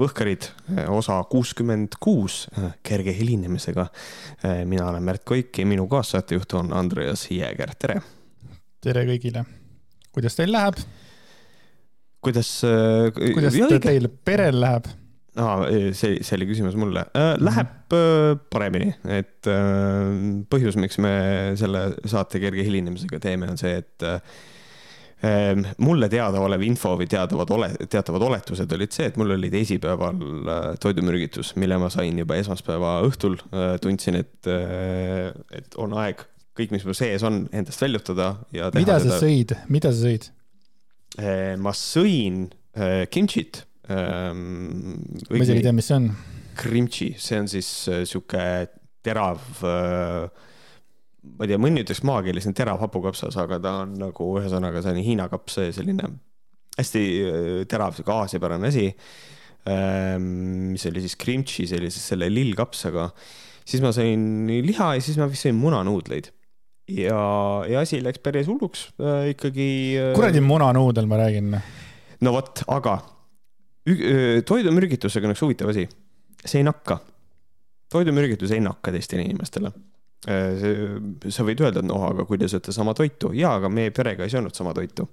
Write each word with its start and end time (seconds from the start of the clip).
Võhkarid, 0.00 0.46
osa 0.88 1.18
kuuskümmend 1.28 1.98
kuus, 2.00 2.46
kerge 2.86 3.12
hilinemisega. 3.12 3.84
mina 4.64 4.86
olen 4.88 5.04
Märt 5.04 5.26
Koik 5.28 5.58
ja 5.60 5.66
minu 5.68 5.84
kaassaatejuht 5.90 6.54
on 6.56 6.72
Andreas 6.72 7.26
Jääger, 7.30 7.74
tere. 7.78 7.98
tere 8.80 9.04
kõigile. 9.10 9.44
kuidas 10.12 10.38
teil 10.38 10.52
läheb? 10.52 10.80
kuidas 12.24 12.54
äh,. 12.64 13.10
kuidas 13.12 13.58
õige? 13.58 13.80
teil 13.84 14.08
perel 14.24 14.60
läheb? 14.62 14.88
aa, 15.36 15.68
see, 15.92 16.16
see 16.24 16.38
oli 16.38 16.48
küsimus 16.48 16.78
mulle 16.80 17.04
äh,. 17.12 17.34
Läheb 17.40 17.96
äh, 17.98 18.38
paremini, 18.52 18.94
et 19.04 19.50
põhjus, 20.48 20.80
miks 20.80 20.96
me 21.02 21.12
selle 21.60 21.90
saate 22.08 22.40
kerge 22.40 22.64
hilinemisega 22.64 23.20
teeme, 23.20 23.52
on 23.52 23.60
see, 23.60 23.82
et 23.84 24.08
mulle 25.84 26.08
teadaolev 26.08 26.62
info 26.64 26.94
või 26.96 27.08
teadavad 27.10 27.50
ole, 27.52 27.68
teatavad 27.92 28.22
oletused 28.24 28.70
olid 28.72 28.94
see, 28.94 29.10
et 29.10 29.18
mul 29.20 29.34
oli 29.34 29.50
teisipäeval 29.52 30.20
äh, 30.20 30.66
toidumürgitus, 30.80 31.52
mille 31.60 31.76
ma 31.80 31.90
sain 31.92 32.18
juba 32.22 32.38
esmaspäeva 32.40 32.96
õhtul. 33.04 33.36
Äh, 33.52 33.74
tundsin, 33.84 34.20
et, 34.22 34.38
äh, 34.48 35.28
et 35.56 35.76
on 35.80 35.92
aeg 36.00 36.24
kõik, 36.56 36.72
mis 36.72 36.86
mul 36.88 36.96
sees 36.96 37.24
on, 37.26 37.42
endast 37.56 37.84
väljutada 37.84 38.32
ja. 38.56 38.70
mida 38.76 38.96
sa 38.98 39.10
seda... 39.10 39.20
sõid, 39.22 39.56
mida 39.72 39.92
sa 39.92 40.08
sõid? 40.08 40.30
Ehm, 41.20 41.62
ma 41.64 41.72
sõin 41.76 42.42
kimchit. 43.10 43.64
Ehm, 43.90 45.00
ma 45.26 45.40
isegi 45.40 45.60
ei 45.60 45.66
tea, 45.66 45.76
mis 45.76 45.88
see 45.90 45.98
on. 45.98 46.10
Kimchi, 46.60 47.14
see 47.20 47.40
on 47.40 47.48
siis 47.50 47.68
sihuke 47.88 48.44
terav 49.04 49.40
ma 51.20 51.44
ei 51.44 51.52
tea, 51.52 51.60
mõni 51.60 51.82
ütleks 51.84 52.02
maakeeles 52.06 52.48
on 52.48 52.56
terav 52.56 52.80
hapukapsas, 52.80 53.36
aga 53.40 53.58
ta 53.62 53.74
on 53.84 53.94
nagu 54.00 54.28
ühesõnaga 54.40 54.82
selline 54.84 55.04
Hiina 55.04 55.28
kaps, 55.32 55.58
selline 55.76 56.08
hästi 56.78 57.04
äh, 57.04 57.52
terav, 57.70 57.94
sihuke 57.96 58.14
aasiapärane 58.14 58.70
asi. 58.70 58.88
Ähm, 59.68 60.72
mis 60.72 60.86
oli 60.88 61.02
siis 61.04 61.16
oli 61.76 61.90
siis 61.92 62.06
selle 62.14 62.30
lillkapsaga. 62.32 63.10
siis 63.64 63.82
ma 63.84 63.90
sõin 63.92 64.48
liha 64.64 64.94
ja 64.96 65.02
siis 65.04 65.18
ma 65.20 65.28
vist 65.28 65.44
sõin 65.44 65.58
munanuudleid. 65.60 66.30
ja, 66.90 67.20
ja 67.68 67.80
asi 67.84 68.00
läks 68.02 68.22
päris 68.24 68.48
hulluks 68.48 68.88
äh, 68.98 69.30
ikkagi. 69.34 69.68
Äh, 70.00 70.14
kuradi 70.16 70.40
munanuudel 70.40 71.06
ma 71.06 71.20
räägin. 71.20 71.60
no 72.20 72.32
vot, 72.32 72.64
aga 72.68 72.98
toidumürgitusega 74.48 75.28
on 75.28 75.34
üks 75.34 75.44
huvitav 75.44 75.72
asi, 75.72 75.84
see 76.44 76.62
ei 76.62 76.64
nakka. 76.64 77.00
toidumürgitus 77.92 78.56
ei 78.56 78.64
nakka 78.64 78.92
teistele 78.96 79.28
inimestele 79.28 79.74
sa 80.20 81.46
võid 81.46 81.62
öelda, 81.64 81.80
et 81.80 81.88
noh, 81.88 82.02
aga 82.10 82.26
kui 82.28 82.40
te 82.40 82.48
sööte 82.50 82.74
sama 82.76 82.92
toitu, 82.96 83.32
jaa, 83.36 83.54
aga 83.56 83.70
meie 83.72 83.92
perega 83.94 84.26
ei 84.26 84.32
söönud 84.32 84.56
sama 84.56 84.74
toitu. 84.76 85.08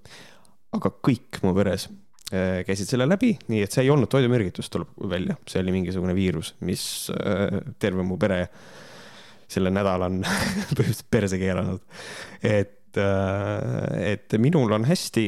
aga 0.75 0.91
kõik 0.91 1.39
mu 1.47 1.53
peres 1.55 1.87
äh, 2.35 2.59
käisid 2.67 2.89
selle 2.89 3.07
läbi, 3.07 3.31
nii 3.47 3.61
et 3.63 3.71
see 3.71 3.85
ei 3.85 3.91
olnud 3.93 4.11
toidumürgitus, 4.11 4.67
tuleb 4.69 4.91
välja, 5.09 5.37
see 5.47 5.63
oli 5.63 5.77
mingisugune 5.77 6.15
viirus, 6.15 6.55
mis 6.67 7.07
äh, 7.15 7.61
terve 7.79 8.03
mu 8.03 8.19
pere 8.19 8.49
selle 9.47 9.71
nädala 9.71 10.11
on 10.11 10.19
põhimõtteliselt 10.75 11.07
perse 11.09 11.39
keeranud. 11.39 11.79
et, 12.43 12.99
et 12.99 14.35
minul 14.41 14.71
on 14.75 14.83
hästi, 14.89 15.27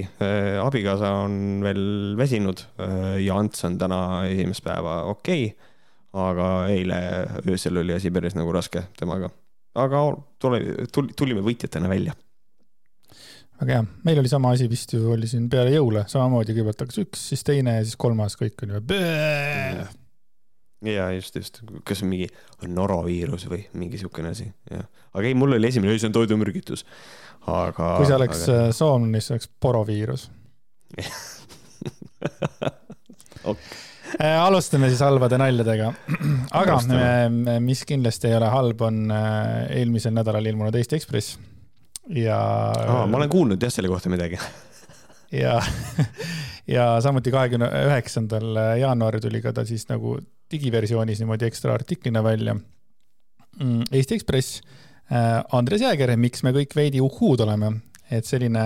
abikaasa 0.60 1.12
on 1.24 1.36
veel 1.64 1.84
väsinud 2.20 2.66
ja 3.22 3.38
Ants 3.38 3.64
on 3.68 3.78
täna 3.80 4.00
esimest 4.28 4.66
päeva 4.66 5.04
okei 5.08 5.52
okay,. 5.54 5.68
aga 6.20 6.48
eile 6.74 6.98
öösel 7.46 7.78
oli 7.80 7.94
asi 7.96 8.12
päris 8.12 8.36
nagu 8.36 8.52
raske 8.52 8.90
temaga 8.98 9.30
aga 9.78 10.02
tule, 10.42 10.60
tulime 11.18 11.44
võitjatena 11.46 11.90
välja. 11.92 12.16
väga 13.60 13.76
hea, 13.76 13.86
meil 14.08 14.22
oli 14.22 14.32
sama 14.32 14.54
asi 14.56 14.70
vist 14.72 14.94
ju 14.96 15.12
oli 15.14 15.28
siin 15.30 15.50
peale 15.52 15.74
jõule, 15.76 16.06
samamoodi 16.10 16.56
kõigepealt 16.56 16.86
hakkas 16.86 17.02
üks, 17.04 17.26
siis 17.34 17.44
teine 17.48 17.80
ja 17.80 17.86
siis 17.86 17.98
kolmas, 18.00 18.38
kõik 18.40 18.64
oli 18.66 18.78
juba. 18.78 19.00
ja 20.90 21.10
just, 21.16 21.36
just, 21.36 21.62
kas 21.88 22.04
mingi 22.06 22.30
noroviirus 22.68 23.50
või 23.52 23.66
mingi 23.74 23.98
siukene 24.02 24.34
asi, 24.36 24.48
jah. 24.72 24.88
aga 25.14 25.28
ei, 25.28 25.36
mul 25.38 25.58
oli 25.60 25.70
esimene, 25.70 25.98
see 26.00 26.10
on 26.10 26.18
toidumürgitus, 26.18 26.86
aga. 27.46 27.98
kui 28.00 28.10
see 28.10 28.18
oleks 28.18 28.48
aga... 28.48 28.64
Äh, 28.70 28.74
soomlane, 28.76 29.22
siis 29.22 29.36
oleks 29.36 29.52
poroviirus 29.60 30.30
okay 33.44 33.89
alustame 34.20 34.90
siis 34.92 35.02
halbade 35.04 35.38
naljadega. 35.40 35.92
aga 36.60 36.74
alustame. 36.76 37.60
mis 37.64 37.86
kindlasti 37.88 38.28
ei 38.30 38.36
ole 38.40 38.50
halb, 38.52 38.82
on 38.82 39.06
äh, 39.14 39.70
eelmisel 39.80 40.14
nädalal 40.16 40.46
ilmunud 40.52 40.76
Eesti 40.76 41.00
Ekspress 41.00 41.38
ja. 42.16 42.40
ma 43.08 43.18
olen 43.18 43.30
kuulnud 43.30 43.62
jah 43.62 43.72
selle 43.74 43.92
kohta 43.92 44.12
midagi 44.12 44.40
ja, 45.44 45.60
ja 46.68 46.90
samuti 47.04 47.32
kahekümne 47.32 47.70
üheksandal 47.86 48.60
jaanuaril 48.82 49.24
tuli 49.24 49.42
ka 49.46 49.54
ta 49.56 49.66
siis 49.68 49.88
nagu 49.92 50.18
digiversioonis 50.50 51.22
niimoodi 51.22 51.46
ekstra 51.46 51.76
artiklina 51.78 52.24
välja. 52.26 52.56
Mm, 53.60 53.84
Eesti 53.92 54.18
Ekspress, 54.18 54.62
äh, 55.14 55.44
Andres 55.54 55.84
Jääger, 55.86 56.16
miks 56.18 56.44
me 56.44 56.54
kõik 56.56 56.74
veidi 56.76 57.02
uhhuud 57.06 57.46
oleme, 57.46 57.76
et 58.10 58.26
selline 58.26 58.64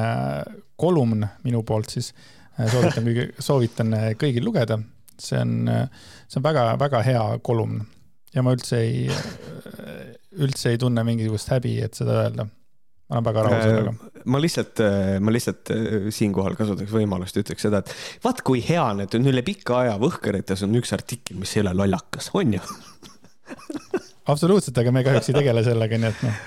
kolumn 0.79 1.27
minu 1.43 1.61
poolt 1.67 1.91
siis 1.91 2.13
soovitan 2.71 3.03
kõigi, 3.03 3.27
soovitan 3.41 3.95
kõigil 4.21 4.45
lugeda 4.45 4.79
see 5.23 5.39
on, 5.39 5.53
see 6.27 6.39
on 6.39 6.45
väga-väga 6.45 7.03
hea 7.05 7.25
kolumn 7.45 7.83
ja 8.33 8.43
ma 8.45 8.53
üldse 8.55 8.81
ei, 8.81 9.07
üldse 10.41 10.73
ei 10.73 10.81
tunne 10.81 11.05
mingisugust 11.05 11.51
häbi, 11.53 11.77
et 11.85 11.97
seda 11.97 12.19
öelda. 12.23 12.47
ma 12.47 13.17
olen 13.17 13.27
väga 13.27 13.43
rahul 13.45 13.57
äh, 13.57 13.65
sellega. 13.67 14.21
ma 14.25 14.41
lihtsalt, 14.41 14.83
ma 15.21 15.35
lihtsalt 15.35 15.73
äh, 15.75 16.07
siinkohal 16.15 16.57
kasutaks 16.59 16.93
võimalust, 16.93 17.37
ütleks 17.43 17.67
seda, 17.67 17.83
et 17.83 17.93
vaat 18.25 18.41
kui 18.45 18.63
hea 18.65 18.85
need 18.97 19.19
on 19.19 19.29
üle 19.33 19.45
pika 19.45 19.83
aja 19.83 19.99
Võhkarites 20.01 20.65
on 20.65 20.79
üks 20.79 20.95
artikkel, 20.95 21.37
mis 21.41 21.53
ei 21.57 21.65
ole 21.65 21.75
lollakas, 21.83 22.31
on 22.39 22.57
ju 22.57 22.63
absoluutselt, 24.29 24.77
aga 24.79 24.91
me 24.95 25.03
kahjuks 25.05 25.29
ei 25.31 25.35
tegele 25.37 25.63
sellega, 25.65 25.97
nii 25.99 26.09
et 26.09 26.21
noh. 26.25 26.37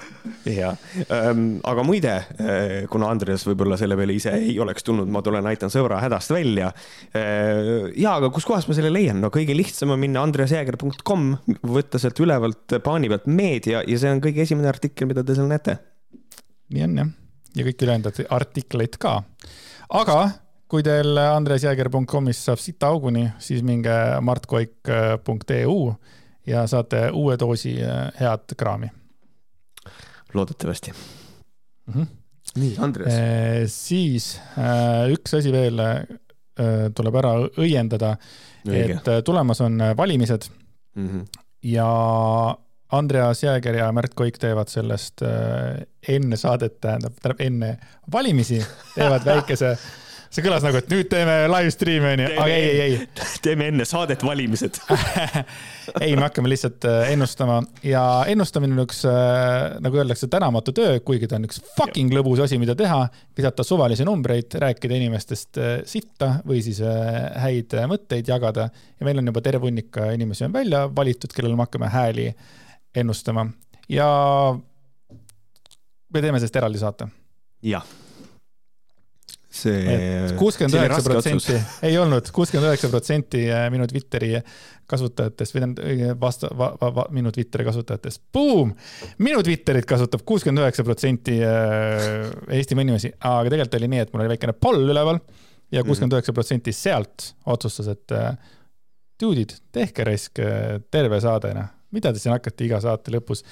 ja 0.49 0.71
ähm,, 1.13 1.43
aga 1.67 1.85
muide, 1.87 2.15
äh, 2.41 2.87
kuna 2.93 3.11
Andres 3.13 3.45
võib-olla 3.49 3.79
selle 3.81 3.99
peale 3.99 4.17
ise 4.17 4.33
ei 4.39 4.55
oleks 4.63 4.87
tulnud, 4.87 5.11
ma 5.13 5.23
tulen, 5.25 5.47
aitan 5.51 5.73
sõbra 5.73 6.01
hädast 6.03 6.33
välja. 6.35 6.71
Äh, 7.17 7.93
ja, 7.99 8.17
aga 8.17 8.31
kuskohast 8.35 8.71
ma 8.71 8.79
selle 8.79 8.93
leian, 8.95 9.21
no 9.23 9.31
kõige 9.35 9.57
lihtsam 9.57 9.93
on 9.95 10.03
minna 10.03 10.25
andresjääger.com, 10.27 11.29
võtta 11.67 12.01
sealt 12.03 12.25
ülevalt 12.25 12.79
paani 12.85 13.13
pealt 13.13 13.29
meedia 13.29 13.85
ja 13.87 14.01
see 14.01 14.15
on 14.15 14.25
kõige 14.25 14.47
esimene 14.47 14.73
artikkel, 14.73 15.11
mida 15.11 15.25
te 15.27 15.37
seal 15.37 15.51
näete. 15.51 15.79
nii 16.73 16.89
on 16.89 16.99
jah, 17.03 17.15
ja 17.61 17.69
kõik 17.69 17.87
ülejäänud 17.87 18.27
artikleid 18.41 18.99
ka. 19.03 19.21
aga 20.01 20.19
kui 20.67 20.83
teil 20.83 21.19
andresjääger.com'ist 21.21 22.49
saab 22.49 22.59
sita 22.59 22.89
auguni, 22.91 23.29
siis 23.39 23.63
minge 23.63 23.95
martkoik.eu 24.27 25.77
ja 26.47 26.67
saate 26.67 27.11
uue 27.13 27.37
doosi 27.39 27.77
äh, 27.83 28.13
head 28.21 28.55
kraami. 28.57 28.91
loodetavasti 30.35 30.93
mm. 30.93 31.95
-hmm. 31.95 32.07
nii, 32.55 32.77
Andres 32.79 33.15
e,. 33.15 33.63
siis 33.67 34.41
äh, 34.59 35.13
üks 35.13 35.35
asi 35.35 35.53
veel 35.53 35.81
tuleb 36.97 37.15
ära 37.21 37.35
õiendada, 37.61 38.15
et 38.65 39.09
tulemas 39.25 39.61
on 39.61 39.83
valimised 39.97 40.47
mm. 40.95 41.09
-hmm. 41.09 41.43
ja 41.63 41.89
Andreas 42.93 43.43
Jääger 43.43 43.75
ja 43.75 43.93
Märt 43.93 44.15
Koik 44.15 44.39
teevad 44.39 44.69
sellest 44.69 45.21
enne 46.09 46.37
saadet, 46.37 46.81
tähendab, 46.81 47.13
tähendab 47.23 47.41
enne 47.41 47.79
valimisi 48.13 48.67
teevad 48.95 49.25
väikese 49.33 49.77
see 50.31 50.45
kõlas 50.45 50.65
nagu, 50.65 50.79
et 50.81 50.89
nüüd 50.91 51.09
teeme 51.11 51.35
live 51.51 51.73
stream'i 51.73 52.13
onju, 52.13 52.29
aga 52.43 52.53
ei, 52.53 52.69
ei, 52.69 52.81
ei. 52.85 53.09
teeme 53.45 53.71
enne 53.73 53.87
saadet 53.89 54.25
valimised. 54.27 54.81
Ei, 56.03 56.17
me 56.19 56.25
hakkame 56.25 56.51
lihtsalt 56.51 56.83
äh, 56.89 57.13
ennustama. 57.15 57.61
Ja 57.87 58.01
ennustamine 58.27 58.75
on 58.75 58.83
üks, 58.83 59.05
äh, 59.07 59.77
nagu 59.83 60.01
öeldakse, 60.01 60.27
tänamatu 60.31 60.75
töö, 60.75 60.97
kuigi 61.07 61.29
ta 61.31 61.39
on 61.39 61.47
üks 61.47 61.61
fucking 61.77 62.11
lõbus 62.11 62.43
asi, 62.43 62.59
mida 62.59 62.75
teha. 62.79 63.05
visata 63.39 63.63
suvalisi 63.63 64.05
numbreid, 64.09 64.57
rääkida 64.63 64.99
inimestest 64.99 65.61
äh, 65.63 65.77
sitta 65.87 66.41
või 66.47 66.59
siis 66.67 66.81
häid 66.83 67.77
mõtteid 67.87 68.27
jagada. 68.33 68.67
Ja 68.99 69.07
meil 69.07 69.23
on 69.23 69.31
juba 69.31 69.45
terve 69.47 69.69
hunnik 69.69 69.95
inimesi 70.15 70.49
on 70.49 70.57
välja 70.57 70.87
valitud, 70.91 71.31
kellele 71.37 71.55
me 71.55 71.69
hakkame 71.69 71.93
hääli 71.93 72.27
ennustama. 72.97 73.47
Ja 73.89 74.09
me 76.11 76.25
teeme 76.25 76.43
sellest 76.43 76.59
eraldi 76.59 76.83
saate. 76.83 77.09
jah 77.63 77.87
see. 79.57 79.99
kuuskümmend 80.39 80.79
üheksa 80.79 81.03
protsenti, 81.05 81.59
ei 81.89 81.99
olnud, 82.01 82.31
kuuskümmend 82.35 82.71
üheksa 82.71 82.91
protsenti 82.93 83.43
äh, 83.51 83.67
minu 83.73 83.89
Twitteri 83.91 84.33
kasutajatest 84.91 85.55
või 85.55 85.63
tähendab 85.63 86.21
vasta- 86.23 86.51
va,, 86.57 86.71
va, 86.81 86.91
va, 87.01 87.07
minu 87.15 87.33
Twitteri 87.35 87.67
kasutajatest, 87.67 88.23
boom! 88.35 88.75
minu 89.23 89.43
Twitterit 89.47 89.89
kasutab 89.89 90.23
kuuskümmend 90.29 90.65
üheksa 90.65 90.87
protsenti 90.87 91.39
äh, 91.43 92.27
Eestimaa 92.59 92.87
inimesi, 92.87 93.13
aga 93.19 93.51
tegelikult 93.51 93.81
oli 93.81 93.93
nii, 93.95 94.05
et 94.07 94.13
mul 94.13 94.27
oli 94.27 94.35
väikene 94.37 94.57
poll 94.59 94.85
üleval 94.85 95.19
ja 95.19 95.81
mhm. 95.81 95.89
kuuskümmend 95.89 96.19
üheksa 96.19 96.37
protsenti 96.37 96.75
sealt 96.77 97.33
otsustas, 97.57 97.91
et 97.97 98.19
dude'id, 99.23 99.57
äh, 99.57 99.65
tehke 99.81 100.07
raisk 100.07 100.45
terve 100.93 101.23
saade, 101.25 101.55
noh 101.57 101.73
mida 101.95 102.13
te 102.13 102.21
siin 102.21 102.35
hakkate 102.35 102.67
iga 102.67 102.81
saate 102.83 103.15
lõpus 103.15 103.45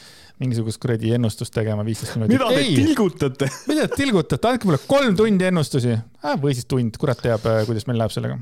mingisugust 0.42 0.80
kuradi 0.82 1.12
ennustust 1.14 1.54
tegema 1.54 1.84
viisteist 1.86 2.16
minutit? 2.18 2.38
mida 2.38 2.48
te 2.50 2.64
tilgutate? 2.74 3.50
mida 3.70 3.86
te 3.86 4.00
tilgutate, 4.00 4.50
andke 4.50 4.68
mulle 4.68 4.80
kolm 4.88 5.14
tundi 5.18 5.46
ennustusi 5.50 5.94
ah,. 5.94 6.34
või 6.40 6.56
siis 6.56 6.66
tund, 6.70 6.98
kurat 7.00 7.22
teab, 7.22 7.46
äh, 7.50 7.62
kuidas 7.68 7.86
meil 7.90 8.00
läheb 8.02 8.14
sellega. 8.14 8.38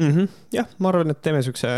mm. 0.00 0.10
-hmm. 0.10 0.28
jah, 0.56 0.72
ma 0.78 0.92
arvan, 0.92 1.12
et 1.12 1.22
teeme 1.24 1.42
siukse 1.44 1.70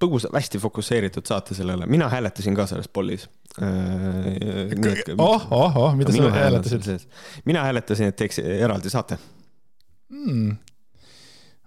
põgusa, 0.00 0.32
hästi 0.34 0.62
fokusseeritud 0.64 1.28
saate 1.28 1.56
sellele, 1.58 1.86
mina 1.86 2.08
hääletasin 2.12 2.56
ka 2.56 2.66
selles 2.70 2.88
pollis 2.88 3.28
äh,. 3.60 5.16
oh, 5.18 5.48
oh, 5.50 5.76
oh, 5.76 5.96
mida 5.96 6.12
sa 6.12 6.30
hääletasid? 6.40 7.08
mina 7.44 7.64
hääletasin, 7.68 8.14
et 8.14 8.16
teeks 8.16 8.40
eraldi 8.44 8.92
saate 8.92 9.20
mm.. 10.08 10.56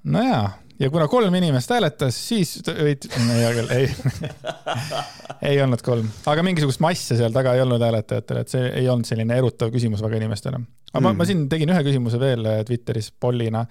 nojaa 0.03 0.47
ja 0.79 0.89
kuna 0.94 1.07
kolm 1.12 1.35
inimest 1.39 1.71
hääletas, 1.74 2.18
siis 2.29 2.57
võid, 2.68 3.07
küll, 3.09 3.71
ei 3.77 3.89
ei 5.51 5.59
olnud 5.62 5.81
kolm, 5.85 6.07
aga 6.29 6.44
mingisugust 6.45 6.81
masse 6.83 7.18
seal 7.18 7.33
taga 7.35 7.53
ei 7.56 7.62
olnud 7.63 7.83
hääletajatel, 7.83 8.41
et 8.41 8.53
see 8.53 8.69
ei 8.81 8.88
olnud 8.89 9.07
selline 9.07 9.38
erutav 9.38 9.71
küsimus 9.74 10.01
väga 10.03 10.19
inimestele. 10.19 10.59
aga 10.59 11.00
mm. 11.00 11.03
ma, 11.03 11.12
ma 11.12 11.18
mm. 11.24 11.27
siin 11.29 11.44
tegin 11.51 11.74
ühe 11.74 11.83
küsimuse 11.88 12.21
veel 12.21 12.47
äh, 12.50 12.62
Twitteris 12.68 13.12
pollina, 13.19 13.65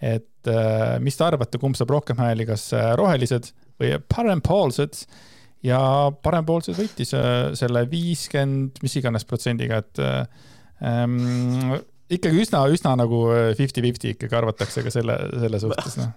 et 0.00 0.50
äh, 0.50 0.96
mis 1.04 1.18
te 1.18 1.26
arvate, 1.26 1.60
kumb 1.62 1.78
saab 1.78 1.92
rohkem 1.94 2.18
hääli, 2.22 2.46
kas 2.48 2.70
äh, 2.76 2.92
rohelised 2.98 3.52
või 3.80 3.94
parempoolsed 4.14 5.04
ja 5.66 5.78
parempoolsed 6.24 6.74
võitis 6.78 7.14
selle 7.58 7.84
viiskümmend, 7.90 8.82
mis 8.82 8.98
iganes 8.98 9.26
protsendiga, 9.28 9.78
et 9.78 10.00
ähm, 10.82 11.76
ikkagi 12.10 12.42
üsna, 12.42 12.64
üsna 12.74 12.96
nagu 12.98 13.24
fifty-fifty 13.58 14.16
ikkagi 14.16 14.38
arvatakse 14.40 14.82
ka 14.82 14.90
selle, 14.90 15.14
selle 15.44 15.62
suhtes, 15.62 16.00
noh. 16.00 16.10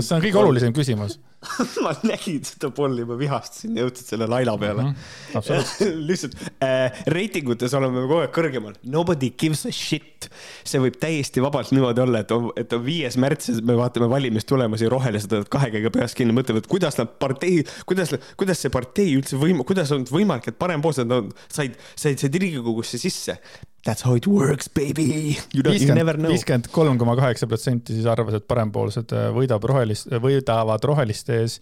Sest 0.00 0.08
see 0.08 0.18
on 0.18 0.24
kõige 0.24 0.42
olulisem 0.42 0.76
küsimus 0.76 1.18
ma 1.84 1.92
nägin 2.06 2.42
seda 2.46 2.70
polli, 2.74 3.04
ma 3.08 3.16
vihastasin, 3.18 3.76
jõudsid 3.78 4.12
selle 4.14 4.28
laina 4.30 4.54
peale 4.60 4.86
mm. 4.86 4.94
-hmm. 5.34 5.98
lihtsalt 6.08 6.36
äh, 6.64 7.02
reitingutes 7.10 7.74
oleme 7.76 8.04
kogu 8.04 8.20
aeg 8.22 8.32
kõrgemal. 8.34 8.76
Nobody 8.90 9.32
gives 9.38 9.64
a 9.66 9.72
shit. 9.72 10.30
see 10.64 10.80
võib 10.80 10.96
täiesti 10.96 11.42
vabalt 11.44 11.68
niimoodi 11.74 12.00
olla, 12.00 12.22
et 12.24 12.30
on, 12.32 12.46
et 12.56 12.72
on 12.72 12.80
viies 12.84 13.18
märts 13.20 13.50
ja 13.50 13.58
me 13.62 13.76
vaatame 13.76 14.08
valimistulemusi, 14.08 14.88
rohelised 14.88 15.34
hoiavad 15.34 15.50
kahe 15.52 15.68
käega 15.74 15.90
peast 15.92 16.16
kinni, 16.16 16.32
mõtlevad, 16.36 16.64
kuidas 16.70 16.96
nad 16.96 17.12
partei, 17.20 17.60
kuidas, 17.86 18.14
kuidas 18.40 18.64
see 18.64 18.72
partei 18.72 19.12
üldse 19.18 19.36
võim-, 19.40 19.60
kuidas 19.68 19.92
on 19.92 20.06
võimalik, 20.08 20.48
et 20.48 20.58
parempoolsed 20.58 21.12
on, 21.12 21.28
said, 21.52 21.76
said, 21.92 22.18
said 22.24 22.40
Riigikogusse 22.40 22.98
sisse 22.98 23.36
That's 23.84 24.00
how 24.00 24.16
it 24.16 24.26
works, 24.26 24.70
baby. 24.72 25.36
Viiskümmend 25.52 26.70
kolm 26.72 26.96
koma 26.96 27.12
kaheksa 27.18 27.44
protsenti 27.44 27.92
siis 27.92 28.06
arvas, 28.08 28.38
et 28.38 28.46
parempoolsed 28.48 29.12
äh, 29.12 29.26
võidab 29.54 29.68
rohelist, 29.70 30.10
võidavad 30.22 30.84
roheliste 30.84 31.40
ees. 31.42 31.60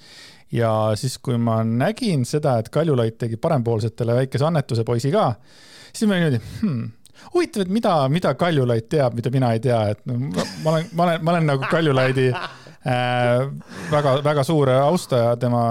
ja 0.53 0.93
siis, 0.97 1.19
kui 1.19 1.39
ma 1.39 1.63
nägin 1.65 2.25
seda, 2.29 2.59
et 2.59 2.69
Kaljulaid 2.69 3.17
tegi 3.19 3.37
parempoolsetele 3.37 4.15
väikese 4.23 4.45
annetuse 4.45 4.85
poisi 4.85 5.11
ka, 5.13 5.35
siis 5.93 6.09
ma 6.09 6.17
olin 6.17 6.27
niimoodi 6.27 6.43
hmm, 6.61 6.91
huvitav, 7.35 7.63
et 7.63 7.73
mida, 7.73 7.95
mida 8.13 8.35
Kaljulaid 8.35 8.89
teab, 8.89 9.15
mida 9.17 9.31
mina 9.33 9.53
ei 9.53 9.61
tea, 9.61 9.81
et 9.95 10.05
no, 10.07 10.19
ma 10.65 10.75
olen, 10.75 10.89
ma 10.93 11.07
olen, 11.07 11.25
ma 11.25 11.35
olen 11.35 11.51
nagu 11.53 11.69
Kaljulaidi 11.71 12.29
äh, 12.33 13.47
väga, 13.91 14.19
väga 14.25 14.45
suur 14.45 14.71
austaja, 14.77 15.37
tema 15.37 15.65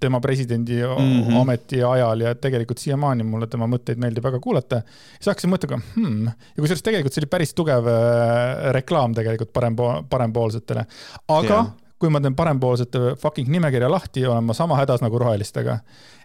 tema 0.00 0.20
presidendi 0.20 0.80
mm 0.82 1.22
-hmm. 1.22 1.40
ameti 1.40 1.82
ajal 1.82 2.20
ja 2.20 2.34
tegelikult 2.34 2.78
siiamaani 2.78 3.22
mulle 3.22 3.46
tema 3.46 3.66
mõtteid 3.66 4.00
meeldib 4.00 4.24
väga 4.24 4.40
kuulata. 4.40 4.82
siis 5.18 5.26
hakkasin 5.26 5.50
mõtlema 5.50 5.82
hmm., 5.94 6.24
ja 6.26 6.62
kusjuures 6.62 6.82
tegelikult 6.82 7.14
see 7.14 7.22
oli 7.22 7.30
päris 7.30 7.54
tugev 7.54 7.86
äh, 7.86 8.72
reklaam 8.72 9.14
tegelikult 9.14 9.52
parempo-, 9.52 10.04
parempoolsetele. 10.10 10.86
aga 11.28 11.54
yeah. 11.54 11.72
kui 11.98 12.10
ma 12.10 12.20
teen 12.20 12.34
parempoolsete 12.34 12.98
fucking 13.20 13.48
nimekirja 13.48 13.90
lahti, 13.90 14.26
olen 14.26 14.44
ma 14.44 14.54
sama 14.54 14.76
hädas 14.76 15.00
nagu 15.00 15.18
rohelistega. 15.18 15.78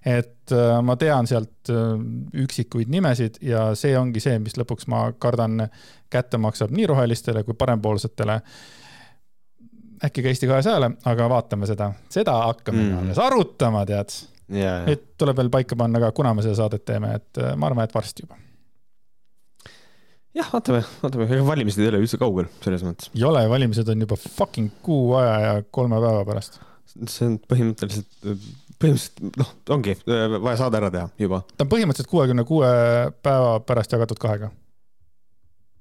et 0.06 0.52
äh, 0.52 0.82
ma 0.82 0.96
tean 0.96 1.28
sealt 1.28 1.70
äh, 1.70 2.00
üksikuid 2.34 2.90
nimesid 2.90 3.38
ja 3.42 3.76
see 3.76 3.98
ongi 3.98 4.20
see, 4.20 4.40
mis 4.40 4.58
lõpuks 4.58 4.88
ma 4.88 5.12
kardan 5.12 5.70
kätte 6.10 6.38
maksab 6.38 6.72
nii 6.72 6.88
rohelistele 6.88 7.44
kui 7.44 7.54
parempoolsetele 7.54 8.42
äkki 10.06 10.24
ka 10.24 10.32
Eesti 10.32 10.50
kahes 10.50 10.70
hääle, 10.70 10.94
aga 11.10 11.28
vaatame 11.32 11.68
seda, 11.70 11.92
seda 12.14 12.38
hakkame 12.48 12.82
mm. 12.84 13.04
alles 13.04 13.22
arutama, 13.22 13.84
tead 13.90 14.14
nüüd 14.50 15.06
tuleb 15.20 15.40
veel 15.40 15.52
paika 15.54 15.78
panna 15.80 16.02
ka, 16.04 16.12
kuna 16.16 16.34
me 16.36 16.44
seda 16.46 16.58
saadet 16.60 16.86
teeme, 16.86 17.16
et 17.18 17.42
äh, 17.42 17.56
ma 17.58 17.70
arvan, 17.70 17.88
et 17.88 17.96
varsti 17.96 18.26
juba. 18.26 18.38
jah, 20.36 20.52
vaatame, 20.52 20.84
vaatame, 21.02 21.28
ega 21.32 21.48
valimised 21.48 21.82
ei 21.82 21.90
ole 21.90 22.04
üldse 22.04 22.20
kaugel, 22.22 22.50
selles 22.64 22.86
mõttes. 22.86 23.10
ei 23.16 23.26
ole, 23.26 23.46
valimised 23.50 23.90
on 23.90 24.06
juba 24.06 24.20
fucking 24.22 24.70
kuu 24.86 25.16
aja 25.20 25.40
ja 25.46 25.56
kolme 25.72 26.02
päeva 26.04 26.26
pärast. 26.28 26.60
see 26.96 27.32
on 27.32 27.40
põhimõtteliselt, 27.50 28.12
põhimõtteliselt 28.78 29.40
noh, 29.42 29.56
ongi 29.78 29.98
äh, 29.98 30.38
vaja 30.38 30.62
saade 30.62 30.82
ära 30.82 30.94
teha 30.94 31.10
juba. 31.26 31.42
ta 31.56 31.66
on 31.66 31.74
põhimõtteliselt 31.74 32.12
kuuekümne 32.14 32.46
kuue 32.46 32.70
päeva 33.26 33.58
pärast 33.66 33.98
jagatud 33.98 34.22
kahega 34.22 34.52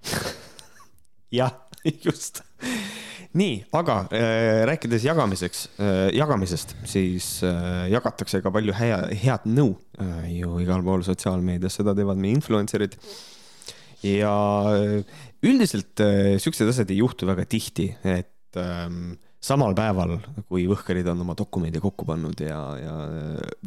jah, 1.41 1.53
just 2.07 2.41
nii, 3.39 3.55
aga 3.75 3.99
äh, 4.15 4.63
rääkides 4.69 5.05
jagamiseks 5.07 5.67
äh,, 5.83 6.09
jagamisest, 6.15 6.77
siis 6.89 7.29
äh, 7.47 7.89
jagatakse 7.93 8.41
ka 8.45 8.53
palju 8.55 8.75
hea, 8.79 9.01
head 9.25 9.47
nõu 9.51 9.75
äh, 9.99 10.29
ju 10.37 10.59
igal 10.63 10.85
pool 10.87 11.03
sotsiaalmeedias, 11.07 11.81
seda 11.81 11.97
teevad 11.99 12.21
meie 12.21 12.37
influencer'id. 12.39 12.97
ja 14.07 14.35
äh, 14.71 15.21
üldiselt 15.45 16.03
äh, 16.05 16.37
siuksed 16.43 16.71
asjad 16.71 16.95
ei 16.95 17.03
juhtu 17.03 17.27
väga 17.27 17.47
tihti, 17.51 17.91
et 18.07 18.61
äh, 18.61 18.89
samal 19.45 19.75
päeval, 19.77 20.19
kui 20.49 20.69
Võhkarid 20.71 21.11
on 21.11 21.27
oma 21.27 21.35
dokumendi 21.37 21.83
kokku 21.83 22.07
pannud 22.09 22.39
ja, 22.41 22.61
ja 22.81 22.99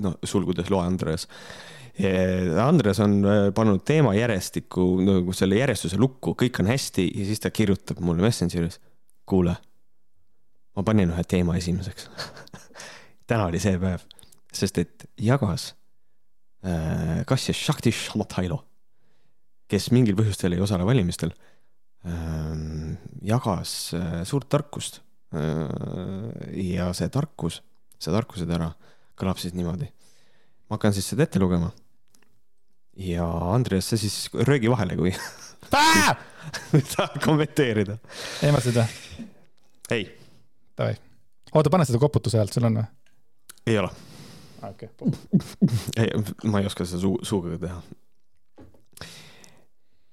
noh, 0.01 0.19
sulgudes 0.25 0.71
loe 0.73 0.85
Andres 0.87 1.27
Andres 2.61 2.99
on 3.01 3.23
äh, 3.25 3.47
pannud 3.57 3.81
teema 3.85 4.13
järjestikku 4.13 4.83
nagu 5.01 5.33
selle 5.33 5.57
järjestuse 5.57 5.97
lukku, 5.97 6.35
kõik 6.37 6.61
on 6.61 6.69
hästi 6.69 7.07
ja 7.09 7.25
siis 7.25 7.41
ta 7.41 7.49
kirjutab 7.51 7.99
mulle 8.05 8.21
Messengeris 8.21 8.77
kuule, 9.27 9.55
ma 10.75 10.83
panin 10.87 11.11
ühe 11.13 11.23
teema 11.27 11.57
esimeseks 11.59 12.07
täna 13.29 13.47
oli 13.49 13.59
see 13.61 13.77
päev, 13.81 14.05
sest 14.55 14.79
et 14.81 15.07
jagas 15.19 15.73
äh, 16.65 17.23
Kasia 17.27 17.55
Shakti 17.55 17.91
Shamatailo, 17.91 18.61
kes 19.67 19.91
mingil 19.95 20.17
põhjustel 20.19 20.55
ei 20.55 20.63
osale 20.63 20.87
valimistel 20.87 21.33
äh,, 22.07 22.95
jagas 23.27 23.77
äh, 23.97 24.21
suurt 24.27 24.49
tarkust 24.53 25.01
äh,. 25.35 25.67
ja 26.71 26.91
see 26.95 27.11
tarkus, 27.13 27.61
see 27.99 28.13
tarkuse 28.15 28.47
tera 28.49 28.71
kõlab 29.17 29.41
siis 29.41 29.55
niimoodi. 29.57 29.89
ma 30.69 30.77
hakkan 30.77 30.95
siis 30.95 31.07
seda 31.09 31.25
ette 31.25 31.39
lugema. 31.41 31.71
Ja 32.97 33.27
Andres, 33.53 33.89
sa 33.89 33.97
siis 33.99 34.29
röögi 34.33 34.69
vahele, 34.71 34.97
kui 34.97 35.13
tahad 35.71 37.19
kommenteerida? 37.23 37.97
ehmatasid 38.43 38.79
või? 38.79 39.27
ei. 39.97 40.07
Davai, 40.77 40.97
oota, 41.53 41.71
pane 41.73 41.87
seda 41.87 42.01
koputuse 42.01 42.39
häält, 42.39 42.53
sul 42.53 42.67
on 42.69 42.81
või? 42.81 42.87
ei 43.67 43.79
ole. 43.81 43.91
okei 44.69 44.89
okay.. 44.89 45.07
ei, 46.01 46.07
ma 46.49 46.61
ei 46.61 46.69
oska 46.69 46.87
seda 46.87 47.01
suu, 47.03 47.19
suuga 47.27 47.59
teha. 47.61 47.81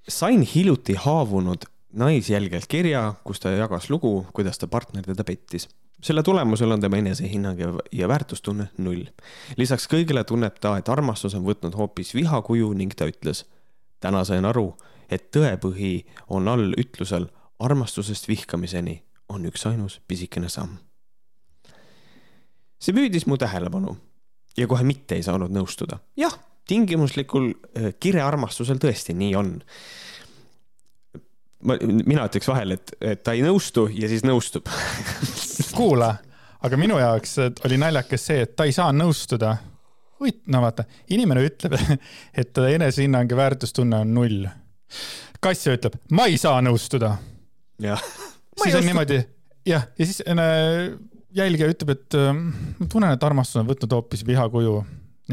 sain 0.09 0.45
hiljuti 0.55 0.97
haavunud 1.05 1.65
naisjälgelt 1.95 2.67
kirja, 2.67 3.13
kus 3.23 3.39
ta 3.39 3.53
jagas 3.55 3.89
lugu, 3.89 4.25
kuidas 4.35 4.59
ta 4.59 4.67
partner 4.67 5.05
teda 5.07 5.23
pettis. 5.23 5.69
Selle 6.05 6.23
tulemusel 6.23 6.71
on 6.71 6.81
tema 6.81 6.99
enesehinnang 7.01 7.59
ja, 7.59 7.71
ja 7.91 8.07
väärtustunne 8.07 8.67
null. 8.77 9.07
lisaks 9.57 9.87
kõigele 9.89 10.23
tunneb 10.23 10.59
ta, 10.61 10.75
et 10.77 10.89
armastus 10.89 11.33
on 11.37 11.45
võtnud 11.47 11.77
hoopis 11.77 12.13
vihakuju 12.13 12.73
ning 12.77 12.93
ta 12.93 13.09
ütles. 13.09 13.45
täna 13.99 14.23
sain 14.23 14.45
aru, 14.45 14.75
et 15.09 15.31
tõepõhi 15.33 16.05
on 16.29 16.47
all 16.47 16.73
ütlusel 16.77 17.29
armastusest 17.59 18.27
vihkamiseni 18.27 19.01
on 19.29 19.45
üksainus 19.45 20.01
pisikene 20.07 20.49
samm. 20.49 20.77
see 22.79 22.93
püüdis 22.93 23.25
mu 23.25 23.37
tähelepanu 23.37 23.97
ja 24.57 24.67
kohe 24.67 24.83
mitte 24.83 25.15
ei 25.15 25.23
saanud 25.23 25.49
nõustuda. 25.51 25.99
jah, 26.17 26.37
tingimuslikul 26.67 27.49
äh, 27.49 27.93
kirearmastusel 27.99 28.77
tõesti 28.81 29.17
nii 29.17 29.35
on. 29.35 29.55
Ma, 31.67 31.77
mina 31.81 32.25
ütleks 32.29 32.49
vahel, 32.49 32.75
et, 32.77 32.95
et 33.01 33.23
ta 33.25 33.35
ei 33.35 33.43
nõustu 33.45 33.87
ja 33.93 34.09
siis 34.11 34.25
nõustub 34.27 34.69
kuula, 35.77 36.13
aga 36.65 36.79
minu 36.79 36.99
jaoks 37.01 37.37
oli 37.67 37.79
naljakas 37.81 38.27
see, 38.31 38.45
et 38.45 38.55
ta 38.57 38.67
ei 38.67 38.75
saa 38.75 38.91
nõustuda. 38.95 39.55
huvit-, 40.19 40.43
no 40.51 40.61
vaata, 40.63 40.87
inimene 41.15 41.45
ütleb, 41.49 41.77
et 42.39 42.53
ta 42.53 42.67
enesehinnang 42.71 43.31
ja 43.31 43.39
väärtustunne 43.43 44.03
on 44.05 44.13
null 44.17 44.45
kass 45.43 45.67
ütleb, 45.69 45.97
ma 46.15 46.27
ei 46.31 46.37
saa 46.41 46.61
nõustuda. 46.65 47.15
siis 47.81 48.77
on 48.77 48.85
niimoodi, 48.87 49.19
jah, 49.67 49.87
ja 49.99 50.07
siis 50.07 50.21
äh, 50.25 50.93
jälgija 51.35 51.69
ütleb, 51.71 51.95
et 51.95 52.17
äh, 52.17 52.31
ma 52.33 52.87
tunnen, 52.91 53.13
et 53.13 53.27
armastus 53.27 53.61
on 53.61 53.69
võtnud 53.69 53.97
hoopis 53.97 54.25
vihakuju 54.27 54.79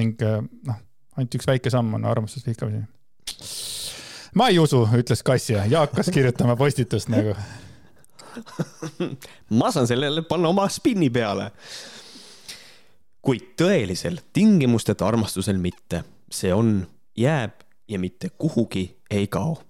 ning 0.00 0.24
äh, 0.26 0.40
noh, 0.68 0.82
ainult 1.16 1.38
üks 1.38 1.48
väike 1.48 1.72
samm 1.72 1.94
on 1.98 2.08
armastust 2.08 2.48
vihkamiseni. 2.48 2.88
Ma 4.34 4.48
ei 4.48 4.58
usu, 4.58 4.84
ütles 4.98 5.22
kassja 5.24 5.66
ja 5.70 5.84
hakkas 5.86 6.10
kirjutama 6.14 6.56
postitust 6.56 7.10
nagu? 7.12 7.34
Ma 9.58 9.70
saan 9.70 9.86
sellele 9.86 10.22
panna 10.24 10.48
oma 10.48 10.68
spinni 10.72 11.10
peale. 11.10 11.50
kuid 13.22 13.52
tõelisel 13.60 14.16
tingimusteta 14.34 15.06
armastusel 15.06 15.58
mitte, 15.62 16.02
see 16.26 16.50
on, 16.54 16.80
jääb 17.14 17.60
ja 17.88 17.98
mitte 17.98 18.32
kuhugi 18.38 18.96
ei 19.10 19.28
kao. 19.30 19.60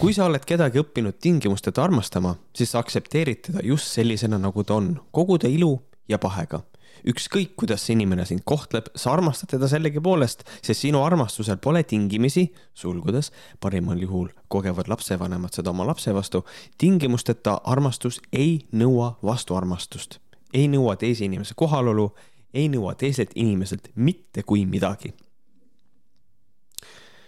Kui 0.00 0.14
sa 0.16 0.24
oled 0.24 0.42
kedagi 0.46 0.80
õppinud 0.80 1.18
tingimusteta 1.20 1.84
armastama, 1.84 2.34
siis 2.56 2.72
sa 2.72 2.80
aktsepteerid 2.80 3.42
teda 3.50 3.60
just 3.62 3.92
sellisena, 3.92 4.38
nagu 4.40 4.64
ta 4.64 4.78
on, 4.80 4.94
kogu 5.12 5.36
ta 5.38 5.50
ilu 5.52 5.76
ja 6.08 6.18
pahega 6.18 6.62
ükskõik, 7.08 7.54
kuidas 7.60 7.84
see 7.84 7.94
inimene 7.96 8.24
sind 8.28 8.44
kohtleb, 8.48 8.88
sa 8.96 9.12
armastad 9.12 9.52
teda 9.52 9.68
sellegipoolest, 9.70 10.44
sest 10.64 10.84
sinu 10.86 11.02
armastusel 11.04 11.58
pole 11.62 11.82
tingimisi, 11.88 12.46
sulgudes, 12.76 13.30
parimal 13.60 14.00
juhul 14.00 14.30
kogevad 14.52 14.88
lapsevanemad 14.92 15.54
seda 15.56 15.72
oma 15.74 15.86
lapse 15.88 16.14
vastu, 16.16 16.44
tingimusteta 16.80 17.58
armastus 17.64 18.20
ei 18.32 18.64
nõua 18.72 19.14
vastuarmastust, 19.24 20.18
ei 20.54 20.68
nõua 20.72 20.96
teise 21.00 21.26
inimese 21.28 21.56
kohalolu, 21.58 22.10
ei 22.54 22.68
nõua 22.72 22.94
teiselt 22.98 23.34
inimeselt 23.34 23.90
mitte 23.94 24.42
kui 24.42 24.64
midagi. 24.66 25.12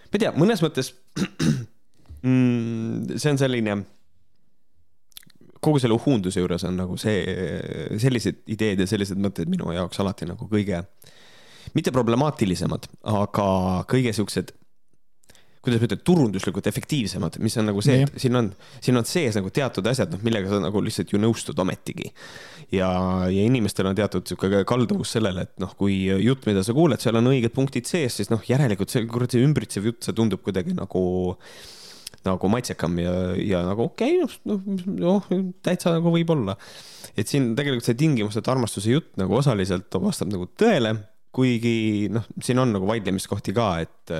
ma 0.06 0.14
ei 0.14 0.22
tea, 0.22 0.32
mõnes 0.32 0.62
mõttes 0.64 0.94
mm, 2.22 3.18
see 3.18 3.32
on 3.32 3.38
selline 3.40 3.82
kogu 5.66 5.82
selle 5.82 5.98
uhunduse 5.98 6.42
juures 6.42 6.66
on 6.68 6.78
nagu 6.78 6.98
see, 7.00 7.22
sellised 8.02 8.44
ideed 8.54 8.82
ja 8.82 8.88
sellised 8.90 9.18
mõtted 9.20 9.50
minu 9.52 9.72
jaoks 9.74 10.00
alati 10.02 10.28
nagu 10.28 10.48
kõige, 10.50 10.84
mitte 11.76 11.92
problemaatilisemad, 11.94 12.86
aga 13.16 13.48
kõige 13.90 14.14
siuksed 14.16 14.54
kuidas 15.66 15.82
ma 15.82 15.88
ütlen, 15.88 16.02
turunduslikult 16.06 16.68
efektiivsemad, 16.70 17.38
mis 17.42 17.56
on 17.58 17.66
nagu 17.70 17.82
see, 17.82 18.04
et 18.04 18.20
siin 18.22 18.38
on, 18.38 18.50
siin 18.82 18.98
on 19.00 19.06
sees 19.08 19.34
nagu 19.38 19.50
teatud 19.54 19.86
asjad, 19.90 20.12
noh, 20.14 20.22
millega 20.22 20.50
sa 20.52 20.60
nagu 20.62 20.82
lihtsalt 20.84 21.10
ju 21.10 21.18
nõustud 21.18 21.58
ometigi. 21.62 22.12
ja, 22.74 22.88
ja 23.30 23.46
inimestel 23.46 23.90
on 23.90 23.98
teatud 23.98 24.26
sihuke 24.30 24.62
kalduvus 24.68 25.16
sellele, 25.16 25.46
et 25.46 25.56
noh, 25.62 25.72
kui 25.78 26.04
jutt, 26.06 26.46
mida 26.46 26.62
sa 26.66 26.74
kuuled, 26.76 27.02
seal 27.02 27.18
on 27.18 27.32
õiged 27.32 27.54
punktid 27.54 27.90
sees, 27.90 28.20
siis 28.20 28.30
noh, 28.30 28.42
järelikult 28.46 28.94
see, 28.94 29.06
kurat, 29.10 29.34
see 29.34 29.42
ümbritsev 29.42 29.90
jutt, 29.90 30.06
see 30.06 30.14
tundub 30.16 30.44
kuidagi 30.46 30.76
nagu 30.76 31.02
nagu 32.26 32.50
maitsekam 32.52 32.98
ja, 33.02 33.14
ja 33.40 33.62
nagu 33.66 33.88
okei 33.90 34.20
okay,, 34.22 34.38
noh, 34.50 34.60
noh, 34.98 35.32
täitsa 35.64 35.96
nagu 35.96 36.12
võib-olla. 36.14 36.56
et 37.16 37.30
siin 37.30 37.54
tegelikult 37.58 37.88
see 37.88 37.98
tingimusteta 37.98 38.52
armastuse 38.54 38.92
jutt 38.92 39.14
nagu 39.20 39.38
osaliselt 39.38 39.94
vastab 40.02 40.32
nagu 40.32 40.48
tõele, 40.58 40.96
kuigi 41.36 42.08
noh, 42.12 42.26
siin 42.42 42.60
on 42.62 42.72
nagu 42.76 42.88
vaidlemiskohti 42.88 43.54
ka, 43.56 43.72
et 43.86 44.16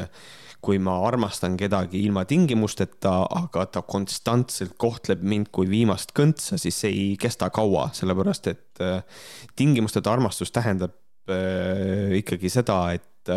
kui 0.66 0.80
ma 0.82 0.96
armastan 1.06 1.54
kedagi 1.58 2.00
ilma 2.06 2.25
tingimusteta, 2.28 3.12
aga 3.38 3.66
ta 3.70 3.82
konstantselt 3.86 4.75
kohtleb 4.80 5.22
mind 5.22 5.52
kui 5.54 5.68
viimast 5.70 6.14
kõntsa, 6.16 6.58
siis 6.60 6.80
see 6.82 6.92
ei 6.92 7.12
kesta 7.20 7.52
kaua, 7.54 7.90
sellepärast 7.96 8.50
et 8.50 8.82
äh, 8.82 9.22
tingimusteta 9.58 10.10
armastus 10.16 10.50
tähendab 10.54 10.96
äh, 11.30 12.16
ikkagi 12.18 12.50
seda, 12.52 12.80
et 12.96 13.30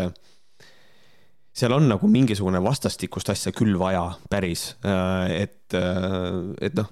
seal 1.59 1.75
on 1.75 1.89
nagu 1.91 2.09
mingisugune 2.11 2.61
vastastikust 2.63 3.33
asja 3.33 3.53
küll 3.55 3.77
vaja, 3.79 4.05
päris, 4.31 4.71
äh, 4.85 5.43
et, 5.43 5.75
äh, 5.77 6.39
et 6.65 6.77
noh. 6.79 6.89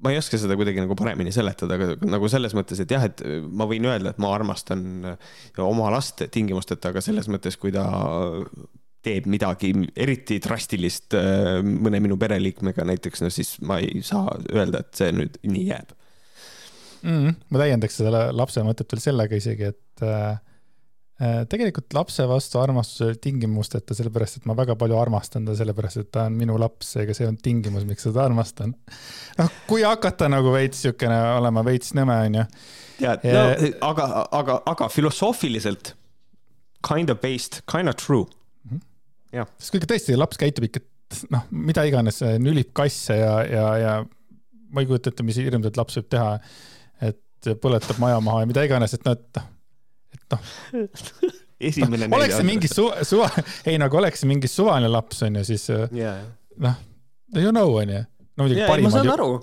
ma 0.00 0.14
ei 0.14 0.16
oska 0.16 0.38
seda 0.40 0.56
kuidagi 0.56 0.80
nagu 0.80 0.96
paremini 0.96 1.32
seletada, 1.34 1.76
aga 1.76 2.08
nagu 2.08 2.28
selles 2.32 2.54
mõttes, 2.56 2.80
et 2.80 2.90
jah, 2.90 3.04
et 3.04 3.20
ma 3.52 3.66
võin 3.68 3.84
öelda, 3.84 4.14
et 4.14 4.20
ma 4.22 4.32
armastan 4.32 4.82
oma 5.60 5.90
last 5.92 6.24
tingimusteta, 6.32 6.94
aga 6.94 7.02
selles 7.04 7.28
mõttes, 7.28 7.58
kui 7.60 7.74
ta 7.74 7.84
teeb 9.04 9.28
midagi 9.32 9.72
eriti 9.96 10.40
drastilist 10.44 11.16
äh, 11.16 11.60
mõne 11.64 12.02
minu 12.04 12.18
pereliikmega 12.20 12.84
näiteks, 12.88 13.24
no 13.24 13.32
siis 13.32 13.54
ma 13.64 13.78
ei 13.80 14.02
saa 14.04 14.34
öelda, 14.52 14.82
et 14.82 14.96
see 14.96 15.12
nüüd 15.16 15.40
nii 15.48 15.66
jääb 15.70 15.94
mm. 17.06 17.38
ma 17.48 17.62
täiendaks 17.62 17.96
seda 18.00 18.26
lapse 18.36 18.64
mõtet 18.64 18.92
veel 18.92 19.04
sellega 19.04 19.40
isegi, 19.40 19.72
et 19.72 20.04
äh, 20.04 20.36
Äh, 20.36 20.49
tegelikult 21.20 21.92
lapse 21.92 22.24
vastu 22.28 22.58
armastuse 22.62 23.12
tingimusteta, 23.20 23.92
sellepärast 23.96 24.38
et 24.38 24.46
ma 24.48 24.54
väga 24.56 24.72
palju 24.80 24.96
armastan 24.96 25.44
ta, 25.44 25.56
sellepärast 25.58 26.00
et 26.00 26.08
ta 26.16 26.24
on 26.30 26.38
minu 26.38 26.56
laps, 26.60 26.94
seega 26.94 27.16
see 27.16 27.28
on 27.28 27.36
tingimus, 27.36 27.84
miks 27.88 28.06
seda 28.08 28.22
armastan. 28.24 28.72
noh, 29.36 29.50
kui 29.68 29.84
hakata 29.84 30.30
nagu 30.32 30.54
veits 30.54 30.80
siukene 30.86 31.18
olema 31.36 31.64
veits 31.66 31.92
nõme, 31.98 32.16
onju. 32.30 32.46
ja, 33.04 33.18
no 33.36 33.44
aga, 33.90 34.08
aga, 34.40 34.58
aga 34.72 34.88
filosoofiliselt 34.88 35.92
kind 36.88 37.12
of 37.12 37.20
based, 37.20 37.60
kind 37.68 37.92
of 37.92 38.00
true 38.00 38.24
mm. 38.24 38.72
-hmm. 38.72 38.80
jah. 39.42 39.52
sest 39.58 39.76
kui 39.76 39.84
tõesti 39.84 40.16
laps 40.16 40.40
käitub 40.40 40.70
ikka, 40.70 40.84
noh, 41.36 41.44
mida 41.50 41.84
iganes, 41.84 42.24
nülib 42.40 42.72
kasse 42.72 43.20
ja, 43.20 43.36
ja, 43.44 43.68
ja 43.76 43.94
ma 44.72 44.80
ei 44.80 44.88
kujuta 44.88 45.12
ette, 45.12 45.22
mis 45.22 45.36
hirmsat 45.36 45.76
laps 45.76 46.00
võib 46.00 46.08
teha. 46.16 46.34
et 47.04 47.56
põletab 47.60 48.00
maja 48.00 48.20
maha 48.24 48.40
ja 48.40 48.46
mida 48.48 48.64
iganes, 48.64 48.94
et 48.96 49.04
noh, 49.04 49.20
et 49.20 49.36
noh 49.36 49.56
et 50.16 50.34
noh 50.34 51.30
esimene 51.60 52.08
no, 52.08 52.18
oleks 52.18 52.38
see 52.38 52.46
mingi 52.48 52.70
suva, 52.70 53.02
suva, 53.06 53.28
ei 53.68 53.78
nagu 53.80 54.00
oleks 54.00 54.22
see 54.22 54.30
mingi 54.30 54.48
suvaline 54.50 54.90
laps 54.90 55.24
onju, 55.26 55.42
siis 55.46 55.66
yeah. 55.70 56.22
noh, 56.64 56.78
you 57.36 57.52
know 57.52 57.74
onju. 57.80 58.00
no 58.00 58.46
muidugi 58.46 58.62
yeah, 58.62 58.70
parimal 58.70 59.10
juhul, 59.10 59.34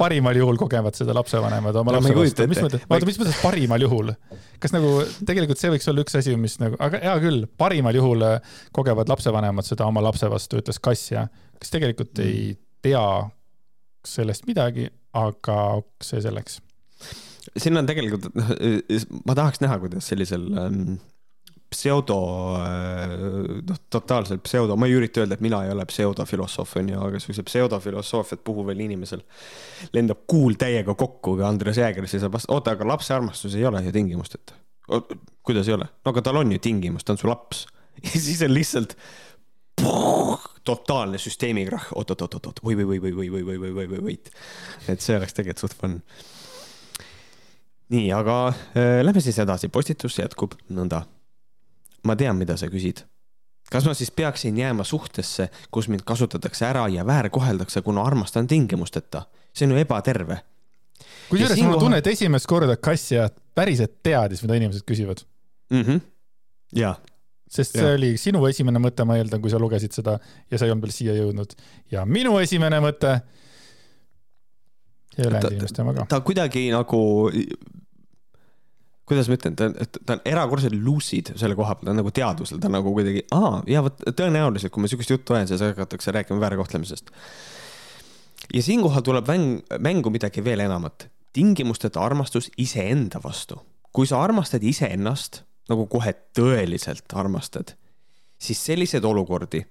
parimal 0.00 0.40
juhul 0.40 0.60
kogevad 0.60 0.96
seda 0.96 1.14
lapsevanemad 1.18 1.76
oma 1.82 1.96
lapse 1.96 2.14
vastu, 2.16 2.46
mis 2.50 2.62
mõttes, 2.64 2.86
oota, 2.86 3.08
mis 3.08 3.20
mõttes 3.20 3.42
parimal 3.42 3.84
juhul? 3.84 4.14
kas 4.62 4.74
nagu 4.76 4.94
tegelikult 5.28 5.60
see 5.60 5.72
võiks 5.74 5.90
olla 5.92 6.06
üks 6.06 6.16
asi, 6.22 6.36
mis 6.40 6.56
nagu, 6.62 6.80
aga 6.80 7.02
hea 7.04 7.18
küll, 7.26 7.44
parimal 7.60 8.00
juhul 8.00 8.24
äh, 8.26 8.56
kogevad 8.76 9.12
lapsevanemad 9.12 9.68
seda 9.68 9.88
oma 9.90 10.04
lapse 10.04 10.30
vastu, 10.32 10.62
ütles 10.62 10.80
kass 10.82 11.12
ja 11.12 11.26
kes 11.60 11.76
tegelikult 11.76 12.16
mm. 12.16 12.24
ei 12.24 12.56
tea 12.86 13.04
sellest 14.06 14.48
midagi, 14.48 14.88
aga 15.20 15.60
see 16.00 16.22
selleks 16.24 16.62
siin 17.56 17.80
on 17.80 17.88
tegelikult, 17.88 18.28
noh, 18.34 18.52
ma 19.26 19.36
tahaks 19.38 19.62
näha, 19.62 19.78
kuidas 19.82 20.10
sellisel 20.10 20.46
ähm, 20.60 20.98
pseudo, 21.70 22.18
äh, 22.58 23.62
noh, 23.68 23.80
totaalselt 23.90 24.42
pseudo, 24.42 24.76
ma 24.76 24.88
ei 24.90 24.96
ürita 24.98 25.22
öelda, 25.22 25.38
et 25.38 25.44
mina 25.44 25.62
ei 25.64 25.72
ole 25.74 25.86
pseudofilosoof, 25.88 26.76
onju, 26.80 26.98
aga 27.06 27.20
siukse 27.22 27.44
pseudofilosoofiat 27.46 28.42
puhuval 28.46 28.80
inimesel 28.82 29.22
lendab 29.94 30.24
kuul 30.30 30.58
täiega 30.60 30.94
kokku, 30.98 31.36
kui 31.36 31.46
Andres 31.46 31.78
Jääger 31.78 32.08
siis 32.10 32.24
saab 32.24 32.34
vastu, 32.36 32.52
oota, 32.56 32.74
aga 32.74 32.88
lapse 32.90 33.14
armastus 33.14 33.54
ei 33.58 33.66
ole 33.68 33.84
ju 33.86 33.94
tingimusteta. 33.94 34.58
kuidas 35.46 35.68
ei 35.68 35.76
ole? 35.78 35.86
no 36.04 36.14
aga 36.14 36.22
tal 36.26 36.40
on 36.42 36.52
ju 36.52 36.58
tingimus, 36.58 37.06
ta 37.06 37.14
on 37.14 37.22
su 37.22 37.30
laps. 37.30 37.66
ja 38.02 38.16
siis 38.18 38.42
on 38.42 38.54
lihtsalt 38.54 38.96
puh, 39.80 40.42
totaalne 40.66 41.18
süsteemikrahh, 41.22 41.92
oot-oot-oot-oot, 41.94 42.64
võit. 44.02 44.34
et 44.88 45.00
see 45.00 45.16
oleks 45.16 45.38
tegelikult 45.38 45.68
suht 45.68 45.78
fun 45.78 46.00
nii, 47.90 48.10
aga 48.14 48.36
äh, 48.48 49.00
lähme 49.04 49.20
siis 49.20 49.38
edasi, 49.42 49.68
postitus 49.68 50.18
jätkub 50.18 50.54
nõnda. 50.70 51.04
ma 52.06 52.16
tean, 52.16 52.36
mida 52.36 52.56
sa 52.56 52.70
küsid. 52.70 53.04
kas 53.70 53.86
ma 53.86 53.94
siis 53.94 54.10
peaksin 54.10 54.58
jääma 54.58 54.84
suhtesse, 54.84 55.50
kus 55.70 55.88
mind 55.88 56.02
kasutatakse 56.06 56.66
ära 56.66 56.88
ja 56.88 57.06
väärkoheldakse, 57.06 57.82
kuna 57.82 58.02
armastan 58.02 58.46
tingimusteta? 58.46 59.26
see 59.54 59.66
on 59.66 59.74
ju 59.74 59.82
ebaterve. 59.82 60.40
kusjuures 61.30 61.54
siinkohal... 61.54 61.70
mul 61.70 61.74
on 61.74 61.84
tunne, 61.86 61.98
et 61.98 62.06
esimest 62.06 62.46
korda 62.46 62.76
Kassja 62.76 63.28
päriselt 63.54 64.02
teadis, 64.02 64.42
mida 64.42 64.54
inimesed 64.54 64.86
küsivad 64.86 65.24
mm. 65.70 65.82
-hmm. 65.82 66.00
ja. 66.72 66.94
sest 67.50 67.72
see 67.72 67.86
ja. 67.86 67.94
oli 67.94 68.16
sinu 68.16 68.46
esimene 68.46 68.78
mõte, 68.78 69.04
ma 69.04 69.16
eeldan, 69.16 69.42
kui 69.42 69.50
sa 69.50 69.58
lugesid 69.58 69.92
seda 69.92 70.18
ja 70.50 70.58
sa 70.58 70.64
ei 70.64 70.70
olnud 70.70 70.86
veel 70.86 70.94
siia 70.94 71.14
jõudnud. 71.14 71.52
ja 71.90 72.06
minu 72.06 72.38
esimene 72.38 72.80
mõte 72.80 73.20
ja 75.18 75.26
ülejäänud 75.26 75.52
inimeste 75.56 75.82
oma 75.82 75.94
ka. 75.94 76.06
ta 76.08 76.20
kuidagi 76.24 76.68
nagu 76.74 77.00
kuidas 79.10 79.26
ma 79.26 79.36
ütlen, 79.36 79.56
ta, 79.58 79.68
ta 80.06 80.16
on 80.16 80.20
erakordselt 80.28 80.76
lucid 80.86 81.32
selle 81.40 81.56
koha 81.58 81.74
peal, 81.74 81.88
ta 81.88 81.94
on 81.94 81.98
nagu 81.98 82.12
teadvusel, 82.14 82.60
ta 82.62 82.68
on 82.70 82.76
nagu 82.78 82.92
kuidagi, 82.94 83.24
aa, 83.34 83.56
ja 83.70 83.82
vot 83.82 84.04
tõenäoliselt, 84.06 84.70
kui 84.70 84.84
ma 84.84 84.90
sihukest 84.90 85.10
juttu 85.10 85.34
ajan, 85.34 85.50
siis 85.50 85.64
hakatakse 85.64 86.14
rääkima 86.14 86.38
väärkohtlemisest. 86.44 87.10
ja 88.54 88.62
siinkohal 88.62 89.02
tuleb 89.06 89.26
mäng, 89.30 89.64
mängu 89.78 90.14
midagi 90.14 90.44
veel 90.44 90.62
enamat. 90.66 91.08
tingimusteta 91.32 92.00
armastus 92.02 92.50
iseenda 92.58 93.20
vastu. 93.24 93.60
kui 93.92 94.06
sa 94.06 94.22
armastad 94.22 94.62
iseennast 94.62 95.42
nagu 95.70 95.86
kohe 95.86 96.14
tõeliselt 96.38 97.10
armastad, 97.14 97.74
siis 98.38 98.64
selliseid 98.66 99.04
olukordi 99.04 99.64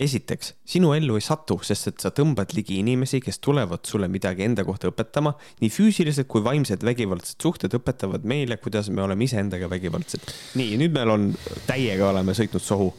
esiteks, 0.00 0.54
sinu 0.68 0.94
ellu 0.96 1.18
ei 1.18 1.24
satu, 1.24 1.58
sest 1.66 1.90
et 1.90 2.02
sa 2.02 2.12
tõmbad 2.14 2.54
ligi 2.56 2.78
inimesi, 2.80 3.20
kes 3.24 3.40
tulevad 3.44 3.84
sulle 3.88 4.08
midagi 4.08 4.46
enda 4.46 4.64
kohta 4.64 4.88
õpetama. 4.90 5.34
nii 5.60 5.70
füüsilised 5.72 6.28
kui 6.30 6.44
vaimsed 6.44 6.84
vägivaldsed 6.86 7.40
suhted 7.42 7.76
õpetavad 7.76 8.24
meile, 8.24 8.56
kuidas 8.62 8.88
me 8.90 9.02
oleme 9.04 9.28
iseendaga 9.28 9.68
vägivaldsed. 9.70 10.24
nii, 10.60 10.76
nüüd 10.80 10.96
meil 10.96 11.12
on, 11.12 11.30
täiega 11.68 12.10
oleme 12.10 12.36
sõitnud 12.36 12.64
sohu. 12.64 12.92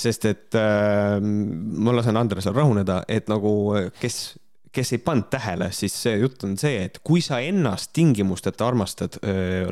sest 0.00 0.24
et 0.24 0.56
äh, 0.56 1.18
ma 1.20 1.92
lasen 1.92 2.16
Andresel 2.16 2.56
rahuneda, 2.56 3.02
et 3.08 3.28
nagu 3.28 3.52
kes 4.00 4.38
kes 4.72 4.92
ei 4.94 5.00
pannud 5.02 5.26
tähele, 5.32 5.70
siis 5.74 5.94
see 6.04 6.12
jutt 6.20 6.44
on 6.46 6.52
see, 6.60 6.84
et 6.86 7.00
kui 7.06 7.22
sa 7.24 7.40
ennast 7.42 7.90
tingimusteta 7.96 8.68
armastad, 8.68 9.18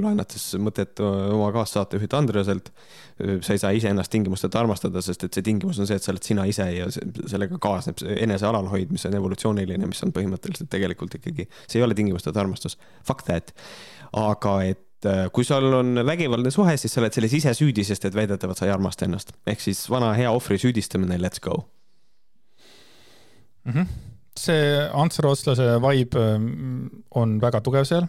laenates 0.03 0.49
mõtet 0.59 0.99
oma 1.05 1.53
kaassaatejuhilt 1.55 2.17
Andreselt, 2.19 2.73
sa 3.17 3.55
ei 3.55 3.63
saa 3.63 3.71
iseennast 3.79 4.11
tingimusteta 4.11 4.59
armastada, 4.59 5.03
sest 5.05 5.29
et 5.29 5.39
see 5.39 5.47
tingimus 5.47 5.79
on 5.79 5.87
see, 5.87 5.99
et 5.99 6.03
sa 6.03 6.11
oled 6.15 6.27
sina 6.27 6.49
ise 6.51 6.67
ja 6.75 6.91
sellega 6.91 7.61
kaasneb 7.63 8.03
enese 8.17 8.49
alalhoid, 8.51 8.91
mis 8.95 9.07
on 9.07 9.15
evolutsiooniline, 9.21 9.91
mis 9.91 10.03
on 10.07 10.15
põhimõtteliselt 10.17 10.71
tegelikult 10.75 11.15
ikkagi, 11.21 11.47
see 11.67 11.79
ei 11.79 11.87
ole 11.87 11.99
tingimusteta 11.99 12.43
armastus. 12.43 12.79
Fuck 13.07 13.27
that. 13.31 13.55
aga 14.19 14.59
et 14.67 15.11
kui 15.33 15.47
sul 15.47 15.73
on 15.79 16.03
vägivaldne 16.07 16.51
suhe, 16.51 16.75
siis 16.81 16.95
sa 16.95 17.03
oled 17.05 17.15
selles 17.15 17.39
ise 17.39 17.55
süüdi, 17.55 17.87
sest 17.87 18.09
et 18.09 18.19
väidetavalt 18.19 18.59
sa 18.59 18.67
ei 18.67 18.75
armasta 18.75 19.07
ennast. 19.07 19.31
ehk 19.47 19.63
siis 19.63 19.87
vana 19.91 20.11
hea 20.19 20.31
ohvri 20.35 20.59
süüdistamine, 20.59 21.21
let's 21.23 21.39
go 21.41 21.69
mm. 23.65 23.73
-hmm. 23.73 24.08
See 24.41 24.79
Ants 24.93 25.21
Rootslase 25.25 25.77
vibe 25.85 26.23
ähm, 26.23 26.49
on 27.17 27.39
väga 27.43 27.61
tugev 27.65 27.87
seal 27.89 28.07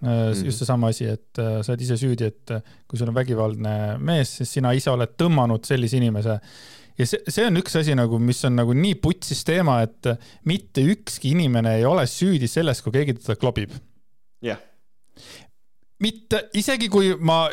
mm. 0.00 0.08
-hmm. 0.08 0.44
just 0.44 0.58
seesama 0.58 0.88
asi, 0.88 1.04
et 1.04 1.38
äh, 1.38 1.60
sa 1.62 1.72
oled 1.72 1.84
ise 1.84 1.96
süüdi, 1.96 2.24
et 2.24 2.50
äh, 2.50 2.62
kui 2.88 2.98
sul 2.98 3.08
on 3.08 3.14
vägivaldne 3.14 3.98
mees, 3.98 4.36
siis 4.36 4.52
sina 4.58 4.72
ise 4.72 4.90
oled 4.90 5.16
tõmmanud 5.18 5.64
sellise 5.64 5.96
inimese. 5.96 6.40
ja 6.98 7.06
see, 7.06 7.20
see 7.28 7.46
on 7.46 7.56
üks 7.60 7.76
asi 7.78 7.94
nagu, 7.94 8.18
mis 8.18 8.44
on 8.44 8.56
nagu 8.56 8.72
nii 8.72 8.94
putsis 8.94 9.44
teema, 9.44 9.82
et 9.82 10.08
mitte 10.44 10.80
ükski 10.80 11.30
inimene 11.36 11.76
ei 11.76 11.84
ole 11.84 12.06
süüdi 12.06 12.48
selles, 12.48 12.82
kui 12.82 12.92
keegi 12.92 13.14
teda 13.14 13.36
klobib. 13.36 13.70
jah 14.42 14.56
yeah. 14.56 14.62
mitte, 16.00 16.48
isegi 16.54 16.88
kui 16.88 17.14
ma 17.20 17.48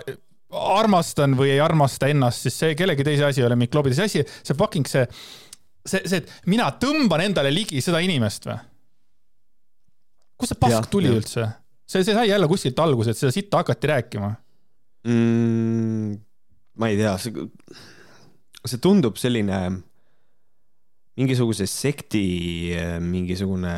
armastan 0.54 1.34
või 1.38 1.54
ei 1.56 1.62
armasta 1.64 2.08
ennast, 2.12 2.46
siis 2.46 2.58
see 2.60 2.76
kellegi 2.78 3.06
teise 3.06 3.26
asi 3.26 3.42
ei 3.42 3.48
ole 3.48 3.58
mind 3.60 3.72
klobida, 3.74 3.96
see 3.98 4.10
asi, 4.10 4.24
see 4.44 4.58
fucking 4.58 4.88
see, 4.90 5.06
see, 5.86 6.04
see, 6.08 6.22
et 6.22 6.50
mina 6.52 6.70
tõmban 6.82 7.26
endale 7.26 7.52
ligi 7.54 7.82
seda 7.84 8.02
inimest 8.04 8.48
või? 8.50 8.60
kust 10.40 10.56
see 10.56 10.62
pask 10.62 10.80
ja, 10.80 10.84
tuli 10.92 11.12
ja. 11.12 11.18
üldse? 11.20 11.48
see, 11.86 12.04
see 12.04 12.16
sai 12.16 12.30
jälle 12.32 12.50
kuskilt 12.52 12.80
alguse, 12.84 13.14
et 13.14 13.20
seda 13.20 13.34
sitta 13.36 13.64
hakati 13.64 13.92
rääkima 13.94 14.30
mm,. 15.10 16.14
ma 16.80 16.92
ei 16.92 17.00
tea, 17.00 17.18
see, 17.22 17.50
see 18.64 18.84
tundub 18.84 19.20
selline 19.22 19.66
mingisuguse 21.20 21.68
sekti 21.70 22.26
mingisugune 23.04 23.76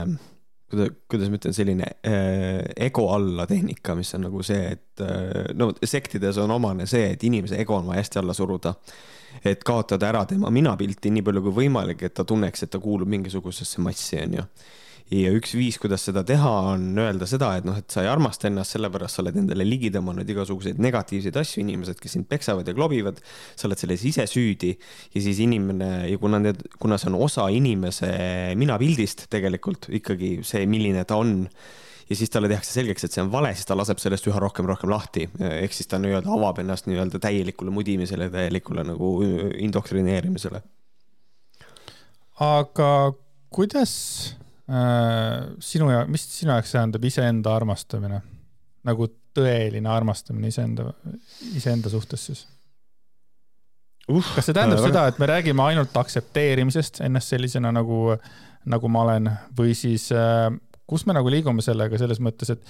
kuidas, 0.72 0.94
kuidas 1.10 1.32
ma 1.32 1.40
ütlen, 1.40 1.56
selline 1.56 1.90
äh, 2.08 2.62
ego 2.88 3.10
alla 3.14 3.46
tehnika, 3.50 3.96
mis 3.98 4.14
on 4.18 4.26
nagu 4.28 4.44
see, 4.46 4.76
et 4.76 5.04
äh, 5.04 5.52
no 5.58 5.72
sektides 5.84 6.40
on 6.42 6.54
omane 6.56 6.88
see, 6.90 7.12
et 7.16 7.24
inimese 7.28 7.60
ego 7.62 7.78
on 7.78 7.90
vaja 7.90 8.04
hästi 8.04 8.22
alla 8.22 8.36
suruda. 8.38 8.76
Et 9.44 9.64
kaotada 9.64 10.10
ära 10.12 10.26
tema 10.30 10.52
minapilti 10.54 11.12
nii 11.12 11.26
palju 11.26 11.46
kui 11.48 11.60
võimalik, 11.64 12.06
et 12.06 12.16
ta 12.16 12.24
tunneks, 12.28 12.64
et 12.64 12.74
ta 12.74 12.82
kuulub 12.82 13.10
mingisugusesse 13.12 13.84
massi, 13.84 14.20
onju 14.24 14.48
ja 15.14 15.30
üks 15.36 15.54
viis, 15.54 15.78
kuidas 15.82 16.06
seda 16.08 16.24
teha, 16.26 16.52
on 16.72 16.86
öelda 16.98 17.28
seda, 17.30 17.52
et 17.60 17.66
noh, 17.68 17.78
et 17.78 17.94
sa 17.94 18.02
ei 18.02 18.10
armasta 18.10 18.50
ennast, 18.50 18.74
sellepärast 18.74 19.20
sa 19.20 19.22
oled 19.22 19.38
endale 19.38 19.68
ligi 19.68 19.92
tõmmanud 19.94 20.30
igasuguseid 20.34 20.82
negatiivseid 20.82 21.38
asju, 21.42 21.62
inimesed, 21.62 22.00
kes 22.02 22.18
sind 22.18 22.30
peksavad 22.30 22.68
ja 22.68 22.74
klobivad. 22.78 23.22
sa 23.56 23.68
oled 23.70 23.80
selles 23.80 24.06
ise 24.10 24.26
süüdi 24.30 24.74
ja 25.14 25.22
siis 25.22 25.40
inimene 25.46 26.10
ja 26.10 26.18
kuna 26.18 26.42
need, 26.42 26.64
kuna 26.82 26.98
see 26.98 27.12
on 27.12 27.20
osa 27.22 27.48
inimese 27.54 28.10
minapildist 28.58 29.28
tegelikult 29.30 29.90
ikkagi 29.94 30.40
see, 30.44 30.66
milline 30.66 31.06
ta 31.06 31.22
on 31.22 31.46
ja 32.10 32.16
siis 32.16 32.30
talle 32.30 32.50
tehakse 32.52 32.72
selgeks, 32.76 33.08
et 33.08 33.16
see 33.16 33.24
on 33.24 33.32
vale, 33.34 33.54
siis 33.58 33.66
ta 33.66 33.78
laseb 33.78 34.00
sellest 34.02 34.28
üha 34.30 34.40
rohkem, 34.42 34.68
rohkem 34.70 34.92
lahti. 34.92 35.28
ehk 35.50 35.74
siis 35.74 35.90
ta 35.92 36.00
nii-öelda 36.02 36.32
avab 36.32 36.62
ennast 36.62 36.90
nii-öelda 36.90 37.22
täielikule 37.24 37.74
mudimisele, 37.74 38.30
täielikule 38.30 38.86
nagu 38.86 39.12
indoktrineerimisele. 39.68 40.62
aga 42.46 42.90
kuidas 43.56 43.94
Äh, 44.70 45.44
sinu 45.62 45.92
ja, 45.92 46.06
mis 46.10 46.24
sinu 46.40 46.56
jaoks 46.56 46.72
tähendab 46.74 47.04
iseenda 47.06 47.52
armastamine? 47.54 48.24
nagu 48.86 49.06
tõeline 49.38 49.90
armastamine 49.90 50.50
iseenda, 50.50 50.88
iseenda 51.58 51.90
suhtes 51.90 52.24
siis 52.26 52.42
uh,? 54.10 54.26
kas 54.34 54.48
see 54.48 54.58
tähendab 54.58 54.82
äh, 54.82 54.88
seda, 54.88 55.04
et 55.10 55.22
me 55.22 55.30
räägime 55.30 55.62
ainult 55.70 55.94
aktsepteerimisest 56.02 56.98
ennast 57.06 57.30
sellisena, 57.34 57.70
nagu, 57.78 58.16
nagu 58.74 58.90
ma 58.90 59.06
olen 59.06 59.30
või 59.58 59.78
siis 59.78 60.08
äh, 60.18 60.50
kus 60.88 61.06
me 61.06 61.16
nagu 61.18 61.32
liigume 61.32 61.64
sellega 61.66 61.98
selles 62.02 62.22
mõttes, 62.24 62.54
et 62.54 62.64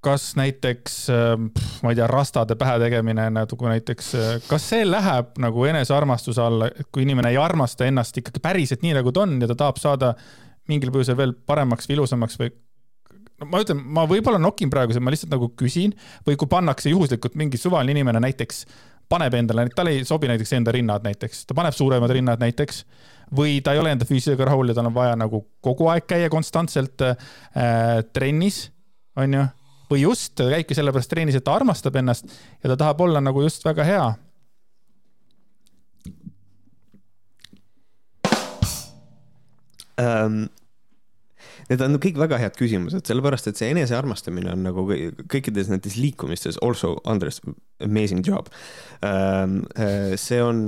kas 0.00 0.30
näiteks, 0.36 0.94
ma 1.84 1.92
ei 1.92 1.98
tea, 1.98 2.06
rastade 2.08 2.56
pähe 2.60 2.78
tegemine 2.80 3.26
nagu 3.34 3.68
näiteks, 3.68 4.14
kas 4.48 4.68
see 4.72 4.86
läheb 4.88 5.36
nagu 5.42 5.66
enesearmastuse 5.68 6.40
alla, 6.42 6.70
et 6.72 6.88
kui 6.92 7.04
inimene 7.04 7.34
ei 7.34 7.40
armasta 7.40 7.84
ennast 7.88 8.16
ikkagi 8.22 8.40
päriselt 8.42 8.84
nii, 8.86 8.96
nagu 8.96 9.12
ta 9.12 9.26
on 9.26 9.36
ja 9.42 9.50
ta 9.50 9.58
tahab 9.66 9.80
saada 9.82 10.14
mingil 10.70 10.92
põhjusel 10.94 11.18
veel 11.18 11.34
paremaks 11.46 11.88
või 11.88 11.98
ilusamaks 11.98 12.40
või 12.40 12.52
no 13.40 13.48
ma 13.50 13.60
ütlen, 13.64 13.82
ma 13.84 14.06
võib-olla 14.08 14.40
nokin 14.40 14.72
praegu, 14.72 14.96
ma 15.04 15.12
lihtsalt 15.12 15.32
nagu 15.34 15.50
küsin 15.58 15.92
või 16.26 16.38
kui 16.40 16.48
pannakse 16.48 16.92
juhuslikult 16.92 17.36
mingi 17.40 17.60
suvaline 17.60 17.96
inimene 17.96 18.22
näiteks 18.24 18.64
paneb 19.10 19.34
endale, 19.34 19.66
tal 19.74 19.90
ei 19.90 20.04
sobi 20.06 20.30
näiteks 20.30 20.52
enda 20.56 20.72
rinnad 20.74 21.04
näiteks, 21.04 21.44
ta 21.48 21.56
paneb 21.58 21.74
suuremad 21.76 22.12
rinnad 22.14 22.40
näiteks 22.42 22.84
või 23.36 23.60
ta 23.64 23.74
ei 23.74 23.80
ole 23.82 23.94
enda 23.94 24.06
füüsikaga 24.08 24.50
rahul 24.50 24.72
ja 24.72 24.76
tal 24.76 24.90
on 24.90 24.96
vaja 24.96 25.16
nagu 25.18 25.42
kogu 25.62 25.88
aeg 25.92 26.06
käia 26.10 26.30
konstantselt 26.32 27.02
äh, 27.06 27.16
trennis, 28.12 28.68
onju 29.18 29.46
või 29.90 30.04
just 30.04 30.36
ta 30.38 30.46
käibki 30.52 30.76
sellepärast 30.78 31.10
trennis, 31.10 31.38
et 31.38 31.44
ta 31.46 31.56
armastab 31.58 31.96
ennast 31.98 32.30
ja 32.62 32.70
ta 32.70 32.78
tahab 32.78 33.02
olla 33.06 33.22
nagu 33.22 33.42
just 33.42 33.66
väga 33.66 33.86
hea 33.86 34.06
um,. 39.98 40.46
Need 41.70 41.84
on 41.84 41.98
kõik 42.02 42.18
väga 42.18 42.40
head 42.42 42.56
küsimused, 42.58 43.04
sellepärast 43.06 43.46
et 43.50 43.60
see 43.60 43.70
enesearmastamine 43.70 44.50
on 44.54 44.64
nagu 44.66 44.82
kõikides 45.30 45.70
nendes 45.70 45.94
liikumistes 46.00 46.58
also 46.66 46.96
Andres, 47.08 47.38
amazing 47.84 48.26
job 48.26 48.50
um,. 49.06 49.60
see 50.18 50.40
on, 50.42 50.64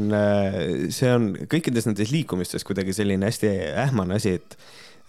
see 0.95 1.11
on 1.11 1.33
kõikides 1.51 1.91
nendes 1.91 2.15
liikumistes 2.15 2.65
kuidagi 2.69 2.95
selline 2.97 3.27
hästi 3.29 3.51
ähmane 3.83 4.21
asi, 4.21 4.39
et 4.39 4.57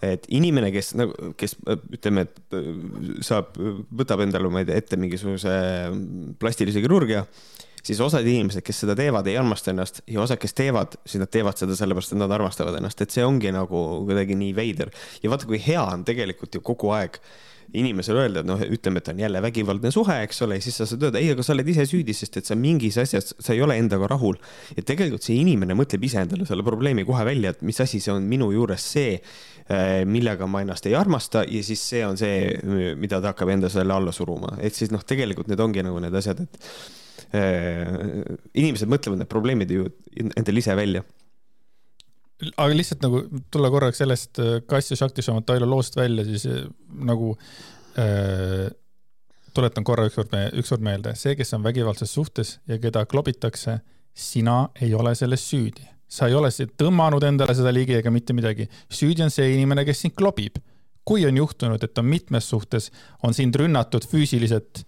et 0.04 0.26
inimene, 0.34 0.70
kes 0.74 0.92
nagu, 0.98 1.32
kes 1.38 1.56
ütleme, 1.94 2.26
et 2.26 2.56
äh, 2.56 2.70
saab, 3.24 3.54
võtab 3.94 4.24
endale, 4.24 4.50
ma 4.52 4.62
ei 4.62 4.68
tea, 4.68 4.80
ette 4.82 4.98
mingisuguse 5.00 5.54
plastilise 6.42 6.82
kirurgia, 6.84 7.24
siis 7.84 8.00
osad 8.04 8.26
inimesed, 8.26 8.64
kes 8.64 8.84
seda 8.84 8.96
teevad, 8.98 9.26
ei 9.30 9.38
armasta 9.40 9.72
ennast 9.74 10.02
ja 10.10 10.22
osad, 10.24 10.40
kes 10.42 10.56
teevad, 10.56 10.98
siis 11.04 11.22
nad 11.22 11.32
teevad 11.32 11.60
seda 11.60 11.76
sellepärast, 11.78 12.14
et 12.14 12.22
nad 12.22 12.32
armastavad 12.34 12.78
ennast, 12.80 13.00
et 13.04 13.14
see 13.14 13.24
ongi 13.26 13.52
nagu 13.54 13.86
kuidagi 14.04 14.38
nii 14.40 14.52
veider. 14.56 14.92
ja 15.22 15.32
vaata, 15.32 15.48
kui 15.50 15.60
hea 15.62 15.82
on 15.82 16.04
tegelikult 16.06 16.54
ju 16.54 16.64
kogu 16.64 16.94
aeg 16.96 17.20
inimesele 17.74 18.20
öelda, 18.22 18.42
et 18.44 18.46
noh, 18.46 18.60
ütleme, 18.60 19.00
et 19.00 19.08
on 19.10 19.18
jälle 19.18 19.40
vägivaldne 19.42 19.90
suhe, 19.90 20.20
eks 20.26 20.42
ole, 20.46 20.60
ja 20.60 20.62
siis 20.62 20.76
sa 20.78 20.86
saad 20.86 21.08
öelda, 21.08 21.18
ei, 21.18 21.32
aga 21.34 21.42
sa 21.42 21.54
oled 21.56 21.70
ise 21.72 21.86
süüdi, 21.90 22.14
sest 22.14 22.36
et 22.38 22.46
sa 22.46 22.54
mingis 22.54 22.98
asjas, 23.02 23.32
sa 23.42 23.56
ei 23.56 23.64
ole 23.64 23.78
endaga 23.80 24.06
rahul. 24.12 24.38
ja 24.76 24.84
tegelikult 24.86 25.26
see 25.26 25.40
inimene 25.40 25.74
mõtleb 25.74 26.04
ise 26.06 26.22
endale 26.22 26.46
selle 26.46 26.62
probleemi 26.66 27.06
kohe 27.08 27.24
välja, 27.26 27.50
et 27.50 27.64
mis 27.66 27.80
asi 27.82 28.00
see 28.04 28.12
on 28.14 28.28
minu 28.30 28.52
juures 28.54 28.92
see 28.94 29.18
Äh, 29.64 30.02
millega 30.04 30.44
ma 30.44 30.60
ennast 30.60 30.84
ei 30.84 30.92
armasta 30.92 31.40
ja 31.48 31.62
siis 31.64 31.80
see 31.88 32.02
on 32.04 32.18
see, 32.20 32.50
mida 33.00 33.16
ta 33.24 33.30
hakkab 33.30 33.48
enda 33.48 33.70
selle 33.72 33.94
alla 33.96 34.12
suruma, 34.12 34.58
et 34.60 34.76
siis 34.76 34.90
noh, 34.92 35.00
tegelikult 35.00 35.48
need 35.48 35.62
ongi 35.64 35.80
nagu 35.86 36.02
need 36.04 36.12
asjad, 36.20 36.42
et 36.44 36.58
inimesed 37.34 38.90
mõtlevad 38.90 39.20
need 39.20 39.30
probleemid 39.30 39.72
ju 39.74 39.88
endale 40.36 40.60
ise 40.62 40.76
välja 40.78 41.02
aga 42.56 42.74
lihtsalt 42.74 43.02
nagu 43.04 43.22
tulla 43.52 43.70
korraks 43.72 44.02
sellest 44.02 44.40
äh, 44.42 44.60
Kassio 44.68 44.98
Shakti 44.98 45.22
Show 45.22 45.40
Tailo 45.46 45.68
loost 45.70 45.96
välja, 45.96 46.24
siis 46.26 46.46
nagu 47.06 47.32
äh, 47.98 48.68
tuletan 49.54 49.86
korra 49.86 50.06
ükskord, 50.10 50.34
ükskord 50.58 50.84
meelde, 50.84 51.14
see, 51.18 51.36
kes 51.38 51.54
on 51.56 51.64
vägivaldses 51.66 52.14
suhtes 52.14 52.58
ja 52.70 52.78
keda 52.82 53.04
klobitakse, 53.06 53.78
sina 54.14 54.68
ei 54.82 54.94
ole 54.94 55.14
selles 55.18 55.46
süüdi 55.50 55.94
sa 56.14 56.28
ei 56.30 56.36
ole 56.38 56.50
tõmmanud 56.78 57.24
endale 57.26 57.54
seda 57.56 57.72
ligi 57.74 57.96
ega 57.98 58.12
mitte 58.12 58.36
midagi. 58.36 58.68
süüdi 58.92 59.24
on 59.24 59.32
see 59.34 59.54
inimene, 59.56 59.84
kes 59.86 60.04
sind 60.04 60.14
klobib. 60.18 60.60
kui 61.04 61.26
on 61.28 61.36
juhtunud, 61.36 61.82
et 61.84 61.98
on 62.00 62.06
mitmes 62.08 62.46
suhtes, 62.48 62.86
on 63.22 63.34
sind 63.36 63.52
rünnatud 63.60 64.06
füüsiliselt, 64.08 64.86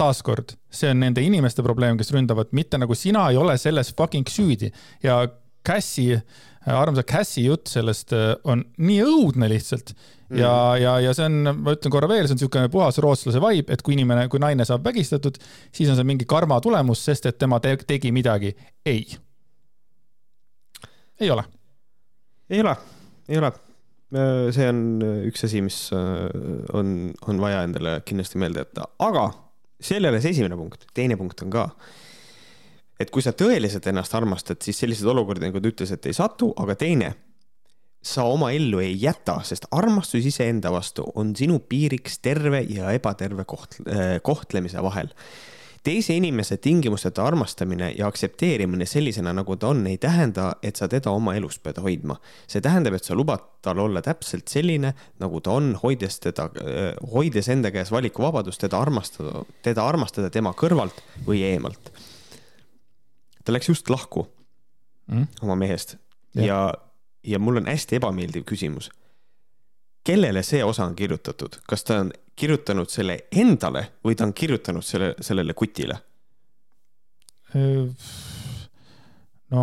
taaskord, 0.00 0.56
see 0.72 0.90
on 0.92 1.02
nende 1.04 1.22
inimeste 1.24 1.64
probleem, 1.66 1.98
kes 2.00 2.12
ründavad, 2.14 2.54
mitte 2.56 2.80
nagu 2.80 2.96
sina 2.96 3.28
ei 3.30 3.38
ole 3.40 3.56
selles 3.60 3.92
fucking 3.96 4.28
süüdi 4.30 4.70
ja 5.04 5.22
Cassie, 5.66 6.22
armsa 6.64 7.04
Cassie 7.04 7.44
jutt 7.44 7.68
sellest 7.68 8.14
äh, 8.16 8.32
on 8.48 8.64
nii 8.80 9.00
õudne 9.04 9.48
lihtsalt 9.52 9.92
ja 10.30 10.50
mm., 10.50 10.82
ja, 10.82 10.94
ja 11.04 11.14
see 11.16 11.26
on, 11.28 11.38
ma 11.64 11.74
ütlen 11.76 11.92
korra 11.92 12.08
veel, 12.08 12.26
see 12.28 12.36
on 12.36 12.40
niisugune 12.40 12.72
puhas 12.72 13.00
rootslase 13.02 13.42
vibe, 13.42 13.74
et 13.74 13.82
kui 13.84 13.96
inimene, 13.96 14.28
kui 14.32 14.40
naine 14.42 14.64
saab 14.68 14.84
vägistatud, 14.86 15.40
siis 15.74 15.90
on 15.90 15.98
see 15.98 16.06
mingi 16.06 16.28
karma 16.28 16.60
tulemus, 16.64 17.02
sest 17.04 17.28
et 17.28 17.40
tema 17.40 17.60
te 17.60 17.74
tegi 17.82 18.12
midagi. 18.14 18.54
ei 18.86 19.02
ei 21.20 21.30
ole. 21.30 21.44
ei 22.50 22.62
ole, 22.62 22.76
ei 23.28 23.38
ole. 23.38 23.52
Äh, 24.10 24.48
see 24.54 24.68
on 24.70 24.80
äh, 25.04 25.20
üks 25.28 25.44
asi, 25.46 25.60
mis 25.62 25.82
on, 25.92 27.12
on 27.28 27.42
vaja 27.42 27.62
endale 27.66 28.00
kindlasti 28.06 28.40
meelde 28.40 28.64
jätta, 28.64 28.88
aga 28.98 29.28
see 29.80 29.98
ole 29.98 30.20
see 30.20 30.34
esimene 30.34 30.58
punkt, 30.58 30.86
teine 30.94 31.16
punkt 31.20 31.42
on 31.44 31.50
ka. 31.54 31.66
et 33.00 33.10
kui 33.10 33.24
sa 33.24 33.32
tõeliselt 33.32 33.86
ennast 33.88 34.14
armastad, 34.14 34.60
siis 34.62 34.78
selliseid 34.82 35.08
olukordi, 35.08 35.46
nagu 35.46 35.60
ta 35.60 35.70
ütles, 35.70 35.92
et 35.94 36.06
ei 36.06 36.16
satu, 36.16 36.50
aga 36.60 36.76
teine, 36.76 37.14
sa 38.04 38.26
oma 38.28 38.50
ellu 38.52 38.80
ei 38.80 38.92
jäta, 39.00 39.38
sest 39.44 39.66
armastus 39.76 40.26
iseenda 40.28 40.72
vastu 40.72 41.06
on 41.20 41.32
sinu 41.36 41.58
piiriks 41.68 42.18
terve 42.24 42.62
ja 42.68 42.92
ebaterve 42.96 43.44
koht-, 43.48 43.80
kohtlemise 44.24 44.84
vahel 44.84 45.12
teise 45.82 46.14
inimese 46.16 46.56
tingimusteta 46.56 47.24
armastamine 47.24 47.92
ja 47.98 48.06
aktsepteerimine 48.06 48.86
sellisena, 48.86 49.32
nagu 49.36 49.56
ta 49.56 49.70
on, 49.72 49.86
ei 49.86 49.98
tähenda, 49.98 50.52
et 50.62 50.76
sa 50.76 50.88
teda 50.88 51.10
oma 51.10 51.34
elus 51.38 51.58
pead 51.58 51.80
hoidma. 51.82 52.18
see 52.48 52.60
tähendab, 52.60 52.94
et 52.94 53.04
sa 53.04 53.14
lubad 53.14 53.46
tal 53.62 53.78
olla 53.78 54.02
täpselt 54.02 54.48
selline, 54.48 54.92
nagu 55.20 55.40
ta 55.40 55.56
on, 55.56 55.72
hoides 55.82 56.20
teda, 56.20 56.50
hoides 57.12 57.48
enda 57.48 57.70
käes 57.70 57.92
valikuvabadust 57.92 58.60
teda 58.60 58.80
armastada, 58.80 59.44
teda 59.62 59.86
armastada 59.86 60.30
tema 60.30 60.52
kõrvalt 60.52 61.00
või 61.26 61.42
eemalt. 61.48 61.92
ta 63.44 63.52
läks 63.52 63.68
just 63.68 63.90
lahku 63.90 64.26
mm. 65.06 65.26
oma 65.42 65.56
mehest 65.56 65.96
ja, 66.34 66.44
ja 66.44 66.62
ja 67.24 67.38
mul 67.38 67.56
on 67.56 67.66
hästi 67.66 67.96
ebameeldiv 67.96 68.44
küsimus. 68.44 68.90
kellele 70.04 70.42
see 70.42 70.64
osa 70.64 70.84
on 70.84 70.94
kirjutatud, 70.96 71.60
kas 71.68 71.84
ta 71.84 71.98
on 72.00 72.12
kirjutanud 72.40 72.90
selle 72.90 73.16
endale 73.30 73.86
või 74.06 74.16
ta 74.16 74.26
on 74.28 74.34
kirjutanud 74.36 74.86
selle, 74.86 75.14
sellele 75.20 75.56
kutile? 75.58 75.98
no 79.50 79.62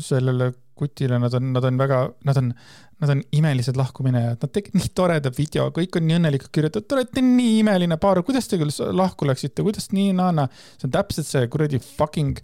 sellele 0.00 0.52
kutile 0.80 1.18
nad 1.20 1.34
on, 1.36 1.50
nad 1.52 1.64
on 1.68 1.80
väga, 1.80 1.98
nad 2.24 2.38
on, 2.40 2.52
nad 3.02 3.12
on 3.12 3.22
imelised 3.36 3.76
lahkuminejad, 3.76 4.38
nad 4.40 4.52
tegid 4.54 4.78
nii 4.78 4.92
toreda 4.96 5.32
video, 5.36 5.66
kõik 5.76 5.98
on 6.00 6.06
nii 6.08 6.16
õnnelikult 6.16 6.52
kirjutatud, 6.56 6.88
te 6.88 6.96
olete 6.96 7.24
nii 7.24 7.58
imeline 7.60 7.98
paar, 8.00 8.22
kuidas 8.24 8.48
te 8.48 8.58
küll 8.60 8.72
lahku 8.96 9.28
läksite, 9.28 9.64
kuidas 9.66 9.90
nii 9.92 10.14
naana. 10.16 10.48
see 10.78 10.88
on 10.88 10.94
täpselt 10.96 11.28
see 11.28 11.50
kuradi 11.52 11.82
fucking 11.84 12.40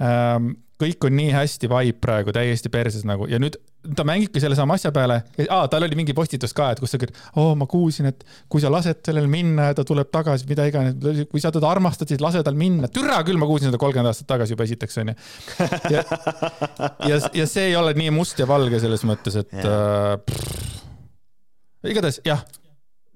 ähm, 0.00 0.54
kõik 0.80 1.08
on 1.08 1.16
nii 1.16 1.32
hästi 1.32 1.70
vibe 1.72 2.00
praegu 2.00 2.34
täiesti 2.36 2.72
perses 2.72 3.04
nagu 3.08 3.28
ja 3.30 3.40
nüüd 3.40 3.56
ta 3.96 4.04
mängibki 4.06 4.40
sellesama 4.42 4.76
asja 4.76 4.92
peale 4.94 5.20
tal 5.70 5.86
oli 5.86 5.98
mingi 5.98 6.14
postitus 6.16 6.54
ka, 6.56 6.70
et 6.72 6.80
kus 6.82 6.94
ta 6.94 7.00
küll, 7.00 7.12
oo, 7.40 7.54
ma 7.58 7.68
kuulsin, 7.70 8.08
et 8.10 8.24
kui 8.52 8.62
sa 8.62 8.70
lased 8.72 9.02
sellel 9.06 9.28
minna 9.30 9.70
ja 9.70 9.76
ta 9.78 9.84
tuleb 9.86 10.10
tagasi, 10.14 10.46
mida 10.50 10.66
iganes, 10.68 10.96
kui 11.30 11.42
sa 11.42 11.52
teda 11.54 11.68
armastad, 11.70 12.10
siis 12.10 12.22
lase 12.22 12.42
tal 12.46 12.56
minna. 12.58 12.90
türa 12.92 13.20
küll, 13.26 13.40
ma 13.40 13.48
kuulsin 13.48 13.70
seda 13.70 13.80
kolmkümmend 13.82 14.10
aastat 14.12 14.28
tagasi 14.32 14.56
juba 14.56 14.66
esiteks 14.66 15.00
onju. 15.02 15.16
ja, 15.94 16.04
ja, 17.10 17.20
ja 17.42 17.48
see 17.50 17.70
ei 17.70 17.76
ole 17.78 17.94
nii 17.98 18.14
must 18.16 18.40
ja 18.42 18.48
valge 18.48 18.80
selles 18.82 19.04
mõttes, 19.08 19.38
et 19.42 19.52
yeah. 19.56 20.16
äh, 21.84 21.92
igatahes 21.92 22.20
jah, 22.26 22.42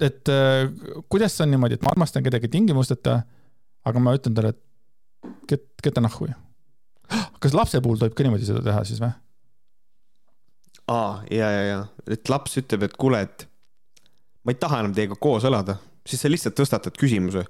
et 0.00 0.30
äh, 0.32 0.68
kuidas 1.12 1.38
on 1.44 1.52
niimoodi, 1.54 1.80
et 1.80 1.86
ma 1.86 1.94
armastan 1.94 2.26
kedagi 2.26 2.52
tingimusteta, 2.52 3.22
aga 3.86 4.04
ma 4.04 4.14
ütlen 4.18 4.36
talle, 4.36 4.54
et 4.54 4.62
get, 5.50 5.66
get 5.82 5.96
the 5.96 6.04
nahhu 6.04 6.30
kas 7.40 7.56
lapse 7.56 7.80
puhul 7.82 7.98
tohib 8.00 8.14
ka 8.16 8.24
niimoodi 8.26 8.48
seda 8.48 8.62
teha 8.64 8.84
siis 8.86 9.00
või? 9.02 9.12
Aa, 10.90 11.22
ja, 11.30 11.50
ja, 11.54 11.62
ja, 11.68 11.78
et 12.10 12.32
laps 12.32 12.58
ütleb, 12.60 12.88
et 12.88 12.96
kuule, 13.00 13.22
et 13.26 13.46
ma 14.44 14.54
ei 14.54 14.60
taha 14.60 14.82
enam 14.82 14.94
teiega 14.96 15.18
koos 15.20 15.46
elada, 15.48 15.78
siis 16.06 16.22
sa 16.22 16.30
lihtsalt 16.30 16.56
tõstatad 16.58 16.96
küsimuse. 16.98 17.44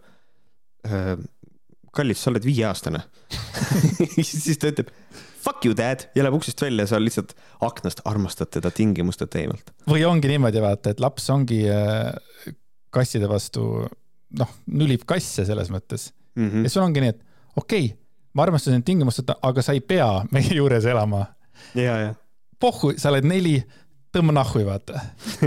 kallis, 1.93 2.23
sa 2.23 2.31
oled 2.31 2.45
viieaastane 2.47 3.03
siis 4.25 4.57
ta 4.57 4.71
ütleb 4.71 4.89
fuck 5.41 5.65
you 5.67 5.75
dad 5.77 6.07
ja 6.17 6.25
läheb 6.25 6.37
uksest 6.39 6.63
välja, 6.63 6.87
sa 6.89 7.01
lihtsalt 7.01 7.35
aknast 7.65 8.01
armastad 8.09 8.51
teda 8.55 8.71
tingimusteta 8.75 9.41
eemalt. 9.41 9.73
või 9.89 10.05
ongi 10.09 10.31
niimoodi 10.31 10.63
vaata, 10.63 10.95
et 10.95 11.03
laps 11.05 11.29
ongi 11.33 11.63
äh, 11.69 12.55
kasside 12.95 13.29
vastu, 13.31 13.67
noh, 14.39 14.55
nülib 14.73 15.05
kasse 15.09 15.45
selles 15.49 15.71
mõttes 15.73 16.11
mm. 16.37 16.49
-hmm. 16.49 16.65
ja 16.65 16.73
sul 16.73 16.85
ongi 16.87 17.05
nii, 17.05 17.15
et 17.15 17.23
okei 17.57 17.85
okay,, 17.91 17.97
ma 18.35 18.47
armastan 18.47 18.77
sind 18.77 18.89
tingimusteta, 18.89 19.37
aga 19.43 19.63
sa 19.65 19.77
ei 19.77 19.81
pea 19.81 20.09
meie 20.35 20.57
juures 20.57 20.85
elama. 20.85 21.27
ja, 21.75 21.97
ja. 22.07 22.15
Pohhu, 22.61 22.93
sa 23.01 23.11
oled 23.13 23.27
neli, 23.29 23.57
tõmba 24.15 24.35
nahhu, 24.37 24.65
vaata 24.67 25.01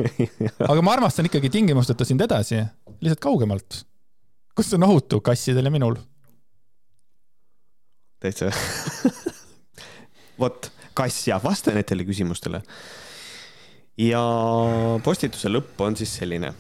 aga 0.72 0.80
ma 0.86 0.96
armastan 0.98 1.30
ikkagi 1.30 1.52
tingimusteta 1.54 2.08
sind 2.08 2.24
edasi, 2.26 2.62
lihtsalt 3.00 3.24
kaugemalt. 3.24 3.84
kus 4.56 4.74
on 4.78 4.88
ohutu 4.88 5.22
kassidel 5.22 5.70
ja 5.70 5.74
minul? 5.74 5.98
täitsa 8.24 8.52
vot, 10.42 10.72
kass 10.94 11.28
ja 11.28 11.40
vasta 11.44 11.74
nendele 11.76 12.06
küsimustele. 12.08 12.64
ja 14.00 14.24
postituse 15.04 15.52
lõpp 15.52 15.82
on 15.86 16.00
siis 16.00 16.16
selline 16.22 16.54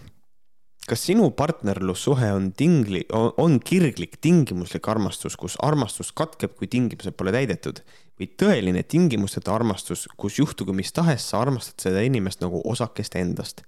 kas 0.90 1.06
sinu 1.08 1.30
partnerlussuhe 1.32 2.32
on 2.36 2.52
tingli, 2.58 3.04
on 3.14 3.60
kirglik 3.64 4.18
tingimuslik 4.22 4.88
armastus, 4.92 5.38
kus 5.40 5.56
armastus 5.64 6.12
katkeb, 6.16 6.56
kui 6.60 6.68
tingimused 6.68 7.16
pole 7.18 7.34
täidetud 7.36 7.82
või 8.20 8.30
tõeline 8.40 8.84
tingimusteta 8.86 9.54
armastus, 9.56 10.06
kus 10.18 10.38
juhtugu 10.40 10.76
mis 10.76 10.92
tahes, 10.94 11.26
sa 11.30 11.42
armastad 11.42 11.88
seda 11.88 12.04
inimest 12.06 12.44
nagu 12.44 12.62
osakest 12.66 13.16
endast. 13.16 13.64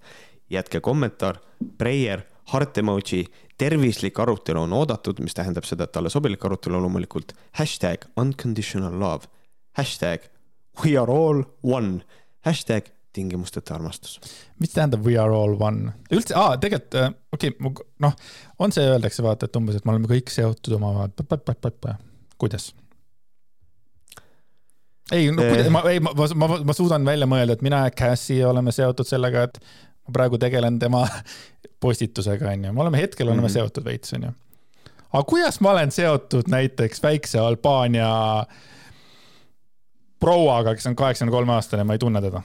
jätke 0.50 0.80
kommentaar, 0.80 1.40
prayer, 1.78 2.22
heart 2.52 2.78
emoji, 2.78 3.24
tervislik 3.58 4.18
arutelu 4.18 4.60
on 4.62 4.72
oodatud, 4.72 5.18
mis 5.18 5.34
tähendab 5.34 5.66
seda, 5.66 5.84
et 5.84 5.92
talle 5.92 6.10
sobilik 6.10 6.44
arutelu 6.44 6.80
loomulikult. 6.80 7.32
hashtag 7.52 8.06
unconditional 8.16 9.00
love, 9.00 9.26
hashtag 9.72 10.30
we 10.84 10.96
are 10.96 11.10
all 11.10 11.42
one, 11.62 12.04
hashtag 12.44 12.92
tingimusteta 13.16 13.74
armastus. 13.76 14.20
mis 14.60 14.74
tähendab 14.74 15.04
we 15.06 15.16
are 15.20 15.32
all 15.34 15.56
one? 15.60 15.92
üldse, 16.12 16.36
aa, 16.38 16.56
tegelikult 16.60 16.98
äh, 17.00 17.12
okei 17.32 17.54
okay,, 17.58 17.86
noh, 18.04 18.16
on 18.58 18.74
see, 18.74 18.84
öeldakse 18.86 19.24
vaata, 19.26 19.48
et 19.48 19.60
umbes, 19.60 19.78
et 19.78 19.86
me 19.86 19.94
oleme 19.94 20.10
kõik 20.10 20.32
seotud 20.32 20.76
omavahel, 20.78 21.14
kuidas? 22.36 22.70
ei, 25.12 25.30
no 25.32 25.42
kuidas, 25.42 25.70
ma, 25.72 25.82
ei, 25.90 26.00
ma, 26.02 26.12
ma, 26.14 26.50
ma 26.70 26.76
suudan 26.76 27.06
välja 27.06 27.28
mõelda, 27.30 27.56
et 27.56 27.66
mina 27.66 27.84
ja 27.86 27.92
Cassie 27.94 28.46
oleme 28.46 28.74
seotud 28.74 29.08
sellega, 29.08 29.46
et 29.48 29.60
ma 30.06 30.16
praegu 30.18 30.40
tegelen 30.42 30.80
tema 30.82 31.04
postitusega, 31.82 32.50
onju, 32.52 32.72
me 32.72 32.84
oleme 32.86 33.02
hetkel 33.02 33.28
oleme 33.28 33.46
mm 33.46 33.48
-hmm. 33.48 33.58
seotud 33.58 33.84
veits, 33.84 34.12
onju. 34.18 34.32
aga 35.12 35.24
kuidas 35.24 35.60
ma 35.60 35.76
olen 35.76 35.92
seotud 35.92 36.50
näiteks 36.52 37.02
väikse 37.02 37.38
Albaania 37.38 38.10
prouaga, 40.20 40.74
kes 40.74 40.86
on 40.86 40.96
kaheksakümne 40.96 41.32
kolme 41.32 41.52
aastane, 41.52 41.84
ma 41.84 41.92
ei 41.92 41.98
tunne 41.98 42.22
teda 42.22 42.42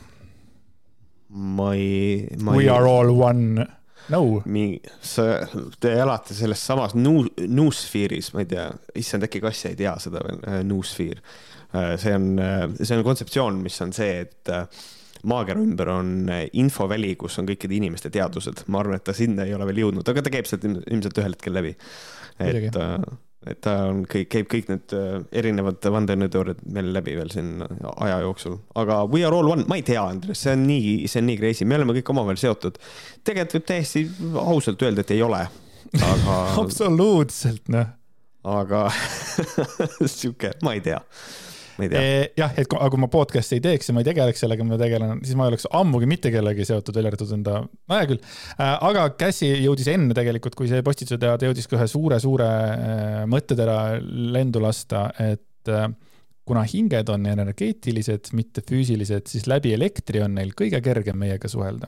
ma 1.32 1.74
ei. 1.76 2.28
We 2.44 2.64
ei, 2.64 2.70
are 2.70 2.88
all 2.88 3.10
one. 3.10 3.68
no. 4.12 4.42
mingi, 4.46 4.82
sa, 5.06 5.48
te 5.80 5.94
elate 6.02 6.36
selles 6.36 6.64
samas 6.66 6.96
nuu-, 6.98 7.30
newsfear'is, 7.48 8.32
ma 8.36 8.44
ei 8.44 8.50
tea, 8.52 8.66
issand, 9.00 9.28
äkki 9.28 9.42
kass 9.44 9.70
ei 9.70 9.78
tea 9.80 9.94
seda 10.02 10.24
veel, 10.26 10.42
äh, 10.50 10.62
newsfear. 10.68 11.22
Äh, 11.72 11.94
see 12.02 12.16
on, 12.18 12.34
äh, 12.42 12.66
see 12.82 12.98
on 12.98 13.06
kontseptsioon, 13.08 13.62
mis 13.64 13.80
on 13.86 13.94
see, 13.96 14.26
et 14.26 14.52
maakera 15.30 15.62
ümber 15.62 15.92
on 15.94 16.14
infoväli, 16.58 17.14
kus 17.20 17.38
on 17.40 17.48
kõikide 17.48 17.78
inimeste 17.78 18.10
teadused. 18.12 18.66
ma 18.74 18.82
arvan, 18.82 18.98
et 18.98 19.06
ta 19.06 19.16
sinna 19.16 19.46
ei 19.46 19.54
ole 19.56 19.70
veel 19.70 19.84
jõudnud, 19.86 20.08
aga 20.12 20.26
ta 20.26 20.34
käib 20.34 20.50
sealt 20.50 20.66
ilmselt 20.66 21.22
ühel 21.22 21.38
hetkel 21.38 21.60
läbi. 21.62 21.76
et 22.42 22.82
et 23.50 23.58
ta 23.66 23.74
on 23.90 24.04
kõik, 24.10 24.28
käib 24.30 24.50
kõik 24.52 24.68
need 24.70 24.94
äh, 24.94 25.16
erinevad 25.42 25.82
vandenõuteooriad 25.96 26.62
meil 26.76 26.92
läbi 26.94 27.16
veel 27.18 27.32
siin 27.34 27.64
aja 27.96 28.20
jooksul. 28.22 28.60
aga 28.78 29.02
We 29.10 29.24
are 29.26 29.36
all 29.36 29.50
one, 29.50 29.66
ma 29.72 29.80
ei 29.80 29.86
tea, 29.88 30.04
Andres, 30.04 30.44
see 30.44 30.54
on 30.54 30.68
nii, 30.70 30.98
see 31.10 31.24
on 31.24 31.30
nii 31.32 31.40
crazy, 31.42 31.66
me 31.66 31.80
oleme 31.80 31.96
kõik 31.98 32.14
omavahel 32.14 32.42
seotud. 32.42 32.78
tegelikult 33.26 33.58
võib 33.60 33.70
täiesti 33.74 34.06
ausalt 34.44 34.86
öelda, 34.86 35.06
et 35.06 35.16
ei 35.16 35.24
ole, 35.26 35.42
aga 35.98 36.38
absoluutselt, 36.64 37.66
noh. 37.74 37.96
aga 38.58 38.88
sihuke, 40.06 40.54
ma 40.66 40.78
ei 40.78 40.86
tea 40.86 41.02
Eh, 41.88 42.32
jah, 42.38 42.54
et 42.60 42.68
aga 42.68 42.90
kui 42.94 43.02
ma 43.02 43.10
podcast'i 43.12 43.58
ei 43.58 43.64
teeks 43.64 43.90
ja 43.90 43.96
ma 43.96 44.04
ei 44.04 44.10
tegeleks 44.10 44.44
sellega, 44.44 44.66
ma 44.68 44.78
tegelen, 44.82 45.24
siis 45.26 45.38
ma 45.40 45.48
ei 45.48 45.54
oleks 45.54 45.68
ammugi 45.78 46.10
mitte 46.10 46.32
kellegagi 46.34 46.68
seotud, 46.68 46.98
välja 46.98 47.12
arvatud 47.14 47.34
enda, 47.38 47.58
no 47.66 47.98
hea 47.98 48.10
küll. 48.12 48.22
Äh, 48.58 48.76
aga 48.90 49.08
Cassie 49.20 49.58
jõudis 49.64 49.90
enne 49.94 50.18
tegelikult, 50.18 50.58
kui 50.60 50.70
see 50.72 50.84
postituse 50.86 51.20
teha, 51.22 51.40
ta 51.40 51.50
jõudis 51.50 51.70
ka 51.70 51.80
ühe 51.80 51.88
suure-suure 51.92 52.48
äh, 52.48 53.20
mõttetera 53.32 53.78
lendu 54.02 54.64
lasta, 54.64 55.10
et 55.22 55.70
kuna 56.48 56.64
hinged 56.66 57.10
on 57.14 57.26
energeetilised, 57.30 58.32
mitte 58.38 58.64
füüsilised, 58.66 59.30
siis 59.30 59.46
läbi 59.50 59.76
elektri 59.76 60.24
on 60.26 60.34
neil 60.40 60.56
kõige 60.58 60.82
kergem 60.84 61.20
meiega 61.22 61.50
suhelda. 61.52 61.88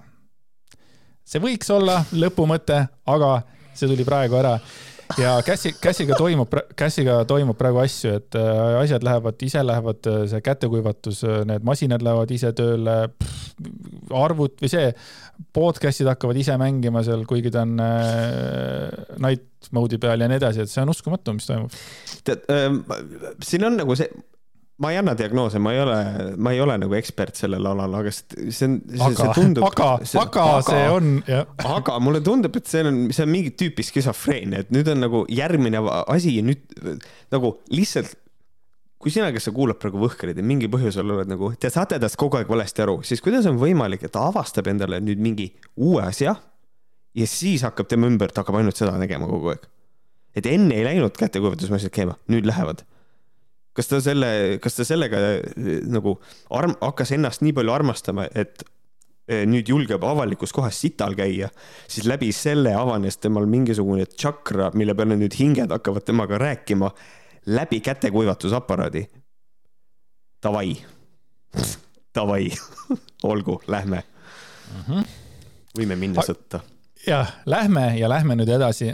see 1.26 1.42
võiks 1.42 1.70
olla 1.74 2.04
lõpumõte, 2.14 2.84
aga 3.08 3.30
see 3.74 3.90
tuli 3.90 4.06
praegu 4.06 4.38
ära 4.38 4.58
ja 5.18 5.34
Cassi, 5.46 5.74
Cassiga 5.82 6.18
toimub, 6.18 6.54
Cassiga 6.80 7.20
toimub 7.30 7.58
praegu 7.60 7.82
asju, 7.84 8.16
et 8.20 8.38
äh, 8.40 8.80
asjad 8.82 9.06
lähevad, 9.06 9.46
ise 9.46 9.64
lähevad, 9.66 10.10
äh, 10.10 10.24
see 10.32 10.42
kätekuivatus, 10.46 11.24
äh, 11.28 11.42
need 11.50 11.66
masinad 11.68 12.06
lähevad 12.06 12.34
ise 12.34 12.54
tööle, 12.58 12.98
arvut 14.24 14.60
või 14.64 14.72
see, 14.72 14.92
podcast'id 15.56 16.10
hakkavad 16.12 16.40
ise 16.40 16.58
mängima 16.62 17.04
seal, 17.06 17.26
kuigi 17.30 17.52
ta 17.54 17.64
on 17.66 17.78
night 19.24 19.72
mode'i 19.74 20.00
peal 20.02 20.22
ja 20.22 20.30
nii 20.30 20.42
edasi, 20.42 20.66
et 20.66 20.72
see 20.72 20.84
on 20.84 20.94
uskumatu, 20.94 21.36
mis 21.38 21.50
toimub. 21.50 21.82
tead 22.28 22.46
äh,, 22.54 22.70
siin 23.44 23.68
on 23.70 23.80
nagu 23.80 23.98
see 24.00 24.10
ma 24.82 24.92
ei 24.92 24.98
anna 24.98 25.14
diagnoose, 25.14 25.60
ma 25.62 25.74
ei 25.74 25.80
ole, 25.84 25.98
ma 26.38 26.52
ei 26.52 26.62
ole 26.64 26.78
nagu 26.82 26.96
ekspert 26.98 27.38
sellel 27.38 27.66
alal, 27.70 27.94
aga 28.00 28.12
see, 28.14 28.50
see, 28.50 28.70
aga, 28.98 29.12
see 29.20 29.36
tundub. 29.38 29.68
aga, 29.70 29.90
aga 30.24 30.48
see 30.66 30.88
on, 30.90 31.12
jah. 31.30 31.46
aga 31.76 32.00
mulle 32.02 32.24
tundub, 32.26 32.58
et 32.58 32.70
see 32.70 32.82
on, 32.90 33.06
see 33.14 33.26
on 33.26 33.32
mingit 33.32 33.58
tüüpi 33.60 33.86
skisofreenia, 33.86 34.64
et 34.66 34.74
nüüd 34.74 34.90
on 34.90 35.04
nagu 35.06 35.24
järgmine 35.30 35.84
asi 36.08 36.40
ja 36.40 36.46
nüüd 36.48 36.66
nagu 37.34 37.58
lihtsalt 37.74 38.18
kui 39.04 39.12
sina, 39.12 39.28
kes 39.36 39.50
sa 39.50 39.52
kuulad 39.52 39.76
praegu 39.82 40.00
Võhkreid 40.00 40.38
ja 40.40 40.46
mingil 40.48 40.72
põhjusel 40.72 41.10
oled 41.12 41.28
nagu, 41.28 41.50
te 41.60 41.68
saate 41.72 42.00
tast 42.00 42.16
kogu 42.20 42.40
aeg 42.40 42.48
valesti 42.50 42.86
aru, 42.86 43.02
siis 43.04 43.22
kuidas 43.22 43.46
on 43.50 43.60
võimalik, 43.60 44.06
et 44.08 44.14
ta 44.16 44.30
avastab 44.30 44.70
endale 44.72 45.02
nüüd 45.04 45.20
mingi 45.22 45.50
uue 45.76 46.00
asja 46.06 46.38
ja 47.14 47.28
siis 47.30 47.66
hakkab 47.68 47.92
tema 47.92 48.08
ümber, 48.10 48.32
ta 48.32 48.42
hakkab 48.42 48.62
ainult 48.62 48.80
seda 48.80 48.96
tegema 49.02 49.28
kogu 49.30 49.52
aeg. 49.54 49.68
et 50.40 50.48
enne 50.50 50.80
ei 50.80 50.88
läinud 50.88 51.20
kätekuivatusmasinad 51.20 51.94
käima, 51.94 52.16
nüüd 52.32 52.48
lähevad 52.48 52.88
kas 53.74 53.90
ta 53.90 54.00
selle, 54.04 54.30
kas 54.64 54.78
ta 54.78 54.86
sellega 54.88 55.22
eh, 55.40 55.82
nagu 55.90 56.16
arm-, 56.54 56.78
hakkas 56.82 57.14
ennast 57.18 57.44
nii 57.46 57.56
palju 57.58 57.74
armastama, 57.74 58.28
et 58.36 58.64
eh, 59.28 59.44
nüüd 59.50 59.70
julgeb 59.70 60.04
avalikus 60.08 60.54
kohas 60.56 60.80
sital 60.84 61.18
käia, 61.18 61.50
siis 61.88 62.08
läbi 62.10 62.32
selle 62.36 62.76
avanes 62.78 63.20
temal 63.22 63.50
mingisugune 63.50 64.08
tšakra, 64.14 64.72
mille 64.78 64.96
peale 64.98 65.18
nüüd 65.20 65.38
hinged 65.40 65.74
hakkavad 65.74 66.06
temaga 66.08 66.40
rääkima 66.42 66.92
läbi 67.54 67.82
kätekuivatusaparaadi. 67.84 69.08
Davai. 70.44 70.76
davai, 72.16 72.52
olgu, 73.32 73.62
lähme 73.68 74.04
mm. 74.04 74.82
-hmm. 74.88 75.06
võime 75.78 75.96
minna 75.96 76.22
sõtta. 76.22 76.60
jah, 77.08 77.34
lähme 77.46 77.94
ja 78.00 78.10
lähme 78.10 78.36
nüüd 78.40 78.50
edasi. 78.56 78.92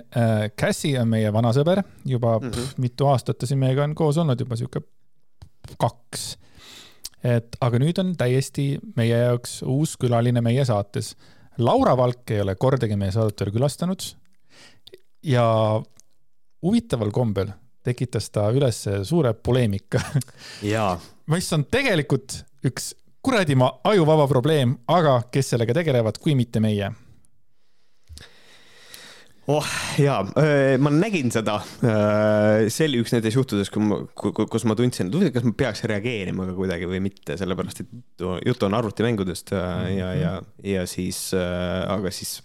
Cassie 0.60 1.00
on 1.02 1.10
meie 1.12 1.32
vana 1.34 1.52
sõber, 1.56 1.84
juba 2.06 2.38
mm. 2.40 2.52
-hmm. 2.52 2.82
mitu 2.84 3.08
aastat 3.10 3.38
ta 3.38 3.50
siin 3.50 3.60
meiega 3.60 3.84
on 3.84 3.96
koos 3.96 4.18
olnud, 4.18 4.40
juba 4.40 4.56
sihuke 4.56 4.82
kaks. 5.78 6.38
et 7.24 7.56
aga 7.62 7.80
nüüd 7.80 8.00
on 8.00 8.16
täiesti 8.16 8.80
meie 8.96 9.18
jaoks 9.18 9.62
uus 9.64 9.98
külaline 9.98 10.42
meie 10.42 10.66
saates. 10.66 11.16
Laura 11.58 11.98
Valk 11.98 12.32
ei 12.32 12.42
ole 12.42 12.56
kordagi 12.56 12.96
meie 12.96 13.12
saadet 13.12 13.40
veel 13.40 13.52
külastanud. 13.52 14.02
ja 15.24 15.82
huvitaval 16.62 17.12
kombel 17.12 17.52
tekitas 17.84 18.30
ta 18.30 18.50
üles 18.52 18.86
suure 19.04 19.34
poleemika, 19.34 20.00
mis 21.28 21.54
on 21.54 21.66
tegelikult 21.66 22.44
üks 22.66 22.94
kuradi 23.22 23.56
ma 23.56 23.72
ajuvaba 23.84 24.28
probleem, 24.28 24.78
aga 24.88 25.22
kes 25.32 25.50
sellega 25.50 25.74
tegelevad, 25.74 26.18
kui 26.18 26.36
mitte 26.36 26.60
meie 26.60 26.92
oh 29.50 29.70
jaa, 29.98 30.20
ma 30.82 30.92
nägin 30.94 31.32
seda. 31.34 31.58
see 31.82 32.86
oli 32.90 33.02
üks 33.04 33.16
nendest 33.16 33.38
juhtudest, 33.40 33.74
kui 33.74 33.86
ma, 33.86 34.02
kus 34.14 34.68
ma 34.70 34.78
tundsin, 34.78 35.10
et 35.10 35.18
huvitav, 35.18 35.36
kas 35.40 35.48
ma 35.48 35.56
peaks 35.64 35.84
reageerima 35.90 36.46
ka 36.50 36.58
kuidagi 36.58 36.90
või 36.90 37.02
mitte, 37.10 37.38
sellepärast 37.40 37.84
et 37.84 38.28
jutt 38.46 38.68
on 38.68 38.78
arvutimängudest 38.78 39.56
ja, 39.56 39.66
ja, 39.94 40.14
ja, 40.20 40.36
ja 40.76 40.86
siis, 40.90 41.30
aga 41.34 42.14
siis 42.14 42.40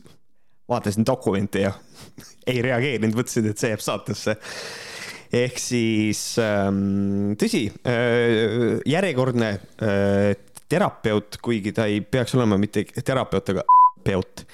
vaatasin 0.71 1.07
dokumente 1.07 1.67
ja 1.67 1.75
ei 2.51 2.65
reageerinud, 2.65 3.21
mõtlesin, 3.21 3.53
et 3.53 3.61
see 3.61 3.75
jääb 3.75 3.85
saatesse 3.85 4.39
ehk 5.35 5.59
siis 5.59 6.21
ähm, 6.43 7.35
tõsi, 7.41 7.67
järjekordne 8.87 9.49
äh, 9.83 10.35
terapeut, 10.71 11.39
kuigi 11.43 11.73
ta 11.75 11.89
ei 11.91 12.01
peaks 12.01 12.35
olema 12.39 12.59
mitte 12.61 12.87
terapeut, 13.05 13.55
aga 13.55 13.65
peut. 14.05 14.45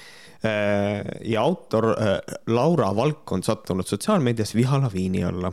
Ja 0.44 1.42
autor 1.42 1.90
äh, 1.92 2.36
Laura 2.48 2.94
Valk 2.96 3.32
on 3.32 3.42
sattunud 3.42 3.86
sotsiaalmeedias 3.86 4.54
vihalaviini 4.54 5.24
alla. 5.24 5.52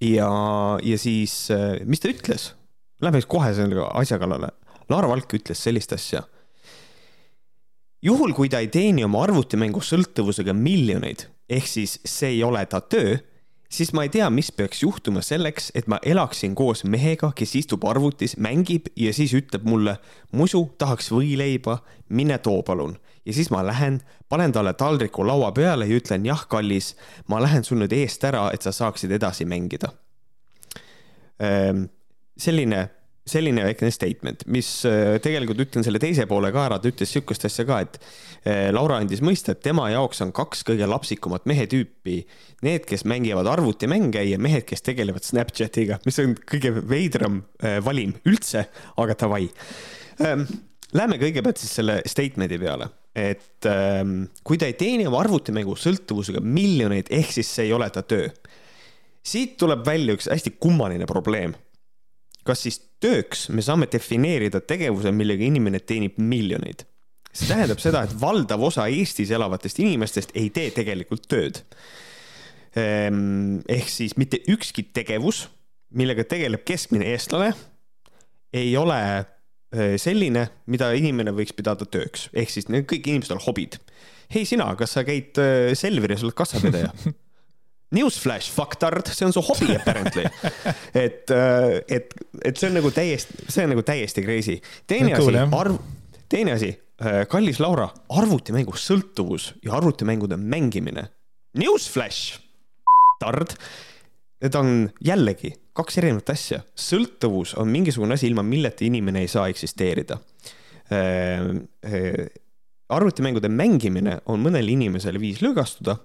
ja, 0.00 0.30
ja 0.82 0.98
siis, 0.98 1.48
mis 1.84 2.00
ta 2.00 2.08
ütles? 2.12 2.52
Lähme 3.00 3.20
siis 3.20 3.30
kohe 3.32 3.54
selle 3.56 3.86
asja 3.96 4.18
kallale. 4.20 4.52
Laura 4.88 5.08
Valk 5.08 5.32
ütles 5.32 5.62
sellist 5.64 5.92
asja. 5.96 6.22
juhul, 8.02 8.32
kui 8.36 8.48
ta 8.48 8.60
ei 8.60 8.68
teeni 8.68 9.04
oma 9.04 9.24
arvutimängu 9.24 9.80
sõltuvusega 9.80 10.52
miljoneid, 10.56 11.26
ehk 11.48 11.66
siis 11.68 11.98
see 12.04 12.36
ei 12.36 12.44
ole 12.44 12.66
ta 12.66 12.80
töö 12.80 13.16
siis 13.72 13.92
ma 13.94 14.04
ei 14.04 14.10
tea, 14.12 14.28
mis 14.30 14.50
peaks 14.52 14.82
juhtuma 14.82 15.22
selleks, 15.24 15.70
et 15.74 15.86
ma 15.90 16.00
elaksin 16.02 16.54
koos 16.58 16.82
mehega, 16.84 17.32
kes 17.36 17.54
istub 17.62 17.86
arvutis, 17.88 18.36
mängib 18.36 18.90
ja 18.98 19.14
siis 19.14 19.34
ütleb 19.36 19.66
mulle, 19.68 19.96
musu 20.36 20.64
tahaks 20.78 21.10
võileiba, 21.14 21.80
mine 22.08 22.38
too 22.42 22.62
palun. 22.66 22.96
Ja 23.26 23.34
siis 23.36 23.50
ma 23.52 23.62
lähen, 23.66 24.00
panen 24.28 24.52
talle 24.52 24.74
taldriku 24.78 25.24
laua 25.26 25.52
peale 25.56 25.88
ja 25.88 25.98
ütlen 26.00 26.26
jah, 26.26 26.46
kallis, 26.48 26.94
ma 27.28 27.40
lähen 27.42 27.66
sul 27.66 27.82
nüüd 27.82 27.94
eest 27.96 28.24
ära, 28.24 28.48
et 28.54 28.64
sa 28.64 28.72
saaksid 28.74 29.12
edasi 29.16 29.46
mängida. 29.48 29.92
selline, 32.40 32.80
selline 33.24 33.62
väikene 33.64 33.90
statement, 33.94 34.42
mis 34.52 34.68
äh, 34.88 35.14
tegelikult 35.24 35.62
ütlen 35.64 35.84
selle 35.86 36.00
teise 36.02 36.26
poole 36.28 36.50
ka 36.52 36.66
ära, 36.66 36.78
ta 36.80 36.90
ütles 36.90 37.08
sihukest 37.14 37.46
asja 37.48 37.64
ka, 37.68 37.78
et 37.80 37.96
äh, 38.44 38.68
Laura 38.74 38.98
andis 39.00 39.22
mõista, 39.24 39.54
et 39.54 39.62
tema 39.64 39.86
jaoks 39.92 40.20
on 40.24 40.34
kaks 40.36 40.66
kõige 40.68 40.88
lapsikumat 40.88 41.48
mehetüüpi 41.48 42.18
need, 42.66 42.84
kes 42.88 43.06
mängivad 43.08 43.48
arvutimänge 43.48 44.26
ja 44.28 44.40
mehed, 44.40 44.66
kes 44.68 44.84
tegelevad 44.84 45.24
Snapchatiga, 45.24 46.00
mis 46.04 46.20
on 46.20 46.36
kõige 46.36 46.74
veidram 46.80 47.40
äh, 47.64 47.78
valim 47.84 48.18
üldse, 48.28 48.66
aga 49.00 49.16
davai 49.24 49.46
ähm,. 50.90 50.98
Läheme 50.98 51.18
kõigepealt 51.22 51.62
siis 51.62 51.72
selle 51.78 52.00
statement'i 52.06 52.58
peale, 52.58 52.90
et 53.14 53.66
ähm, 53.70 54.24
kui 54.44 54.58
ta 54.58 54.66
ei 54.66 54.76
teeni 54.78 55.06
oma 55.06 55.22
arvutimängu 55.22 55.76
sõltuvusega 55.78 56.42
miljoneid, 56.42 57.10
ehk 57.10 57.32
siis 57.38 57.50
see 57.54 57.68
ei 57.68 57.72
ole 57.72 57.90
ta 57.90 58.02
töö. 58.02 58.28
siit 59.22 59.56
tuleb 59.60 59.84
välja 59.86 60.14
üks 60.16 60.30
hästi 60.30 60.56
kummaline 60.58 61.06
probleem. 61.06 61.54
kas 62.44 62.62
siis 62.62 62.80
tööks 63.00 63.48
me 63.48 63.62
saame 63.62 63.86
defineerida 63.92 64.60
tegevuse, 64.60 65.12
millega 65.12 65.44
inimene 65.44 65.80
teenib 65.80 66.18
miljoneid? 66.18 66.86
see 67.32 67.46
tähendab 67.46 67.78
seda, 67.78 68.02
et 68.02 68.20
valdav 68.20 68.62
osa 68.62 68.86
Eestis 68.86 69.30
elavatest 69.30 69.78
inimestest 69.78 70.30
ei 70.34 70.50
tee 70.50 70.70
tegelikult 70.74 71.28
tööd 71.28 71.62
Ehm, 72.78 73.58
ehk 73.68 73.88
siis 73.90 74.14
mitte 74.18 74.38
ükski 74.50 74.84
tegevus, 74.94 75.48
millega 75.90 76.22
tegeleb 76.28 76.62
keskmine 76.66 77.08
eestlane, 77.10 77.50
ei 78.54 78.70
ole 78.78 78.98
selline, 79.70 80.48
mida 80.66 80.90
inimene 80.98 81.30
võiks 81.34 81.54
pidada 81.54 81.86
tööks, 81.86 82.28
ehk 82.34 82.50
siis 82.50 82.66
need 82.72 82.88
kõik 82.90 83.06
inimesed 83.06 83.36
on 83.36 83.42
hobid. 83.44 83.78
hei 84.34 84.44
sina, 84.46 84.66
kas 84.78 84.96
sa 84.96 85.04
käid 85.06 85.38
eh, 85.38 85.72
Selveris, 85.78 86.24
oled 86.26 86.34
kassapidaja? 86.38 86.92
Newsflash, 87.94 88.52
fucktard, 88.54 89.08
see 89.10 89.26
on 89.26 89.32
su 89.34 89.42
hobi 89.42 89.74
apparently. 89.74 90.22
et, 91.04 91.30
et, 91.90 92.12
et 92.46 92.60
see 92.60 92.68
on 92.68 92.76
nagu 92.78 92.92
täiesti, 92.94 93.48
see 93.50 93.64
on 93.66 93.72
nagu 93.74 93.82
täiesti 93.82 94.22
crazy. 94.22 94.60
teine 94.86 95.16
Cool, 95.18 95.34
asi 95.34 95.56
arv, 95.58 95.80
teine 96.30 96.54
asi, 96.54 96.70
kallis 97.32 97.58
Laura, 97.58 97.88
arvutimängu 98.14 98.78
sõltuvus 98.78 99.56
ja 99.66 99.74
arvutimängude 99.80 100.38
mängimine. 100.38 101.08
Newsflash, 101.58 102.38
tard. 103.18 103.58
Need 104.40 104.56
on 104.56 104.70
jällegi 105.04 105.52
kaks 105.76 106.00
erinevat 106.00 106.32
asja. 106.34 106.60
sõltuvus 106.76 107.54
on 107.60 107.70
mingisugune 107.72 108.16
asi, 108.16 108.28
ilma 108.30 108.44
milleta 108.46 108.84
inimene 108.86 109.24
ei 109.24 109.28
saa 109.28 109.48
eksisteerida. 109.52 110.18
arvutimängude 112.90 113.48
mängimine 113.48 114.16
on 114.26 114.40
mõnele 114.42 114.72
inimesele 114.72 115.20
viis 115.20 115.42
lõõgastuda. 115.44 115.96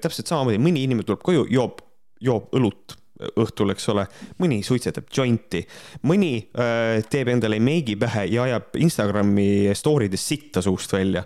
täpselt 0.00 0.26
samamoodi, 0.26 0.58
mõni 0.58 0.84
inimene 0.84 1.06
tuleb 1.06 1.22
koju, 1.22 1.46
joob, 1.50 1.82
joob 2.20 2.54
õlut 2.56 2.96
õhtul, 3.16 3.70
eks 3.72 3.88
ole, 3.88 4.04
mõni 4.42 4.58
suitsetab 4.66 5.06
jointi, 5.08 5.62
mõni 6.04 6.50
öö, 6.52 7.00
teeb 7.08 7.30
endale 7.32 7.56
meigi 7.64 7.94
pähe 7.96 8.26
ja 8.28 8.42
ajab 8.44 8.76
Instagrami 8.76 9.72
story 9.72 10.10
des 10.12 10.20
sitta 10.20 10.60
suust 10.62 10.92
välja. 10.92 11.24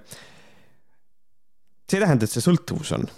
see 1.90 1.98
ei 1.98 2.05
tähenda, 2.05 2.24
et 2.24 2.31
see 2.31 2.44
sõltuvus 2.44 2.92
on 2.94 3.09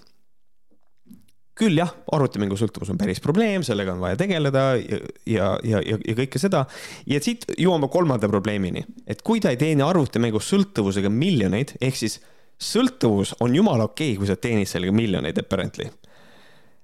küll 1.62 1.78
jah, 1.78 1.92
arvutimängu 2.14 2.58
sõltuvus 2.58 2.90
on 2.92 2.98
päris 3.00 3.22
probleem, 3.22 3.62
sellega 3.66 3.94
on 3.94 4.02
vaja 4.02 4.18
tegeleda 4.20 4.64
ja, 4.80 4.98
ja, 5.28 5.48
ja, 5.66 5.80
ja, 5.86 5.98
ja 6.08 6.16
kõike 6.18 6.40
seda. 6.42 6.64
ja 7.06 7.22
siit 7.22 7.46
jõuame 7.54 7.88
kolmanda 7.92 8.30
probleemini, 8.30 8.84
et 9.06 9.22
kui 9.26 9.42
ta 9.42 9.52
ei 9.52 9.60
teeni 9.60 9.84
arvutimängu 9.86 10.42
sõltuvusega 10.42 11.12
miljoneid, 11.12 11.76
ehk 11.80 11.98
siis 11.98 12.18
sõltuvus 12.62 13.36
on 13.42 13.54
jumala 13.56 13.88
okei 13.90 14.12
okay,, 14.12 14.20
kui 14.20 14.30
sa 14.30 14.38
teenid 14.38 14.70
sellega 14.70 14.94
miljoneid 14.94 15.38
apparently. 15.38 15.90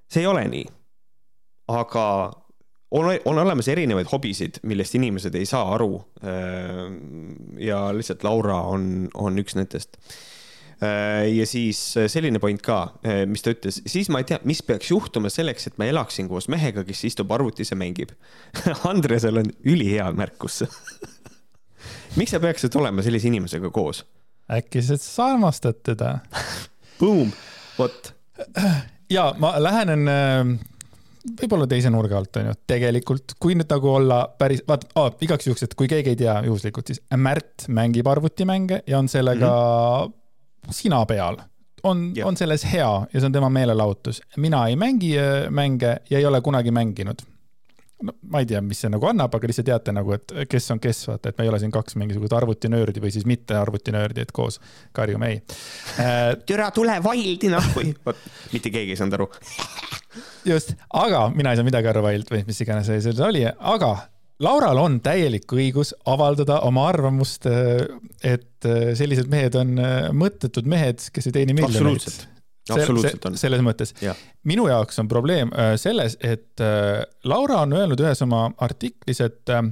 see 0.09 0.25
ei 0.25 0.31
ole 0.31 0.47
nii. 0.49 0.67
aga 1.69 2.05
on, 2.91 3.11
on 3.25 3.38
olemas 3.38 3.69
erinevaid 3.69 4.09
hobisid, 4.12 4.62
millest 4.62 4.95
inimesed 4.95 5.35
ei 5.35 5.47
saa 5.47 5.75
aru. 5.75 5.93
ja 7.59 7.88
lihtsalt 7.93 8.25
Laura 8.25 8.62
on, 8.73 9.09
on 9.14 9.38
üks 9.38 9.59
nendest 9.59 9.99
ja 10.81 11.47
siis 11.47 11.79
selline 12.07 12.38
point 12.38 12.61
ka, 12.62 12.77
mis 13.27 13.43
ta 13.43 13.51
ütles, 13.51 13.81
siis 13.91 14.11
ma 14.14 14.21
ei 14.23 14.29
tea, 14.29 14.38
mis 14.47 14.61
peaks 14.62 14.93
juhtuma 14.93 15.31
selleks, 15.33 15.67
et 15.67 15.79
ma 15.81 15.88
elaksin 15.91 16.29
koos 16.31 16.47
mehega, 16.53 16.85
kes 16.87 17.03
istub 17.09 17.33
arvutis 17.35 17.73
ja 17.73 17.79
mängib. 17.79 18.12
Andresel 18.91 19.43
on 19.43 19.51
ülihea 19.67 20.07
märkus. 20.14 20.62
miks 22.19 22.31
sa 22.35 22.41
peaksid 22.43 22.79
olema 22.79 23.03
sellise 23.03 23.29
inimesega 23.31 23.71
koos? 23.75 24.05
äkki 24.49 24.83
sa 24.83 25.27
armastad 25.33 25.83
teda? 25.85 26.19
Boom, 27.01 27.33
vot. 27.79 28.14
ja 29.17 29.29
ma 29.38 29.53
lähenen 29.62 30.09
äh, 30.09 30.53
võib-olla 31.43 31.69
teise 31.71 31.91
nurga 31.93 32.19
alt 32.19 32.41
onju, 32.41 32.55
tegelikult 32.71 33.37
kui 33.41 33.57
nüüd 33.59 33.69
nagu 33.71 33.91
olla 33.93 34.23
päris, 34.38 34.62
vaata 34.69 34.88
oh, 35.01 35.11
igaks 35.25 35.49
juhuks, 35.49 35.67
et 35.67 35.77
kui 35.79 35.91
keegi 35.91 36.14
ei 36.14 36.21
tea 36.25 36.38
juhuslikult, 36.47 36.91
siis 36.91 37.03
Märt 37.17 37.69
mängib 37.69 38.09
arvutimänge 38.09 38.83
ja 38.87 38.99
on 38.99 39.09
sellega 39.09 39.49
mm 39.51 40.12
-hmm. 40.12 40.17
Sina 40.71 41.05
peal. 41.07 41.38
on 41.83 42.12
on 42.25 42.37
selles 42.37 42.64
hea 42.66 42.90
ja 43.12 43.21
see 43.21 43.27
on 43.27 43.33
tema 43.33 43.49
meelelahutus. 43.51 44.23
mina 44.37 44.66
ei 44.66 44.77
mängi 44.77 45.16
äh, 45.18 45.51
mänge 45.51 45.97
ja 46.11 46.18
ei 46.18 46.27
ole 46.27 46.40
kunagi 46.40 46.71
mänginud. 46.71 47.23
no 48.03 48.12
ma 48.23 48.38
ei 48.38 48.47
tea, 48.47 48.61
mis 48.62 48.81
see 48.81 48.90
nagu 48.90 49.07
annab, 49.11 49.35
aga 49.35 49.49
lihtsalt 49.51 49.66
teate 49.66 49.92
nagu, 49.92 50.12
et 50.14 50.33
kes 50.51 50.71
on 50.71 50.81
kes, 50.81 51.01
vaata, 51.09 51.33
et 51.33 51.38
me 51.38 51.47
ei 51.47 51.49
ole 51.51 51.59
siin 51.59 51.73
kaks 51.75 51.97
mingisugust 51.99 52.33
arvutinöördi 52.33 53.03
või 53.03 53.11
siis 53.11 53.27
mitte 53.27 53.57
arvutinöördi, 53.59 54.23
et 54.23 54.31
koos 54.33 54.61
karjume 54.94 55.33
ei 55.33 55.40
äh. 56.03 56.37
türa 56.49 56.71
tule 56.75 57.01
Wildi 57.05 57.51
nahku. 57.55 57.83
vot, 58.07 58.29
mitte 58.53 58.71
keegi 58.75 58.94
ei 58.94 59.01
saanud 59.01 59.18
aru. 59.18 59.31
just, 60.47 60.77
aga 60.94 61.27
mina 61.35 61.55
ei 61.55 61.59
saa 61.59 61.66
midagi 61.66 61.90
aru 61.90 62.07
Wild 62.07 62.31
või 62.35 62.47
mis 62.47 62.62
iganes 62.62 62.87
see 62.90 63.03
seal 63.03 63.27
oli, 63.31 63.47
aga 63.47 63.97
Laural 64.38 64.79
on 64.79 65.01
täielik 65.03 65.51
õigus 65.51 65.90
avaldada 66.07 66.61
oma 66.62 66.85
arvamust, 66.92 67.46
et 68.22 68.68
sellised 68.94 69.27
mehed 69.33 69.57
on 69.59 69.72
mõttetud 70.14 70.68
mehed, 70.70 71.03
kes 71.11 71.27
ei 71.27 71.35
teeni 71.40 71.57
miljoneid. 71.59 72.29
Absoluutselt. 72.74 73.27
on. 73.27 73.37
selles 73.40 73.62
mõttes 73.64 73.94
Jah.. 74.03 74.16
minu 74.48 74.68
jaoks 74.68 75.01
on 75.01 75.09
probleem 75.09 75.53
äh, 75.57 75.74
selles, 75.81 76.18
et 76.20 76.61
äh, 76.61 77.03
Laura 77.24 77.62
on 77.64 77.72
öelnud 77.77 78.01
ühes 78.03 78.22
oma 78.24 78.48
artiklis, 78.64 79.22
et 79.24 79.53
äh, 79.53 79.62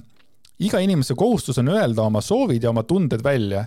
iga 0.66 0.80
inimese 0.84 1.16
kohustus 1.18 1.60
on 1.62 1.72
öelda 1.74 2.06
oma 2.06 2.22
soovid 2.24 2.64
ja 2.64 2.72
oma 2.72 2.86
tunded 2.88 3.24
välja. 3.24 3.66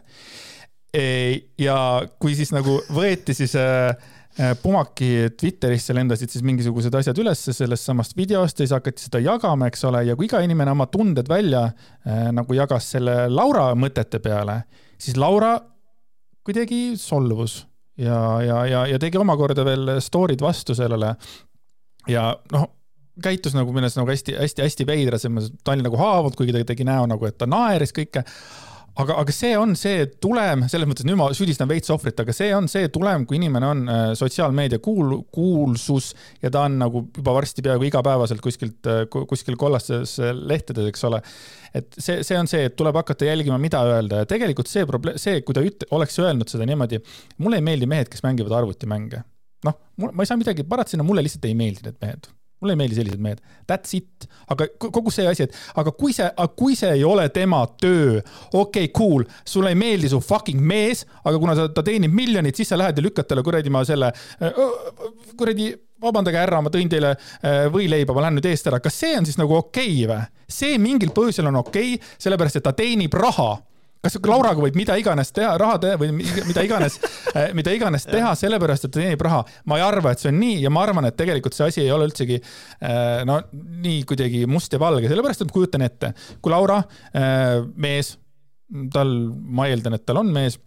ja 1.62 1.75
kui 2.17 2.33
siis 2.33 2.49
nagu 2.49 2.79
võeti 2.89 3.35
siis 3.38 3.51
äh, 3.53 3.91
äh, 3.91 4.18
Pumaki 4.62 5.30
Twitterisse 5.36 5.93
lendasid 5.95 6.32
siis 6.32 6.43
mingisugused 6.47 6.93
asjad 6.95 7.17
ülesse 7.19 7.52
sellest 7.56 7.89
samast 7.89 8.15
videost 8.15 8.62
ja 8.62 8.67
siis 8.67 8.75
hakati 8.75 9.04
seda 9.04 9.19
jagama, 9.19 9.67
eks 9.67 9.84
ole, 9.89 10.06
ja 10.08 10.15
kui 10.15 10.30
iga 10.30 10.39
inimene 10.45 10.71
oma 10.71 10.88
tunded 10.91 11.28
välja 11.28 11.65
äh, 11.67 12.30
nagu 12.36 12.56
jagas 12.56 12.88
selle 12.95 13.25
Laura 13.28 13.73
mõtete 13.75 14.21
peale, 14.23 14.62
siis 15.02 15.19
Laura 15.19 15.58
kuidagi 16.47 16.95
solvus 16.97 17.60
ja, 17.99 18.19
ja, 18.45 18.63
ja, 18.69 18.86
ja 18.93 18.99
tegi 19.02 19.19
omakorda 19.19 19.65
veel 19.67 19.97
story'd 20.04 20.41
vastu 20.43 20.75
sellele. 20.78 21.13
ja 22.08 22.32
noh, 22.54 22.69
käitus 23.23 23.56
nagu 23.58 23.73
minu 23.75 23.88
arust 23.88 23.99
nagu 23.99 24.12
hästi-hästi-hästi 24.12 24.88
veidra, 24.88 25.19
selles 25.19 25.36
mõttes, 25.36 25.54
et 25.54 25.63
ta 25.67 25.75
oli 25.75 25.86
nagu 25.86 25.99
haavunud, 25.99 26.38
kuigi 26.39 26.56
ta 26.56 26.63
tegi 26.71 26.88
näo 26.88 27.06
nagu, 27.10 27.28
et 27.28 27.38
ta 27.38 27.47
naeris 27.49 27.93
kõike 27.95 28.23
aga, 28.99 29.15
aga 29.21 29.33
see 29.35 29.51
on 29.57 29.75
see 29.79 30.05
tulem, 30.23 30.65
selles 30.71 30.89
mõttes 30.89 31.07
nüüd 31.07 31.17
ma 31.19 31.29
süüdistan 31.35 31.69
veits 31.69 31.91
ohvrit, 31.93 32.19
aga 32.21 32.35
see 32.35 32.49
on 32.55 32.67
see 32.71 32.89
tulem, 32.93 33.25
kui 33.29 33.39
inimene 33.39 33.69
on 33.69 33.83
äh, 33.91 34.03
sotsiaalmeedia 34.19 34.81
kuul-, 34.83 35.21
kuulsus 35.33 36.12
ja 36.43 36.51
ta 36.53 36.65
on 36.67 36.79
nagu 36.81 37.05
juba 37.15 37.35
varsti 37.38 37.65
peaaegu 37.65 37.88
igapäevaselt 37.89 38.43
kuskilt, 38.43 38.89
äh, 38.89 39.05
kuskil 39.09 39.57
kollastes 39.59 40.17
äh, 40.23 40.33
lehtedes, 40.35 40.89
eks 40.91 41.05
ole. 41.09 41.21
et 41.73 41.99
see, 42.01 42.23
see 42.25 42.39
on 42.39 42.49
see, 42.49 42.65
et 42.69 42.75
tuleb 42.79 42.97
hakata 42.99 43.27
jälgima, 43.29 43.59
mida 43.62 43.81
öelda 43.88 44.23
ja 44.23 44.29
tegelikult 44.29 44.71
see 44.71 44.88
probleem, 44.89 45.19
see, 45.21 45.43
kui 45.45 45.57
ta 45.57 45.63
üt-, 45.65 45.88
oleks 45.95 46.19
öelnud 46.21 46.51
seda 46.51 46.67
niimoodi, 46.69 47.01
mulle 47.43 47.62
ei 47.62 47.65
meeldi 47.65 47.89
mehed, 47.89 48.12
kes 48.12 48.25
mängivad 48.25 48.57
arvutimänge. 48.62 49.23
noh, 49.67 49.79
ma 49.99 50.23
ei 50.23 50.29
saa 50.29 50.39
midagi 50.39 50.63
parata 50.67 50.95
sinna, 50.95 51.07
mulle 51.07 51.23
lihtsalt 51.25 51.47
ei 51.49 51.57
meeldi 51.57 51.88
need 51.88 52.03
mehed 52.03 52.29
mulle 52.59 52.75
ei 52.75 52.79
meeldi 52.81 52.99
sellised 52.99 53.21
mehed, 53.23 53.41
that's 53.69 53.95
it, 53.97 54.27
aga 54.51 54.67
kogu 54.81 55.11
see 55.13 55.27
asi, 55.29 55.47
et 55.47 55.55
aga 55.79 55.93
kui 55.95 56.15
see, 56.15 56.27
kui 56.59 56.77
see 56.79 56.91
ei 56.97 57.03
ole 57.07 57.27
tema 57.35 57.61
töö, 57.79 58.19
okei 58.51 58.89
okay,, 58.89 58.93
cool, 58.95 59.25
sulle 59.47 59.73
ei 59.73 59.79
meeldi 59.79 60.11
su 60.11 60.19
fucking 60.23 60.59
mees, 60.59 61.05
aga 61.23 61.39
kuna 61.39 61.55
ta, 61.57 61.69
ta 61.73 61.85
teenib 61.85 62.13
miljonit, 62.15 62.57
siis 62.59 62.71
sa 62.71 62.79
lähed 62.79 62.99
ja 62.99 63.05
lükkad 63.05 63.29
talle 63.29 63.45
kuradi 63.45 63.71
ma 63.73 63.85
selle, 63.87 64.11
kuradi 65.39 65.71
vabandage 66.03 66.39
härra, 66.39 66.61
ma 66.63 66.71
tõin 66.73 66.91
teile 66.91 67.15
võileiba, 67.73 68.15
ma 68.15 68.27
lähen 68.27 68.39
nüüd 68.39 68.51
eest 68.51 68.67
ära, 68.71 68.81
kas 68.83 68.99
see 69.03 69.15
on 69.19 69.27
siis 69.27 69.39
nagu 69.39 69.57
okei 69.59 70.03
okay, 70.03 70.11
või? 70.11 70.21
see 70.49 70.77
mingil 70.81 71.11
põhjusel 71.15 71.47
on 71.51 71.59
okei 71.61 71.95
okay,, 71.95 72.13
sellepärast 72.19 72.59
et 72.59 72.65
ta 72.65 72.75
teenib 72.75 73.15
raha 73.19 73.51
kas 74.03 74.15
Lauraga 74.23 74.63
võib 74.63 74.77
mida 74.79 74.95
iganes 74.99 75.33
teha, 75.35 75.51
raha 75.59 75.79
teha 75.83 75.99
või 75.99 76.13
mida 76.15 76.63
iganes, 76.65 76.97
eh, 77.33 77.51
mida 77.57 77.73
iganes 77.75 78.07
teha, 78.07 78.31
sellepärast 78.39 78.88
et 78.88 78.93
ta 78.93 79.01
teenib 79.01 79.23
raha. 79.25 79.41
ma 79.69 79.79
ei 79.79 79.85
arva, 79.85 80.13
et 80.13 80.23
see 80.23 80.31
on 80.31 80.39
nii 80.39 80.62
ja 80.63 80.71
ma 80.73 80.85
arvan, 80.85 81.09
et 81.09 81.17
tegelikult 81.19 81.57
see 81.57 81.67
asi 81.67 81.83
ei 81.83 81.91
ole 81.95 82.07
üldsegi 82.09 82.39
eh, 82.39 83.19
no 83.27 83.41
nii 83.51 84.05
kuidagi 84.09 84.45
must 84.49 84.73
ja 84.73 84.79
valge, 84.81 85.12
sellepärast 85.12 85.43
et 85.45 85.53
kujutan 85.55 85.83
ette, 85.85 86.13
kui 86.39 86.53
Laura, 86.53 86.79
eh, 87.12 87.59
mees, 87.75 88.15
tal, 88.93 89.13
ma 89.59 89.67
eeldan, 89.69 89.97
et 89.99 90.05
tal 90.07 90.21
on 90.21 90.31
mees 90.31 90.59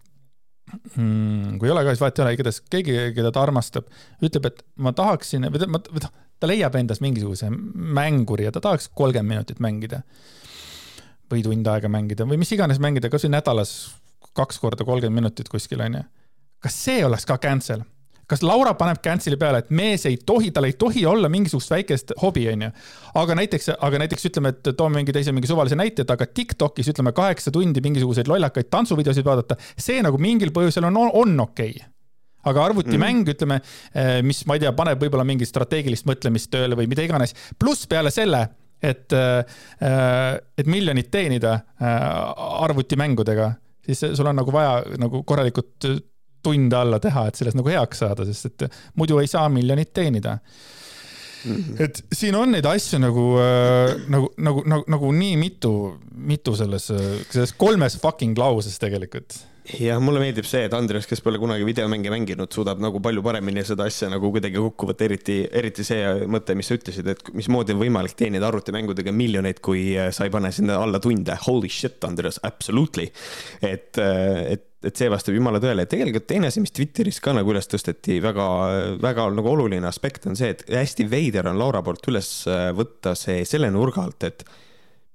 hmm,. 0.93 1.57
kui 1.57 1.69
ei 1.69 1.73
ole 1.73 1.85
ka, 1.85 1.95
siis 1.95 2.03
vahet 2.03 2.21
ei 2.21 2.25
ole, 2.27 2.35
igatahes 2.37 2.61
keegi, 2.69 2.99
keda 3.17 3.33
ta 3.33 3.47
armastab, 3.47 3.89
ütleb, 4.21 4.51
et 4.51 4.61
ma 4.77 4.93
tahaksin, 4.93 5.49
või 5.49 5.63
ta, 5.63 5.81
ta, 6.05 6.13
ta 6.43 6.51
leiab 6.51 6.77
endas 6.77 7.01
mingisuguse 7.01 7.49
mänguri 7.49 8.45
ja 8.45 8.53
ta 8.53 8.61
tahaks 8.61 8.91
kolmkümmend 8.93 9.39
minutit 9.39 9.63
mängida 9.63 10.03
või 11.33 11.43
tund 11.45 11.67
aega 11.69 11.91
mängida 11.91 12.27
või 12.29 12.39
mis 12.41 12.51
iganes 12.55 12.81
mängida, 12.83 13.11
kasvõi 13.13 13.33
nädalas 13.33 13.73
kaks 14.37 14.59
korda 14.61 14.85
kolmkümmend 14.85 15.21
minutit 15.21 15.49
kuskil, 15.51 15.81
onju. 15.85 16.03
kas 16.63 16.77
see 16.85 17.03
oleks 17.05 17.27
ka 17.29 17.37
cancel? 17.41 17.83
kas 18.29 18.41
Laura 18.45 18.71
paneb 18.79 19.01
cancel'i 19.03 19.37
peale, 19.37 19.59
et 19.63 19.71
mees 19.75 20.05
ei 20.09 20.15
tohi, 20.17 20.51
tal 20.55 20.67
ei 20.67 20.75
tohi 20.79 21.03
olla 21.05 21.29
mingisugust 21.29 21.73
väikest 21.73 22.13
hobi, 22.21 22.45
onju. 22.53 22.69
aga 23.19 23.37
näiteks, 23.39 23.73
aga 23.75 24.03
näiteks 24.03 24.29
ütleme, 24.31 24.53
et 24.53 24.71
toome 24.77 25.01
mingi 25.01 25.15
teise, 25.15 25.33
mingi 25.35 25.49
suvalise 25.49 25.77
näite, 25.79 26.05
et 26.05 26.13
aga 26.13 26.27
Tiktokis 26.27 26.89
ütleme 26.93 27.13
kaheksa 27.15 27.51
tundi 27.53 27.83
mingisuguseid 27.83 28.31
lollakaid 28.31 28.71
tantsuvideosid 28.73 29.27
vaadata, 29.27 29.59
see 29.77 30.01
nagu 30.05 30.21
mingil 30.21 30.53
põhjusel 30.55 30.87
on, 30.89 31.01
on 31.11 31.35
okei 31.47 31.75
okay 31.75 31.89
aga 32.43 32.65
arvutimäng 32.67 33.21
mm., 33.21 33.31
ütleme, 33.31 33.59
eh, 33.95 34.17
mis, 34.25 34.41
ma 34.49 34.57
ei 34.57 34.65
tea, 34.65 34.73
paneb 34.75 34.99
võib-olla 34.99 35.23
mingit 35.27 35.47
strateegilist 35.47 36.03
mõtlemist 36.09 36.49
tööle 36.51 36.75
või 36.75 36.89
mida 36.91 37.05
iganes, 37.05 37.31
pluss 37.55 37.87
peale 37.87 38.11
selle 38.11 38.41
et, 38.83 39.13
äh, 39.15 40.39
et 40.57 40.69
miljonit 40.69 41.11
teenida 41.11 41.53
äh, 41.53 42.07
arvutimängudega, 42.65 43.53
siis 43.85 44.03
sul 44.13 44.29
on 44.29 44.41
nagu 44.41 44.53
vaja 44.53 44.81
nagu 44.99 45.23
korralikult 45.27 45.89
tunde 46.43 46.75
alla 46.75 46.99
teha, 46.99 47.27
et 47.29 47.39
sellest 47.39 47.57
nagu 47.59 47.71
heaks 47.71 48.03
saada, 48.03 48.27
sest 48.27 48.49
et 48.51 48.79
muidu 48.99 49.21
ei 49.21 49.31
saa 49.31 49.49
miljonit 49.49 49.93
teenida 49.95 50.39
Mm 51.43 51.55
-hmm. 51.55 51.83
et 51.83 52.05
siin 52.13 52.35
on 52.35 52.51
neid 52.51 52.65
asju 52.65 52.99
nagu 52.99 53.23
äh,, 53.35 53.95
nagu, 54.07 54.29
nagu, 54.37 54.61
nagu, 54.65 54.83
nagu 54.87 55.11
nii 55.11 55.37
mitu, 55.37 55.99
mitu 56.15 56.55
selles, 56.55 56.85
selles 57.29 57.53
kolmes 57.53 57.97
fucking 57.99 58.37
lauses 58.37 58.79
tegelikult 58.79 59.35
ja 59.79 59.95
mulle 60.03 60.19
meeldib 60.19 60.47
see, 60.47 60.65
et 60.67 60.73
Andres, 60.75 61.05
kes 61.07 61.21
pole 61.23 61.39
kunagi 61.39 61.63
videomänge 61.67 62.11
mänginud, 62.11 62.51
suudab 62.53 62.81
nagu 62.83 62.99
palju 63.03 63.23
paremini 63.23 63.63
seda 63.67 63.87
asja 63.87 64.09
nagu 64.11 64.31
kuidagi 64.33 64.59
kokku 64.59 64.89
võtta, 64.89 65.07
eriti, 65.07 65.37
eriti 65.55 65.85
see 65.87 66.27
mõte, 66.31 66.55
mis 66.59 66.67
sa 66.69 66.77
ütlesid, 66.77 67.07
et 67.13 67.31
mismoodi 67.37 67.75
on 67.75 67.79
võimalik 67.83 68.17
teenida 68.19 68.49
arvutimängudega 68.49 69.13
miljoneid, 69.15 69.61
kui 69.63 69.93
äh, 69.95 70.11
sa 70.15 70.27
ei 70.27 70.33
pane 70.33 70.51
sinna 70.55 70.81
alla 70.83 70.99
tunde. 71.03 71.37
Holy 71.47 71.71
shit, 71.71 72.01
Andres, 72.07 72.41
absolutely. 72.43 73.07
et, 73.61 73.95
äh, 74.01 74.57
et, 74.57 74.67
et 74.83 74.99
see 74.99 75.07
vastab 75.11 75.37
jumala 75.37 75.63
tõele. 75.63 75.87
tegelikult 75.87 76.27
teine 76.27 76.51
asi, 76.51 76.63
mis 76.63 76.75
Twitteris 76.75 77.21
ka 77.23 77.35
nagu 77.37 77.55
üles 77.55 77.71
tõsteti, 77.71 78.19
väga, 78.23 78.49
väga 79.03 79.29
nagu 79.37 79.53
oluline 79.55 79.87
aspekt 79.87 80.27
on 80.27 80.35
see, 80.39 80.51
et 80.57 80.67
hästi 80.67 81.07
veider 81.07 81.47
on 81.51 81.61
Laura 81.61 81.83
poolt 81.85 82.11
üles 82.11 82.35
äh, 82.51 82.67
võtta 82.75 83.15
see 83.15 83.47
selle 83.47 83.71
nurga 83.71 84.03
alt, 84.03 84.27
et 84.27 84.43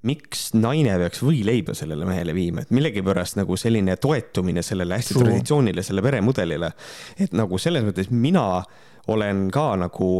miks 0.07 0.53
naine 0.55 0.95
peaks 1.01 1.23
võileiba 1.27 1.75
sellele 1.75 2.07
mehele 2.07 2.35
viima, 2.37 2.63
et 2.63 2.75
millegipärast 2.75 3.39
nagu 3.41 3.57
selline 3.59 3.97
toetumine 3.99 4.63
sellele 4.63 4.99
hästi 4.99 5.17
True. 5.17 5.27
traditsioonilisele 5.27 6.05
peremudelile. 6.05 6.73
et 7.19 7.35
nagu 7.35 7.59
selles 7.59 7.87
mõttes 7.87 8.11
mina 8.11 8.63
olen 9.11 9.49
ka 9.51 9.73
nagu 9.81 10.11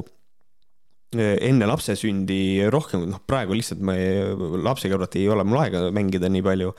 e, 1.15 1.37
enne 1.49 1.69
lapse 1.71 1.95
sündi 2.01 2.67
rohkem, 2.75 3.07
noh, 3.13 3.23
praegu 3.27 3.55
lihtsalt 3.55 3.85
ma 3.85 3.95
ei, 3.95 4.35
lapse 4.65 4.91
kõrvalt 4.91 5.19
ei 5.21 5.29
ole 5.31 5.47
mul 5.47 5.63
aega 5.63 5.89
mängida 5.95 6.31
nii 6.33 6.43
palju 6.43 6.75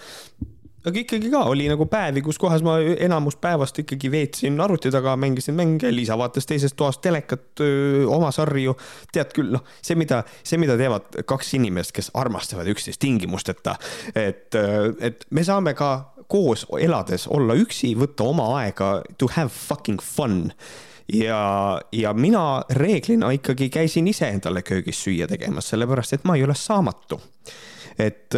aga 0.85 1.01
ikkagi 1.01 1.31
ka 1.31 1.43
oli 1.51 1.67
nagu 1.69 1.85
päevi, 1.91 2.23
kus 2.25 2.39
kohas 2.41 2.63
ma 2.65 2.77
enamus 2.79 3.37
päevast 3.41 3.81
ikkagi 3.83 4.11
veetsin 4.11 4.59
arvuti 4.61 4.91
taga, 4.93 5.15
mängisin 5.19 5.57
mänge, 5.57 5.91
Liisa 5.91 6.17
vaatas 6.19 6.47
teisest 6.49 6.77
toast 6.79 7.01
telekat, 7.03 7.63
oma 8.07 8.31
sarju. 8.35 8.75
tead 9.13 9.33
küll, 9.35 9.51
noh, 9.55 9.65
see, 9.81 9.97
mida, 9.99 10.23
see, 10.43 10.59
mida 10.61 10.77
teevad 10.79 11.21
kaks 11.27 11.53
inimest, 11.59 11.93
kes 11.95 12.11
armastavad 12.19 12.69
üksteist 12.71 13.01
tingimusteta, 13.03 13.75
et, 14.15 14.55
et 14.55 15.25
me 15.35 15.43
saame 15.43 15.75
ka 15.77 15.91
koos 16.29 16.65
elades 16.79 17.25
olla 17.27 17.57
üksi, 17.57 17.95
võtta 17.97 18.27
oma 18.29 18.51
aega 18.59 18.99
to 19.17 19.29
have 19.35 19.49
fucking 19.49 20.01
fun 20.03 20.51
ja, 21.13 21.81
ja 21.91 22.13
mina 22.13 22.61
reeglina 22.69 23.31
ikkagi 23.33 23.69
käisin 23.73 24.07
ise 24.07 24.29
endale 24.29 24.61
köögis 24.61 25.01
süüa 25.03 25.27
tegemas, 25.27 25.71
sellepärast 25.73 26.19
et 26.19 26.29
ma 26.29 26.37
ei 26.37 26.45
ole 26.45 26.55
saamatu. 26.55 27.19
et 27.99 28.35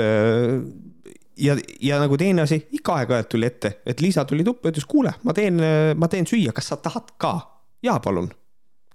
ja, 1.38 1.56
ja 1.82 2.02
nagu 2.02 2.18
teine 2.20 2.46
asi, 2.46 2.60
ikka 2.78 3.00
aeg-ajalt 3.02 3.32
tuli 3.32 3.48
ette, 3.48 3.78
et 3.86 4.02
Liisa 4.04 4.26
tuli 4.26 4.44
tuppa, 4.48 4.72
ütles, 4.72 4.88
kuule, 4.90 5.14
ma 5.24 5.34
teen, 5.38 5.62
ma 5.98 6.12
teen 6.12 6.28
süüa, 6.30 6.54
kas 6.56 6.72
sa 6.74 6.80
tahad 6.82 7.16
ka? 7.22 7.36
jaa, 7.82 7.98
palun 8.04 8.30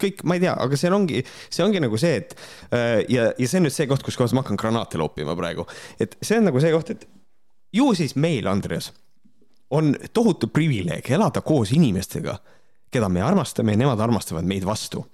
kõik, 0.00 0.22
ma 0.28 0.36
ei 0.36 0.42
tea, 0.44 0.52
aga 0.60 0.78
see 0.78 0.92
ongi, 0.92 1.22
see 1.52 1.64
ongi 1.64 1.80
nagu 1.82 1.98
see, 2.00 2.20
et 2.20 2.34
äh, 2.68 3.00
ja, 3.12 3.30
ja 3.32 3.48
see 3.48 3.60
on 3.60 3.66
nüüd 3.66 3.76
see 3.76 3.88
koht, 3.90 4.04
kus 4.04 4.18
kohas 4.18 4.34
ma 4.36 4.44
hakkan 4.44 4.58
granaate 4.60 5.00
loopima 5.00 5.36
praegu. 5.38 5.66
et 6.00 6.18
see 6.20 6.40
on 6.40 6.48
nagu 6.50 6.60
see 6.62 6.72
koht, 6.74 6.92
et 6.92 7.06
ju 7.76 7.88
siis 7.96 8.16
meil, 8.20 8.48
Andreas, 8.50 8.90
on 9.74 9.94
tohutu 10.14 10.50
privileeg 10.52 11.08
elada 11.16 11.42
koos 11.44 11.72
inimestega, 11.74 12.36
keda 12.92 13.08
me 13.10 13.24
armastame 13.24 13.74
ja 13.74 13.82
nemad 13.82 14.00
armastavad 14.00 14.46
meid 14.46 14.66
vastu. 14.68 15.06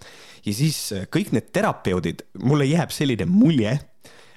ja 0.44 0.54
siis 0.54 0.80
kõik 1.14 1.32
need 1.36 1.52
terapeudid, 1.54 2.26
mulle 2.42 2.66
jääb 2.66 2.90
selline 2.94 3.28
mulje 3.30 3.78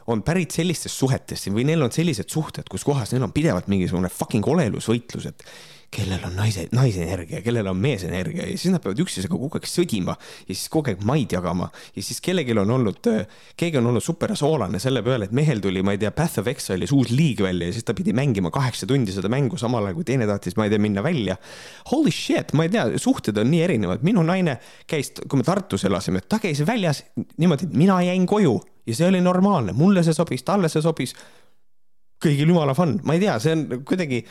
on 0.08 0.22
pärit 0.26 0.54
sellistest 0.54 1.00
suhetest 1.00 1.50
või 1.54 1.66
neil 1.68 1.82
on 1.86 1.94
sellised 1.94 2.30
suhted, 2.32 2.68
kus 2.70 2.86
kohas 2.86 3.14
neil 3.14 3.26
on 3.26 3.34
pidevalt 3.36 3.70
mingisugune 3.72 4.12
fucking 4.14 4.46
olelusvõitlus, 4.48 5.32
et 5.32 5.48
kellel 5.96 6.24
on 6.28 6.34
naise, 6.36 6.66
naise 6.76 7.04
energia, 7.06 7.40
kellel 7.46 7.70
on 7.70 7.78
mees 7.80 8.04
energia 8.08 8.48
ja 8.50 8.58
siis 8.58 8.74
nad 8.74 8.84
peavad 8.84 9.00
üksteisega 9.06 9.32
kogu 9.32 9.50
aeg 9.56 9.68
sõdima 9.70 10.16
ja 10.18 10.52
siis 10.52 10.68
kogu 10.74 10.92
aeg 10.92 11.06
maid 11.08 11.36
jagama 11.36 11.70
ja 11.96 12.04
siis 12.04 12.20
kellelgi 12.26 12.56
on 12.58 12.74
olnud, 12.78 13.00
keegi 13.60 13.80
on 13.80 13.90
olnud 13.92 14.04
super 14.04 14.34
soolane 14.38 14.82
selle 14.84 15.04
peale, 15.06 15.30
et 15.30 15.36
mehel 15.36 15.62
tuli, 15.64 15.84
ma 15.86 15.96
ei 15.96 16.02
tea, 16.02 16.12
Path 16.16 16.42
of 16.42 16.52
Exile'is 16.52 16.94
uus 16.96 17.14
liig 17.16 17.44
välja 17.46 17.70
ja 17.70 17.78
siis 17.78 17.88
ta 17.88 17.96
pidi 17.98 18.16
mängima 18.18 18.52
kaheksa 18.56 18.90
tundi 18.90 19.16
seda 19.16 19.32
mängu, 19.32 19.60
samal 19.62 19.88
ajal 19.88 20.00
kui 20.00 20.10
teine 20.12 20.28
tahtis, 20.30 20.58
ma 20.60 20.68
ei 20.68 20.74
tea, 20.74 20.84
minna 20.84 21.04
välja. 21.06 21.38
Holy 21.94 22.14
shit, 22.14 22.54
ma 22.58 22.68
ei 22.68 22.74
tea, 22.76 22.88
suhted 23.02 23.38
on 23.42 23.52
nii 23.54 23.64
erinevad, 23.70 24.06
minu 24.06 24.26
naine 24.26 24.60
käis, 24.90 25.14
kui 25.24 25.40
me 25.40 25.48
Tartus 25.48 25.86
elasime, 25.88 26.26
ta 26.28 26.42
käis 26.44 26.64
väljas 26.68 27.06
niimoodi, 27.16 27.70
et 27.70 27.78
mina 27.78 28.02
jäin 28.04 28.28
koju 28.28 28.58
ja 28.86 28.96
see 28.96 29.08
oli 29.10 29.22
normaalne, 29.24 29.74
mulle 29.78 30.04
see 30.06 30.16
sobis, 30.16 30.44
talle 30.46 30.70
see 30.72 30.84
sobis. 30.86 31.16
kõigil 32.26 32.50
jumala 32.50 32.74
fun, 32.74 32.96
ma 33.06 33.14
ei 33.14 33.20
tea, 33.22 33.34
see 33.44 33.52
on 33.54 33.82
kuidagi, 33.86 34.22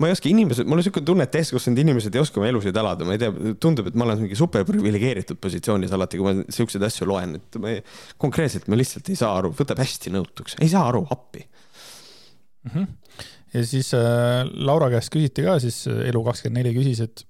ma 0.00 0.08
ei 0.08 0.14
oska, 0.14 0.28
inimesed, 0.30 0.68
mul 0.70 0.80
on 0.80 0.84
siuke 0.86 1.02
tunne, 1.04 1.26
et 1.26 1.32
täiskasvanud 1.34 1.80
inimesed 1.82 2.14
ei 2.14 2.22
oska 2.22 2.38
oma 2.40 2.46
elusid 2.48 2.76
elada, 2.78 3.04
ma 3.04 3.16
ei 3.16 3.20
tea, 3.20 3.32
tundub, 3.60 3.88
et 3.90 3.96
ma 3.98 4.06
olen 4.06 4.22
mingi 4.22 4.38
super 4.38 4.64
priviligeeritud 4.68 5.40
positsioonis 5.42 5.92
alati, 5.92 6.20
kui 6.20 6.30
ma 6.30 6.44
siukseid 6.54 6.86
asju 6.86 7.08
loen, 7.10 7.34
et 7.40 7.58
ma 7.60 7.74
ei, 7.74 7.82
konkreetselt 8.22 8.70
ma 8.70 8.78
lihtsalt 8.78 9.10
ei 9.12 9.18
saa 9.18 9.34
aru, 9.40 9.50
võtab 9.58 9.82
hästi 9.82 10.14
nõutuks, 10.14 10.56
ei 10.64 10.70
saa 10.72 10.86
aru, 10.92 11.02
appi 11.10 11.42
mm. 11.42 12.70
-hmm. 12.70 13.26
ja 13.58 13.64
siis 13.74 13.92
äh, 13.98 14.46
Laura 14.54 14.88
käest 14.94 15.12
küsiti 15.12 15.44
ka 15.44 15.58
siis 15.60 15.84
Elu24 15.90 16.76
küsis, 16.78 17.02
et, 17.04 17.26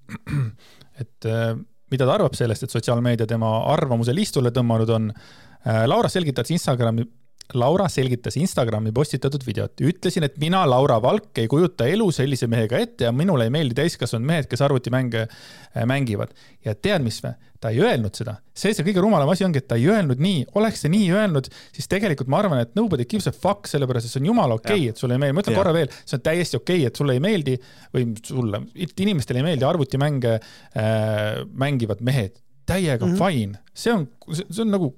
et 1.03 1.27
äh, 1.27 1.57
mida 1.91 2.05
ta 2.05 2.13
arvab 2.13 2.37
sellest, 2.37 2.63
et 2.63 2.77
sotsiaalmeedia 2.77 3.27
tema 3.27 3.57
arvamuse 3.73 4.15
listule 4.15 4.53
tõmmanud 4.53 4.95
on 4.95 5.11
äh,. 5.11 5.44
Laura 5.65 6.09
selgitas 6.13 6.51
Instagrami 6.53 7.05
Laura 7.53 7.85
selgitas 7.89 8.37
Instagrami 8.41 8.89
postitatud 8.91 9.43
videot. 9.45 9.81
ütlesin, 9.81 10.25
et 10.25 10.37
mina, 10.41 10.63
Laura 10.65 10.97
Valk, 11.01 11.29
ei 11.37 11.47
kujuta 11.47 11.85
elu 11.85 12.07
sellise 12.11 12.47
mehega 12.49 12.79
ette 12.81 13.05
ja 13.05 13.11
minule 13.13 13.45
ei 13.45 13.53
meeldi 13.53 13.77
täiskasvanud 13.77 14.25
mehed, 14.25 14.47
kes 14.49 14.63
arvutimänge 14.65 15.27
äh, 15.27 15.85
mängivad. 15.85 16.33
ja 16.65 16.73
tead, 16.73 17.05
mis 17.05 17.21
või? 17.21 17.35
ta 17.61 17.69
ei 17.73 17.79
öelnud 17.81 18.17
seda. 18.17 18.35
see, 18.53 18.73
see 18.73 18.85
kõige 18.87 19.03
rumalam 19.05 19.29
asi 19.29 19.45
ongi, 19.45 19.61
et 19.61 19.67
ta 19.69 19.77
ei 19.77 19.85
öelnud 19.93 20.21
nii. 20.21 20.41
oleks 20.57 20.81
ta 20.81 20.89
nii 20.89 21.11
öelnud, 21.13 21.51
siis 21.75 21.87
tegelikult 21.91 22.33
ma 22.33 22.41
arvan, 22.41 22.63
et 22.65 22.73
nobody 22.77 23.05
gives 23.05 23.29
a 23.29 23.35
fuck, 23.35 23.69
sellepärast 23.69 24.09
et 24.09 24.15
see 24.15 24.23
on 24.23 24.31
jumala 24.31 24.57
okei 24.57 24.87
okay,, 24.87 24.89
et 24.95 25.05
sulle 25.05 25.17
ei 25.17 25.21
meeldi. 25.21 25.37
ma 25.37 25.45
ütlen 25.45 25.59
korra 25.61 25.77
veel, 25.77 25.93
see 26.01 26.17
on 26.17 26.25
täiesti 26.25 26.59
okei 26.59 26.81
okay,, 26.81 26.89
et 26.89 27.01
sulle 27.03 27.13
ei 27.13 27.23
meeldi 27.23 27.55
või 27.93 28.09
sulle, 28.25 28.65
inimestele 29.05 29.43
ei 29.43 29.49
meeldi 29.51 29.69
arvutimänge 29.69 30.35
äh, 30.41 31.45
mängivad 31.53 32.01
mehed. 32.01 32.41
täiega 32.65 33.05
mm 33.05 33.13
-hmm. 33.13 33.21
fine, 33.21 33.59
see 33.77 33.93
on, 33.93 34.07
see 34.33 34.63
on 34.65 34.71
nagu 34.73 34.95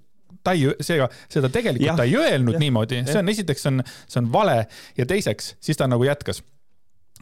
ta 0.48 0.56
ei, 0.58 0.68
seega 0.82 1.10
seda 1.28 1.52
tegelikult 1.54 1.92
ja, 1.92 1.98
ta 2.00 2.08
ei 2.08 2.16
öelnud 2.20 2.58
ja, 2.58 2.66
niimoodi, 2.66 3.04
see 3.10 3.24
on 3.24 3.34
esiteks 3.34 3.72
on, 3.72 3.82
see 4.08 4.22
on 4.24 4.32
vale 4.34 4.62
ja 4.98 5.08
teiseks, 5.10 5.56
siis 5.64 5.80
ta 5.80 5.90
nagu 5.92 6.08
jätkas 6.08 6.44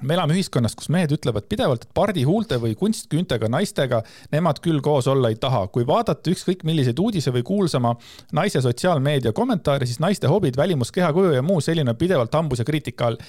me 0.04 0.16
elame 0.16 0.36
ühiskonnas, 0.36 0.76
kus 0.76 0.90
mehed 0.92 1.14
ütlevad 1.16 1.46
pidevalt, 1.52 1.86
et 1.86 1.94
pardihuulte 1.96 2.58
või 2.60 2.74
kunstküüntega 2.80 3.48
naistega 3.52 4.02
nemad 4.34 4.60
küll 4.64 4.82
koos 4.84 5.08
olla 5.12 5.32
ei 5.32 5.38
taha. 5.40 5.66
kui 5.72 5.88
vaadata 5.88 6.32
ükskõik 6.32 6.66
milliseid 6.68 7.00
uudise 7.00 7.32
või 7.32 7.46
kuulsama 7.48 7.96
naise 8.36 8.62
sotsiaalmeedia 8.62 9.32
kommentaare, 9.34 9.86
siis 9.86 10.02
naiste 10.04 10.28
hobid, 10.28 10.58
välimus, 10.58 10.92
kehakuju 10.92 11.32
ja 11.38 11.42
muu 11.42 11.62
selline 11.62 11.96
on 11.96 12.00
pidevalt 12.00 12.34
hambus 12.36 12.60
ja 12.60 12.66
kriitika 12.66 13.08
all. 13.08 13.22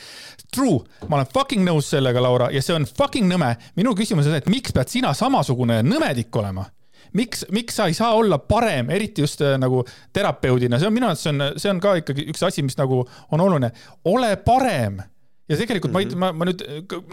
True, 0.54 0.82
ma 1.08 1.20
olen 1.20 1.30
fucking 1.32 1.66
nõus 1.66 1.90
sellega, 1.94 2.22
Laura, 2.22 2.50
ja 2.50 2.62
see 2.62 2.74
on 2.74 2.86
fucking 2.86 3.30
nõme. 3.30 3.54
minu 3.76 3.94
küsimus 3.94 4.26
on 4.26 4.34
see, 4.34 4.42
et 4.42 4.50
miks 4.50 4.74
pead 4.74 4.90
sina 4.90 5.14
samasugune 5.14 5.82
nõmedik 5.86 6.34
olema? 6.34 6.66
Miks, 7.12 7.44
miks 7.52 7.76
sa 7.76 7.86
ei 7.86 7.94
saa 7.94 8.14
olla 8.14 8.38
parem, 8.38 8.90
eriti 8.90 9.22
just 9.22 9.40
äh, 9.40 9.56
nagu 9.60 9.84
terapeudina, 10.12 10.78
see 10.78 10.88
on 10.88 10.96
minu 10.96 11.10
arvates, 11.10 11.26
see 11.26 11.34
on, 11.34 11.44
see 11.56 11.70
on 11.70 11.82
ka 11.82 11.96
ikkagi 12.02 12.26
üks 12.32 12.42
asi, 12.46 12.64
mis 12.66 12.78
nagu 12.78 13.04
on 13.32 13.40
oluline. 13.40 13.72
ole 14.04 14.36
parem 14.36 15.02
ja 15.48 15.56
tegelikult 15.56 15.92
mm 15.92 15.98
-hmm. 15.98 16.16
ma 16.16 16.32
ma, 16.32 16.44
nüüd, 16.44 16.62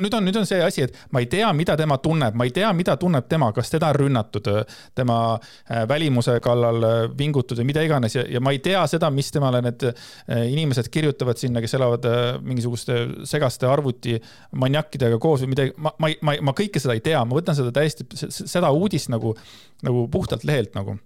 nüüd 0.01 0.13
on, 0.17 0.25
nüüd 0.25 0.37
on 0.39 0.45
see 0.49 0.61
asi, 0.65 0.81
et 0.87 0.97
ma 1.11 1.21
ei 1.21 1.27
tea, 1.29 1.51
mida 1.53 1.75
tema 1.77 1.97
tunneb, 2.01 2.35
ma 2.35 2.47
ei 2.47 2.51
tea, 2.51 2.71
mida 2.73 2.95
tunneb 2.97 3.27
tema, 3.29 3.51
kas 3.53 3.69
teda 3.69 3.91
on 3.93 3.95
rünnatud, 3.95 4.49
tema 4.95 5.17
äh, 5.37 5.83
välimuse 5.89 6.39
kallal 6.39 6.83
äh, 6.83 7.17
vingutud 7.17 7.59
või 7.61 7.69
mida 7.69 7.83
iganes 7.85 8.15
ja, 8.15 8.25
ja 8.29 8.41
ma 8.41 8.51
ei 8.51 8.59
tea 8.59 8.85
seda, 8.87 9.09
mis 9.13 9.31
temale 9.31 9.61
need 9.61 9.85
äh, 9.89 9.93
inimesed 10.51 10.89
kirjutavad 10.89 11.37
sinna, 11.37 11.61
kes 11.61 11.73
elavad 11.73 12.09
mingisuguste 12.41 12.97
segaste 13.29 13.67
arvutimaniakkidega 13.69 15.19
koos 15.19 15.45
või 15.45 15.53
midagi, 15.53 15.75
ma, 15.77 15.93
ma, 15.99 16.09
ma, 16.21 16.37
ma 16.49 16.57
kõike 16.57 16.81
seda 16.81 16.97
ei 16.97 17.05
tea, 17.05 17.21
ma 17.25 17.37
võtan 17.37 17.57
seda 17.57 17.71
täiesti, 17.71 18.07
seda 18.29 18.71
uudist 18.71 19.13
nagu, 19.13 19.35
nagu 19.83 20.07
puhtalt 20.11 20.43
lehelt 20.43 20.73
nagu. 20.75 20.97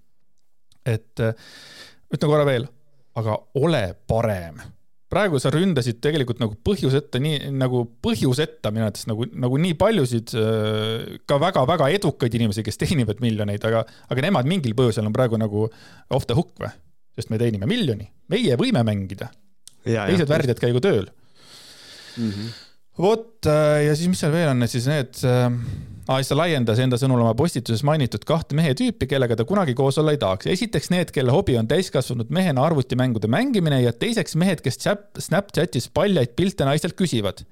et 0.87 1.19
ütlen 1.19 2.29
korra 2.31 2.45
veel, 2.47 2.67
aga 3.19 3.35
ole 3.59 3.95
parem 4.07 4.76
praegu 5.11 5.39
sa 5.39 5.51
ründasid 5.53 6.01
tegelikult 6.03 6.41
nagu 6.41 6.57
põhjuseta, 6.67 7.21
nii 7.23 7.51
nagu 7.55 7.83
põhjuseta 8.03 8.71
minu 8.75 8.87
arvates 8.87 9.07
nagu, 9.07 9.27
nagu 9.39 9.59
nii 9.63 9.77
paljusid 9.79 10.33
äh, 10.35 11.17
ka 11.29 11.39
väga-väga 11.41 11.89
edukaid 11.95 12.35
inimesi, 12.39 12.65
kes 12.65 12.81
teenivad 12.81 13.23
miljoneid, 13.23 13.63
aga, 13.69 13.85
aga 14.11 14.25
nemad 14.27 14.49
mingil 14.49 14.75
põhjusel 14.77 15.07
on 15.07 15.15
praegu 15.15 15.39
nagu 15.39 15.67
off 15.67 16.27
the 16.27 16.37
hook 16.37 16.53
või? 16.63 16.73
sest 17.17 17.31
me 17.33 17.39
teenime 17.41 17.65
miljoni, 17.69 18.05
meie 18.29 18.57
võime 18.59 18.83
mängida. 18.85 19.31
teised 19.87 20.29
värdjad 20.29 20.59
käigu 20.61 20.83
tööl 20.83 21.07
mm. 21.07 22.29
-hmm. 22.29 22.49
vot 23.01 23.47
äh, 23.47 23.87
ja 23.87 23.95
siis, 23.95 24.11
mis 24.11 24.19
seal 24.21 24.35
veel 24.35 24.51
on, 24.51 24.67
siis 24.67 24.89
need 24.91 25.23
äh. 25.23 25.47
Siis 26.07 26.31
ta 26.31 26.37
laiendas 26.39 26.79
enda 26.79 26.99
sõnul 26.99 27.21
oma 27.23 27.33
postituses 27.37 27.83
mainitud 27.87 28.23
kahte 28.27 28.55
mehe 28.55 28.71
tüüpi, 28.77 29.09
kellega 29.11 29.35
ta 29.35 29.45
kunagi 29.47 29.75
koos 29.75 29.99
olla 29.99 30.13
ei 30.15 30.21
tahaks. 30.21 30.47
esiteks 30.53 30.91
need, 30.93 31.11
kelle 31.15 31.35
hobi 31.35 31.57
on 31.59 31.67
täiskasvanud 31.67 32.31
mehena 32.33 32.63
arvutimängude 32.63 33.27
mängimine 33.27 33.81
ja 33.83 33.93
teiseks 33.93 34.37
mehed, 34.39 34.63
kes 34.63 34.79
Snapchatis 35.27 35.89
paljaid 35.93 36.35
pilte 36.39 36.67
naistelt 36.67 36.95
küsivad 36.99 37.43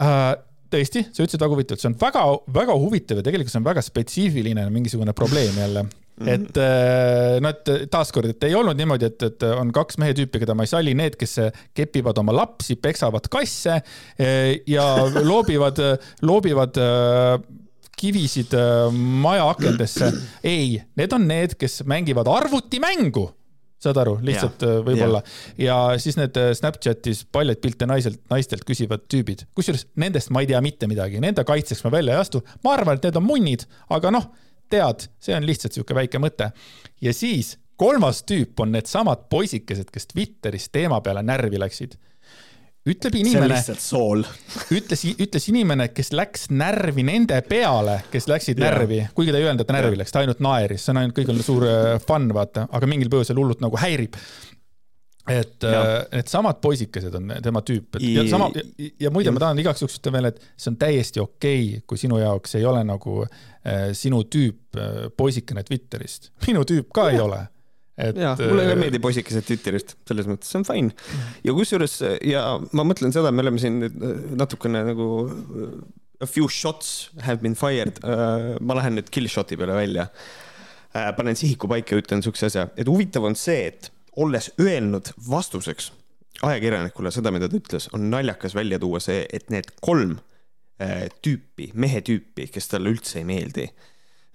uh, 0.00 0.32
tõesti, 0.72 1.04
sa 1.10 1.24
ütlesid 1.24 1.42
väga 1.42 1.56
huvitavalt, 1.56 1.82
see 1.82 1.90
on 1.90 1.98
väga, 2.00 2.24
väga 2.60 2.76
huvitav 2.80 3.20
ja 3.20 3.26
tegelikult 3.26 3.52
see 3.52 3.60
on 3.60 3.68
väga 3.68 3.84
spetsiifiline 3.84 4.68
mingisugune 4.72 5.14
probleem 5.16 5.58
jälle. 5.60 5.84
Et 6.28 6.60
äh, 6.60 7.38
no, 7.40 7.52
et 7.52 7.70
taaskord, 7.92 8.30
et 8.32 8.44
ei 8.48 8.56
olnud 8.58 8.76
niimoodi, 8.78 9.08
et, 9.08 9.24
et 9.30 9.46
on 9.54 9.70
kaks 9.74 9.98
mehe 10.02 10.14
tüüpi, 10.16 10.42
keda 10.42 10.56
ma 10.56 10.66
ei 10.66 10.72
salli, 10.72 10.94
need, 10.96 11.16
kes 11.20 11.38
kepivad 11.76 12.18
oma 12.20 12.34
lapsi, 12.36 12.76
peksavad 12.80 13.30
kasse 13.32 13.78
äh, 13.78 14.60
ja 14.68 14.84
loobivad, 15.30 15.80
loobivad 16.26 16.80
äh, 16.82 17.34
kivisid 18.00 18.54
maja 18.96 19.50
akendesse. 19.52 20.08
ei, 20.44 20.78
need 20.96 21.12
on 21.12 21.26
need, 21.28 21.58
kes 21.60 21.82
mängivad 21.88 22.28
arvutimängu. 22.32 23.26
Saad 23.80 23.96
aru, 23.96 24.18
lihtsalt 24.24 24.60
võib-olla. 24.84 25.22
ja 25.56 25.76
siis 26.00 26.18
need 26.18 26.36
Snapchatis 26.56 27.22
paljaid 27.32 27.62
pilte 27.64 27.86
naiselt, 27.88 28.20
naistelt 28.28 28.66
küsivad 28.68 29.06
tüübid, 29.08 29.46
kusjuures 29.56 29.86
nendest 30.00 30.28
ma 30.36 30.42
ei 30.44 30.50
tea 30.50 30.60
mitte 30.64 30.88
midagi, 30.88 31.16
nende 31.24 31.44
kaitseks 31.48 31.80
ma 31.86 31.94
välja 31.94 32.16
ei 32.18 32.20
astu. 32.20 32.42
ma 32.64 32.74
arvan, 32.76 33.00
et 33.00 33.08
need 33.08 33.16
on 33.16 33.24
munnid, 33.24 33.64
aga 33.88 34.12
noh 34.12 34.28
tead, 34.70 35.08
see 35.22 35.34
on 35.36 35.46
lihtsalt 35.48 35.76
sihuke 35.76 35.96
väike 35.96 36.20
mõte. 36.22 36.50
ja 37.00 37.14
siis 37.16 37.56
kolmas 37.80 38.22
tüüp 38.28 38.60
on 38.60 38.74
needsamad 38.76 39.26
poisikesed, 39.32 39.88
kes 39.92 40.10
Twitteris 40.12 40.68
teema 40.72 41.00
peale 41.00 41.22
närvi 41.24 41.60
läksid. 41.60 41.96
ütleb 42.90 43.16
inimene. 43.20 43.56
ütles, 44.78 45.04
ütles 45.10 45.48
inimene, 45.52 45.88
kes 45.92 46.12
läks 46.16 46.48
närvi 46.50 47.04
nende 47.06 47.40
peale, 47.48 48.00
kes 48.12 48.28
läksid 48.30 48.60
yeah. 48.60 48.70
närvi, 48.70 49.02
kuigi 49.14 49.34
ta 49.34 49.40
ei 49.40 49.48
öelnud, 49.48 49.64
et 49.64 49.68
ta 49.68 49.76
närvi 49.76 49.94
yeah. 49.94 50.02
läks, 50.02 50.14
ta 50.14 50.22
ainult 50.24 50.40
naeris, 50.44 50.84
see 50.84 50.94
on 50.94 51.02
ainult, 51.02 51.16
kõigil 51.18 51.36
on 51.36 51.44
suur 51.44 51.68
äh, 51.68 51.98
fun, 52.04 52.30
vaata, 52.36 52.66
aga 52.72 52.88
mingil 52.90 53.12
põhjusel 53.12 53.40
hullult 53.40 53.64
nagu 53.64 53.80
häirib 53.80 54.16
et 55.28 55.64
äh, 55.68 55.84
needsamad 56.14 56.60
poisikesed 56.64 57.14
on 57.18 57.32
tema 57.44 57.60
tüüp, 57.66 57.98
et 57.98 58.04
ja 58.06 58.24
sama 58.30 58.48
ja, 58.56 58.64
ja 59.04 59.12
muide, 59.12 59.32
ma 59.34 59.42
tahan 59.42 59.60
igaks 59.60 59.82
juhuks 59.82 59.98
ütelda 59.98 60.16
veel, 60.16 60.28
et 60.30 60.40
see 60.56 60.72
on 60.72 60.78
täiesti 60.80 61.22
okei 61.22 61.62
okay,, 61.68 61.84
kui 61.90 62.00
sinu 62.00 62.20
jaoks 62.22 62.56
ei 62.58 62.66
ole 62.68 62.82
nagu 62.88 63.20
äh, 63.26 63.90
sinu 63.96 64.22
tüüp 64.32 64.80
äh, 64.80 65.08
poisikene 65.16 65.64
Twitterist. 65.66 66.30
minu 66.48 66.64
tüüp 66.68 66.88
ka 66.96 67.10
ja. 67.10 67.16
ei 67.16 67.24
ole 67.26 67.40
et. 68.00 68.16
ja, 68.16 68.32
mulle 68.40 68.64
ka 68.64 68.74
äh, 68.74 68.80
meeldib 68.80 69.04
poisikesed 69.04 69.46
Twitterist, 69.48 69.96
selles 70.08 70.28
mõttes 70.30 70.50
see 70.50 70.62
on 70.62 70.68
fine. 70.68 70.96
ja 71.44 71.56
kusjuures 71.56 72.00
ja 72.26 72.44
ma 72.72 72.88
mõtlen 72.88 73.14
seda, 73.14 73.32
me 73.34 73.44
oleme 73.44 73.62
siin 73.62 73.90
äh, 73.90 74.10
natukene 74.40 74.86
nagu 74.88 75.10
a 76.20 76.28
few 76.28 76.48
shots 76.52 77.10
have 77.24 77.40
been 77.44 77.56
fired. 77.56 78.00
ma 78.60 78.76
lähen 78.76 78.98
nüüd 78.98 79.12
kill 79.12 79.28
shot'i 79.28 79.56
peale 79.56 79.76
välja. 79.76 80.10
panen 81.16 81.36
sihiku 81.38 81.68
paika 81.70 81.94
ja 81.94 82.02
ütlen 82.02 82.24
siukse 82.24 82.48
asja, 82.48 82.66
et 82.76 82.88
huvitav 82.88 83.24
on 83.24 83.36
see, 83.38 83.68
et 83.70 83.92
olles 84.16 84.50
öelnud 84.60 85.12
vastuseks 85.30 85.92
ajakirjanikule 86.46 87.12
seda, 87.12 87.32
mida 87.34 87.48
ta 87.50 87.58
ütles, 87.58 87.88
on 87.96 88.08
naljakas 88.12 88.54
välja 88.56 88.78
tuua 88.80 89.00
see, 89.02 89.22
et 89.32 89.50
need 89.52 89.68
kolm 89.84 90.16
äh, 90.80 91.08
tüüpi, 91.22 91.70
mehe 91.74 92.02
tüüpi, 92.06 92.48
kes 92.52 92.70
talle 92.72 92.92
üldse 92.94 93.20
ei 93.20 93.26
meeldi, 93.28 93.66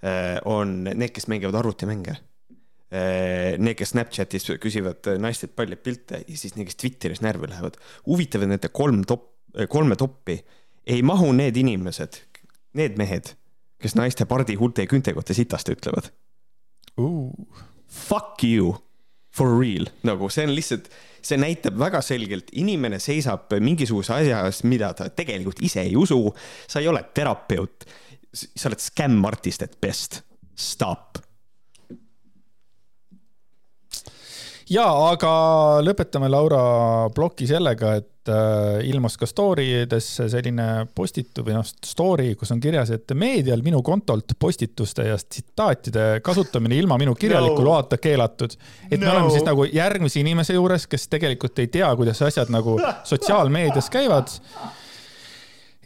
äh, 0.04 0.36
on 0.48 0.78
need, 0.86 1.12
kes 1.16 1.28
mängivad 1.32 1.58
arvutimänge. 1.62 2.18
Äh, 2.94 3.56
need, 3.58 3.74
kes 3.78 3.94
Snapchatis 3.94 4.46
küsivad 4.62 5.08
naistelt 5.22 5.56
palju 5.58 5.78
pilte 5.82 6.22
ja 6.22 6.38
siis 6.38 6.54
need, 6.54 6.68
kes 6.70 6.78
Twitteris 6.82 7.24
närvi 7.24 7.50
lähevad. 7.50 7.80
huvitav, 8.06 8.46
et 8.46 8.54
nende 8.54 8.70
kolm 8.70 9.02
top, 9.08 9.32
kolme 9.72 9.96
toppi 9.98 10.38
ei 10.86 11.02
mahu 11.02 11.32
need 11.34 11.56
inimesed, 11.58 12.20
need 12.78 12.98
mehed, 13.00 13.32
kes 13.82 13.96
naiste 13.98 14.28
pardi, 14.28 14.54
huulte 14.54 14.84
ja 14.84 14.90
künte 14.90 15.16
kohta 15.16 15.34
sitast 15.34 15.68
ütlevad 15.72 16.12
uh.. 17.00 17.32
Fuck 17.86 18.42
you 18.44 18.74
for 19.36 19.58
real, 19.60 19.84
nagu 20.06 20.30
see 20.32 20.46
on 20.48 20.54
lihtsalt, 20.56 20.88
see 21.26 21.38
näitab 21.40 21.76
väga 21.80 22.00
selgelt, 22.04 22.48
inimene 22.56 23.00
seisab 23.02 23.52
mingisuguse 23.60 24.14
asja 24.16 24.40
eest, 24.48 24.64
mida 24.68 24.92
ta 24.96 25.10
tegelikult 25.12 25.60
ise 25.66 25.82
ei 25.84 25.96
usu. 25.98 26.20
sa 26.68 26.80
ei 26.80 26.88
ole 26.88 27.02
terapeut, 27.14 27.84
sa 28.32 28.70
oled 28.70 28.82
scam 28.82 29.20
artist 29.28 29.66
at 29.66 29.76
best, 29.80 30.22
stop. 30.56 31.20
Ja, 34.72 34.86
aga 35.12 35.30
lõpetame 35.84 36.28
Laura 36.32 36.60
ploki 37.14 37.46
sellega, 37.48 37.94
et 38.00 38.30
äh, 38.32 38.80
ilmus 38.90 39.16
ka 39.20 39.28
story 39.28 39.84
desse 39.90 40.28
selline 40.32 40.86
postitu 40.94 41.44
või 41.46 41.56
noh, 41.58 41.66
story, 41.66 42.32
kus 42.38 42.52
on 42.54 42.62
kirjas, 42.62 42.90
et 42.94 43.14
meedial 43.18 43.62
minu 43.66 43.82
kontolt 43.86 44.36
postituste 44.38 45.06
ja 45.08 45.18
tsitaatide 45.20 46.08
kasutamine 46.26 46.78
ilma 46.80 46.98
minu 47.00 47.14
kirjaliku 47.18 47.60
no. 47.62 47.68
loata 47.70 48.00
keelatud. 48.02 48.56
et 48.90 48.98
no. 48.98 49.06
me 49.06 49.12
oleme 49.14 49.32
siis 49.34 49.46
nagu 49.46 49.68
järgmise 49.70 50.20
inimese 50.22 50.58
juures, 50.58 50.88
kes 50.90 51.08
tegelikult 51.12 51.62
ei 51.62 51.70
tea, 51.78 51.92
kuidas 51.98 52.22
asjad 52.26 52.52
nagu 52.54 52.78
sotsiaalmeedias 53.12 53.90
käivad. 53.92 54.34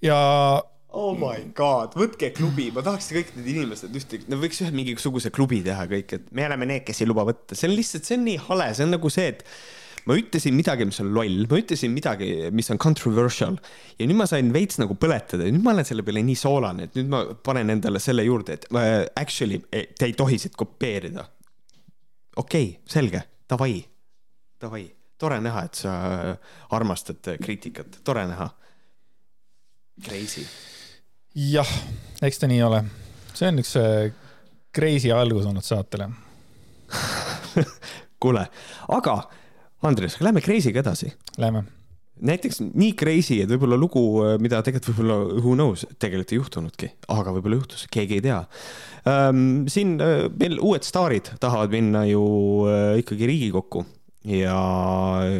ja 0.02 0.20
Oh 0.98 1.12
my 1.14 1.52
god, 1.54 1.92
võtke 1.94 2.32
klubi, 2.34 2.70
ma 2.74 2.82
tahaks 2.82 3.12
kõik 3.14 3.28
need 3.36 3.50
inimesed 3.52 3.94
ühte, 3.94 4.18
no 4.26 4.40
võiks 4.40 4.58
ühe 4.64 4.72
mingisuguse 4.74 5.30
klubi 5.30 5.60
teha 5.62 5.84
kõik, 5.90 6.16
et 6.16 6.32
me 6.34 6.48
oleme 6.48 6.66
need, 6.66 6.82
kes 6.88 7.04
ei 7.04 7.06
luba 7.06 7.22
võtta, 7.28 7.54
see 7.54 7.68
on 7.70 7.76
lihtsalt, 7.76 8.08
see 8.08 8.18
on 8.18 8.24
nii 8.26 8.40
hale, 8.48 8.66
see 8.74 8.88
on 8.88 8.96
nagu 8.96 9.12
see, 9.14 9.28
et 9.30 9.44
ma 10.08 10.16
ütlesin 10.18 10.56
midagi, 10.56 10.86
mis 10.88 10.98
on 11.02 11.12
loll, 11.14 11.44
ma 11.50 11.60
ütlesin 11.60 11.92
midagi, 11.94 12.30
mis 12.56 12.70
on 12.72 12.80
controversial. 12.82 13.58
Ja 14.00 14.08
nüüd 14.08 14.18
ma 14.18 14.26
sain 14.26 14.50
veits 14.54 14.80
nagu 14.80 14.96
põletada. 14.98 15.46
Ja 15.46 15.54
nüüd 15.54 15.62
ma 15.64 15.74
olen 15.74 15.86
selle 15.86 16.02
peale 16.06 16.24
nii 16.26 16.38
soolane, 16.40 16.88
et 16.88 16.96
nüüd 16.98 17.12
ma 17.12 17.22
panen 17.46 17.70
endale 17.76 18.02
selle 18.02 18.24
juurde, 18.26 18.56
et 18.58 18.66
ma, 18.74 18.86
actually 19.20 19.60
te 19.70 20.08
ei 20.08 20.16
tohi 20.18 20.40
siit 20.40 20.56
kopeerida. 20.58 21.26
okei 22.40 22.66
okay,, 22.72 22.82
selge, 22.88 23.22
davai, 23.50 23.76
davai, 24.62 24.84
tore 25.20 25.40
näha, 25.44 25.64
et 25.68 25.84
sa 25.84 25.94
armastad 26.74 27.36
kriitikat, 27.42 28.00
tore 28.04 28.26
näha. 28.30 28.50
Crazy. 30.00 30.46
Jah, 31.34 31.70
eks 32.22 32.40
ta 32.42 32.48
nii 32.50 32.62
ole. 32.66 32.84
see 33.34 33.48
on 33.48 33.62
üks 33.62 33.76
äh, 33.78 34.10
crazy 34.74 35.12
algus 35.14 35.46
olnud 35.46 35.66
saatele 35.66 36.10
kuule, 38.22 38.46
aga 38.90 39.20
Andres, 39.80 40.18
lähme 40.20 40.42
crazy'ga 40.44 40.82
edasi. 40.82 41.12
Lähme. 41.40 41.62
näiteks 42.20 42.58
nii 42.60 42.90
crazy, 43.00 43.38
et 43.40 43.48
võib-olla 43.48 43.78
lugu, 43.80 44.02
mida 44.44 44.58
tegelikult 44.60 44.98
võib-olla 44.98 45.38
who 45.38 45.54
knows, 45.54 45.86
tegelikult 45.96 46.34
ei 46.34 46.40
juhtunudki, 46.40 46.90
aga 47.14 47.32
võib-olla 47.32 47.56
juhtus, 47.62 47.86
keegi 47.88 48.18
ei 48.18 48.24
tea 48.26 48.42
ähm,. 49.08 49.64
siin 49.72 49.94
äh, 50.04 50.26
meil 50.34 50.58
uued 50.60 50.84
staarid 50.84 51.32
tahavad 51.40 51.72
minna 51.72 52.04
ju 52.10 52.24
äh, 52.68 52.98
ikkagi 53.00 53.30
Riigikokku 53.30 53.86
ja 54.36 54.58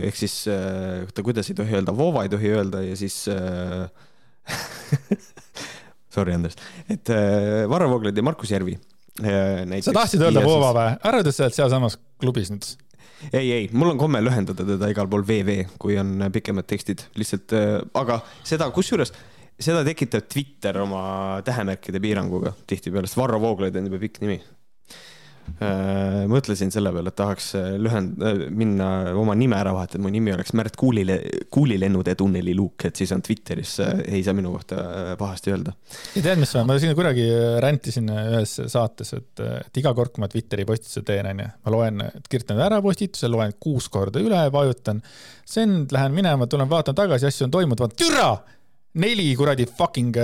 ehk 0.01 0.17
siis 0.17 0.39
äh,, 0.49 1.03
oota, 1.05 1.27
kuidas 1.27 1.53
ei 1.53 1.59
tohi 1.59 1.77
öelda, 1.77 1.93
Voova 1.97 2.25
ei 2.25 2.33
tohi 2.33 2.55
öelda 2.57 2.81
ja 2.87 2.97
siis 2.97 3.27
äh, 3.29 3.91
Sorry, 6.11 6.35
Andres, 6.35 6.59
et 6.91 7.11
äh, 7.15 7.65
Varro 7.71 7.91
Vooglaid 7.93 8.17
ja 8.17 8.27
Markus 8.27 8.53
Järvi 8.53 8.77
äh,. 9.23 9.81
sa 9.85 9.95
tahtsid 9.97 10.23
öelda 10.27 10.45
Voova 10.45 10.71
või? 10.77 10.95
ära 11.11 11.25
ütle, 11.25 11.35
sa 11.35 11.47
oled 11.47 11.59
sealsamas 11.59 11.99
klubis 12.21 12.53
nüüd 12.53 12.69
ei, 13.33 13.51
ei, 13.53 13.67
mul 13.77 13.93
on 13.93 14.01
komme 14.01 14.23
lühendada 14.25 14.65
teda 14.65 14.89
igal 14.89 15.09
pool 15.11 15.27
VV, 15.29 15.67
kui 15.79 15.99
on 16.01 16.25
pikemad 16.33 16.65
tekstid, 16.71 17.05
lihtsalt, 17.21 17.53
äh, 17.57 17.75
aga 18.01 18.23
seda, 18.43 18.71
kusjuures 18.75 19.13
seda 19.61 19.85
tekitab 19.85 20.25
Twitter 20.33 20.79
oma 20.81 21.03
tähemärkide 21.45 22.01
piiranguga 22.01 22.55
tihtipeale, 22.67 23.11
sest 23.11 23.21
Varro 23.21 23.43
Vooglaid 23.43 23.77
on 23.77 23.91
juba 23.91 24.01
pikk 24.01 24.23
nimi 24.25 24.41
Äh, 24.41 25.20
mõtlesin 26.31 26.71
selle 26.73 26.93
peale, 26.95 27.11
et 27.11 27.17
tahaks 27.19 27.51
äh, 27.59 27.67
lühend-, 27.83 28.21
äh, 28.25 28.43
minna 28.55 28.87
oma 29.19 29.35
nime 29.37 29.59
ära 29.59 29.73
vahetada, 29.77 30.01
mu 30.03 30.13
nimi 30.13 30.33
oleks 30.33 30.55
Märt 30.57 30.77
Kuulile, 30.81 31.19
Kuulilennude 31.53 32.15
tunneli 32.19 32.55
luuk, 32.57 32.87
et 32.89 32.97
siis 32.97 33.13
on 33.13 33.23
Twitteris, 33.25 33.75
ei 34.07 34.23
saa 34.25 34.35
minu 34.37 34.53
kohta 34.55 34.81
pahasti 35.21 35.53
öelda. 35.55 35.75
ja 36.17 36.23
tead, 36.25 36.41
mis 36.41 36.55
ma 36.67 36.77
siin 36.81 36.95
kunagi 36.99 37.27
räntisin 37.63 38.09
ühes 38.13 38.55
saates, 38.73 39.13
et, 39.19 39.43
et 39.43 39.83
iga 39.83 39.93
kord, 39.97 40.15
kui 40.15 40.25
ma 40.25 40.31
Twitteri 40.33 40.67
postituse 40.69 41.03
teen, 41.07 41.29
onju, 41.33 41.49
ma 41.67 41.75
loen, 41.75 42.05
kirjutan 42.31 42.63
ära 42.65 42.81
postituse, 42.85 43.29
loen 43.33 43.57
kuus 43.61 43.91
korda 43.93 44.23
üle, 44.23 44.47
vajutan. 44.55 45.03
Send, 45.51 45.91
lähen 45.93 46.15
minema, 46.15 46.47
tulen 46.49 46.71
vaatan 46.71 46.97
tagasi, 46.97 47.29
asju 47.29 47.49
on 47.49 47.59
toimunud, 47.59 47.85
vaatan, 47.85 48.01
türa! 48.01 48.31
Neli 49.01 49.29
kuradi 49.39 49.69
fucking 49.71 50.17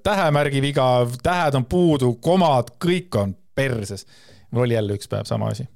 tähemärgi 0.00 0.62
viga, 0.64 0.86
tähed 1.22 1.58
on 1.58 1.66
puudu, 1.68 2.14
komad, 2.24 2.70
kõik 2.80 3.18
on 3.20 3.34
perses 3.54 4.06
mul 4.54 4.68
oli 4.68 4.76
jälle 4.76 4.96
üks 4.98 5.10
päev 5.10 5.28
sama 5.28 5.50
asi. 5.52 5.66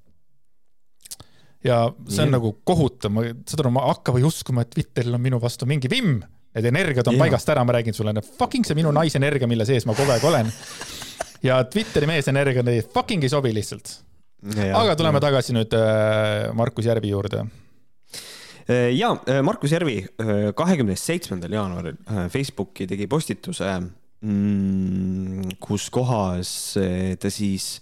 ja 1.64 1.82
see 2.06 2.22
on 2.22 2.30
ja. 2.30 2.36
nagu 2.38 2.52
kohutav, 2.64 3.12
ma, 3.12 3.26
saad 3.48 3.64
aru, 3.64 3.72
ma 3.74 3.86
hakkama 3.90 4.20
ei 4.20 4.26
uskuma, 4.28 4.64
et 4.64 4.74
Twitteril 4.74 5.18
on 5.18 5.22
minu 5.24 5.40
vastu 5.42 5.66
mingi 5.66 5.90
vimm, 5.90 6.20
et 6.54 6.64
energiad 6.70 7.10
on 7.10 7.18
ja. 7.18 7.24
paigast 7.24 7.50
ära, 7.50 7.64
ma 7.66 7.74
räägin 7.74 7.96
sulle, 7.96 8.14
fucking 8.38 8.66
see 8.66 8.78
minu 8.78 8.92
naisenergia, 8.94 9.50
mille 9.50 9.66
sees 9.68 9.86
ma 9.88 9.96
kogu 9.98 10.14
aeg 10.14 10.26
olen. 10.30 10.52
ja 11.42 11.60
Twitteri 11.66 12.08
meesenergia 12.10 12.64
fucking 12.94 13.26
ei 13.26 13.32
sobi 13.32 13.54
lihtsalt. 13.54 13.98
aga 14.54 14.94
tuleme 14.96 15.18
ja. 15.18 15.26
tagasi 15.26 15.56
nüüd 15.56 15.74
äh, 15.74 16.52
Markus 16.54 16.86
Järvi 16.86 17.10
juurde 17.10 17.42
äh, 17.42 18.92
ja 18.94 19.16
äh, 19.26 19.42
Markus 19.42 19.74
Järvi 19.74 20.04
kahekümne 20.54 20.94
seitsmendal 20.96 21.58
jaanuaril 21.58 21.98
Facebooki 22.30 22.86
tegi 22.86 23.08
postituse, 23.10 23.72
mm, 24.22 25.58
kus 25.58 25.90
kohas 25.90 26.52
ta 27.18 27.30
siis 27.34 27.80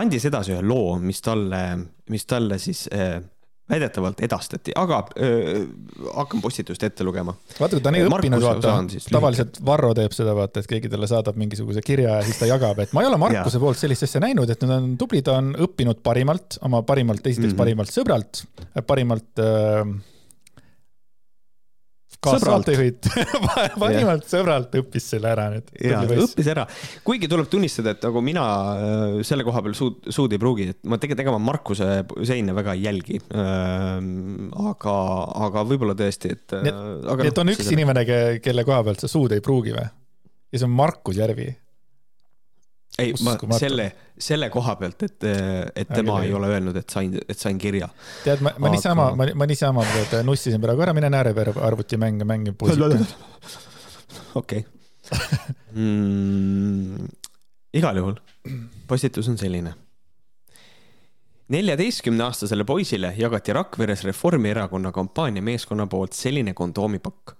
andis 0.00 0.26
edasi 0.30 0.54
ühe 0.54 0.64
loo, 0.64 0.98
mis 1.02 1.22
talle, 1.24 1.62
mis 2.10 2.26
talle 2.26 2.58
siis 2.62 2.86
äh, 2.94 3.20
väidetavalt 3.70 4.20
edastati, 4.26 4.74
aga 4.76 5.00
äh, 5.16 5.62
hakkan 6.16 6.42
postitust 6.44 6.82
ette 6.84 7.04
lugema. 7.06 7.34
vaata, 7.58 7.76
kui 7.76 7.84
ta 7.84 7.90
on 7.92 7.96
nii 7.96 8.08
õppinud, 8.08 8.44
vaata, 8.44 8.74
tavaliselt 9.08 9.60
Varro 9.64 9.92
teeb 9.96 10.16
seda, 10.16 10.34
vaata, 10.36 10.60
et 10.60 10.70
keegi 10.70 10.90
talle 10.92 11.08
saadab 11.10 11.38
mingisuguse 11.40 11.84
kirja 11.84 12.18
ja 12.18 12.26
siis 12.26 12.40
ta 12.40 12.48
jagab, 12.50 12.82
et 12.84 12.92
ma 12.96 13.04
ei 13.04 13.10
ole 13.10 13.20
Markuse 13.24 13.62
poolt 13.62 13.80
sellist 13.80 14.08
asja 14.08 14.22
näinud, 14.24 14.50
et 14.50 14.66
nad 14.66 14.76
on 14.80 14.96
tublid, 15.00 15.24
ta 15.28 15.38
on 15.40 15.54
õppinud 15.68 16.02
parimalt, 16.04 16.58
oma 16.66 16.82
parimalt, 16.86 17.24
esiteks 17.24 17.46
mm 17.46 17.54
-hmm. 17.54 17.62
parimalt 17.62 17.94
sõbralt, 17.94 18.44
parimalt 18.90 19.44
äh, 19.44 19.94
kaassaatejuhid 22.24 23.08
parimalt 23.80 24.28
sõbralt 24.32 24.74
õppis 24.80 25.08
selle 25.14 25.30
ära 25.32 25.48
nüüd. 25.54 25.72
ja, 25.84 26.02
õppis 26.04 26.50
ära, 26.50 26.66
kuigi 27.06 27.30
tuleb 27.30 27.48
tunnistada, 27.52 27.94
et 27.94 28.04
nagu 28.06 28.22
mina 28.24 28.44
äh, 28.74 29.18
selle 29.26 29.46
koha 29.46 29.62
peal 29.64 29.76
suud, 29.78 30.00
suud 30.14 30.34
ei 30.34 30.42
pruugi, 30.42 30.70
et 30.74 30.80
ma 30.82 30.98
tegelikult, 31.00 31.24
ega 31.24 31.36
ma 31.36 31.42
Markuse 31.44 31.90
seina 32.26 32.54
väga 32.56 32.74
ei 32.74 32.86
jälgi. 32.86 33.20
Ähm, 33.34 34.48
aga, 34.72 34.94
aga 35.48 35.66
võib-olla 35.68 35.96
tõesti, 35.98 36.32
et. 36.34 36.56
nii 36.64 36.72
et, 37.14 37.28
et 37.30 37.42
on 37.42 37.52
üks 37.54 37.68
inimene, 37.74 38.06
kelle 38.44 38.66
koha 38.66 38.82
pealt 38.88 39.04
sa 39.04 39.10
suud 39.10 39.34
ei 39.36 39.44
pruugi 39.44 39.76
või? 39.76 39.86
ja 40.54 40.60
see 40.60 40.68
on 40.68 40.74
Markus 40.78 41.18
Järvi 41.18 41.48
ei, 42.98 43.14
ma 43.26 43.58
selle, 43.58 43.86
selle 44.18 44.48
koha 44.52 44.76
pealt, 44.78 45.02
et, 45.06 45.26
et 45.74 45.90
tema 45.90 46.20
ei 46.22 46.32
ole 46.34 46.50
öelnud, 46.54 46.76
et 46.78 46.90
sain, 46.90 47.14
et 47.28 47.38
sain 47.38 47.58
kirja. 47.58 47.88
tead, 48.24 48.42
ma, 48.44 48.52
ma 48.58 48.68
Aga... 48.68 48.74
niisama, 48.76 49.08
ma, 49.18 49.28
ma 49.34 49.48
niisama 49.50 49.86
nussisin 50.26 50.62
praegu 50.62 50.84
ära, 50.86 50.94
mine 50.96 51.10
näärepere 51.10 51.56
arvutimänge, 51.66 52.26
mängi 52.28 52.54
okei. 54.40 54.64
Mm, 55.74 57.08
igal 57.76 57.98
juhul, 57.98 58.20
postitus 58.88 59.28
on 59.28 59.38
selline. 59.38 59.74
neljateistkümneaastasele 61.48 62.64
poisile 62.64 63.14
jagati 63.18 63.52
Rakveres 63.52 64.04
Reformierakonna 64.04 64.92
kampaaniameeskonna 64.92 65.86
poolt 65.86 66.12
selline 66.16 66.54
kondoomipakk. 66.54 67.34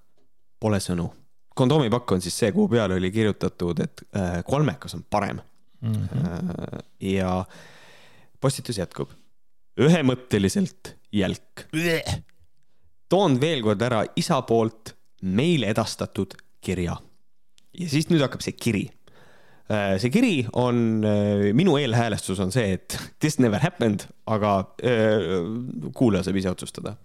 Pole 0.61 0.79
sõnu 0.81 1.09
kondoomipakk 1.55 2.17
on 2.17 2.23
siis 2.25 2.37
see, 2.39 2.53
kuhu 2.55 2.69
peale 2.75 2.99
oli 2.99 3.11
kirjutatud, 3.15 3.83
et 3.85 4.05
äh, 4.17 4.39
kolmekas 4.47 4.95
on 4.95 5.05
parem 5.11 5.41
mm. 5.81 5.93
-hmm. 5.93 6.83
ja 7.01 7.45
postitus 8.41 8.79
jätkub. 8.79 9.11
ühemõtteliselt 9.81 10.97
jälk. 11.13 11.67
toon 13.09 13.41
veel 13.41 13.63
kord 13.63 13.83
ära 13.83 14.05
isa 14.17 14.43
poolt 14.43 14.97
meile 15.23 15.67
edastatud 15.67 16.35
kirja. 16.61 16.97
ja 17.79 17.89
siis 17.89 18.11
nüüd 18.11 18.23
hakkab 18.23 18.41
see 18.41 18.53
kiri. 18.53 18.89
Äh, 19.71 19.99
see 19.99 20.11
kiri 20.11 20.47
on, 20.53 21.03
minu 21.53 21.77
eelhäälestus 21.77 22.41
on 22.41 22.53
see, 22.53 22.73
et 22.73 22.99
this 23.21 23.39
never 23.39 23.59
happened, 23.59 24.07
aga 24.27 24.75
kuulaja 25.95 26.23
saab 26.25 26.37
ise 26.37 26.51
otsustada 26.51 26.97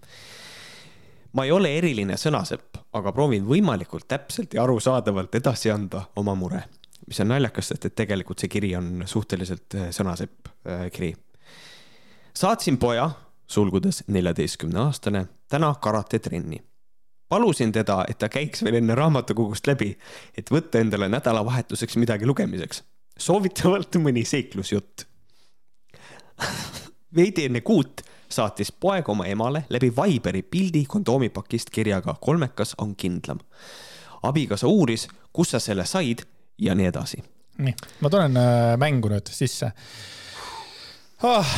ma 1.32 1.44
ei 1.44 1.52
ole 1.54 1.72
eriline 1.78 2.16
sõnasepp, 2.18 2.80
aga 2.96 3.12
proovin 3.14 3.46
võimalikult 3.46 4.08
täpselt 4.10 4.54
ja 4.54 4.64
arusaadavalt 4.64 5.34
edasi 5.38 5.70
anda 5.70 6.04
oma 6.16 6.34
mure. 6.34 6.64
mis 7.06 7.20
on 7.20 7.28
naljakas, 7.32 7.68
sest 7.68 7.84
et 7.84 7.94
tegelikult 7.94 8.38
see 8.38 8.48
kiri 8.48 8.74
on 8.76 9.02
suhteliselt 9.06 9.74
äh, 9.74 9.90
sõnasepp 9.90 10.48
äh, 10.66 10.90
kiri. 10.92 11.14
saatsin 12.34 12.78
poja, 12.78 13.10
sulgudes 13.46 14.04
neljateistkümne 14.06 14.80
aastane, 14.80 15.26
täna 15.48 15.74
karatetrenni. 15.74 16.62
palusin 17.28 17.72
teda, 17.72 18.04
et 18.08 18.18
ta 18.18 18.28
käiks 18.28 18.64
veel 18.64 18.74
enne 18.74 18.94
raamatukogust 18.94 19.66
läbi, 19.66 19.96
et 20.36 20.50
võtta 20.50 20.78
endale 20.78 21.08
nädalavahetuseks 21.08 21.96
midagi 21.96 22.26
lugemiseks. 22.26 22.82
soovitavalt 23.18 23.96
mõni 23.96 24.24
seiklusjutt 24.24 25.06
veidi 27.16 27.44
enne 27.44 27.60
kuut 27.60 28.02
saatis 28.30 28.72
poeg 28.72 29.08
oma 29.08 29.26
emale 29.26 29.64
läbi 29.70 29.92
Viberi 29.96 30.42
pildi 30.42 30.84
kondoomipakist 30.88 31.70
kirjaga 31.70 32.14
kolmekas 32.20 32.74
on 32.78 32.96
kindlam. 32.96 33.38
abikaasa 34.22 34.68
uuris, 34.68 35.08
kust 35.32 35.50
sa 35.50 35.60
selle 35.60 35.84
said 35.84 36.18
ja 36.58 36.74
nii 36.74 36.86
edasi. 36.86 37.22
nii, 37.58 37.74
ma 38.00 38.10
tulen 38.10 38.36
äh, 38.36 38.76
mängu 38.78 39.08
nüüd 39.08 39.30
sisse 39.30 39.72
oh,. 41.22 41.56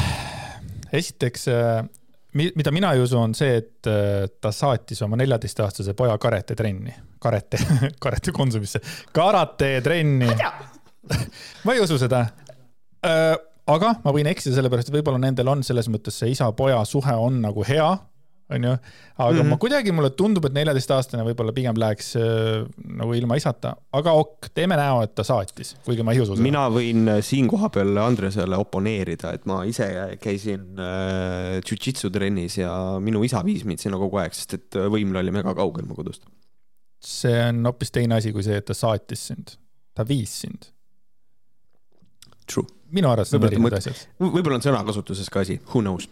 esiteks 0.92 1.48
äh, 1.48 1.84
mida 2.32 2.70
mina 2.70 2.92
ei 2.92 3.00
usu, 3.02 3.18
on 3.18 3.34
see, 3.34 3.56
et 3.56 3.86
äh, 3.86 4.26
ta 4.40 4.52
saatis 4.52 5.02
oma 5.02 5.16
neljateistaastase 5.20 5.94
poja 5.94 6.16
karetetrenni, 6.18 6.94
karate, 7.20 7.60
karate 8.02 8.32
Konsumisse, 8.32 8.80
karatee-trenni. 9.12 10.30
ma 11.64 11.74
ei 11.74 11.80
usu 11.80 11.98
seda 11.98 12.26
aga 13.70 13.96
ma 14.02 14.14
võin 14.14 14.30
eksida, 14.30 14.56
sellepärast 14.58 14.90
et 14.90 14.96
võib-olla 14.96 15.20
nendel 15.22 15.50
on 15.52 15.62
selles 15.66 15.90
mõttes 15.92 16.16
see 16.18 16.32
isa-poja 16.34 16.80
suhe 16.88 17.14
on 17.18 17.42
nagu 17.44 17.64
hea. 17.66 17.90
onju. 18.52 18.72
aga 19.16 19.32
mm 19.32 19.38
-hmm. 19.38 19.48
ma 19.48 19.56
kuidagi, 19.56 19.92
mulle 19.92 20.10
tundub, 20.10 20.44
et 20.44 20.52
neljateistaastane 20.52 21.22
võib-olla 21.24 21.52
pigem 21.56 21.78
läheks 21.78 22.16
äh, 22.16 22.66
nagu 22.84 23.14
ilma 23.14 23.36
isata, 23.36 23.76
aga 23.92 24.12
ok, 24.12 24.50
teeme 24.54 24.76
näo, 24.76 25.02
et 25.02 25.14
ta 25.14 25.24
saatis, 25.24 25.76
kuigi 25.84 26.02
ma 26.02 26.12
ei 26.12 26.20
usu 26.20 26.34
seda. 26.34 26.42
mina 26.42 26.66
võin 26.68 27.08
äh, 27.08 27.22
siin 27.22 27.48
kohapeal 27.48 27.96
Andresele 27.96 28.56
oponeerida, 28.56 29.32
et 29.32 29.46
ma 29.46 29.62
ise 29.64 30.18
käisin 30.20 30.76
äh, 30.76 31.62
jujitsu 31.64 32.10
trennis 32.10 32.58
ja 32.58 32.98
minu 33.00 33.24
isa 33.24 33.44
viis 33.44 33.64
mind 33.64 33.78
sinna 33.78 33.96
kogu 33.96 34.18
aeg, 34.18 34.34
sest 34.34 34.54
et 34.54 34.76
võimla 34.76 35.22
oli 35.24 35.30
mega 35.30 35.54
kaugel 35.54 35.86
mu 35.86 35.94
kodust. 35.94 36.26
see 37.00 37.48
on 37.48 37.64
hoopis 37.64 37.90
teine 37.90 38.14
asi 38.14 38.32
kui 38.32 38.42
see, 38.42 38.56
et 38.56 38.66
ta 38.66 38.74
saatis 38.74 39.26
sind, 39.26 39.56
ta 39.94 40.04
viis 40.04 40.40
sind. 40.40 40.72
True. 42.46 42.66
Minu 42.92 43.12
arvates 43.12 43.34
on 43.36 43.46
erinevad 43.48 43.78
asjad. 43.78 44.02
võib-olla 44.22 44.58
on 44.60 44.66
sõnakasutuses 44.66 45.30
ka 45.32 45.46
asi, 45.46 45.60
who 45.70 45.84
knows 45.84 46.08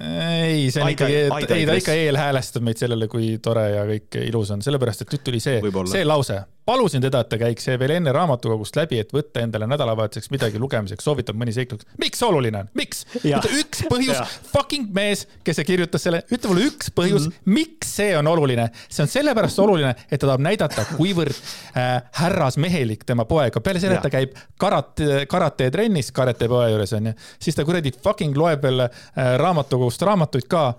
ei, 0.00 0.70
see 0.72 0.80
on 0.80 0.88
Aida, 0.88 1.04
ikkagi, 1.04 1.56
ei 1.58 1.66
ta 1.68 1.74
ikka 1.76 1.94
eelhäälestab 2.00 2.64
meid 2.64 2.80
sellele, 2.80 3.08
kui 3.12 3.34
tore 3.44 3.66
ja 3.74 3.82
kõik 3.88 4.16
ilus 4.24 4.52
on, 4.54 4.62
sellepärast 4.64 5.04
et 5.04 5.12
nüüd 5.12 5.24
tuli 5.26 5.40
see, 5.44 5.58
see 5.92 6.06
lause. 6.08 6.38
Palusin 6.66 7.02
teda, 7.02 7.22
et 7.22 7.30
ta 7.32 7.38
käiks 7.40 7.68
veel 7.80 7.96
enne 7.96 8.12
raamatukogust 8.14 8.76
läbi, 8.78 9.00
et 9.02 9.12
võtta 9.14 9.42
endale 9.42 9.66
nädalavahetuseks 9.70 10.30
midagi 10.32 10.60
lugemiseks, 10.62 11.04
soovitab 11.04 11.38
mõni 11.38 11.54
seiklus. 11.54 11.86
miks 12.00 12.22
oluline 12.22 12.62
on, 12.62 12.70
miks? 12.78 13.04
üks 13.22 13.84
põhjus, 13.90 14.38
fucking 14.52 14.92
mees, 14.94 15.26
kes 15.44 15.62
kirjutas 15.66 16.06
selle, 16.06 16.22
ütle 16.32 16.52
mulle 16.52 16.68
üks 16.70 16.92
põhjus 16.94 17.28
mm, 17.28 17.36
-hmm. 17.36 17.54
miks 17.58 17.96
see 17.98 18.16
on 18.18 18.26
oluline. 18.26 18.68
see 18.88 19.02
on 19.04 19.10
sellepärast 19.10 19.58
oluline, 19.58 19.94
et 20.10 20.20
ta 20.20 20.26
tahab 20.26 20.44
näidata, 20.44 20.86
kuivõrd 20.96 21.34
äh, 21.76 22.02
härrasmehelik 22.20 23.04
tema 23.04 23.24
poeg 23.24 23.56
on. 23.56 23.62
peale 23.62 23.80
selle, 23.80 23.98
et 24.00 24.06
ta 24.06 24.12
käib 24.12 24.36
karate, 24.58 25.26
karate 25.26 25.70
trennis 25.70 26.12
karate 26.12 26.48
poe 26.48 26.70
juures 26.70 26.92
onju, 26.98 27.14
siis 27.42 27.56
ta 27.56 27.64
kuradi 27.64 27.92
fucking 27.92 28.36
loeb 28.36 28.62
veel 28.62 28.86
äh, 28.86 28.90
raamatukogu 29.38 29.82
raamatukogust 29.82 30.02
raamatuid 30.02 30.48
ka. 30.48 30.74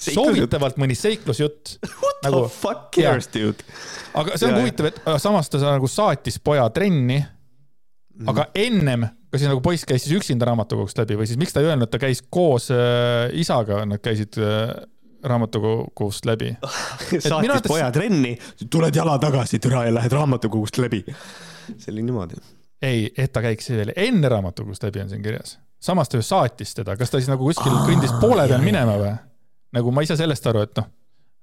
Soovitavalt 0.00 0.78
mõni 0.80 0.96
seiklusjutt. 0.98 1.76
What 2.02 2.24
nagu, 2.26 2.44
the 2.46 2.54
fuck 2.54 2.90
cares, 2.96 3.28
dude? 3.32 3.66
aga 4.14 4.38
see 4.38 4.48
on 4.48 4.56
ja, 4.56 4.62
huvitav, 4.64 4.90
et 4.90 5.00
samas 5.22 5.50
ta 5.52 5.60
nagu 5.62 5.88
saatis 5.90 6.40
poja 6.42 6.66
trenni 6.74 7.20
mm. 8.20 8.30
aga 8.32 8.46
ennem, 8.58 9.06
kas 9.30 9.42
siis 9.42 9.50
nagu 9.50 9.62
poiss 9.64 9.86
käis 9.88 10.04
siis 10.04 10.16
üksinda 10.18 10.48
raamatukogust 10.48 10.98
läbi 11.00 11.18
või 11.20 11.28
siis 11.30 11.40
miks 11.40 11.54
ta 11.54 11.62
ei 11.62 11.70
öelnud, 11.70 11.88
et 11.88 11.94
ta 11.94 12.00
käis 12.02 12.22
koos 12.26 12.70
äh, 12.74 13.28
isaga, 13.40 13.84
nad 13.88 14.02
käisid 14.02 14.40
äh, 14.42 14.74
raamatukogust 15.30 16.28
läbi 16.28 16.52
saatis 16.60 17.32
arvates... 17.32 17.68
poja 17.70 17.90
trenni, 17.94 18.36
tuled 18.70 18.96
jala 18.96 19.18
tagasi, 19.22 19.62
türa 19.62 19.86
ja 19.86 19.94
lähed 19.94 20.16
raamatukogust 20.16 20.80
läbi. 20.82 21.04
see 21.76 21.92
oli 21.94 22.06
niimoodi. 22.08 22.40
ei, 22.82 23.10
et 23.16 23.32
ta 23.32 23.44
käiks 23.44 23.70
veel 23.70 23.94
enne 23.96 24.32
raamatukogust 24.32 24.88
läbi 24.88 25.04
on 25.04 25.12
siin 25.12 25.22
kirjas 25.22 25.58
samas 25.80 26.08
ta 26.08 26.18
ju 26.18 26.22
saatis 26.22 26.74
teda, 26.76 26.96
kas 26.96 27.12
ta 27.12 27.20
siis 27.20 27.30
nagu 27.30 27.46
kuskil 27.46 27.72
kõndis 27.86 28.12
poole 28.20 28.44
peal 28.48 28.64
minema 28.64 28.98
või? 29.00 29.14
Nagu 29.76 29.92
ma 29.94 30.02
ei 30.02 30.10
saa 30.10 30.18
sellest 30.20 30.46
aru, 30.50 30.64
et 30.66 30.80
noh, 30.80 30.88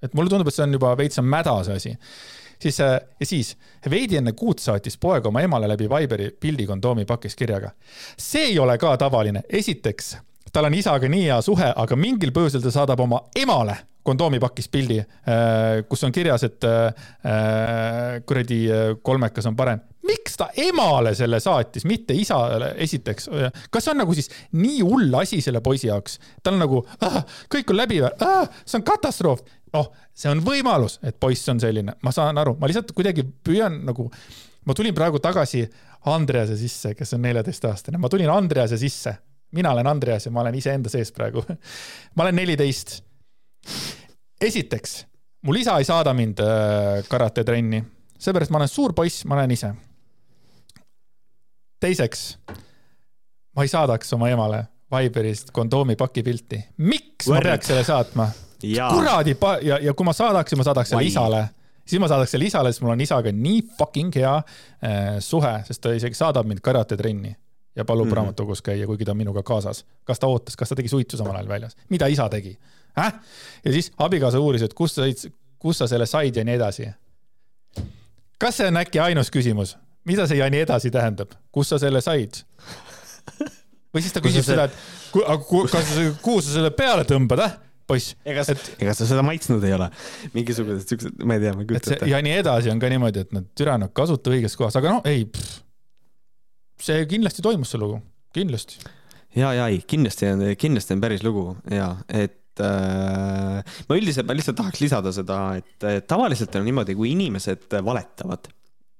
et 0.03 0.13
mulle 0.17 0.31
tundub, 0.31 0.49
et 0.49 0.55
see 0.55 0.65
on 0.65 0.77
juba 0.77 0.93
veits 0.97 1.21
on 1.21 1.27
mäda 1.29 1.55
see 1.63 1.75
asi. 1.81 1.95
siis 2.59 2.79
äh, 2.81 2.99
ja 3.19 3.25
siis 3.25 3.57
veidi 3.89 4.17
enne 4.17 4.33
kuud 4.33 4.59
saatis 4.59 4.97
poeg 4.97 5.25
oma 5.25 5.41
emale 5.41 5.67
läbi 5.67 5.89
Viberi 5.89 6.31
pildi 6.39 6.65
kondoomi 6.67 7.05
pakis 7.05 7.35
kirjaga. 7.35 7.71
see 8.17 8.51
ei 8.51 8.59
ole 8.59 8.77
ka 8.77 8.97
tavaline, 8.97 9.43
esiteks 9.49 10.17
tal 10.53 10.65
on 10.65 10.73
isaga 10.73 11.09
nii 11.09 11.25
hea 11.27 11.41
suhe, 11.41 11.73
aga 11.75 11.95
mingil 11.95 12.31
põhjusel 12.33 12.63
ta 12.63 12.71
saadab 12.71 12.99
oma 12.99 13.21
emale 13.35 13.75
kondoomipakis 14.07 14.71
pildi, 14.71 15.01
äh, 15.03 15.83
kus 15.89 16.07
on 16.07 16.15
kirjas, 16.15 16.47
et 16.47 16.67
äh, 16.67 18.21
kuradi 18.25 18.63
kolmekas 19.03 19.51
on 19.51 19.59
parem 19.59 19.83
miks 20.07 20.37
ta 20.39 20.47
emale 20.59 21.13
selle 21.17 21.39
saatis, 21.43 21.85
mitte 21.87 22.15
isale, 22.17 22.71
esiteks. 22.83 23.29
kas 23.71 23.85
see 23.85 23.93
on 23.93 24.01
nagu 24.03 24.15
siis 24.17 24.29
nii 24.55 24.81
hull 24.85 25.13
asi 25.19 25.41
selle 25.43 25.61
poisi 25.65 25.89
jaoks? 25.89 26.17
tal 26.43 26.57
on 26.57 26.63
nagu, 26.63 26.81
kõik 27.53 27.73
on 27.73 27.79
läbi 27.79 28.01
või? 28.03 28.11
see 28.63 28.79
on 28.79 28.85
katastroof. 28.87 29.43
noh, 29.75 29.89
see 30.15 30.31
on 30.31 30.43
võimalus, 30.45 30.99
et 31.03 31.17
poiss 31.19 31.49
on 31.51 31.61
selline, 31.63 31.97
ma 32.03 32.13
saan 32.15 32.39
aru, 32.39 32.55
ma 32.59 32.69
lihtsalt 32.69 32.93
kuidagi 32.97 33.25
püüan 33.25 33.81
nagu, 33.87 34.07
ma 34.65 34.77
tulin 34.77 34.95
praegu 34.95 35.21
tagasi 35.23 35.65
Andrease 36.07 36.55
sisse, 36.59 36.93
kes 36.95 37.17
on 37.17 37.25
neljateistaastane, 37.25 37.99
ma 37.99 38.09
tulin 38.11 38.31
Andrease 38.31 38.79
sisse. 38.79 39.17
mina 39.51 39.71
olen 39.71 39.87
Andreas 39.87 40.25
ja 40.25 40.31
ma 40.31 40.41
olen 40.41 40.55
iseenda 40.55 40.89
sees 40.91 41.11
praegu 41.11 41.43
ma 42.15 42.23
olen 42.23 42.35
neliteist. 42.35 43.01
Esiteks, 44.41 45.05
mul 45.41 45.55
isa 45.55 45.77
ei 45.77 45.85
saada 45.85 46.13
mind 46.13 46.39
äh, 46.39 47.03
karatetrenni 47.09 47.83
seepärast 48.19 48.51
ma 48.51 48.61
olen 48.61 48.71
suur 48.71 48.93
poiss, 48.93 49.25
ma 49.25 49.37
olen 49.37 49.51
ise 49.51 49.71
teiseks, 51.79 52.23
ma 53.55 53.65
ei 53.65 53.71
saadaks 53.71 54.13
oma 54.17 54.31
emale 54.33 54.63
Viberist 54.87 55.51
kondoomi 55.51 55.97
pakipilti. 55.99 56.61
miks 56.77 57.27
Võrd. 57.27 57.43
ma 57.43 57.51
peaks 57.51 57.67
selle 57.69 57.83
saatma? 57.83 58.29
kuradi 58.57 59.35
pa- 59.37 59.59
ja, 59.61 59.77
ja 59.83 59.93
kui 59.93 60.07
ma 60.07 60.13
saadaksin, 60.15 60.57
ma 60.57 60.65
saadaks 60.65 60.89
selle 60.89 61.05
isale, 61.05 61.43
siis 61.85 62.01
ma 62.01 62.07
saadaks 62.09 62.33
selle 62.33 62.47
isale, 62.47 62.71
sest 62.73 62.81
mul 62.85 62.95
on 62.95 63.03
isaga 63.03 63.33
nii 63.35 63.59
fucking 63.77 64.15
hea 64.15 64.31
äh, 64.37 65.19
suhe, 65.21 65.53
sest 65.67 65.83
ta 65.83 65.93
isegi 65.93 66.17
saadab 66.17 66.49
mind 66.49 66.63
karatetrenni 66.65 67.35
ja 67.77 67.85
palub 67.85 68.07
mm 68.07 68.11
-hmm. 68.11 68.15
raamatukogus 68.15 68.63
käia, 68.65 68.87
kuigi 68.87 69.05
ta 69.05 69.11
on 69.13 69.17
minuga 69.17 69.43
kaasas. 69.43 69.85
kas 70.03 70.19
ta 70.19 70.27
ootas, 70.27 70.55
kas 70.55 70.69
ta 70.69 70.75
tegi 70.75 70.89
suitsu 70.89 71.17
samal 71.17 71.35
ajal 71.35 71.47
väljas, 71.47 71.77
mida 71.89 72.07
isa 72.07 72.29
tegi 72.29 72.57
äh?? 72.97 73.13
ja 73.65 73.73
siis 73.75 73.91
abikaasa 73.97 74.39
uuris, 74.39 74.65
et 74.67 74.73
kust 74.77 74.99
sa 74.99 75.05
said, 75.05 75.33
kust 75.59 75.83
sa 75.83 75.89
selle 75.89 76.07
said 76.09 76.35
ja 76.35 76.45
nii 76.47 76.57
edasi. 76.59 76.89
kas 78.39 78.59
see 78.61 78.71
on 78.71 78.81
äkki 78.83 79.01
ainus 79.03 79.31
küsimus? 79.33 79.77
mida 80.07 80.27
see 80.27 80.39
ja 80.39 80.49
nii 80.49 80.63
edasi 80.65 80.91
tähendab, 80.93 81.35
kust 81.51 81.73
sa 81.73 81.81
selle 81.81 82.01
said? 82.01 82.43
või 83.93 84.03
siis 84.03 84.15
ta 84.15 84.23
küsib 84.23 84.45
seda, 84.45 84.67
et 84.67 84.75
kas, 85.13 85.87
kuhu 86.21 86.41
sa 86.41 86.53
selle 86.53 86.71
peale 86.75 87.05
tõmbad, 87.07 87.43
äh? 87.45 87.55
poiss. 87.87 88.15
ega 88.27 88.43
et... 88.53 88.69
ega 88.83 88.95
sa 88.97 89.07
seda 89.09 89.23
maitsnud 89.25 89.63
ei 89.67 89.75
ole. 89.77 89.89
mingisugused 90.35 90.91
siuksed, 90.91 91.23
ma 91.23 91.37
ei 91.37 91.45
tea, 91.45 91.55
ma 91.55 91.63
ei 91.63 91.69
kujuta 91.69 91.95
ette. 91.95 92.11
ja 92.11 92.21
nii 92.23 92.35
edasi 92.41 92.73
on 92.73 92.81
ka 92.83 92.91
niimoodi, 92.91 93.25
et 93.27 93.35
nad 93.35 93.47
türa 93.57 93.77
nad 93.81 93.93
kasuta 93.95 94.33
õiges 94.35 94.57
kohas, 94.59 94.77
aga 94.79 94.97
noh, 94.97 95.07
ei. 95.07 95.27
see 96.83 97.05
kindlasti 97.09 97.45
toimus, 97.45 97.71
see 97.73 97.81
lugu, 97.81 98.01
kindlasti. 98.35 98.81
ja, 99.39 99.53
ja 99.57 99.69
ei, 99.71 99.81
kindlasti 99.87 100.31
on, 100.33 100.45
kindlasti 100.59 100.97
on 100.97 101.03
päris 101.03 101.25
lugu 101.27 101.49
ja 101.73 101.93
et 102.07 102.37
äh, 102.63 103.61
ma 103.87 103.97
üldiselt, 103.97 104.27
ma 104.27 104.35
lihtsalt 104.37 104.59
tahaks 104.59 104.83
lisada 104.83 105.13
seda, 105.15 105.41
et 105.59 106.07
tavaliselt 106.09 106.55
on 106.59 106.67
niimoodi, 106.67 106.95
kui 106.97 107.13
inimesed 107.15 107.79
valetavad 107.85 108.51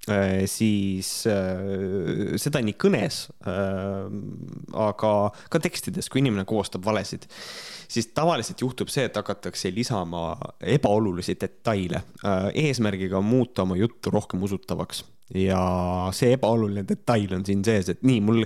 Äh, 0.08 0.46
siis 0.48 1.26
äh, 1.28 2.38
seda 2.40 2.62
nii 2.64 2.78
kõnes, 2.80 3.26
äh, 3.44 4.06
aga 4.80 5.12
ka 5.52 5.60
tekstides, 5.60 6.08
kui 6.08 6.22
inimene 6.22 6.46
koostab 6.48 6.86
valesid, 6.88 7.26
siis 7.92 8.08
tavaliselt 8.16 8.64
juhtub 8.64 8.92
see, 8.94 9.04
et 9.10 9.20
hakatakse 9.20 9.74
lisama 9.76 10.30
ebaolulisi 10.64 11.36
detaile 11.42 12.06
eesmärgiga 12.56 13.20
muuta 13.20 13.66
oma 13.68 13.76
juttu 13.80 14.14
rohkem 14.14 14.48
usutavaks 14.48 15.04
ja 15.36 15.60
see 16.16 16.32
ebaoluline 16.38 16.86
detail 16.88 17.34
on 17.36 17.46
siin 17.48 17.64
sees, 17.68 17.92
et 17.92 18.04
nii, 18.08 18.22
mul 18.24 18.44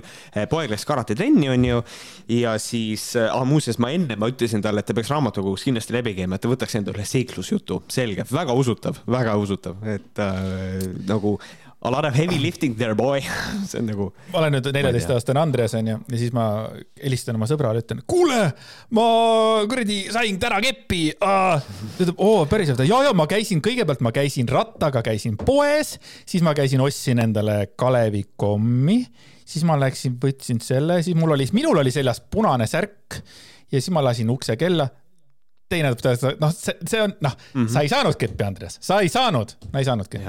poeg 0.50 0.72
läks 0.72 0.86
karatetrenni, 0.88 1.48
onju, 1.52 1.82
ja 2.34 2.56
siis 2.62 3.12
ah,, 3.22 3.44
muuseas, 3.48 3.78
ma 3.82 3.92
enne 3.94 4.18
ma 4.18 4.30
ütlesin 4.32 4.64
talle, 4.64 4.82
et 4.82 4.90
ta 4.90 4.96
peaks 4.96 5.12
raamatukogus 5.12 5.66
kindlasti 5.68 5.94
läbi 5.94 6.16
käima, 6.18 6.38
et 6.38 6.44
ta 6.44 6.50
võtaks 6.50 6.78
endale 6.80 7.06
seiklusjutu, 7.08 7.82
selge, 7.92 8.26
väga 8.32 8.56
usutav, 8.58 8.98
väga 9.10 9.36
usutav, 9.38 9.78
et 9.94 10.22
äh, 10.22 10.82
nagu 11.06 11.36
A 11.82 11.90
lot 11.90 12.06
of 12.06 12.14
heavy 12.14 12.38
lifting 12.38 12.76
there, 12.78 12.94
boy 12.94 13.20
see 13.68 13.80
on 13.80 13.88
nagu. 13.90 14.04
ma 14.30 14.38
olen 14.38 14.54
nüüd 14.54 14.68
neljateistaastane 14.76 15.40
Andres 15.42 15.74
onju 15.74 15.96
ja 15.98 16.20
siis 16.20 16.30
ma 16.34 16.44
helistan 17.02 17.38
oma 17.38 17.48
sõbrale, 17.50 17.82
ütlen, 17.82 18.04
kuule, 18.06 18.38
ma 18.94 19.06
kuradi 19.70 19.98
sain 20.14 20.38
täna 20.42 20.60
keppi. 20.62 21.02
ta 21.18 21.58
ütleb, 21.98 22.22
oo, 22.22 22.44
päriselt, 22.50 22.84
ja, 22.86 23.02
ja 23.08 23.10
ma 23.18 23.26
käisin, 23.30 23.62
kõigepealt 23.64 24.04
ma 24.06 24.14
käisin 24.14 24.50
rattaga, 24.50 25.02
käisin 25.06 25.34
poes, 25.40 25.96
siis 26.28 26.44
ma 26.46 26.54
käisin, 26.58 26.82
ostsin 26.84 27.22
endale 27.24 27.72
Kalevi 27.74 28.22
kommi, 28.38 29.00
siis 29.42 29.66
ma 29.66 29.74
läksin, 29.80 30.14
võtsin 30.22 30.62
selle, 30.62 31.00
siis 31.02 31.18
mul 31.18 31.34
oli, 31.34 31.48
minul 31.56 31.82
oli 31.82 31.94
seljas 31.94 32.22
punane 32.22 32.70
särk 32.70 33.18
ja 33.72 33.80
siis 33.80 33.90
ma 33.90 34.04
lasin 34.06 34.30
ukse 34.30 34.54
kella 34.60 34.86
teine, 35.72 35.90
noh, 35.90 36.54
see, 36.54 36.78
see 36.86 37.02
on, 37.02 37.16
noh 37.24 37.34
mm, 37.34 37.64
-hmm. 37.64 37.68
sa 37.72 37.82
ei 37.82 37.90
saanud 37.90 38.16
keppi, 38.20 38.44
Andres, 38.44 38.78
sa 38.80 39.00
ei 39.02 39.10
saanud, 39.10 39.56
ma 39.72 39.82
ei 39.82 39.88
saanudki 39.88 40.22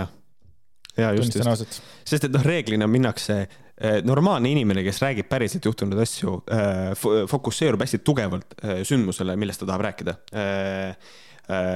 just, 0.97 1.35
just. 1.35 1.81
sest 2.05 2.27
et 2.27 2.33
noh, 2.33 2.43
reeglina 2.45 2.87
minnakse 2.89 3.37
eh, 3.43 3.99
normaalne 4.05 4.51
inimene, 4.53 4.83
kes 4.85 5.01
räägib 5.03 5.29
päriselt 5.31 5.65
juhtunud 5.65 5.99
asju, 6.03 6.37
eh, 6.53 6.91
fokusseerub 7.29 7.81
hästi 7.83 8.03
tugevalt 8.05 8.57
eh, 8.61 8.83
sündmusele, 8.87 9.37
millest 9.39 9.63
ta 9.63 9.69
tahab 9.71 9.87
rääkida. 9.89 10.17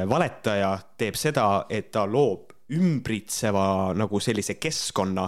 valetaja 0.07 0.69
teeb 0.97 1.17
seda, 1.19 1.65
et 1.69 1.89
ta 1.91 2.05
loob 2.07 2.53
ümbritseva 2.71 3.93
nagu 3.95 4.19
sellise 4.19 4.57
keskkonna 4.59 5.25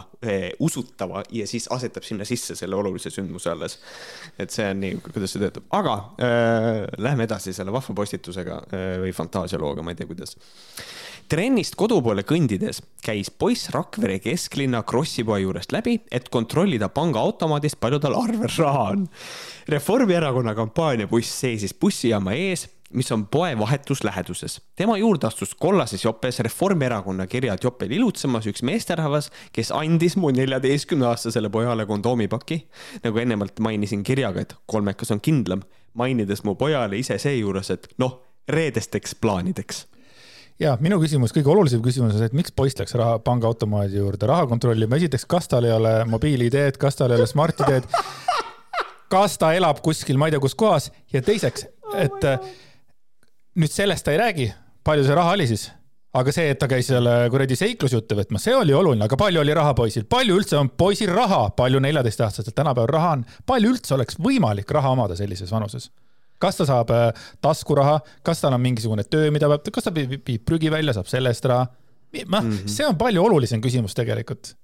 usutava 0.64 1.22
ja 1.32 1.48
siis 1.48 1.68
asetab 1.72 2.04
sinna 2.04 2.28
sisse 2.28 2.56
selle 2.56 2.76
olulise 2.76 3.12
sündmuse 3.12 3.52
alles. 3.52 3.78
et 4.40 4.52
see 4.52 4.66
on 4.72 4.80
nii, 4.80 4.98
kuidas 5.04 5.36
see 5.36 5.44
töötab, 5.44 5.68
aga 5.76 5.96
äh, 6.24 6.82
lähme 6.98 7.28
edasi 7.28 7.54
selle 7.56 7.72
vahva 7.76 7.96
postitusega 7.96 8.62
äh, 8.68 8.88
või 9.04 9.14
fantaasialooga, 9.16 9.84
ma 9.84 9.96
ei 9.96 10.00
tea, 10.00 10.08
kuidas 10.08 10.36
trennist 11.30 11.76
kodu 11.78 12.00
poole 12.02 12.24
kõndides 12.26 12.82
käis 13.06 13.30
poiss 13.30 13.70
Rakvere 13.74 14.18
kesklinna 14.24 14.82
Krossipoe 14.88 15.40
juurest 15.44 15.74
läbi, 15.76 16.00
et 16.12 16.30
kontrollida 16.34 16.90
pangaautomaadist, 16.90 17.78
palju 17.80 18.02
tal 18.02 18.18
arvel 18.18 18.50
raha 18.58 18.84
on. 18.96 19.06
Reformierakonna 19.70 20.56
kampaaniabuss 20.58 21.40
seisis 21.44 21.76
bussijaama 21.78 22.34
ees 22.38 22.66
mis 22.90 23.12
on 23.14 23.28
poe 23.30 23.52
vahetus 23.60 24.02
läheduses. 24.04 24.62
tema 24.76 24.96
juurde 24.98 25.28
astus 25.28 25.54
kollases 25.56 26.06
jopes 26.06 26.40
Reformierakonna 26.40 27.28
kirjad 27.28 27.62
jopel 27.64 27.92
ilutsemas 27.92 28.48
üks 28.50 28.64
meesterahvas, 28.66 29.30
kes 29.54 29.70
andis 29.72 30.18
mu 30.18 30.32
neljateistkümneaastasele 30.34 31.50
pojale 31.50 31.86
kondoomipaki. 31.86 32.68
nagu 33.04 33.18
ennemalt 33.18 33.60
mainisin 33.60 34.04
kirjaga, 34.04 34.42
et 34.42 34.56
kolmekas 34.66 35.12
on 35.12 35.22
kindlam, 35.22 35.62
mainides 35.94 36.44
mu 36.44 36.56
pojale 36.56 36.98
ise 36.98 37.18
seejuures, 37.18 37.70
et 37.70 37.88
noh, 37.98 38.18
reedesteks 38.50 39.16
plaanideks 39.16 39.86
ja 40.60 40.76
minu 40.84 41.00
küsimus, 41.02 41.34
kõige 41.36 41.52
olulisem 41.54 41.82
küsimus 41.84 42.14
on 42.14 42.20
see, 42.20 42.30
et 42.30 42.38
miks 42.38 42.54
poiss 42.56 42.78
läks 42.80 42.96
raha, 43.00 43.20
pangaautomaadi 43.24 44.00
juurde? 44.02 44.28
Raha 44.30 44.48
kontrollima, 44.52 45.00
esiteks, 45.00 45.26
kas 45.30 45.50
tal 45.52 45.68
ei 45.68 45.74
ole 45.76 45.94
mobiil-ID-d, 46.10 46.80
kas 46.82 47.00
tal 47.00 47.14
ei 47.14 47.22
ole 47.22 47.28
Smart-ID-d, 47.30 47.88
kas 49.12 49.40
ta 49.42 49.54
elab 49.58 49.82
kuskil, 49.86 50.20
ma 50.20 50.30
ei 50.30 50.36
tea, 50.36 50.44
kus 50.44 50.58
kohas? 50.60 50.90
Ja 51.14 51.24
teiseks, 51.26 51.68
et 51.98 52.30
nüüd 53.60 53.74
sellest 53.74 54.06
ta 54.06 54.16
ei 54.16 54.22
räägi, 54.22 54.50
palju 54.86 55.08
see 55.08 55.20
raha 55.20 55.36
oli 55.38 55.50
siis. 55.50 55.70
Aga 56.20 56.32
see, 56.34 56.48
et 56.50 56.58
ta 56.58 56.66
käis 56.66 56.88
seal 56.90 57.06
kuradi 57.30 57.54
seiklusjutte 57.54 58.16
võtmas, 58.18 58.42
see 58.42 58.56
oli 58.58 58.74
oluline, 58.74 59.06
aga 59.06 59.18
palju 59.20 59.44
oli 59.44 59.54
raha 59.54 59.76
poisil, 59.78 60.08
palju 60.10 60.40
üldse 60.40 60.58
on 60.58 60.72
poisil 60.74 61.12
raha, 61.14 61.52
palju 61.54 61.82
neljateistaastaselt 61.86 62.56
tänapäeval 62.58 62.90
raha 62.96 63.12
on, 63.20 63.26
palju 63.46 63.76
üldse 63.76 63.94
oleks 63.94 64.18
võimalik 64.18 64.74
raha 64.74 64.96
omada 64.96 65.18
sellises 65.20 65.54
vanuses? 65.54 65.92
Kas 66.42 66.60
ta 66.60 66.68
saab 66.70 66.94
äh, 66.96 67.10
taskuraha, 67.44 68.00
kas 68.26 68.44
tal 68.44 68.56
on 68.56 68.64
mingisugune 68.64 69.06
töö, 69.08 69.30
mida 69.36 69.50
peab, 69.52 69.70
kas 69.76 69.88
ta 69.88 69.94
viib 69.96 70.30
prügi 70.48 70.72
välja, 70.74 70.96
saab 70.98 71.10
selle 71.12 71.34
eest 71.34 71.48
raha? 71.50 71.70
noh 72.26 72.46
see 72.66 72.88
on 72.88 72.96
palju 72.98 73.22
olulisem 73.22 73.62
küsimus 73.62 73.94
tegelikult. 73.98 74.56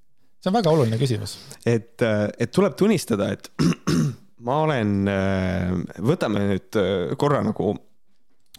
see 0.42 0.50
on 0.50 0.58
väga 0.58 0.72
oluline 0.72 0.98
küsimus. 1.02 1.38
et, 1.66 2.02
äh, 2.02 2.28
et 2.40 2.54
tuleb 2.56 2.78
tunnistada, 2.80 3.32
et 3.36 3.52
ma 4.48 4.62
olen, 4.66 4.96
äh, 5.12 5.76
võtame 6.02 6.48
nüüd 6.54 6.82
korra 7.22 7.44
nagu 7.46 7.76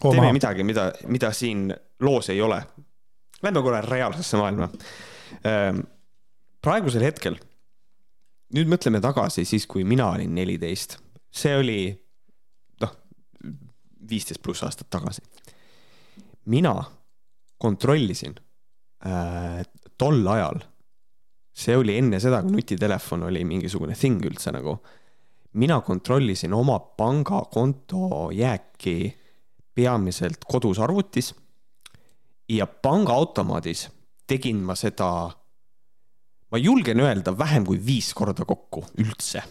teeme 0.01 0.31
midagi, 0.33 0.63
mida, 0.63 0.91
mida 1.09 1.33
siin 1.33 1.71
loos 2.05 2.29
ei 2.29 2.41
ole. 2.41 2.61
Lähme 3.43 3.61
korra 3.61 3.81
reaalsesse 3.85 4.37
maailma. 4.37 4.69
Ehm, 5.45 5.81
praegusel 6.63 7.05
hetkel, 7.05 7.37
nüüd 8.57 8.69
mõtleme 8.71 9.01
tagasi 9.03 9.45
siis, 9.45 9.67
kui 9.69 9.85
mina 9.87 10.09
olin 10.13 10.33
neliteist, 10.37 10.97
see 11.33 11.55
oli 11.57 11.79
viisteist 14.09 14.41
pluss 14.43 14.63
aastat 14.63 14.89
tagasi. 14.89 15.21
mina 16.45 16.83
kontrollisin 17.57 18.35
äh, 19.05 19.63
tol 19.97 20.27
ajal, 20.27 20.61
see 21.57 21.77
oli 21.77 21.97
enne 21.97 22.19
seda, 22.21 22.41
kui 22.45 22.53
nutitelefon 22.57 23.27
oli 23.27 23.43
mingisugune 23.45 23.95
thing 23.95 24.23
üldse 24.25 24.53
nagu. 24.53 24.77
mina 25.53 25.81
kontrollisin 25.81 26.53
oma 26.53 26.79
pangakonto 26.79 28.29
jääki 28.31 29.17
peamiselt 29.73 30.45
kodus 30.45 30.79
arvutis. 30.79 31.35
ja 32.49 32.67
pangaautomaadis 32.67 33.89
tegin 34.27 34.57
ma 34.57 34.75
seda, 34.75 35.29
ma 36.51 36.57
julgen 36.57 36.99
öelda, 36.99 37.37
vähem 37.37 37.65
kui 37.65 37.85
viis 37.85 38.13
korda 38.13 38.45
kokku 38.45 38.85
üldse 38.97 39.43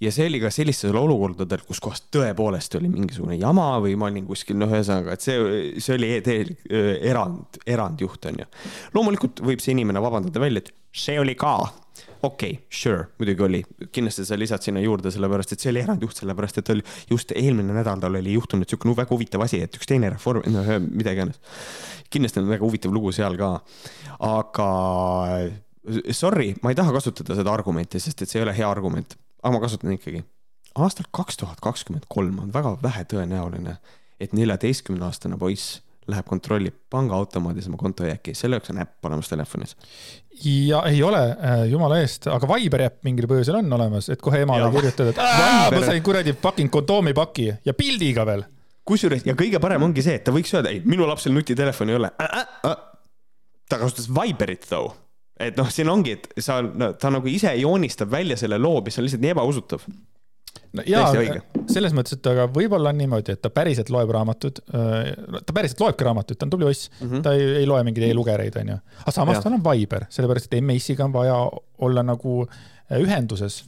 ja 0.00 0.12
see 0.12 0.26
oli 0.28 0.40
ka 0.42 0.50
sellistel 0.52 0.96
olukordadel, 1.00 1.62
kus 1.66 1.80
kohas 1.84 2.02
tõepoolest 2.12 2.76
oli 2.78 2.90
mingisugune 2.92 3.38
jama 3.40 3.70
või 3.84 3.96
ma 3.98 4.10
olin 4.10 4.26
kuskil, 4.28 4.58
noh, 4.60 4.72
ühesõnaga, 4.72 5.16
et 5.16 5.24
see, 5.24 5.72
see 5.80 5.96
oli 5.96 6.12
täielik 6.24 6.66
erand, 7.08 7.60
erandjuht, 7.64 8.28
on 8.30 8.42
ju. 8.42 8.50
loomulikult 8.96 9.42
võib 9.46 9.64
see 9.64 9.72
inimene 9.76 10.02
vabandada 10.04 10.42
välja, 10.42 10.64
et 10.64 10.72
see 10.96 11.18
oli 11.20 11.36
ka 11.38 11.56
okei 12.26 12.52
okay,, 12.52 12.62
sure, 12.72 13.08
muidugi 13.20 13.44
oli, 13.46 13.62
kindlasti 13.92 14.24
sa 14.28 14.38
lisad 14.38 14.64
sinna 14.64 14.82
juurde, 14.84 15.10
sellepärast 15.14 15.54
et 15.54 15.64
see 15.64 15.72
oli 15.72 15.82
erandjuht, 15.84 16.20
sellepärast 16.20 16.60
et 16.60 16.72
oli 16.74 16.84
just 17.10 17.32
eelmine 17.36 17.76
nädal 17.76 18.00
tal 18.02 18.18
oli 18.20 18.34
juhtunud 18.36 18.68
sihuke 18.68 18.88
no, 18.88 18.96
väga 18.98 19.14
huvitav 19.14 19.44
asi, 19.46 19.62
et 19.64 19.76
üks 19.78 19.88
teine 19.88 20.10
reform, 20.12 20.44
noh 20.52 20.72
mida 20.86 21.14
iganes. 21.16 21.40
kindlasti 22.12 22.42
on 22.42 22.50
väga 22.52 22.64
huvitav 22.66 22.94
lugu 22.94 23.12
seal 23.16 23.38
ka, 23.40 23.52
aga 24.28 24.70
sorry, 26.16 26.52
ma 26.62 26.72
ei 26.72 26.78
taha 26.78 26.94
kasutada 26.96 27.36
seda 27.38 27.52
argumenti, 27.54 28.02
sest 28.02 28.22
et 28.22 28.30
see 28.30 28.40
ei 28.42 28.46
ole 28.46 28.56
hea 28.56 28.68
argument, 28.68 29.16
aga 29.42 29.54
ma 29.54 29.62
kasutan 29.62 29.92
ikkagi. 29.96 30.24
aastal 30.74 31.08
kaks 31.10 31.36
tuhat 31.42 31.60
kakskümmend 31.64 32.08
kolm 32.08 32.38
on 32.42 32.52
väga 32.52 32.76
vähetõenäoline, 32.82 33.76
et 34.20 34.32
neljateistkümne-aastane 34.36 35.38
poiss 35.38 35.80
läheb 36.10 36.26
kontrollib 36.28 36.74
pangaautomaadis 36.90 37.66
oma 37.66 37.78
konto 37.80 38.06
jääki, 38.06 38.34
selle 38.38 38.58
jaoks 38.58 38.70
on 38.70 38.78
äpp 38.82 39.06
olemas 39.08 39.28
telefonis. 39.28 39.76
ja 40.44 40.82
ei 40.86 41.02
ole, 41.02 41.22
äh, 41.30 41.64
jumala 41.70 41.98
eest, 41.98 42.28
aga 42.30 42.48
Viber 42.54 42.84
äpp 42.86 43.00
mingil 43.04 43.26
põhjusel 43.30 43.58
on 43.58 43.72
olemas, 43.78 44.10
et 44.14 44.22
kohe 44.22 44.44
emale 44.46 44.68
kirjutada, 44.74 45.14
et 45.14 45.22
Viber... 45.22 45.80
ma 45.80 45.86
sain 45.86 46.04
kuradi 46.06 46.36
fucking 46.42 46.70
kondoomipaki 46.70 47.48
ja 47.64 47.74
pildiga 47.74 48.26
veel. 48.26 48.44
kusjuures 48.86 49.26
ja 49.26 49.34
kõige 49.34 49.58
parem 49.62 49.82
ongi 49.82 50.04
see, 50.06 50.14
et 50.20 50.24
ta 50.24 50.34
võiks 50.34 50.54
öelda, 50.54 50.70
ei, 50.70 50.82
minu 50.84 51.08
lapsel 51.08 51.34
nutitelefoni 51.34 51.96
ei 51.96 51.98
ole 52.02 52.12
äh,. 52.22 52.46
Äh, 52.70 52.76
ta 53.68 53.80
kasutas 53.82 54.06
Viberit 54.06 54.68
though 54.68 54.94
et 55.40 55.56
noh, 55.58 55.70
siin 55.72 55.88
ongi, 55.92 56.16
et 56.16 56.44
sa 56.44 56.60
no,, 56.64 56.92
ta 57.00 57.10
nagu 57.12 57.28
ise 57.28 57.52
joonistab 57.60 58.10
välja 58.12 58.38
selle 58.40 58.58
loo, 58.58 58.80
mis 58.84 58.98
on 58.98 59.06
lihtsalt 59.06 59.24
nii 59.24 59.34
ebausutav 59.34 59.84
no 60.76 60.84
jaa, 60.88 61.10
selles 61.70 61.94
mõttes, 61.96 62.16
et 62.18 62.28
aga 62.30 62.46
võib-olla 62.52 62.92
on 62.92 63.00
niimoodi, 63.00 63.36
et 63.36 63.42
ta 63.42 63.50
päriselt 63.54 63.90
loeb 63.92 64.10
raamatuid, 64.16 64.62
äh, 64.76 65.12
ta 65.46 65.56
päriselt 65.56 65.82
loebki 65.82 66.06
raamatuid, 66.08 66.40
ta 66.40 66.48
on 66.48 66.52
tubli 66.54 66.68
poiss 66.68 66.90
mm, 66.90 67.06
-hmm. 67.10 67.24
ta 67.24 67.34
ei, 67.36 67.46
ei 67.62 67.68
loe 67.68 67.84
mingeid 67.86 68.10
e-lugereid, 68.10 68.58
onju. 68.62 68.80
aga 69.04 69.14
samas 69.14 69.40
tal 69.44 69.56
on 69.58 69.64
Viber, 69.64 70.08
sellepärast 70.12 70.50
et 70.50 70.60
M-Ace'iga 70.60 71.06
on 71.06 71.14
vaja 71.16 71.38
olla 71.86 72.04
nagu 72.06 72.42
äh, 72.46 73.00
ühenduses. 73.00 73.64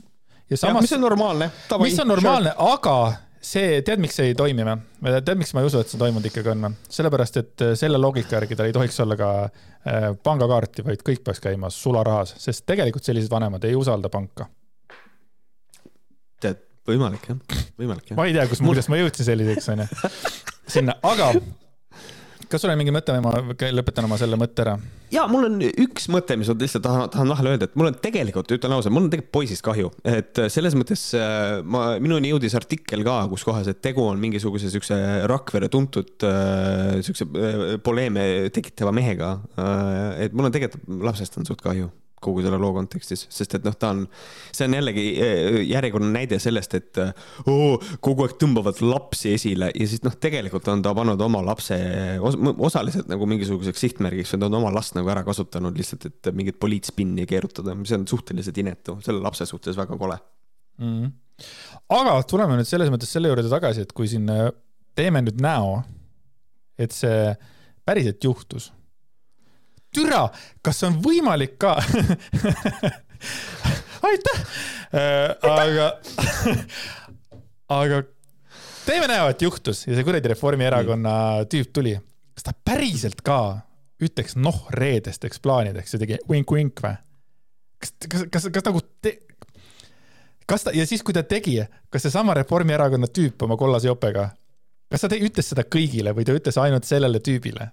ja 0.50 0.56
samas. 0.56 0.82
mis 0.82 0.92
on 0.92 1.00
normaalne. 1.00 1.50
mis 1.82 1.98
on 2.00 2.08
normaalne, 2.08 2.54
aga 2.56 2.98
see, 3.40 3.80
tead, 3.86 4.00
miks 4.02 4.18
see 4.18 4.30
ei 4.32 4.36
toimi 4.38 4.66
või? 4.66 4.76
tead, 5.14 5.34
miks 5.40 5.54
ma 5.54 5.62
ei 5.62 5.70
usu, 5.70 5.82
et 5.82 5.90
see 5.90 6.00
toimunud 6.00 6.28
ikkagi 6.30 6.52
on 6.52 6.66
või? 6.68 6.78
sellepärast, 6.98 7.40
et 7.42 7.64
äh, 7.66 7.74
selle 7.78 8.00
loogika 8.00 8.38
järgi 8.38 8.58
tal 8.58 8.70
ei 8.70 8.76
tohiks 8.76 8.98
olla 9.04 9.18
ka 9.18 9.30
äh, 9.44 10.08
pangakaarti, 10.22 10.86
vaid 10.86 11.04
kõik 11.06 11.22
peaks 11.26 11.42
käima 11.44 11.70
sularahas, 11.74 12.34
sest 12.42 12.66
tegelikult 12.68 13.06
sellised 13.08 13.32
vanemad 13.32 13.64
ei 13.68 13.76
usalda 13.78 14.10
panka. 14.12 14.48
tead, 16.42 16.60
võimalik 16.88 17.30
jah, 17.30 17.64
võimalik 17.78 18.12
jah. 18.12 18.18
ma 18.18 18.28
ei 18.28 18.36
tea, 18.36 18.48
kus, 18.50 18.62
kuidas 18.64 18.90
ma 18.90 19.00
jõudsin 19.00 19.30
selliseks, 19.30 19.72
onju. 19.74 19.88
sinna, 20.78 20.98
aga 21.02 21.32
kas 22.50 22.62
sul 22.64 22.72
on 22.72 22.80
mingi 22.80 22.94
mõte 22.94 23.14
või 23.14 23.24
ma 23.24 23.34
lõpetan 23.78 24.08
oma 24.08 24.18
selle 24.20 24.38
mõtte 24.40 24.64
ära? 24.64 24.76
ja 25.12 25.24
mul 25.30 25.46
on 25.48 25.60
üks 25.66 26.08
mõte, 26.12 26.36
mis 26.40 26.50
ma 26.50 26.56
lihtsalt 26.58 26.84
tahan, 26.84 27.04
tahan 27.12 27.32
vahele 27.32 27.54
öelda, 27.54 27.68
et 27.68 27.76
mul 27.78 27.90
on 27.90 27.98
tegelikult, 28.02 28.50
ütlen 28.56 28.74
ausalt, 28.76 28.94
mul 28.94 29.06
on 29.06 29.12
tegelikult 29.12 29.34
poisist 29.38 29.64
kahju, 29.66 29.92
et 30.08 30.42
selles 30.52 30.76
mõttes 30.78 31.04
äh, 31.18 31.60
ma, 31.64 31.84
minuni 32.02 32.32
jõudis 32.32 32.56
artikkel 32.58 33.04
ka, 33.06 33.20
kus 33.32 33.46
kohas, 33.48 33.70
et 33.72 33.80
tegu 33.84 34.04
on 34.04 34.20
mingisuguse 34.20 34.72
siukse 34.72 34.98
Rakvere 35.30 35.70
tuntud 35.72 36.26
äh, 36.28 36.98
siukse 37.06 37.28
äh, 37.28 37.64
poleeme 37.84 38.26
tekitava 38.54 38.92
mehega. 38.94 39.36
et 40.18 40.34
mul 40.36 40.48
on 40.48 40.54
tegelikult 40.54 41.02
lapsest 41.08 41.40
on 41.40 41.48
suht 41.48 41.64
kahju 41.64 41.88
kogu 42.22 42.42
selle 42.44 42.58
loo 42.60 42.72
kontekstis, 42.76 43.24
sest 43.32 43.56
et 43.58 43.66
noh, 43.66 43.74
ta 43.78 43.92
on, 43.94 44.04
see 44.54 44.68
on 44.68 44.76
jällegi 44.78 45.04
eh, 45.22 45.58
järjekordne 45.68 46.10
näide 46.14 46.38
sellest, 46.42 46.74
et 46.78 47.00
oo, 47.50 47.76
kogu 48.04 48.26
aeg 48.26 48.36
tõmbavad 48.40 48.82
lapsi 48.84 49.34
esile 49.36 49.70
ja 49.74 49.88
siis 49.90 50.02
noh, 50.06 50.16
tegelikult 50.20 50.68
on 50.72 50.82
ta 50.84 50.94
pannud 50.96 51.20
oma 51.24 51.42
lapse 51.46 51.78
os 52.24 52.38
osaliselt 52.68 53.10
nagu 53.10 53.28
mingisuguseks 53.30 53.84
sihtmärgiks 53.86 54.34
või 54.34 54.42
ta 54.42 54.50
on 54.50 54.58
oma 54.60 54.72
last 54.74 54.96
nagu 54.98 55.10
ära 55.12 55.24
kasutanud 55.26 55.78
lihtsalt, 55.78 56.08
et 56.10 56.32
mingit 56.36 56.58
poliitspinni 56.60 57.26
keerutada, 57.28 57.76
mis 57.78 57.92
on 57.96 58.06
suhteliselt 58.10 58.58
inetu, 58.62 58.98
selle 59.04 59.22
lapse 59.24 59.46
suhtes 59.48 59.78
väga 59.78 59.98
kole 60.00 60.18
mm. 60.78 60.94
-hmm. 60.94 61.12
aga 62.00 62.16
tuleme 62.28 62.58
nüüd 62.58 62.68
selles 62.68 62.90
mõttes 62.92 63.12
selle 63.12 63.30
juurde 63.30 63.48
tagasi, 63.50 63.86
et 63.86 63.92
kui 63.92 64.08
siin 64.10 64.28
äh, 64.32 64.50
teeme 64.98 65.22
nüüd 65.22 65.38
näo, 65.42 65.82
et 66.78 66.94
see 66.94 67.34
päriselt 67.86 68.24
juhtus 68.24 68.72
türa, 69.98 70.22
kas 70.62 70.82
on 70.86 71.00
võimalik 71.02 71.58
ka 71.60 71.74
aitäh 74.08 74.38
äh,, 74.94 75.34
aga 75.42 75.88
aga 77.80 78.02
teeme 78.86 79.08
näo, 79.10 79.28
et 79.32 79.42
juhtus 79.42 79.86
ja 79.86 79.96
see 79.96 80.06
kuradi 80.06 80.30
Reformierakonna 80.32 81.14
tüüp 81.50 81.68
tuli. 81.74 81.96
kas 82.34 82.46
ta 82.46 82.52
päriselt 82.64 83.20
ka 83.26 83.40
ütleks 84.02 84.36
noh 84.38 84.66
reedesteks 84.70 85.40
plaanideks 85.42 85.94
ja 85.94 86.02
tegi 86.02 86.18
vink-vink 86.30 86.82
või? 86.84 86.94
kas, 87.82 87.94
kas, 88.06 88.26
kas, 88.32 88.48
kas 88.54 88.68
nagu 88.68 88.82
te... 89.02 89.16
kas 90.46 90.66
ta 90.66 90.74
ja 90.76 90.86
siis, 90.86 91.02
kui 91.02 91.16
ta 91.16 91.24
tegi, 91.26 91.58
kas 91.90 92.06
seesama 92.06 92.36
Reformierakonna 92.38 93.10
tüüp 93.10 93.42
oma 93.46 93.58
kollase 93.60 93.90
jopega, 93.90 94.30
kas 94.92 95.04
ta 95.04 95.12
te, 95.12 95.20
ütles 95.24 95.52
seda 95.52 95.66
kõigile 95.66 96.14
või 96.16 96.28
ta 96.28 96.36
ütles 96.38 96.60
ainult 96.62 96.88
sellele 96.88 97.22
tüübile? 97.24 97.72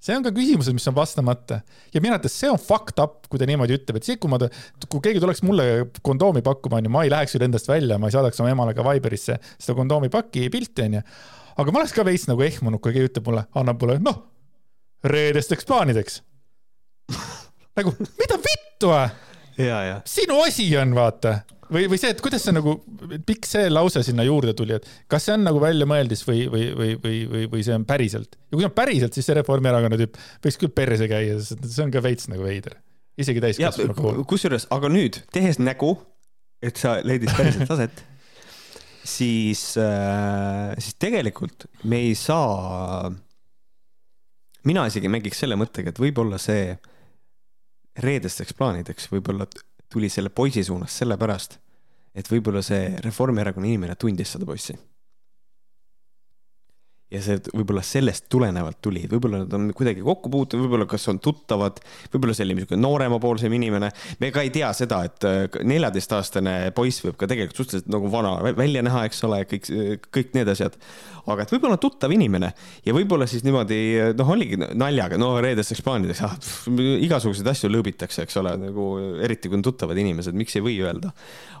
See 0.00 0.16
on 0.16 0.24
ka 0.24 0.32
küsimused, 0.34 0.74
mis 0.76 0.88
on 0.88 0.96
vastamata 0.96 1.60
ja 1.92 2.00
minu 2.00 2.14
arvates 2.16 2.36
see 2.40 2.50
on 2.50 2.60
fucked 2.60 3.00
up, 3.02 3.26
kui 3.28 3.40
ta 3.40 3.48
niimoodi 3.48 3.76
ütleb, 3.76 4.00
et 4.00 4.08
see, 4.08 4.16
kui 4.20 4.32
ma, 4.32 4.38
kui 4.86 5.02
keegi 5.04 5.20
tuleks 5.22 5.44
mulle 5.46 5.66
kondoomi 6.06 6.42
pakkuma, 6.46 6.80
onju, 6.80 6.92
ma 6.92 7.04
ei 7.04 7.12
läheks 7.12 7.36
ju 7.36 7.42
nendest 7.42 7.68
välja, 7.68 8.00
ma 8.00 8.08
ei 8.08 8.16
saadaks 8.16 8.40
oma 8.40 8.54
emale 8.54 8.74
ka 8.76 8.86
Viberisse 8.86 9.36
seda 9.52 9.76
kondoomipaki 9.78 10.48
pilti, 10.52 10.88
onju. 10.88 11.04
aga 11.60 11.74
ma 11.74 11.82
oleks 11.82 11.94
ka 11.96 12.06
veits 12.08 12.26
nagu 12.30 12.44
ehmunud, 12.46 12.80
kui 12.80 12.96
keegi 12.96 13.12
ütleb 13.12 13.28
mulle, 13.28 13.44
annab 13.60 13.84
mulle, 13.84 14.00
noh, 14.04 14.22
reedesteks 15.04 15.68
plaanideks 15.68 16.20
nagu, 17.78 17.94
mida 18.20 18.40
vittu? 18.40 18.94
ja. 19.60 20.00
sinu 20.08 20.40
asi 20.46 20.70
on, 20.80 20.96
vaata 20.96 21.42
või, 21.72 21.86
või 21.90 22.00
see, 22.00 22.10
et 22.14 22.20
kuidas 22.24 22.44
see 22.44 22.54
nagu, 22.54 22.74
miks 23.28 23.54
see 23.54 23.70
lause 23.70 24.02
sinna 24.06 24.24
juurde 24.26 24.54
tuli, 24.58 24.76
et 24.76 24.88
kas 25.10 25.26
see 25.26 25.36
on 25.36 25.46
nagu 25.46 25.62
väljamõeldis 25.62 26.22
või, 26.26 26.44
või, 26.50 26.66
või, 26.76 26.92
või, 27.02 27.16
või, 27.30 27.46
või 27.54 27.64
see 27.66 27.76
on 27.76 27.86
päriselt. 27.88 28.36
ja 28.36 28.54
kui 28.56 28.64
see 28.64 28.70
on 28.70 28.76
päriselt, 28.76 29.16
siis 29.16 29.28
see 29.28 29.38
Reformierakonna 29.38 29.98
tüüp 30.00 30.20
võiks 30.44 30.60
küll 30.60 30.74
perse 30.74 31.08
käia, 31.10 31.38
sest 31.38 31.64
see 31.66 31.86
on 31.86 31.94
ka 31.94 32.02
veits 32.04 32.30
nagu 32.32 32.46
veider. 32.46 32.78
isegi 33.20 33.42
täiskasvanu 33.44 33.96
puhul. 33.96 34.22
kusjuures, 34.28 34.68
aga 34.74 34.92
nüüd 34.92 35.20
tehes 35.34 35.60
nägu, 35.62 35.94
et 36.62 36.80
sa 36.80 36.98
leidis 37.06 37.34
päriselt 37.36 37.74
aset, 37.76 38.04
siis 39.16 39.64
äh,, 39.80 40.76
siis 40.78 40.98
tegelikult 41.00 41.68
me 41.84 42.04
ei 42.10 42.14
saa. 42.18 43.10
mina 44.68 44.86
isegi 44.90 45.08
mängiks 45.08 45.40
selle 45.44 45.58
mõttega, 45.60 45.94
et 45.94 46.02
võib-olla 46.02 46.38
see 46.40 46.74
reedesteks 48.00 48.54
plaanideks 48.56 49.08
võib-olla 49.10 49.46
tuli 49.92 50.08
selle 50.08 50.30
poisi 50.30 50.64
suunas 50.64 50.98
sellepärast, 50.98 51.58
et 52.14 52.30
võib-olla 52.30 52.62
see 52.62 52.96
Reformierakonna 53.04 53.66
inimene 53.66 53.96
tundis 53.98 54.32
seda 54.36 54.46
poissi 54.46 54.76
ja 57.10 57.20
see 57.24 57.40
võib-olla 57.50 57.82
sellest 57.84 58.28
tulenevalt 58.30 58.78
tuli, 58.84 59.02
võib-olla 59.10 59.42
nad 59.42 59.54
on 59.56 59.70
kuidagi 59.76 60.02
kokku 60.04 60.30
puutunud, 60.30 60.64
võib-olla 60.66 60.86
kas 60.90 61.08
on 61.10 61.18
tuttavad, 61.22 61.80
võib-olla 62.12 62.36
see 62.36 62.46
oli 62.46 62.56
niisugune 62.60 62.82
nooremapoolsem 62.84 63.54
inimene. 63.56 63.90
me 64.20 64.30
ka 64.34 64.44
ei 64.46 64.52
tea 64.54 64.70
seda, 64.76 65.02
et 65.08 65.26
äh, 65.26 65.40
neljateistaastane 65.66 66.54
poiss 66.76 67.02
võib 67.04 67.18
ka 67.18 67.26
tegelikult 67.30 67.62
suhteliselt 67.62 67.90
nagu 67.90 68.10
vana 68.12 68.36
vä- 68.46 68.54
välja 68.60 68.84
näha, 68.86 69.04
eks 69.10 69.24
ole, 69.26 69.42
kõik, 69.50 69.66
kõik 70.14 70.36
need 70.38 70.52
asjad. 70.54 70.78
aga 71.30 71.44
et 71.44 71.54
võib-olla 71.54 71.80
tuttav 71.82 72.14
inimene 72.14 72.52
ja 72.86 72.94
võib-olla 72.94 73.26
siis 73.30 73.42
niimoodi 73.46 73.80
noh, 74.18 74.30
oligi 74.30 74.60
naljaga, 74.60 75.18
no 75.20 75.32
reedesteks 75.42 75.82
plaanideks, 75.86 76.22
ah, 76.26 76.38
igasuguseid 77.06 77.50
asju 77.50 77.72
lõõbitakse, 77.74 78.22
eks 78.24 78.38
ole, 78.40 78.54
nagu 78.68 78.86
eriti 79.26 79.50
kui 79.50 79.58
on 79.58 79.66
tuttavad 79.66 79.98
inimesed, 79.98 80.36
miks 80.38 80.56
ei 80.58 80.64
või 80.64 80.78
öelda. 80.86 81.10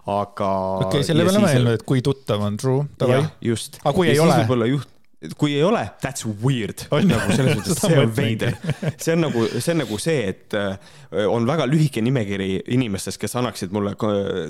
aga. 0.06 0.54
okei, 0.86 1.04
selle 1.06 1.26
peale 1.26 1.42
ma 1.42 1.50
ei 1.50 1.58
öelnud, 1.58 1.80
et 1.80 1.86
kui 1.86 2.06
tuttav 2.06 2.46
on, 2.46 2.56
true, 2.60 2.86
davai 3.02 3.24
just. 3.50 3.82
Aga 3.82 3.94
kui 3.98 4.14
ei 4.14 4.22
ole? 4.22 4.40
võib-olla 4.44 4.70
juht, 4.70 4.88
kui 5.36 5.52
ei 5.52 5.62
ole, 5.62 5.82
that's 6.00 6.24
weird. 6.24 6.86
On. 6.94 7.04
nagu 7.08 7.34
selles 7.34 7.58
mõttes, 7.58 7.76
Seda 7.76 7.90
see 7.90 8.00
on 8.00 8.12
veider. 8.16 8.54
see 8.96 9.14
on 9.14 9.24
nagu, 9.26 9.44
see 9.52 9.74
on 9.74 9.82
nagu 9.82 9.98
see, 10.00 10.20
et 10.32 10.56
äh, 10.56 10.94
on 11.28 11.48
väga 11.48 11.66
lühike 11.68 12.00
nimekiri 12.04 12.48
inimestest, 12.76 13.20
kes 13.20 13.36
annaksid 13.40 13.74
mulle 13.76 13.92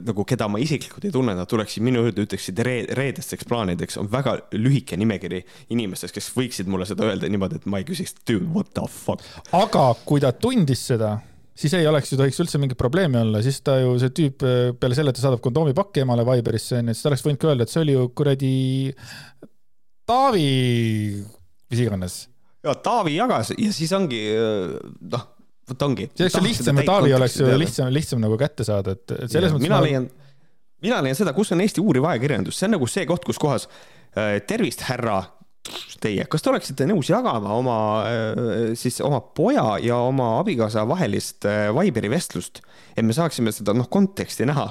nagu, 0.06 0.26
keda 0.28 0.46
ma 0.52 0.60
isiklikult 0.62 1.08
ei 1.08 1.14
tunne, 1.14 1.34
nad 1.38 1.50
tuleksid 1.50 1.82
minu 1.86 2.04
juurde, 2.06 2.26
ütleksid 2.28 2.62
re 2.66 2.76
reedesteks 2.96 3.48
plaanideks, 3.50 3.98
on 4.00 4.10
väga 4.12 4.36
lühike 4.54 4.98
nimekiri 5.00 5.42
inimestest, 5.74 6.14
kes 6.14 6.30
võiksid 6.36 6.70
mulle 6.70 6.86
seda 6.88 7.08
öelda 7.08 7.30
niimoodi, 7.30 7.58
et 7.58 7.66
ma 7.70 7.82
ei 7.82 7.88
küsiks, 7.88 8.14
dude, 8.22 8.46
what 8.54 8.70
the 8.76 8.86
fuck. 8.86 9.26
aga 9.56 9.90
kui 10.06 10.22
ta 10.22 10.30
tundis 10.36 10.86
seda, 10.92 11.16
siis 11.58 11.74
ei 11.76 11.86
oleks 11.90 12.12
ju, 12.12 12.18
tohiks 12.20 12.38
üldse 12.44 12.62
mingit 12.62 12.78
probleemi 12.78 13.18
olla, 13.20 13.42
siis 13.42 13.58
ta 13.66 13.80
ju, 13.82 13.96
see 13.98 14.14
tüüp 14.22 14.46
äh, 14.46 14.58
peale 14.78 14.94
selle, 14.94 15.10
et 15.10 15.18
ta 15.18 15.26
saadab 15.26 15.42
kondoomipakki 15.44 16.06
emale 16.06 16.22
Viberisse 16.30 16.78
onju, 16.78 16.94
siis 16.94 17.02
ta 17.02 17.10
oleks 17.10 17.26
võinud 17.26 17.42
ka 17.42 17.50
öelda, 17.50 17.66
et 17.66 17.74
see 17.74 17.82
oli 17.82 17.98
ju 17.98 18.06
kuradi 18.14 18.54
Taavi, 20.11 20.46
mis 21.70 21.82
iganes. 21.86 22.16
ja 22.66 22.74
Taavi 22.74 23.14
jagas 23.16 23.52
ja 23.56 23.72
siis 23.74 23.92
ongi 23.96 24.20
noh, 25.00 25.26
vot 25.70 25.86
ongi. 25.86 26.11
see 26.14 26.26
oleks 26.26 26.38
ju 26.40 26.46
lihtsam 26.48 26.82
ja 26.82 26.86
Taavi 26.90 27.14
oleks 27.16 27.38
ju 27.40 27.50
lihtsam, 27.61 27.92
lihtsam 27.94 28.22
nagu 28.24 28.38
kätte 28.40 28.66
saada, 28.66 28.96
et, 28.98 29.06
et 29.16 29.30
selles 29.32 29.54
mõttes 29.54 29.68
mina 29.68 29.78
ma- 29.78 29.86
leian, 29.86 30.08
mina 30.82 31.02
leian 31.04 31.18
seda, 31.18 31.34
kus 31.36 31.52
on 31.54 31.62
Eesti 31.64 31.82
uuriv 31.84 32.08
ajakirjandus, 32.11 32.58
see 32.58 32.68
on 32.68 32.76
nagu 32.78 32.88
see 32.90 33.06
koht, 33.08 33.26
kus 33.28 33.38
kohas 33.40 33.68
äh, 33.70 34.40
tervist, 34.48 34.84
härra 34.90 35.22
teie, 36.00 36.24
kas 36.30 36.42
te 36.42 36.50
oleksite 36.50 36.86
nõus 36.88 37.11
jagama 37.12 37.54
oma 37.54 37.78
äh, 38.08 38.70
siis 38.78 39.00
oma 39.04 39.20
poja 39.36 39.76
ja 39.84 40.00
oma 40.08 40.32
abikaasa 40.40 40.86
vahelist 40.88 41.46
äh, 41.48 41.68
Viberi 41.76 42.11
vestlust, 42.12 42.62
et 42.96 43.04
me 43.06 43.16
saaksime 43.16 43.52
seda 43.54 43.76
noh 43.76 43.88
konteksti 43.92 44.48
näha 44.48 44.70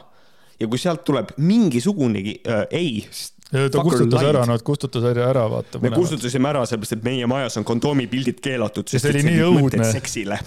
ja 0.60 0.68
kui 0.68 0.82
sealt 0.82 1.06
tuleb 1.08 1.32
mingisugunegi 1.38 2.40
äh, 2.44 2.66
ei, 2.76 3.06
ta 3.50 3.82
kustutas 3.82 4.28
ära, 4.30 4.46
no 4.46 4.60
kustutas 4.66 5.08
ära, 5.10 5.26
ära 5.32 5.48
vaata. 5.50 5.82
me 5.82 5.92
kustutasime 5.96 6.52
ära 6.52 6.66
sellepärast, 6.70 7.00
et 7.00 7.08
meie 7.08 7.30
majas 7.30 7.58
on 7.58 7.66
kondoomipildid 7.68 8.44
keelatud, 8.46 8.90
see 8.90 9.02
sest 9.02 9.10
et 9.16 9.26
nii 9.26 9.42
olid 9.42 9.66
mõtted 9.66 9.82
õudne. 9.82 9.92
seksile 9.96 10.40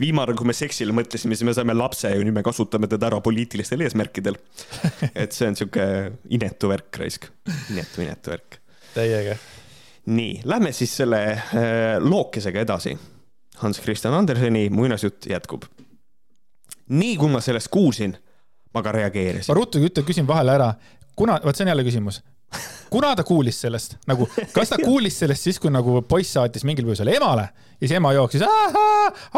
viimane, 0.00 0.34
kui 0.38 0.48
me 0.48 0.54
seksile 0.56 0.94
mõtlesime, 0.94 1.36
siis 1.36 1.46
me 1.46 1.54
saime 1.56 1.74
lapse 1.76 2.10
ja 2.10 2.20
nüüd 2.22 2.36
me 2.36 2.44
kasutame 2.46 2.88
teda 2.90 3.08
ära 3.10 3.20
poliitilistel 3.24 3.82
eesmärkidel. 3.86 4.38
et 5.22 5.34
see 5.34 5.48
on 5.50 5.58
sihuke 5.58 5.86
inetu 6.34 6.70
värk, 6.70 6.90
raisk. 7.02 7.28
inetu, 7.74 8.04
inetu 8.04 8.34
värk. 8.34 8.58
täiega. 8.94 9.36
nii, 10.12 10.42
lähme 10.48 10.72
siis 10.76 10.96
selle 11.02 11.22
äh, 11.32 11.96
lookesega 12.02 12.62
edasi. 12.62 12.96
Hans 13.62 13.78
Christian 13.80 14.14
Anderseni 14.14 14.68
muinasjutt 14.70 15.26
jätkub. 15.30 15.64
nii 16.92 17.16
kui 17.16 17.30
ma 17.30 17.40
sellest 17.40 17.70
kuulsin, 17.72 18.16
ma 18.74 18.82
ka 18.82 18.92
reageerisin 18.92 19.52
ma. 19.52 19.58
ruttu 19.58 19.82
ütlen, 19.82 20.06
küsin 20.06 20.26
vahele 20.26 20.56
ära, 20.58 20.72
kuna, 21.16 21.40
vot 21.44 21.56
see 21.56 21.64
on 21.66 21.72
jälle 21.72 21.84
küsimus. 21.84 22.22
kuna 22.92 23.14
ta 23.16 23.24
kuulis 23.24 23.60
sellest, 23.60 23.96
nagu, 24.06 24.28
kas 24.52 24.68
ta 24.68 24.76
kuulis 24.82 25.18
sellest 25.18 25.46
siis, 25.48 25.60
kui 25.60 25.70
nagu 25.72 26.02
poiss 26.08 26.34
saatis 26.36 26.64
mingil 26.68 26.84
põhjusel 26.84 27.08
emale 27.14 27.46
ja 27.48 27.86
siis 27.86 27.94
ema 27.96 28.12
jooksis, 28.12 28.42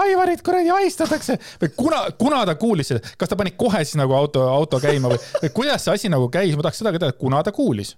Aivarit 0.03 0.43
kuradi 0.43 0.73
ahistatakse 0.75 1.39
või 1.63 1.71
kuna, 1.77 2.01
kuna 2.19 2.43
ta 2.47 2.57
kuulis 2.59 2.91
seda, 2.91 3.15
kas 3.19 3.31
ta 3.31 3.39
pani 3.39 3.55
kohe 3.59 3.85
siis 3.85 3.99
nagu 4.01 4.17
auto, 4.19 4.43
auto 4.51 4.81
käima 4.83 5.13
või, 5.13 5.21
või 5.45 5.53
kuidas 5.61 5.87
see 5.87 5.95
asi 5.95 6.11
nagu 6.11 6.27
käis, 6.33 6.57
ma 6.57 6.67
tahaks 6.67 6.83
seda 6.83 6.95
ka 6.95 7.05
teada, 7.05 7.19
kuna 7.19 7.43
ta 7.47 7.55
kuulis. 7.55 7.95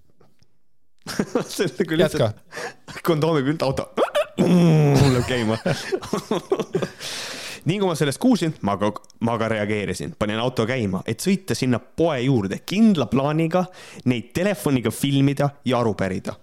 nagu 1.16 1.96
jätka 1.96 1.96
lihtsalt. 1.96 3.00
kondoomi 3.06 3.42
pilt 3.46 3.62
auto 3.62 3.88
läheb 5.14 5.26
käima. 5.28 5.56
nii 7.66 7.80
kui 7.80 7.90
ma 7.90 7.98
sellest 7.98 8.22
kuulsin, 8.22 8.54
ma 8.66 8.76
ka, 8.80 8.92
ma 9.26 9.36
ka 9.38 9.50
reageerisin, 9.50 10.14
panin 10.18 10.40
auto 10.42 10.66
käima, 10.68 11.02
et 11.06 11.22
sõita 11.22 11.56
sinna 11.58 11.80
poe 11.80 12.20
juurde 12.22 12.62
kindla 12.66 13.08
plaaniga 13.10 13.66
neid 14.06 14.32
telefoniga 14.36 14.92
filmida 14.94 15.50
ja 15.66 15.80
aru 15.82 15.94
pärida. 15.98 16.40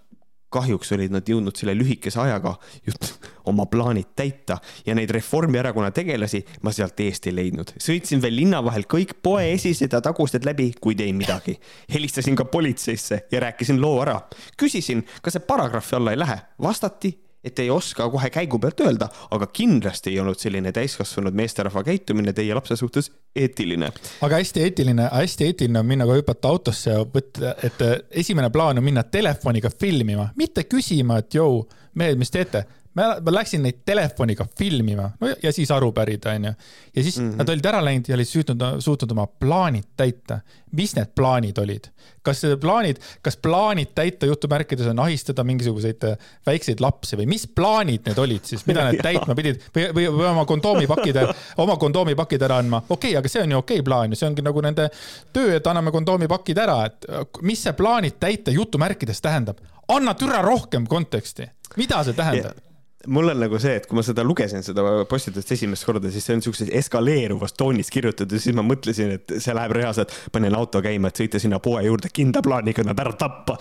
kahjuks 0.53 0.91
olid 0.93 1.09
nad 1.09 1.25
jõudnud 1.25 1.57
selle 1.57 1.73
lühikese 1.73 2.19
ajaga 2.21 2.51
just 2.85 3.07
oma 3.49 3.65
plaanid 3.65 4.11
täita 4.15 4.59
ja 4.85 4.93
neid 4.93 5.09
Reformierakonna 5.09 5.89
tegelasi 5.91 6.43
ma 6.61 6.71
sealt 6.71 6.99
eest 6.99 7.27
ei 7.27 7.35
leidnud. 7.35 7.73
sõitsin 7.79 8.21
veel 8.21 8.35
linna 8.35 8.61
vahel 8.63 8.85
kõik 8.85 9.15
poe 9.23 9.47
esised 9.53 9.93
ja 9.93 10.01
tagused 10.01 10.45
läbi, 10.45 10.73
kuid 10.81 11.01
ei 11.01 11.13
midagi. 11.13 11.57
helistasin 11.93 12.35
ka 12.35 12.45
politseisse 12.45 13.25
ja 13.31 13.39
rääkisin 13.39 13.81
loo 13.81 14.01
ära. 14.01 14.19
küsisin, 14.57 15.05
kas 15.21 15.33
see 15.33 15.47
paragrahvi 15.47 15.95
alla 15.95 16.11
ei 16.11 16.19
lähe, 16.19 16.37
vastati 16.61 17.17
et 17.43 17.59
ei 17.59 17.69
oska 17.69 18.07
kohe 18.09 18.29
käigu 18.29 18.59
pealt 18.59 18.79
öelda, 18.85 19.09
aga 19.31 19.47
kindlasti 19.47 20.13
ei 20.13 20.19
olnud 20.23 20.39
selline 20.39 20.71
täiskasvanud 20.71 21.35
meesterahva 21.35 21.83
käitumine 21.83 22.33
teie 22.33 22.55
lapse 22.55 22.75
suhtes 22.79 23.11
eetiline. 23.35 23.91
aga 24.21 24.39
hästi 24.39 24.63
eetiline, 24.63 25.09
hästi 25.11 25.49
eetiline 25.49 25.79
on 25.79 25.89
minna 25.89 26.07
ka 26.07 26.17
hüpata 26.19 26.53
autosse 26.53 26.95
ja 26.95 27.03
võtta, 27.03 27.55
et 27.63 27.83
esimene 28.11 28.49
plaan 28.49 28.79
on 28.79 28.87
minna 28.87 29.03
telefoniga 29.03 29.71
filmima, 29.79 30.29
mitte 30.39 30.63
küsima, 30.63 31.19
et 31.19 31.35
jõu, 31.35 31.65
mehed, 31.99 32.17
mis 32.17 32.31
teete. 32.31 32.65
Ma 32.93 33.07
ma 33.25 33.33
läksin 33.33 33.63
neid 33.65 33.81
telefoniga 33.85 34.45
filmima 34.59 35.07
no 35.19 35.29
ja, 35.31 35.35
ja 35.43 35.53
siis 35.55 35.71
aru 35.73 35.91
pärida, 35.95 36.33
onju. 36.37 36.53
ja 36.95 37.03
siis 37.03 37.17
mm 37.19 37.29
-hmm. 37.29 37.37
nad 37.37 37.49
olid 37.49 37.65
ära 37.65 37.83
läinud 37.85 38.09
ja 38.09 38.15
olid 38.15 38.27
suutnud, 38.27 38.63
suutnud 38.79 39.11
oma 39.11 39.27
plaanid 39.27 39.83
täita. 39.97 40.39
mis 40.71 40.95
need 40.95 41.11
plaanid 41.15 41.57
olid? 41.57 41.89
kas 42.23 42.41
plaanid, 42.61 42.97
kas 43.21 43.37
plaanid 43.37 43.87
täita 43.95 44.25
jutumärkides 44.25 44.87
on 44.87 44.99
ahistada 44.99 45.43
mingisuguseid 45.43 46.03
äh, 46.03 46.17
väikseid 46.45 46.79
lapsi 46.79 47.17
või 47.17 47.25
mis 47.25 47.47
plaanid 47.47 48.05
need 48.05 48.17
olid 48.17 48.45
siis, 48.45 48.65
mida 48.67 48.83
nad 48.83 49.01
täitma 49.07 49.35
pidid 49.35 49.61
või, 49.75 49.87
või, 49.93 50.07
või 50.07 50.27
oma 50.31 50.45
kondoomipakid, 50.45 51.19
oma 51.57 51.77
kondoomipakid 51.77 52.41
ära 52.41 52.57
andma, 52.57 52.83
okei 52.89 53.11
okay,, 53.11 53.19
aga 53.19 53.29
see 53.29 53.43
on 53.43 53.51
ju 53.51 53.57
okei 53.57 53.79
okay 53.79 53.85
plaan 53.85 54.11
ju, 54.11 54.15
see 54.15 54.27
ongi 54.29 54.41
nagu 54.41 54.61
nende 54.61 54.89
töö, 55.33 55.55
et 55.57 55.67
anname 55.67 55.91
kondoomipakid 55.91 56.57
ära, 56.57 56.85
et 56.85 57.09
äh, 57.09 57.25
mis 57.41 57.63
see 57.63 57.73
plaanid 57.73 58.19
täita 58.19 58.51
jutumärkides 58.51 59.21
tähendab. 59.21 59.57
anna 59.87 60.13
türa 60.13 60.41
rohkem 60.41 60.87
konteksti, 60.87 61.49
mida 61.75 62.03
see 62.03 62.13
tähendab? 62.13 62.72
Mul 63.07 63.29
on 63.33 63.39
nagu 63.43 63.59
see, 63.59 63.75
et 63.79 63.87
kui 63.87 63.97
ma 63.97 64.03
seda 64.05 64.23
lugesin, 64.25 64.63
seda 64.63 64.83
postitust 65.09 65.51
esimest 65.55 65.85
korda, 65.87 66.11
siis 66.11 66.25
see 66.27 66.37
on 66.37 66.43
siukses 66.45 66.69
eskaleeruvas 66.81 67.55
toonis 67.59 67.91
kirjutatud 67.93 68.37
ja 68.37 68.43
siis 68.43 68.55
ma 68.55 68.63
mõtlesin, 68.65 69.17
et 69.17 69.35
see 69.43 69.55
läheb 69.55 69.75
reaalselt, 69.75 70.13
panen 70.31 70.55
auto 70.55 70.81
käima, 70.83 71.11
et 71.11 71.23
sõita 71.23 71.41
sinna 71.41 71.59
poe 71.63 71.83
juurde 71.83 72.11
kindla 72.13 72.43
plaaniga 72.45 72.85
nad 72.87 72.99
ära 73.03 73.15
tappa. 73.19 73.57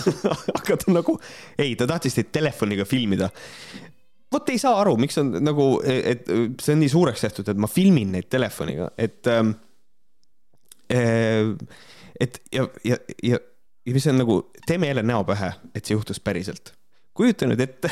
aga 0.58 0.78
ta 0.82 0.94
nagu, 0.94 1.16
ei, 1.58 1.76
ta 1.78 1.86
tahtis 1.90 2.18
teid 2.18 2.32
telefoniga 2.34 2.88
filmida 2.88 3.30
vot 4.30 4.50
ei 4.52 4.58
saa 4.62 4.76
aru, 4.80 4.94
miks 5.00 5.18
on 5.18 5.32
nagu, 5.42 5.66
et 5.82 6.28
see 6.62 6.74
on 6.76 6.82
nii 6.82 6.90
suureks 6.92 7.24
tehtud, 7.26 7.48
et 7.50 7.60
ma 7.60 7.70
filmin 7.70 8.12
neid 8.14 8.28
telefoniga, 8.30 8.92
et 8.98 9.26
ähm,. 9.30 9.56
et 12.20 12.38
ja, 12.54 12.66
ja, 12.84 12.96
ja, 13.22 13.38
ja 13.86 13.94
mis 13.94 14.06
on 14.10 14.18
nagu, 14.18 14.40
teeme 14.66 14.90
jälle 14.90 15.02
näo 15.06 15.24
pähe, 15.26 15.52
et 15.74 15.84
see 15.84 15.96
juhtus 15.96 16.22
päriselt. 16.22 16.74
kujuta 17.14 17.46
nüüd 17.50 17.60
ette, 17.62 17.90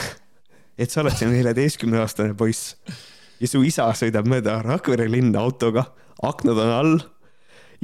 et 0.78 0.90
sa 0.90 1.02
oled 1.02 1.16
see 1.18 1.30
neljateistkümne 1.30 2.00
aastane 2.02 2.36
poiss 2.38 2.76
ja 3.40 3.50
su 3.50 3.62
isa 3.66 3.88
sõidab 3.98 4.28
mööda 4.30 4.60
Rakvere 4.64 5.08
linna 5.10 5.42
autoga, 5.42 5.88
aknad 6.22 6.60
on 6.64 6.74
all 6.74 6.98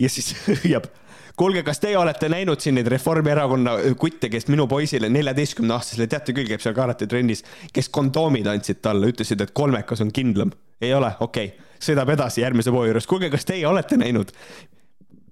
ja 0.01 0.11
siis 0.11 0.33
hüüab 0.49 0.89
kuulge, 1.37 1.63
kas 1.67 1.81
teie 1.83 1.99
olete 1.99 2.29
näinud 2.31 2.63
siin 2.63 2.77
neid 2.79 2.89
Reformierakonna 2.93 3.77
kutte, 3.99 4.31
kes 4.31 4.47
minu 4.53 4.67
poisile, 4.71 5.11
neljateistkümne 5.11 5.75
aastasele, 5.75 6.07
teate 6.11 6.35
küll, 6.37 6.47
käib 6.51 6.63
seal 6.63 6.77
karatetrennis, 6.77 7.43
kes 7.75 7.91
kondoomid 7.95 8.47
andsid 8.51 8.83
talle, 8.85 9.11
ütlesid, 9.11 9.43
et 9.43 9.55
kolmekas 9.57 10.05
on 10.05 10.13
kindlam. 10.15 10.55
ei 10.81 10.95
ole, 10.95 11.11
okei 11.21 11.51
okay., 11.51 11.73
sõidab 11.85 12.15
edasi 12.15 12.43
järgmise 12.43 12.73
poe 12.73 12.87
juures, 12.89 13.07
kuulge, 13.11 13.31
kas 13.33 13.47
teie 13.49 13.67
olete 13.69 13.99
näinud? 14.01 14.31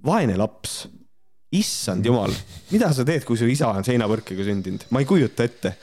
vaene 0.02 0.34
laps 0.36 0.88
issand 1.54 2.06
jumal, 2.06 2.32
mida 2.72 2.88
sa 2.94 3.04
teed, 3.06 3.22
kui 3.28 3.38
su 3.38 3.46
isa 3.46 3.68
on 3.70 3.84
seinapõrkega 3.86 4.46
sündinud, 4.46 4.88
ma 4.90 5.02
ei 5.02 5.06
kujuta 5.06 5.44
ette. 5.46 5.76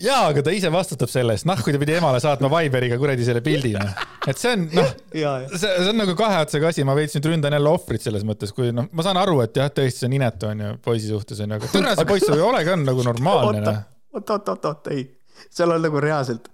Jaa, 0.00 0.20
aga 0.30 0.44
ta 0.44 0.52
ise 0.54 0.70
vastutab 0.72 1.10
selle 1.12 1.34
eest, 1.36 1.46
noh, 1.48 1.60
kui 1.64 1.74
ta 1.74 1.80
pidi 1.82 1.96
emale 1.98 2.20
saatma 2.22 2.50
Viberiga 2.52 2.98
kuradi 3.00 3.26
selle 3.26 3.42
pildi, 3.44 3.72
noh. 3.76 4.04
et 4.30 4.40
see 4.40 4.54
on, 4.56 4.66
noh, 4.76 4.92
see, 5.14 5.58
see 5.60 5.88
on 5.92 6.00
nagu 6.00 6.14
kahe 6.18 6.42
otsaga 6.44 6.70
asi, 6.72 6.86
ma 6.88 6.96
veits 6.98 7.16
nüüd 7.18 7.30
ründan 7.32 7.56
jälle 7.56 7.72
ohvrit 7.72 8.06
selles 8.06 8.26
mõttes, 8.28 8.54
kui 8.56 8.72
noh, 8.76 8.88
ma 8.96 9.06
saan 9.06 9.20
aru, 9.20 9.40
et 9.44 9.60
jah, 9.60 9.72
tõesti 9.76 10.04
see 10.04 10.10
on 10.10 10.16
inetu 10.20 10.50
onju 10.50 10.72
poisi 10.84 11.10
suhtes 11.10 11.42
onju, 11.44 11.58
aga 11.60 11.72
türa 11.74 11.96
see 11.98 12.08
poiss 12.08 12.32
ei 12.32 12.44
ole 12.44 12.62
ka 12.66 12.78
nagu 12.80 13.06
normaalne. 13.06 13.60
oota, 13.60 13.76
oot, 14.16 14.36
oot, 14.36 14.54
oot, 14.54 14.70
oot, 14.72 14.92
ei, 14.96 15.06
seal 15.48 15.76
on 15.76 15.84
nagu 15.84 16.02
reaalselt 16.02 16.48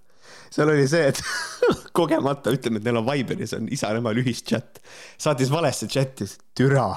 seal 0.52 0.70
oli 0.72 0.86
see, 0.88 1.10
et 1.10 1.20
kogemata 1.96 2.54
ütleme, 2.54 2.80
et 2.80 2.86
neil 2.86 3.02
on 3.02 3.06
Viberis 3.06 3.54
on 3.56 3.66
isa 3.72 3.90
ja 3.92 4.00
emal 4.00 4.16
ühischat, 4.22 4.80
saatis 5.20 5.52
valesse 5.52 5.90
chati, 5.90 6.28
türa 6.56 6.90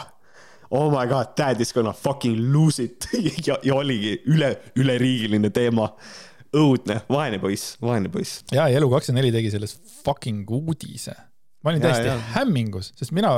oh 0.71 0.89
my 0.91 1.07
god, 1.07 1.35
dad 1.35 1.61
is 1.61 1.73
gonna 1.73 1.93
fucking 1.93 2.37
lose 2.53 2.83
it 2.83 3.07
ja, 3.47 3.57
ja 3.63 3.75
oligi 3.75 4.19
üle, 4.29 4.53
üleriigiline 4.75 5.49
teema. 5.49 5.89
Õudne, 6.55 7.01
vaene 7.11 7.39
poiss, 7.41 7.75
vaene 7.81 8.09
poiss. 8.11 8.43
ja, 8.53 8.67
ja 8.71 8.79
Elu24 8.79 9.33
tegi 9.35 9.51
sellest 9.53 9.81
fucking 10.05 10.49
uudise. 10.49 11.13
ma 11.63 11.73
olin 11.73 11.83
täiesti 11.83 12.15
hämmingus, 12.35 12.93
sest 12.97 13.13
mina 13.15 13.33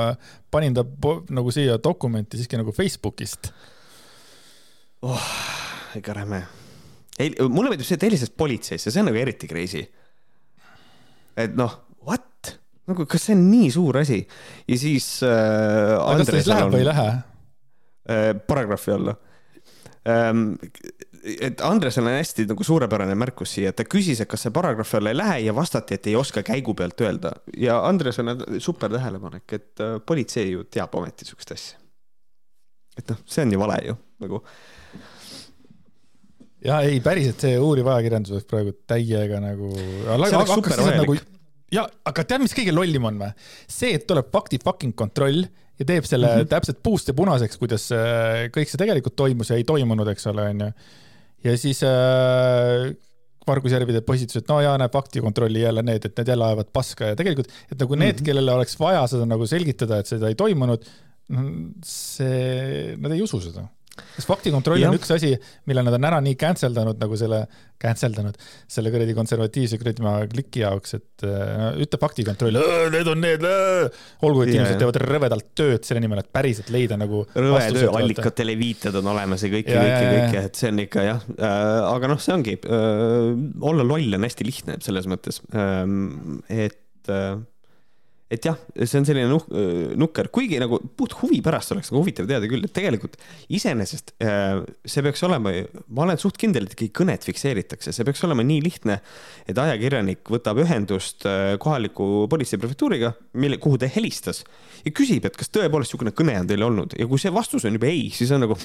panin 0.53 0.75
ta 0.77 0.85
nagu 1.33 1.53
siia 1.53 1.79
dokumenti 1.83 2.39
siiski 2.39 2.59
nagu 2.59 2.73
Facebookist 2.75 3.51
oh,. 5.01 5.29
ikka 5.97 6.15
räme. 6.21 6.43
mulle 7.49 7.71
meeldib 7.73 7.87
see, 7.87 7.99
et 7.99 8.07
helistas 8.07 8.31
politseisse, 8.31 8.93
see 8.93 9.03
on 9.03 9.11
nagu 9.11 9.19
eriti 9.19 9.49
crazy. 9.49 9.83
et 11.35 11.57
noh, 11.57 11.75
what? 12.07 12.55
nagu 12.91 13.05
kas 13.09 13.27
see 13.27 13.35
on 13.37 13.43
nii 13.49 13.67
suur 13.73 14.01
asi 14.01 14.21
ja 14.21 14.79
siis 14.79 15.07
äh,. 15.27 15.97
kas 15.99 16.31
ta 16.31 16.37
siis 16.37 16.49
läheb 16.49 16.69
on, 16.69 16.75
või 16.75 16.85
ei 16.85 16.89
lähe 16.89 17.09
äh,? 17.11 18.31
paragrahvi 18.47 18.95
alla 18.95 19.17
ähm,. 20.07 20.55
Et 21.21 21.61
Andresel 21.65 22.07
on 22.07 22.15
hästi 22.15 22.47
nagu 22.49 22.65
suurepärane 22.65 23.15
märkus 23.19 23.55
siia, 23.55 23.71
et 23.71 23.77
ta 23.77 23.85
küsis, 23.85 24.21
et 24.23 24.29
kas 24.29 24.45
see 24.45 24.53
paragrahvi 24.53 24.97
alla 24.97 25.13
ei 25.13 25.19
lähe 25.19 25.39
ja 25.47 25.55
vastati, 25.55 25.97
et 25.97 26.09
ei 26.09 26.15
oska 26.17 26.43
käigu 26.45 26.73
pealt 26.77 27.01
öelda 27.05 27.33
ja 27.57 27.79
Andresel 27.87 28.33
on 28.33 28.43
super 28.59 28.91
tähelepanek, 28.93 29.57
et 29.57 29.83
äh, 29.83 29.97
politsei 30.05 30.51
ju 30.51 30.65
teab 30.69 30.95
ometi 30.97 31.27
sihukest 31.27 31.55
asja. 31.57 31.81
et 32.97 33.13
noh, 33.13 33.21
see 33.25 33.45
on 33.45 33.53
ju 33.55 33.61
vale 33.61 33.81
ju 33.85 33.97
nagu 34.23 34.41
ja 36.65 36.81
ei, 36.85 37.01
päriselt 37.03 37.43
see 37.43 37.59
uuriv 37.59 37.89
ajakirjandus 37.91 38.35
oleks 38.37 38.49
praegu 38.49 38.73
täiega 38.89 39.41
nagu. 39.43 39.71
nagu 41.01 41.17
ja, 41.73 41.85
aga 42.05 42.25
tead, 42.27 42.43
mis 42.43 42.55
kõige 42.57 42.73
lollim 42.75 43.07
on 43.09 43.21
või? 43.21 43.31
see, 43.65 43.95
et 43.97 44.07
tuleb 44.09 44.29
fakti 44.33 44.61
fucking 44.63 44.97
kontroll 44.97 45.45
ja 45.81 45.87
teeb 45.87 46.05
selle 46.05 46.27
mm 46.27 46.41
-hmm. 46.41 46.51
täpselt 46.51 46.81
puust 46.83 47.07
ja 47.09 47.15
punaseks, 47.17 47.57
kuidas 47.61 47.87
äh, 47.95 48.49
kõik 48.53 48.69
see 48.69 48.81
tegelikult 48.81 49.15
toimus 49.15 49.49
ja 49.49 49.57
ei 49.57 49.65
toimunud, 49.67 50.07
eks 50.13 50.27
ole, 50.31 50.49
onju. 50.53 50.71
Ja 51.43 51.55
siis 51.59 51.81
äh, 51.87 52.91
Margus 53.47 53.73
Järvi 53.73 53.95
teeb 53.95 54.07
postituse, 54.07 54.43
et 54.43 54.51
no 54.51 54.59
jaa, 54.63 54.77
näe, 54.79 54.91
faktikontrolli 54.93 55.63
jälle 55.63 55.83
need, 55.85 56.05
et 56.05 56.17
need 56.19 56.33
jälle 56.33 56.47
ajavad 56.47 56.71
paska 56.73 57.11
ja 57.11 57.19
tegelikult, 57.19 57.49
et 57.71 57.77
nagu 57.77 57.97
need 57.97 58.13
mm, 58.13 58.17
-hmm. 58.19 58.25
kellele 58.29 58.57
oleks 58.57 58.77
vaja 58.79 59.05
seda 59.09 59.25
nagu 59.29 59.47
selgitada, 59.49 59.99
et 59.99 60.11
seda 60.11 60.29
ei 60.29 60.37
toimunud, 60.37 60.85
see, 61.85 62.97
nad 63.01 63.15
ei 63.15 63.21
usu 63.25 63.39
seda 63.41 63.65
kas 63.91 64.27
faktikontroll 64.27 64.83
on 64.87 64.95
üks 64.95 65.11
asi, 65.13 65.33
mille 65.69 65.83
nad 65.85 65.95
on 65.97 66.07
ära 66.07 66.21
nii 66.23 66.37
cancel 66.39 66.73
danud 66.75 66.99
nagu 67.01 67.17
selle, 67.19 67.41
cancel 67.81 68.15
danud, 68.15 68.37
selle 68.71 68.91
kuradi 68.93 69.15
konservatiivse 69.17 69.79
kuradi 69.81 70.05
kliki 70.31 70.63
jaoks, 70.63 70.95
et 70.99 71.25
äh, 71.27 71.65
ütle 71.83 71.99
faktikontroll, 72.01 72.59
need 72.93 73.11
on 73.11 73.23
need, 73.23 73.45
olgu, 74.27 74.45
et 74.45 74.53
inimesed 74.53 74.79
teevad 74.81 75.01
rõvedalt 75.03 75.49
tööd 75.57 75.87
selle 75.87 76.03
nimel, 76.03 76.23
et 76.23 76.31
päriselt 76.31 76.71
leida 76.73 76.99
nagu. 76.99 77.25
rõve 77.35 77.63
töö, 77.75 77.91
allikatele 77.99 78.55
viited 78.59 78.95
on 79.01 79.11
olemas 79.13 79.45
ja 79.45 79.51
kõike, 79.53 79.75
kõike, 79.75 80.09
kõike, 80.15 80.45
et 80.49 80.63
see 80.63 80.71
on 80.71 80.83
ikka 80.85 81.07
jah 81.07 81.29
äh,, 81.35 81.79
aga 81.91 82.13
noh, 82.13 82.21
see 82.21 82.35
ongi 82.37 82.57
äh,, 82.61 83.31
olla 83.71 83.87
loll 83.87 84.19
on 84.19 84.27
hästi 84.29 84.47
lihtne 84.47 84.79
selles 84.83 85.09
mõttes 85.11 85.43
äh,, 85.51 85.83
et 86.63 87.11
äh, 87.11 87.41
et 88.31 88.45
jah, 88.47 88.57
see 88.79 88.99
on 89.01 89.07
selline 89.07 89.27
nuh-, 89.29 89.47
nukker, 89.99 90.29
kuigi 90.33 90.59
nagu 90.61 90.79
puht 90.97 91.15
huvi 91.19 91.41
pärast 91.43 91.73
oleks 91.75 91.91
nagu 91.91 92.01
huvitav 92.03 92.29
teada 92.29 92.47
küll, 92.49 92.63
et 92.65 92.73
tegelikult 92.75 93.17
iseenesest 93.51 94.13
äh, 94.23 94.61
see 94.87 95.03
peaks 95.05 95.23
olema, 95.27 95.53
ma 95.91 96.05
olen 96.05 96.21
suht 96.21 96.39
kindel, 96.41 96.67
et 96.67 96.75
ikkagi 96.77 96.93
kõned 97.01 97.27
fikseeritakse, 97.27 97.93
see 97.95 98.07
peaks 98.07 98.23
olema 98.27 98.45
nii 98.47 98.63
lihtne, 98.63 99.01
et 99.51 99.59
ajakirjanik 99.59 100.31
võtab 100.31 100.63
ühendust 100.63 101.27
äh, 101.29 101.55
kohaliku 101.61 102.27
politseiprefektuuriga, 102.31 103.13
mille, 103.41 103.59
kuhu 103.61 103.81
ta 103.81 103.91
helistas 103.91 104.45
ja 104.85 104.93
küsib, 104.95 105.25
et 105.27 105.37
kas 105.37 105.51
tõepoolest 105.53 105.91
niisugune 105.91 106.13
kõne 106.15 106.37
on 106.41 106.47
teil 106.49 106.63
olnud 106.65 106.95
ja 106.97 107.07
kui 107.09 107.21
see 107.21 107.33
vastus 107.33 107.65
on 107.67 107.75
juba 107.77 107.89
ei, 107.89 108.07
siis 108.15 108.31
on 108.35 108.43
nagu 108.45 108.57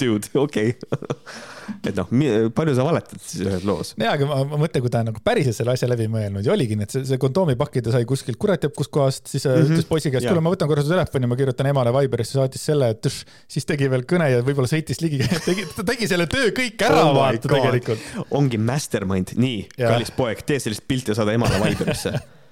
dude, 0.00 0.30
okei 0.40 0.74
okay. 0.74 1.34
et 1.88 1.96
noh, 1.96 2.10
palju 2.54 2.74
sa 2.76 2.84
valetad 2.86 3.20
siis 3.22 3.44
ühes 3.46 3.64
loos. 3.66 3.92
jaa, 4.00 4.14
aga 4.16 4.28
ma 4.28 4.58
mõtlen, 4.60 4.84
kui 4.84 4.92
ta 4.92 5.02
on 5.02 5.10
nagu 5.10 5.22
päriselt 5.24 5.56
selle 5.56 5.74
asja 5.74 5.88
läbi 5.90 6.06
mõelnud 6.12 6.46
ja 6.46 6.54
oligi 6.54 6.78
nii, 6.78 6.88
et 6.88 6.96
see, 6.96 7.04
see 7.08 7.20
kondoomipaki 7.20 7.82
ta 7.84 7.94
sai 7.94 8.06
kuskilt 8.08 8.38
kurat 8.40 8.62
teab 8.64 8.76
kuskohast, 8.76 9.26
siis 9.30 9.46
mm 9.46 9.56
-hmm. 9.56 9.72
ütles 9.74 9.88
poisi 9.88 10.12
käest, 10.14 10.28
kuule, 10.28 10.44
ma 10.44 10.52
võtan 10.54 10.70
korra 10.70 10.84
su 10.84 10.92
telefoni, 10.92 11.30
ma 11.30 11.38
kirjutan 11.40 11.70
emale 11.72 11.92
Viberisse, 11.94 12.38
saatis 12.38 12.64
selle, 12.70 12.90
et 12.94 13.02
tš, 13.04 13.24
siis 13.56 13.68
tegi 13.68 13.90
veel 13.90 14.06
kõne 14.08 14.30
ja 14.32 14.44
võib-olla 14.44 14.70
sõitis 14.70 15.02
ligi, 15.04 15.22
tegi, 15.48 15.66
ta 15.76 15.86
tegi 15.86 16.08
selle 16.10 16.28
töö 16.30 16.52
kõik 16.56 16.86
ära 16.86 17.04
oh, 17.08 17.14
vaata 17.16 17.48
tegelikult. 17.48 18.08
ongi 18.30 18.60
mastermind, 18.60 19.36
nii, 19.36 19.68
kallis 19.78 20.14
poeg, 20.16 20.44
tee 20.46 20.60
sellist 20.60 20.84
pilti 20.88 21.12
ja 21.12 21.20
saada 21.20 21.36
emale 21.36 21.60
Viberisse 21.64 22.16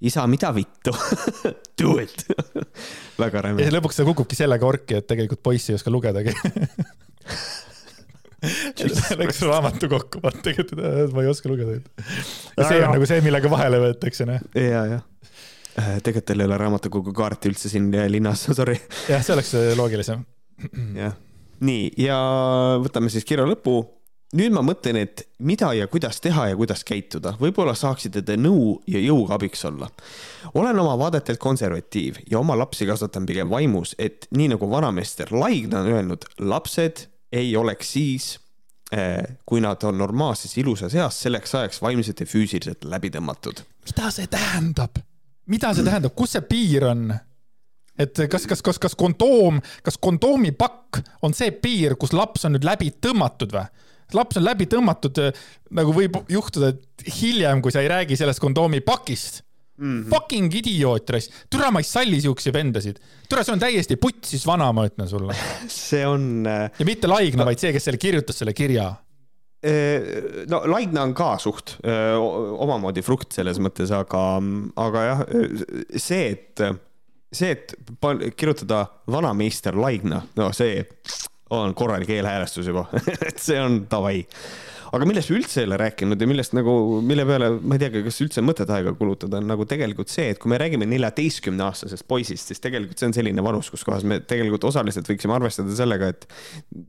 isa, 0.00 0.26
mida 0.30 0.52
vittu 0.54 0.94
Do 1.78 1.96
it 2.02 2.26
väga 3.22 3.42
räme. 3.48 3.64
ja 3.64 3.74
lõpuks 3.74 3.98
ta 3.98 4.06
kukubki 4.08 4.38
sellega 4.38 4.66
orki, 4.66 5.00
et 5.00 5.08
tegelikult 5.10 5.42
poiss 5.42 5.70
ei 5.70 5.78
oska 5.78 5.92
lugedagi 5.94 6.34
Läks 9.18 9.40
raamatu 9.42 9.88
kokku, 9.90 10.20
vaata 10.22 10.38
tegelikult, 10.44 10.78
ma 11.10 11.24
ei 11.24 11.30
oska 11.30 11.50
lugeda. 11.50 11.80
ja 12.54 12.68
see 12.68 12.78
on 12.84 12.92
nagu 12.94 13.08
see, 13.10 13.18
millega 13.24 13.50
vahele 13.50 13.80
võetakse, 13.82 14.28
noh. 14.30 14.44
ja, 14.54 14.84
jah 14.92 15.02
Äh, 15.78 15.98
tegelikult 16.02 16.26
teil 16.26 16.42
ei 16.42 16.48
ole 16.48 16.56
raamatukogu 16.58 17.12
kaarti 17.14 17.52
üldse 17.52 17.70
siin 17.70 17.92
linnas, 18.10 18.42
sorry. 18.56 18.74
jah, 19.06 19.22
see 19.22 19.34
oleks 19.36 19.52
äh, 19.54 19.68
loogilisem. 19.78 20.24
jah, 20.96 21.14
nii 21.62 21.92
ja 22.02 22.16
võtame 22.82 23.12
siis 23.14 23.26
kirja 23.28 23.46
lõpu. 23.46 23.76
Nüüd 24.36 24.52
ma 24.52 24.62
mõtlen, 24.64 24.98
et 25.00 25.22
mida 25.40 25.70
ja 25.76 25.86
kuidas 25.88 26.20
teha 26.20 26.48
ja 26.50 26.56
kuidas 26.58 26.82
käituda, 26.86 27.34
võib-olla 27.40 27.74
saaksite 27.78 28.22
te 28.26 28.36
nõu 28.36 28.76
ja 28.90 29.00
jõuga 29.00 29.38
abiks 29.38 29.64
olla. 29.64 29.88
olen 30.54 30.78
oma 30.78 30.98
vaadetelt 30.98 31.38
konservatiiv 31.40 32.18
ja 32.30 32.38
oma 32.38 32.56
lapsi 32.58 32.86
kasvatan 32.86 33.26
pigem 33.26 33.48
vaimus, 33.50 33.94
et 33.98 34.28
nii 34.30 34.52
nagu 34.54 34.70
vanameister 34.70 35.32
Laigna 35.32 35.80
on 35.80 35.92
öelnud, 35.92 36.28
lapsed 36.38 37.06
ei 37.32 37.56
oleks 37.56 37.92
siis 37.92 38.38
äh, 38.92 39.38
kui 39.46 39.60
nad 39.60 39.82
on 39.84 39.98
normaalses 39.98 40.56
ilusas 40.58 40.94
eas 40.94 41.22
selleks 41.22 41.54
ajaks 41.54 41.82
vaimselt 41.82 42.20
ja 42.20 42.26
füüsiliselt 42.26 42.84
läbi 42.84 43.10
tõmmatud. 43.10 43.64
mida 43.86 44.10
see 44.10 44.26
tähendab? 44.26 45.00
mida 45.46 45.72
see 45.74 45.84
tähendab, 45.84 46.14
kus 46.14 46.36
see 46.36 46.44
piir 46.44 46.84
on? 46.84 47.14
et 47.98 48.24
kas, 48.30 48.44
kas, 48.46 48.62
kas, 48.62 48.78
kas 48.78 48.94
kondoom, 48.94 49.62
kas 49.82 49.96
kondoomipakk 49.98 51.00
on 51.22 51.34
see 51.34 51.50
piir, 51.50 51.96
kus 51.96 52.12
laps 52.12 52.44
on 52.44 52.58
nüüd 52.58 52.68
läbi 52.68 52.92
tõmmatud 52.92 53.56
või? 53.56 53.68
Laps 54.16 54.38
on 54.40 54.46
läbi 54.46 54.68
tõmmatud, 54.70 55.20
nagu 55.76 55.92
võib 55.96 56.20
juhtuda, 56.32 56.72
et 56.74 57.10
hiljem, 57.20 57.62
kui 57.64 57.74
sa 57.74 57.82
ei 57.84 57.90
räägi 57.92 58.16
sellest 58.16 58.40
kondoomipakist 58.40 59.42
mm. 59.78 60.02
-hmm. 60.02 60.08
Fucking 60.10 60.54
idioot, 60.54 61.10
raisk. 61.10 61.32
türa, 61.50 61.70
ma 61.70 61.80
ei 61.80 61.84
salli 61.84 62.20
siukseid 62.20 62.54
vendasid. 62.54 62.98
türa, 63.28 63.44
see 63.44 63.52
on 63.52 63.60
täiesti 63.60 63.96
putsis 63.96 64.46
vana, 64.46 64.72
ma 64.72 64.86
ütlen 64.86 65.08
sulle. 65.08 65.36
see 65.88 66.06
on. 66.06 66.46
Äh, 66.46 66.70
ja 66.78 66.84
mitte 66.84 67.08
Laigna 67.08 67.42
no., 67.42 67.50
vaid 67.50 67.58
see, 67.58 67.72
kes 67.72 67.84
selle 67.84 67.98
kirjutas, 67.98 68.38
selle 68.38 68.52
kirja 68.52 68.94
no 70.48 70.60
Laigna 70.70 71.02
on 71.02 71.14
ka 71.18 71.32
suht 71.42 71.76
öö, 71.82 72.14
omamoodi 72.62 73.02
frukt 73.02 73.34
selles 73.34 73.58
mõttes, 73.58 73.90
aga, 73.90 74.20
aga 74.78 75.02
jah, 75.02 75.22
see, 75.98 76.28
et, 76.30 76.62
see, 77.34 77.56
et 77.56 77.74
kirjutada 78.38 78.84
vanameister 79.10 79.74
Laigna, 79.74 80.22
no 80.38 80.52
see 80.54 80.84
on 81.54 81.74
korralik 81.74 82.10
eelhäälestus 82.10 82.66
juba 82.68 82.86
et 83.28 83.38
see 83.40 83.58
on 83.60 83.80
davai. 83.90 84.24
aga 84.92 85.08
millest 85.08 85.32
me 85.32 85.38
üldse 85.40 85.62
ei 85.62 85.68
ole 85.68 85.78
rääkinud 85.80 86.20
ja 86.20 86.28
millest 86.30 86.54
nagu, 86.56 86.74
mille 87.04 87.24
peale 87.28 87.50
ma 87.60 87.76
ei 87.76 87.82
teagi, 87.82 88.02
kas 88.06 88.20
üldse 88.24 88.42
on 88.42 88.48
mõtet 88.48 88.72
aega 88.72 88.94
kulutada, 88.98 89.40
on 89.40 89.48
nagu 89.50 89.66
tegelikult 89.68 90.12
see, 90.12 90.30
et 90.32 90.40
kui 90.42 90.52
me 90.52 90.60
räägime 90.60 90.88
neljateistkümne 90.88 91.66
aastasest 91.66 92.08
poisist, 92.08 92.50
siis 92.50 92.64
tegelikult 92.64 93.00
see 93.00 93.10
on 93.10 93.16
selline 93.16 93.44
vanus, 93.44 93.70
kus 93.72 93.84
kohas 93.88 94.06
me 94.08 94.20
tegelikult 94.24 94.68
osaliselt 94.70 95.08
võiksime 95.10 95.36
arvestada 95.36 95.76
sellega, 95.76 96.12
et 96.14 96.28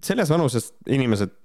selles 0.05 0.31
vanuses 0.31 0.71
inimesed, 0.87 1.35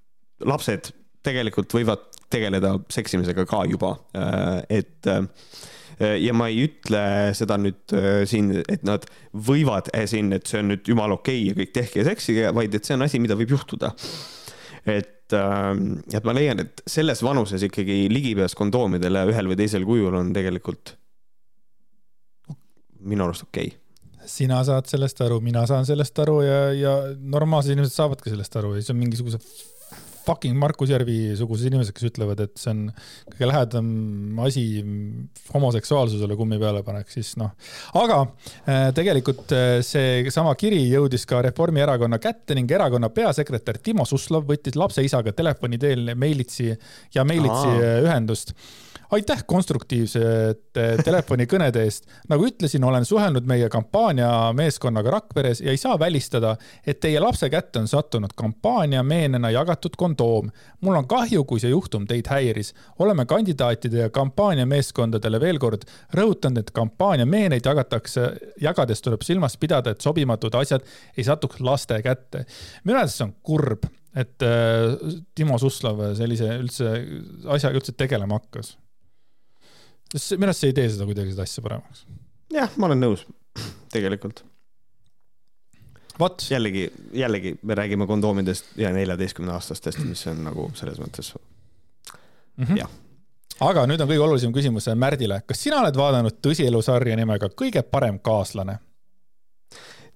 lapsed 0.46 0.92
tegelikult 1.24 1.72
võivad 1.74 2.10
tegeleda 2.34 2.74
seksimisega 2.92 3.46
ka 3.48 3.62
juba, 3.70 3.94
äh, 4.18 4.60
et 4.80 5.10
äh, 5.10 5.26
ja 5.98 6.34
ma 6.36 6.48
ei 6.50 6.64
ütle 6.66 7.02
seda 7.38 7.58
nüüd 7.60 7.94
äh, 7.96 8.22
siin, 8.28 8.50
et 8.62 8.82
nad 8.86 9.06
võivad 9.34 9.90
siin, 10.10 10.32
et 10.36 10.48
see 10.50 10.62
on 10.62 10.72
nüüd 10.72 10.90
jumala 10.90 11.18
okei 11.18 11.44
okay 11.44 11.50
ja 11.50 11.58
kõik 11.60 11.76
tehke 11.76 12.06
seksige, 12.08 12.48
vaid 12.56 12.74
et 12.74 12.86
see 12.86 12.96
on 12.96 13.06
asi, 13.06 13.20
mida 13.22 13.38
võib 13.38 13.54
juhtuda. 13.54 13.92
et, 14.84 15.32
et 15.32 16.26
ma 16.26 16.34
leian, 16.36 16.60
et 16.60 16.82
selles 16.90 17.22
vanuses 17.24 17.62
ikkagi 17.64 18.04
ligipääs 18.12 18.56
kondoomidele 18.58 19.24
ühel 19.30 19.48
või 19.48 19.56
teisel 19.62 19.86
kujul 19.88 20.18
on 20.18 20.34
tegelikult 20.36 20.96
minu 23.04 23.24
arust 23.24 23.46
okei 23.48 23.70
okay 23.72 23.80
sina 24.24 24.62
saad 24.64 24.88
sellest 24.88 25.20
aru, 25.24 25.36
mina 25.44 25.66
saan 25.68 25.86
sellest 25.86 26.18
aru 26.24 26.38
ja, 26.44 26.58
ja 26.72 26.92
normaalsed 27.20 27.74
inimesed 27.74 27.92
saavadki 27.92 28.32
sellest 28.32 28.56
aru 28.56 28.74
ja 28.74 28.82
siis 28.82 28.92
on 28.94 29.00
mingisugused 29.00 29.48
fucking 30.24 30.56
Markus 30.58 30.92
Järvi 30.92 31.34
sugused 31.38 31.68
inimesed, 31.68 31.94
kes 31.96 32.08
ütlevad, 32.10 32.40
et 32.44 32.54
see 32.60 32.72
on 32.72 32.82
kõige 33.32 33.48
lähedam 33.50 33.88
asi 34.44 34.64
homoseksuaalsusele 35.52 36.36
kummi 36.38 36.58
peale 36.62 36.84
paneks, 36.86 37.18
siis 37.18 37.34
noh. 37.40 37.52
aga 38.00 38.20
äh, 38.24 38.88
tegelikult 38.96 39.54
äh, 39.56 39.78
seesama 39.86 40.54
kiri 40.60 40.82
jõudis 40.92 41.26
ka 41.28 41.42
Reformierakonna 41.44 42.20
kätte 42.22 42.56
ning 42.58 42.70
erakonna 42.70 43.10
peasekretär 43.14 43.80
Timo 43.84 44.06
Suslov 44.08 44.48
võttis 44.48 44.78
lapse 44.80 45.04
isaga 45.04 45.34
telefoni 45.36 45.80
teel 45.80 46.14
meilitsi 46.18 46.72
ja 47.14 47.26
meilitsi 47.28 47.76
Aa. 47.76 48.00
ühendust 48.06 48.54
aitäh 49.14 49.44
konstruktiivsete 49.46 50.84
telefonikõnede 51.04 51.84
eest. 51.84 52.06
nagu 52.28 52.46
ütlesin, 52.46 52.84
olen 52.84 53.04
suhelnud 53.04 53.46
meie 53.46 53.68
kampaaniameeskonnaga 53.68 55.10
Rakveres 55.10 55.60
ja 55.60 55.70
ei 55.70 55.80
saa 55.80 55.98
välistada, 55.98 56.56
et 56.86 57.00
teie 57.00 57.20
lapse 57.20 57.50
kätte 57.50 57.78
on 57.78 57.88
sattunud 57.88 58.34
kampaaniameenena 58.36 59.50
jagatud 59.50 59.96
kondoom. 59.96 60.50
mul 60.80 60.96
on 60.96 61.08
kahju, 61.08 61.44
kui 61.44 61.60
see 61.60 61.70
juhtum 61.70 62.06
teid 62.06 62.28
häiris. 62.30 62.74
oleme 62.98 63.26
kandidaatide 63.26 63.98
ja 63.98 64.10
kampaaniameeskondadele 64.10 65.40
veel 65.40 65.58
kord 65.58 65.84
rõhutanud, 66.14 66.58
et 66.58 66.70
kampaaniameeneid 66.70 67.66
jagatakse, 67.66 68.30
jagades 68.60 69.02
tuleb 69.02 69.22
silmas 69.22 69.56
pidada, 69.56 69.90
et 69.90 70.00
sobimatud 70.00 70.54
asjad 70.54 70.82
ei 71.16 71.24
satuks 71.24 71.60
laste 71.60 72.02
kätte. 72.02 72.46
minu 72.84 72.98
arvates 72.98 73.18
see 73.18 73.28
on 73.28 73.34
kurb 73.42 73.86
et 74.14 74.42
äh, 74.46 74.94
Timo 75.34 75.58
Suslov 75.58 76.00
sellise 76.18 76.54
üldse 76.60 76.90
asjaga 77.50 77.80
üldse 77.80 77.94
tegelema 77.98 78.38
hakkas 78.38 78.76
minu 80.12 80.50
arust 80.50 80.64
see 80.64 80.72
ei 80.72 80.76
tee 80.76 80.88
seda 80.94 81.06
kuidagi 81.08 81.34
seda 81.34 81.46
asja 81.46 81.64
paremaks. 81.64 82.04
jah, 82.54 82.74
ma 82.76 82.90
olen 82.90 83.00
nõus, 83.06 83.24
tegelikult. 83.94 84.44
vot. 86.18 86.46
jällegi, 86.50 86.88
jällegi 87.12 87.56
me 87.62 87.78
räägime 87.78 88.06
kondoomidest 88.10 88.76
ja 88.80 88.92
neljateistkümneaastastest, 88.94 90.04
mis 90.08 90.26
on 90.30 90.44
nagu 90.50 90.68
selles 90.74 91.00
mõttes 91.02 91.34
mm, 91.34 92.64
-hmm. 92.64 92.78
jah 92.84 93.00
aga 93.62 93.84
nüüd 93.86 94.02
on 94.02 94.08
kõige 94.10 94.24
olulisem 94.24 94.52
küsimus 94.54 94.88
Märdile. 94.98 95.42
kas 95.46 95.62
sina 95.62 95.80
oled 95.80 95.96
vaadanud 95.96 96.40
tõsielusarja 96.42 97.16
nimega 97.16 97.48
Kõige 97.54 97.82
parem 97.82 98.18
kaaslane? 98.18 98.78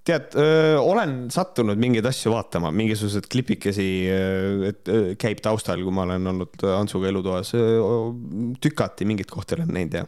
Tead, 0.07 0.35
olen 0.81 1.27
sattunud 1.33 1.79
mingeid 1.79 2.05
asju 2.09 2.31
vaatama, 2.33 2.71
mingisugused 2.75 3.27
klipikesi, 3.31 3.89
et 4.69 4.93
käib 5.21 5.43
taustal, 5.45 5.83
kui 5.85 5.93
ma 5.93 6.05
olen 6.07 6.31
olnud 6.33 6.65
Antsuga 6.75 7.11
elutoas. 7.11 7.53
tükati 8.61 9.05
mingeid 9.05 9.29
kohti 9.29 9.59
olen 9.59 9.73
näinud 9.75 9.99
ja. 9.99 10.05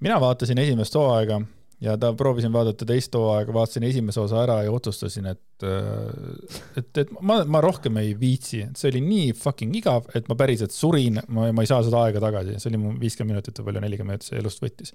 mina 0.00 0.20
vaatasin 0.20 0.58
esimest 0.58 0.94
hooaega 0.94 1.40
ja 1.80 1.96
ta 2.00 2.12
proovisin 2.16 2.52
vaadata 2.52 2.86
teist 2.88 3.14
hooaega, 3.16 3.52
vaatasin 3.54 3.86
esimese 3.88 4.20
osa 4.20 4.42
ära 4.42 4.58
ja 4.66 4.72
otsustasin, 4.72 5.30
et, 5.32 5.64
äh, 5.64 6.60
et, 6.76 6.90
et 7.04 7.12
ma, 7.20 7.40
ma 7.48 7.62
rohkem 7.64 7.96
ei 8.02 8.12
viitsi, 8.20 8.62
see 8.76 8.90
oli 8.92 9.02
nii 9.04 9.34
fucking 9.38 9.76
igav, 9.80 10.08
et 10.16 10.28
ma 10.28 10.36
päriselt 10.38 10.74
surin, 10.76 11.22
ma, 11.28 11.48
ma 11.56 11.64
ei 11.64 11.70
saa 11.70 11.82
seda 11.86 12.04
aega 12.04 12.22
tagasi, 12.22 12.58
see 12.60 12.72
oli 12.72 12.82
mu 12.82 12.94
viiskümmend 13.00 13.38
minutit 13.38 13.60
või 13.60 13.70
palju, 13.70 13.84
nelikümmend 13.86 14.18
minutit 14.18 14.32
see 14.32 14.40
elust 14.42 14.64
võttis. 14.64 14.94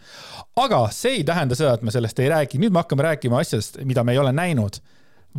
aga 0.62 0.86
see 0.94 1.20
ei 1.20 1.28
tähenda 1.28 1.58
seda, 1.58 1.76
et 1.78 1.86
me 1.86 1.94
sellest 1.96 2.22
ei 2.22 2.32
räägi, 2.34 2.62
nüüd 2.62 2.76
me 2.76 2.84
hakkame 2.84 3.08
rääkima 3.10 3.42
asjadest, 3.42 3.82
mida 3.88 4.06
me 4.06 4.14
ei 4.14 4.22
ole 4.22 4.36
näinud. 4.36 4.82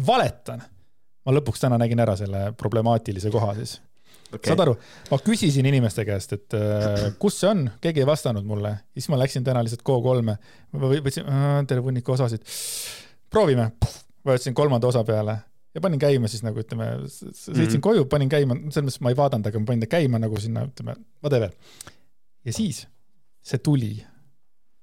valetan. 0.07 0.63
ma 1.27 1.33
lõpuks 1.35 1.63
täna 1.63 1.79
nägin 1.79 2.01
ära 2.03 2.17
selle 2.17 2.53
problemaatilise 2.59 3.31
koha 3.35 3.55
siis 3.55 3.81
okay.. 4.33 4.51
saad 4.51 4.63
aru, 4.67 4.77
ma 5.11 5.19
küsisin 5.25 5.69
inimeste 5.69 6.05
käest, 6.09 6.33
et 6.37 6.57
äh, 6.59 7.09
kus 7.23 7.41
see 7.43 7.51
on, 7.51 7.67
keegi 7.83 8.03
ei 8.03 8.09
vastanud 8.09 8.47
mulle, 8.49 8.73
siis 8.97 9.09
ma 9.13 9.21
läksin 9.21 9.45
täna 9.47 9.63
lihtsalt 9.65 9.85
Go3-e, 9.87 10.37
võtsin 10.77 11.29
terve 11.69 11.85
hunniku 11.87 12.17
osasid. 12.17 12.43
proovime, 13.31 13.71
vajutasin 14.27 14.57
kolmanda 14.57 14.91
osa 14.91 15.05
peale 15.05 15.39
ja 15.77 15.81
panin 15.85 16.01
käima 16.01 16.29
siis 16.33 16.43
nagu 16.47 16.61
ütleme, 16.63 16.91
sõitsin 17.07 17.53
mm 17.53 17.63
-hmm. 17.69 17.85
koju, 17.85 18.05
panin 18.11 18.33
käima, 18.33 18.57
selles 18.71 18.89
mõttes 18.89 19.01
ma 19.05 19.13
ei 19.13 19.17
vaadanud, 19.19 19.47
aga 19.47 19.61
ma 19.61 19.71
panin 19.73 19.85
ta 19.85 19.93
käima 19.97 20.21
nagu 20.23 20.41
sinna, 20.41 20.67
ütleme, 20.71 20.97
whatever. 21.25 21.53
ja 22.45 22.53
siis 22.53 22.87
see 23.43 23.59
tuli 23.59 24.07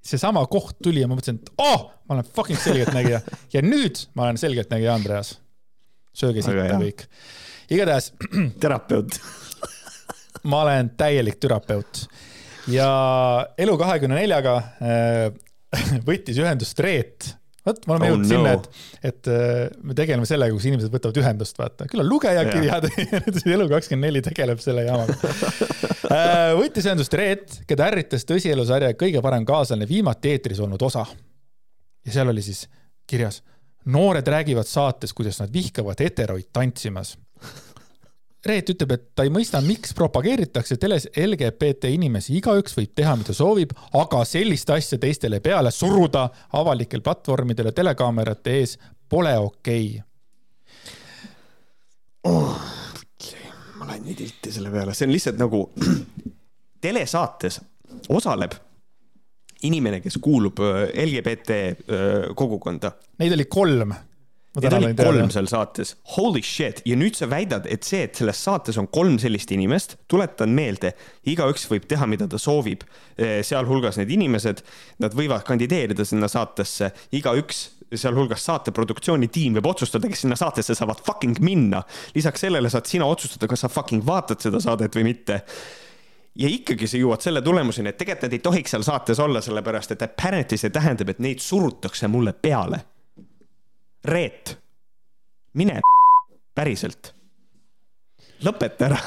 seesama 0.03 0.43
koht 0.51 0.77
tuli 0.83 1.01
ja 1.01 1.07
ma 1.07 1.15
mõtlesin, 1.15 1.39
et 1.39 1.53
oh, 1.57 1.87
ma 2.07 2.17
olen 2.17 2.27
fucking 2.35 2.59
selgeltnägija 2.59 3.21
ja 3.53 3.61
nüüd 3.63 4.03
ma 4.13 4.27
olen 4.27 4.37
selgeltnägija, 4.37 4.95
Andreas. 4.95 5.39
sööge 6.13 6.43
sitta 6.45 6.77
kõik 6.77 7.07
igatahes. 7.69 8.11
terapeut 8.63 9.19
ma 10.49 10.63
olen 10.65 10.91
täielik 10.97 11.39
terapeut 11.39 12.05
ja 12.71 12.89
Elu 13.57 13.77
kahekümne 13.79 14.19
neljaga 14.21 14.57
äh, 14.83 15.29
võttis 16.07 16.39
ühendust 16.39 16.79
Reet 16.83 17.33
vot, 17.65 17.85
me 17.87 17.95
oleme 17.95 18.07
oh 18.07 18.13
jõudnud 18.13 18.27
no. 18.27 18.33
sinna, 18.33 18.53
et, 18.57 19.09
et 19.11 19.31
äh, 19.31 19.79
me 19.83 19.95
tegeleme 19.97 20.27
sellega, 20.27 20.55
kus 20.55 20.67
inimesed 20.69 20.93
võtavad 20.93 21.19
ühendust, 21.21 21.59
vaata, 21.59 21.87
küll 21.91 22.03
on 22.03 22.09
lugejakirjad 22.11 22.89
yeah. 22.91 23.55
Elu24 23.57 24.23
tegeleb 24.29 24.63
selle 24.63 24.85
jamaga 24.87 25.17
äh, 26.11 26.51
võttis 26.59 26.87
ühendust 26.89 27.17
Reet, 27.19 27.59
keda 27.69 27.89
ärritas 27.91 28.27
tõsielusarja 28.29 28.93
Kõige 28.99 29.23
parem 29.25 29.47
kaaslane 29.47 29.87
viimati 29.89 30.35
eetris 30.35 30.61
olnud 30.63 30.81
osa. 30.83 31.05
ja 32.03 32.15
seal 32.15 32.31
oli 32.31 32.43
siis 32.45 32.65
kirjas, 33.07 33.41
noored 33.91 34.27
räägivad 34.27 34.67
saates, 34.67 35.13
kuidas 35.15 35.41
nad 35.41 35.51
vihkavad 35.53 35.99
heteroid 35.99 36.51
tantsimas 36.55 37.17
Reet 38.45 38.67
ütleb, 38.73 38.91
et 38.91 39.03
ta 39.15 39.23
ei 39.23 39.31
mõista, 39.31 39.61
miks 39.63 39.93
propageeritakse 39.95 40.75
teles 40.75 41.05
LGBT 41.15 41.87
inimesi, 41.95 42.33
igaüks 42.41 42.75
võib 42.75 42.91
teha, 42.95 43.15
mida 43.15 43.31
soovib, 43.35 43.71
aga 43.95 44.23
sellist 44.27 44.69
asja 44.75 44.99
teistele 44.99 45.39
peale 45.43 45.71
suruda 45.71 46.25
avalikel 46.59 47.01
platvormidel 47.05 47.71
ja 47.71 47.75
telekaamerate 47.77 48.57
ees 48.59 48.75
pole 49.09 49.37
okei 49.39 49.87
okay. 49.95 50.03
oh,. 52.33 52.59
ma 53.79 53.87
lähen 53.87 54.03
nii 54.09 54.19
tilti 54.25 54.51
selle 54.51 54.75
peale, 54.75 54.91
see 54.97 55.07
on 55.07 55.15
lihtsalt 55.15 55.39
nagu 55.39 55.63
telesaates 56.83 57.61
osaleb 58.09 58.59
inimene, 59.63 60.01
kes 60.03 60.19
kuulub 60.19 60.59
äh, 60.59 60.89
LGBT 61.05 61.49
äh, 61.55 62.33
kogukonda. 62.35 62.91
Neid 63.23 63.39
oli 63.39 63.47
kolm 63.47 63.95
Need 64.53 64.73
olid 64.77 64.99
kolm 64.99 65.31
seal 65.33 65.47
saates, 65.49 65.95
holy 66.13 66.43
shit, 66.45 66.83
ja 66.85 66.93
nüüd 66.99 67.17
sa 67.17 67.25
väidad, 67.25 67.65
et 67.73 67.87
see, 67.87 68.03
et 68.05 68.19
selles 68.19 68.37
saates 68.37 68.77
on 68.77 68.85
kolm 68.93 69.15
sellist 69.21 69.49
inimest, 69.55 69.95
tuletan 70.11 70.53
meelde, 70.53 70.91
igaüks 71.33 71.65
võib 71.71 71.87
teha, 71.89 72.05
mida 72.09 72.27
ta 72.29 72.37
soovib, 72.37 72.83
eh, 73.17 73.39
sealhulgas 73.41 73.97
need 73.97 74.13
inimesed, 74.13 74.61
nad 75.01 75.17
võivad 75.17 75.41
kandideerida 75.47 76.05
sinna 76.05 76.29
saatesse, 76.29 76.91
igaüks 77.17 77.63
sealhulgas 77.97 78.45
saate 78.45 78.73
produktsioonitiim 78.73 79.57
võib 79.57 79.71
otsustada, 79.73 80.09
kes 80.09 80.21
sinna 80.27 80.37
saatesse 80.37 80.77
saavad 80.77 81.01
fucking 81.01 81.41
minna. 81.41 81.81
lisaks 82.13 82.45
sellele 82.45 82.69
saad 82.69 82.85
sina 82.85 83.09
otsustada, 83.09 83.49
kas 83.49 83.65
sa 83.65 83.73
fucking 83.73 84.05
vaatad 84.05 84.41
seda 84.41 84.61
saadet 84.61 84.93
või 84.93 85.09
mitte. 85.09 85.41
Ja 86.35 86.49
ikkagi 86.49 86.87
sa 86.89 86.97
jõuad 86.97 87.21
selle 87.21 87.41
tulemuseni, 87.41 87.89
et 87.89 87.97
tegelikult 87.97 88.29
nad 88.29 88.33
ei 88.33 88.45
tohiks 88.45 88.73
seal 88.73 88.85
saates 88.85 89.19
olla, 89.19 89.41
sellepärast 89.41 89.97
et 89.97 90.01
apparently 90.01 90.57
see 90.57 90.73
tähendab, 90.73 91.09
et 91.09 91.21
neid 91.21 91.41
surutakse 91.41 92.09
mulle 92.09 92.33
peale 92.33 92.85
Reet, 94.03 94.57
mine 95.55 95.79
päriselt. 96.57 97.13
lõpeta 98.43 98.89
ära. 98.89 98.97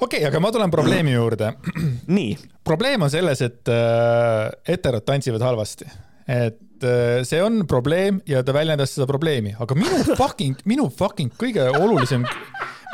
Okei 0.00 0.20
okay,, 0.20 0.26
aga 0.28 0.40
ma 0.40 0.52
tulen 0.54 0.70
probleemi 0.70 1.16
juurde. 1.16 1.50
nii. 2.16 2.36
probleem 2.64 3.02
on 3.02 3.10
selles, 3.10 3.42
et 3.42 3.68
äh, 3.68 4.46
heterod 4.70 5.02
tantsivad 5.04 5.42
halvasti, 5.42 5.88
et 6.30 6.86
äh, 6.86 7.24
see 7.26 7.42
on 7.42 7.64
probleem 7.66 8.20
ja 8.30 8.44
ta 8.46 8.54
väljendas 8.54 8.94
seda 8.94 9.08
probleemi, 9.10 9.56
aga 9.58 9.74
minu 9.74 9.98
fucking, 10.22 10.62
minu 10.70 10.86
fucking 10.94 11.34
kõige 11.40 11.66
olulisem, 11.74 12.22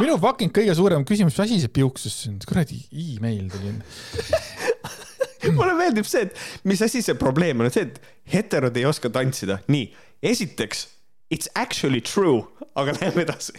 minu 0.00 0.16
fucking 0.22 0.56
kõige 0.56 0.72
suurem 0.78 1.04
küsimus, 1.04 1.36
mis 1.36 1.44
asi 1.44 1.60
see 1.60 1.74
piuksus 1.82 2.16
on, 2.30 2.40
kuradi 2.48 2.80
email 2.96 3.52
tuli 3.52 3.76
mulle 5.56 5.76
meeldib 5.76 6.08
see, 6.08 6.26
et 6.26 6.66
mis 6.66 6.80
asi 6.82 7.04
see 7.04 7.14
probleem 7.20 7.60
on, 7.60 7.68
see, 7.70 7.86
et 7.86 8.00
heterod 8.32 8.76
ei 8.80 8.88
oska 8.88 9.12
tantsida, 9.12 9.60
nii 9.68 10.05
esiteks, 10.22 10.86
it's 11.30 11.50
actually 11.54 12.00
true, 12.00 12.46
aga 12.74 12.96
läheme 13.00 13.26
edasi. 13.26 13.56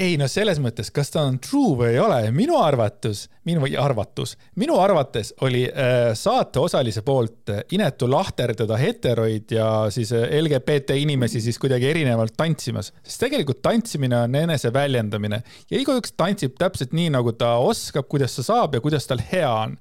Ei 0.00 0.14
no 0.16 0.24
selles 0.32 0.56
mõttes, 0.62 0.88
kas 0.96 1.10
ta 1.12 1.26
on 1.28 1.34
true 1.44 1.74
või 1.76 1.90
ei 1.92 1.98
ole, 2.00 2.20
minu 2.32 2.54
arvatus, 2.56 3.26
minu 3.44 3.66
arvatus, 3.82 4.32
minu 4.56 4.78
arvates 4.80 5.34
oli 5.44 5.66
äh, 5.68 6.12
saateosalise 6.16 7.02
poolt 7.04 7.52
äh, 7.52 7.60
inetu 7.76 8.08
lahterdada 8.08 8.78
heteroid 8.80 9.52
ja 9.52 9.66
siis 9.92 10.14
äh, 10.16 10.24
LGBT 10.38 10.96
inimesi 11.02 11.42
siis 11.44 11.60
kuidagi 11.60 11.90
erinevalt 11.90 12.32
tantsimas, 12.38 12.94
sest 13.04 13.26
tegelikult 13.26 13.60
tantsimine 13.66 14.22
on 14.24 14.40
eneseväljendamine 14.40 15.42
ja 15.68 15.82
igaüks 15.82 16.16
tantsib 16.16 16.56
täpselt 16.56 16.96
nii, 16.96 17.10
nagu 17.18 17.36
ta 17.36 17.58
oskab, 17.60 18.08
kuidas 18.08 18.38
ta 18.38 18.46
saab 18.46 18.78
ja 18.78 18.80
kuidas 18.80 19.10
tal 19.10 19.20
hea 19.20 19.52
on 19.52 19.76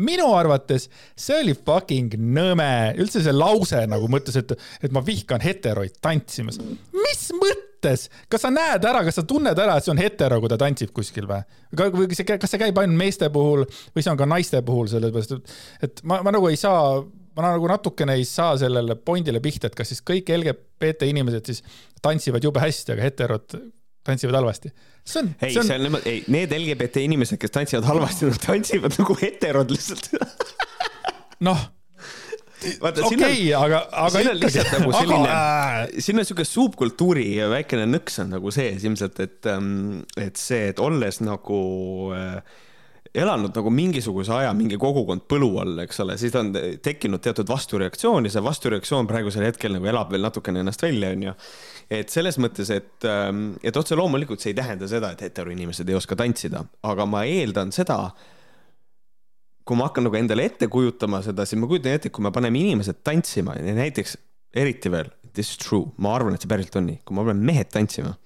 minu 0.00 0.28
arvates 0.36 0.88
see 1.18 1.38
oli 1.42 1.54
fucking 1.56 2.16
nõme, 2.20 2.70
üldse 3.00 3.22
see 3.24 3.34
lause 3.34 3.84
nagu 3.90 4.08
mõtles, 4.12 4.38
et, 4.40 4.54
et 4.84 4.94
ma 4.94 5.02
vihkan 5.04 5.42
heteroid 5.44 5.98
tantsimas. 6.02 6.60
mis 6.96 7.24
mõttes, 7.36 8.08
kas 8.32 8.46
sa 8.46 8.52
näed 8.54 8.84
ära, 8.88 9.04
kas 9.06 9.20
sa 9.20 9.26
tunned 9.28 9.58
ära, 9.58 9.78
et 9.78 9.86
see 9.86 9.94
on 9.94 10.02
hetero, 10.02 10.40
kui 10.42 10.52
ta 10.52 10.58
tantsib 10.60 10.92
kuskil 10.96 11.28
või? 11.30 11.44
või 11.76 12.10
kas 12.10 12.22
see, 12.22 12.28
kas 12.32 12.52
see 12.54 12.62
käib 12.62 12.82
ainult 12.82 13.00
meeste 13.00 13.30
puhul 13.32 13.64
või 13.66 14.04
see 14.04 14.12
on 14.12 14.20
ka 14.20 14.28
naiste 14.28 14.62
puhul, 14.66 14.90
sellepärast 14.92 15.38
et, 15.38 15.56
et 15.88 16.04
ma, 16.04 16.20
ma 16.26 16.34
nagu 16.34 16.50
ei 16.50 16.60
saa 16.60 17.00
ma 17.36 17.52
nagu 17.54 17.68
natukene 17.70 18.16
ei 18.18 18.24
saa 18.28 18.56
sellele 18.60 18.96
pointile 18.96 19.40
pihta, 19.42 19.70
et 19.70 19.76
kas 19.78 19.92
siis 19.92 20.02
kõik 20.06 20.30
LGBT 20.34 21.08
inimesed 21.10 21.46
siis 21.52 21.62
tantsivad 22.02 22.44
jube 22.44 22.62
hästi, 22.62 22.96
aga 22.96 23.06
heterod 23.06 23.60
tantsivad 24.06 24.38
halvasti. 24.40 24.72
see 25.04 25.22
on. 25.22 25.34
ei, 25.42 25.52
see 25.54 25.76
on 25.76 25.84
niimoodi, 25.88 26.14
ei, 26.14 26.22
need 26.32 26.54
LGBT 26.56 27.04
inimesed, 27.08 27.40
kes 27.40 27.54
tantsivad 27.56 27.88
halvasti, 27.88 28.30
nad 28.30 28.40
tantsivad 28.46 28.96
nagu 29.00 29.18
heterod 29.22 29.74
lihtsalt 29.74 30.10
noh 31.46 31.68
okei 32.60 33.16
okay,, 33.16 33.52
aga, 33.56 33.84
aga 34.04 34.10
siin 34.14 34.30
on 34.30 34.40
lihtsalt 34.40 34.72
nagu 34.76 34.94
selline, 34.94 35.36
siin 36.04 36.22
on 36.22 36.28
siuke 36.28 36.46
subkultuuri 36.48 37.28
väikene 37.54 37.86
nõks 37.88 38.20
on 38.22 38.34
nagu 38.36 38.52
sees 38.54 38.84
ilmselt, 38.84 39.20
et, 39.24 39.38
ähm, 39.50 40.02
et 40.20 40.40
see, 40.40 40.68
et 40.72 40.82
olles 40.82 41.20
nagu 41.24 41.60
äh, 42.16 42.66
elanud 43.14 43.56
nagu 43.56 43.72
mingisuguse 43.74 44.32
aja 44.36 44.52
mingi 44.56 44.78
kogukond 44.80 45.24
põlu 45.30 45.50
all, 45.62 45.78
eks 45.82 46.02
ole, 46.04 46.16
siis 46.20 46.34
on 46.38 46.52
tekkinud 46.54 47.22
teatud 47.24 47.48
vastureaktsioon 47.50 48.28
ja 48.28 48.34
see 48.36 48.44
vastureaktsioon 48.44 49.08
praegusel 49.10 49.46
hetkel 49.48 49.74
nagu 49.74 49.88
elab 49.90 50.12
veel 50.12 50.28
natukene 50.28 50.62
ennast 50.62 50.84
välja, 50.84 51.14
onju. 51.16 51.34
Et 51.90 52.12
selles 52.12 52.38
mõttes, 52.38 52.70
et, 52.74 52.92
ähm, 53.08 53.54
et 53.66 53.76
otse 53.76 53.98
loomulikult 53.98 54.42
see 54.42 54.52
ei 54.52 54.58
tähenda 54.58 54.88
seda, 54.90 55.12
et 55.12 55.24
heteroinimesed 55.26 55.88
ei 55.90 55.98
oska 55.98 56.18
tantsida, 56.18 56.64
aga 56.86 57.06
ma 57.10 57.24
eeldan 57.28 57.72
seda, 57.74 57.98
kui 59.66 59.78
ma 59.78 59.88
hakkan 59.88 60.06
nagu 60.08 60.18
endale 60.18 60.46
ette 60.48 60.70
kujutama 60.70 61.22
seda, 61.26 61.46
siis 61.46 61.60
ma 61.60 61.68
kujutan 61.70 61.98
ette, 61.98 62.12
kui 62.14 62.24
me 62.24 62.32
paneme 62.34 62.62
inimesed 62.62 63.02
tantsima 63.06 63.58
ja 63.58 63.74
näiteks 63.76 64.16
eriti 64.60 64.90
veel, 64.90 65.10
this 65.34 65.52
is 65.52 65.60
true, 65.62 65.92
ma 66.02 66.14
arvan, 66.16 66.34
et 66.34 66.42
see 66.42 66.50
päriselt 66.50 66.78
on 66.80 66.88
nii, 66.90 67.02
kui 67.06 67.18
ma 67.18 67.26
panen 67.26 67.42
mehed 67.46 67.70
tantsima, 67.74 68.16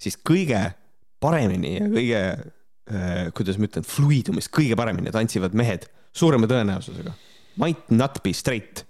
siis 0.00 0.16
kõige 0.20 0.60
paremini 1.24 1.78
ja 1.78 1.88
kõige 1.88 2.22
Äh, 2.84 3.30
kuidas 3.32 3.56
ma 3.56 3.64
ütlen, 3.64 3.84
fluidumist 3.88 4.50
kõige 4.52 4.76
paremini 4.76 5.08
tantsivad 5.12 5.54
mehed 5.56 5.86
suurema 6.12 6.44
tõenäosusega. 6.50 7.14
Might 7.56 7.88
not 7.88 8.18
be 8.20 8.34
straight. 8.36 8.82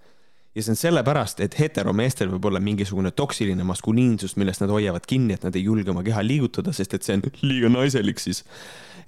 Ja 0.55 0.63
see 0.63 0.75
on 0.75 0.79
sellepärast, 0.79 1.43
et 1.45 1.57
heteromeestel 1.59 2.31
võib 2.31 2.49
olla 2.51 2.63
mingisugune 2.63 3.11
toksiline 3.17 3.67
maskuliinsus, 3.67 4.37
millest 4.41 4.63
nad 4.63 4.73
hoiavad 4.75 5.07
kinni, 5.11 5.35
et 5.35 5.47
nad 5.47 5.57
ei 5.59 5.65
julge 5.67 5.91
oma 5.91 6.05
keha 6.07 6.23
liigutada, 6.25 6.75
sest 6.77 6.95
et 6.95 7.07
see 7.07 7.19
on 7.19 7.25
liiga 7.49 7.71
naiselik 7.73 8.23
siis. 8.23 8.45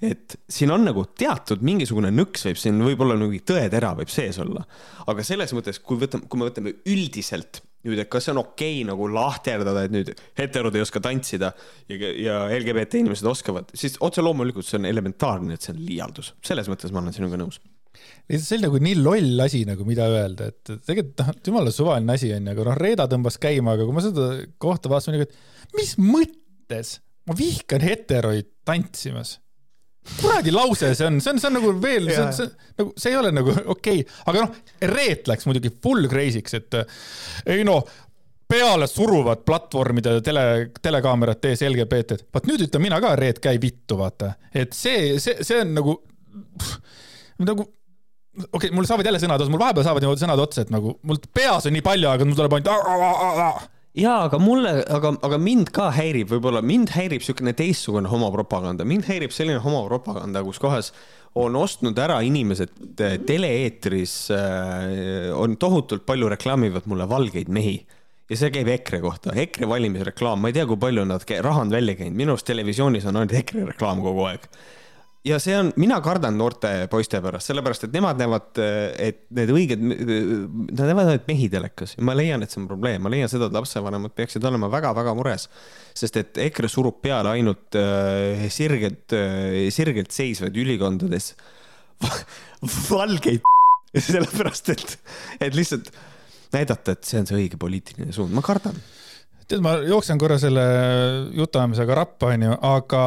et 0.03 0.35
siin 0.49 0.71
on 0.71 0.83
nagu 0.85 1.05
teatud 1.17 1.63
mingisugune 1.65 2.11
nõks 2.13 2.45
võib 2.49 2.59
siin 2.61 2.83
võib-olla 2.83 3.15
mingi 3.17 3.39
tõetera 3.47 3.95
võib 3.97 4.11
sees 4.13 4.37
olla. 4.43 4.65
aga 5.07 5.23
selles 5.23 5.55
mõttes, 5.55 5.79
kui 5.79 5.97
võtame, 6.03 6.27
kui 6.27 6.41
me 6.41 6.49
võtame 6.49 6.75
üldiselt 6.85 7.63
nüüd, 7.87 8.01
et 8.01 8.11
kas 8.11 8.27
see 8.27 8.33
on 8.35 8.41
okei 8.43 8.81
okay, 8.81 8.89
nagu 8.89 9.07
lahterdada, 9.13 9.85
et 9.87 9.93
nüüd 9.93 10.11
heterod 10.37 10.75
ei 10.75 10.83
oska 10.83 10.99
tantsida 11.03 11.53
ja, 11.87 12.11
ja 12.11 12.37
LGBT 12.49 12.99
inimesed 13.05 13.29
oskavad, 13.29 13.71
siis 13.77 13.95
otse 14.03 14.25
loomulikult 14.25 14.67
see 14.67 14.81
on 14.81 14.89
elementaarne, 14.89 15.55
et 15.55 15.63
see 15.63 15.73
on 15.75 15.81
liialdus. 15.85 16.33
selles 16.45 16.67
mõttes 16.67 16.91
ma 16.91 17.03
olen 17.05 17.15
sinuga 17.15 17.39
nõus 17.39 17.61
lihtsalt 18.27 18.47
see 18.47 18.57
oli 18.57 18.67
nagu 18.67 18.83
nii 18.83 18.99
loll 18.99 19.43
asi 19.45 19.63
nagu, 19.67 19.87
mida 19.87 20.07
öelda, 20.11 20.51
et 20.51 20.71
tegelikult 20.87 21.23
noh, 21.23 21.33
jumala 21.47 21.73
suvaline 21.73 22.15
asi 22.17 22.31
on 22.35 22.47
ju, 22.47 22.53
aga 22.53 22.69
noh, 22.69 22.79
Reeda 22.83 23.09
tõmbas 23.11 23.39
käima, 23.41 23.75
aga 23.77 23.87
kui 23.87 23.97
ma 23.97 24.05
seda 24.05 24.29
kohta 24.61 24.91
vaatasin, 24.91 25.23
et 25.23 25.77
mis 25.77 25.95
mõttes 26.01 26.97
ma 27.27 27.35
vihkan 27.37 27.83
heteroid 27.83 28.49
tantsimas 28.67 29.37
kuradi 30.21 30.53
lause 30.55 30.93
see 30.95 31.07
on, 31.07 31.19
see 31.23 31.33
on, 31.33 31.39
see 31.41 31.49
on 31.49 31.57
nagu 31.57 31.71
veel, 31.83 32.09
see 32.11 32.23
on, 32.23 32.33
see 32.35 32.49
nagu, 32.79 32.91
see 32.95 33.11
ei 33.11 33.19
ole 33.19 33.31
nagu 33.35 33.53
okei 33.53 34.03
okay., 34.03 34.19
aga 34.31 34.43
noh, 34.45 34.59
Reet 34.93 35.27
läks 35.27 35.47
muidugi 35.49 35.71
full 35.83 36.07
crazy'ks, 36.11 36.57
et 36.59 36.77
ei 37.51 37.65
noh, 37.67 37.83
peale 38.47 38.87
suruvad 38.87 39.43
platvormide 39.47 40.17
tele, 40.23 40.43
telekaamerate 40.81 41.51
ees 41.51 41.63
LGBT-d. 41.67 42.29
vaat 42.33 42.47
nüüd 42.47 42.63
ütlen 42.67 42.85
mina 42.85 43.01
ka, 43.03 43.15
Reet, 43.19 43.41
käi 43.43 43.59
vittu, 43.61 43.99
vaata. 43.99 44.33
et 44.53 44.75
see, 44.77 45.17
see, 45.23 45.43
see 45.43 45.59
on 45.63 45.75
nagu, 45.75 45.97
nagu 47.43 47.67
okei 48.37 48.69
okay,, 48.69 48.75
mul 48.75 48.87
saavad 48.89 49.09
jälle 49.09 49.21
sõnad 49.21 49.41
otsa, 49.41 49.53
mul 49.53 49.63
vahepeal 49.63 49.87
saavad 49.87 50.05
niimoodi 50.05 50.23
sõnad 50.23 50.43
otsa, 50.43 50.65
et 50.65 50.73
nagu 50.73 50.93
mul 51.07 51.19
peas 51.33 51.67
on 51.67 51.75
nii 51.75 51.85
palju, 51.85 52.11
aga 52.11 52.27
mul 52.27 52.37
tuleb 52.37 52.57
ainult 52.59 52.71
jaa, 53.97 54.17
aga 54.27 54.39
mulle, 54.41 54.73
aga, 54.93 55.13
aga 55.25 55.39
mind 55.41 55.71
ka 55.73 55.89
häirib, 55.95 56.29
võib-olla 56.35 56.61
mind 56.65 56.91
häirib 56.93 57.23
niisugune 57.23 57.53
teistsugune 57.57 58.09
homopropaganda, 58.11 58.85
mind 58.87 59.07
häirib 59.09 59.33
selline 59.33 59.61
homopropaganda, 59.63 60.43
kus 60.45 60.61
kohas 60.61 60.91
on 61.37 61.57
ostnud 61.57 61.97
ära 62.01 62.19
inimesed 62.25 63.01
eh, 63.03 63.17
tele-eetris, 63.25 64.15
eh, 64.33 65.29
on 65.33 65.57
tohutult 65.61 66.05
palju 66.07 66.29
reklaamivad 66.33 66.89
mulle 66.89 67.09
valgeid 67.09 67.51
mehi. 67.53 67.77
Ja 68.27 68.35
see 68.35 68.51
käib 68.51 68.67
EKRE 68.73 68.99
kohta, 68.99 69.31
EKRE 69.39 69.69
valimisreklaam, 69.71 70.41
ma 70.43 70.49
ei 70.51 70.57
tea, 70.57 70.65
kui 70.67 70.79
palju 70.81 71.05
nad 71.07 71.23
raha 71.45 71.63
on 71.63 71.69
välja 71.71 71.95
käinud, 71.95 72.17
minu 72.19 72.33
arust 72.35 72.47
televisioonis 72.49 73.07
on 73.07 73.21
ainult 73.21 73.37
EKRE 73.39 73.69
reklaam 73.69 74.01
kogu 74.03 74.25
aeg 74.27 74.49
ja 75.27 75.39
see 75.43 75.55
on, 75.57 75.71
mina 75.79 75.97
kardan 76.03 76.37
noorte 76.39 76.71
poiste 76.91 77.19
pärast, 77.23 77.49
sellepärast 77.51 77.87
et 77.87 77.95
nemad 77.95 78.21
näevad, 78.21 78.61
et 79.03 79.19
need 79.35 79.51
õiged, 79.53 79.83
nad 79.83 80.83
näevad 80.83 81.11
ainult 81.11 81.27
mehi 81.29 81.49
telekas. 81.51 81.97
Ja 81.97 82.05
ma 82.07 82.15
leian, 82.17 82.45
et 82.45 82.53
see 82.53 82.61
on 82.61 82.69
probleem, 82.69 83.03
ma 83.03 83.11
leian 83.13 83.31
seda, 83.31 83.49
et 83.49 83.57
lapsevanemad 83.57 84.15
peaksid 84.17 84.45
olema 84.47 84.71
väga-väga 84.73 85.15
mures. 85.17 85.49
sest 85.97 86.17
et 86.19 86.37
EKRE 86.37 86.69
surub 86.69 86.99
peale 87.01 87.31
ainult 87.33 87.75
äh, 87.79 88.47
sirgelt 88.53 89.13
äh,, 89.17 89.67
sirgelt 89.73 90.13
seisvaid 90.13 90.55
ülikondades 90.61 91.33
valgeid 92.91 93.41
sellepärast 94.09 94.71
et, 94.73 94.97
et 95.41 95.55
lihtsalt 95.55 95.91
näidata, 96.53 96.95
et 96.95 97.07
see 97.07 97.21
on 97.21 97.27
see 97.29 97.39
õige 97.41 97.59
poliitiline 97.59 98.13
suund, 98.15 98.33
ma 98.35 98.43
kardan. 98.45 98.77
Tead, 99.47 99.61
ma 99.63 99.77
jooksen 99.83 100.19
korra 100.19 100.37
selle 100.41 100.63
jutuajamisega 101.35 101.95
rappa, 101.97 102.33
onju, 102.35 102.57
aga 102.67 103.03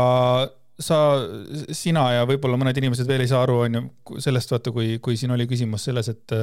sa, 0.80 0.98
sina 1.76 2.04
ja 2.14 2.26
võib-olla 2.28 2.58
mõned 2.60 2.78
inimesed 2.80 3.08
veel 3.08 3.24
ei 3.24 3.30
saa 3.30 3.42
aru, 3.44 3.58
on 3.66 3.78
ju, 3.78 3.82
sellest 4.24 4.54
vaata, 4.54 4.72
kui, 4.74 4.94
kui 5.04 5.18
siin 5.20 5.34
oli 5.34 5.46
küsimus 5.50 5.84
selles, 5.88 6.10
et, 6.12 6.36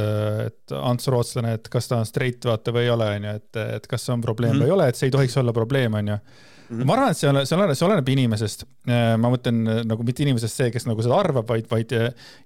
et 0.48 0.76
Ants 0.78 1.10
Rootslane, 1.14 1.56
et 1.58 1.72
kas 1.74 1.90
ta 1.90 2.02
on 2.02 2.10
straight 2.10 2.46
vaata 2.48 2.74
või 2.76 2.88
ei 2.88 2.94
ole, 2.94 3.10
on 3.18 3.30
ju, 3.30 3.38
et, 3.42 3.62
et 3.78 3.90
kas 3.90 4.08
see 4.08 4.14
on 4.16 4.24
probleem 4.24 4.54
mm 4.54 4.60
-hmm. 4.60 4.66
või 4.66 4.74
ei 4.74 4.78
ole, 4.78 4.90
et 4.90 5.00
see 5.00 5.10
ei 5.10 5.16
tohiks 5.18 5.38
olla 5.42 5.54
probleem, 5.54 5.98
on 6.00 6.14
ju. 6.14 6.20
Mhm. 6.68 6.84
ma 6.84 6.94
arvan, 6.98 7.12
et 7.12 7.18
see, 7.18 7.30
see 7.48 7.56
oleneb, 7.56 7.78
see 7.80 7.86
oleneb 7.88 8.10
inimesest. 8.12 8.66
ma 9.18 9.30
mõtlen 9.32 9.62
nagu 9.88 10.04
mitte 10.04 10.24
inimesest 10.24 10.56
see, 10.56 10.72
kes 10.72 10.86
nagu 10.86 11.02
seda 11.02 11.16
arvab, 11.16 11.48
vaid, 11.48 11.70
vaid 11.72 11.94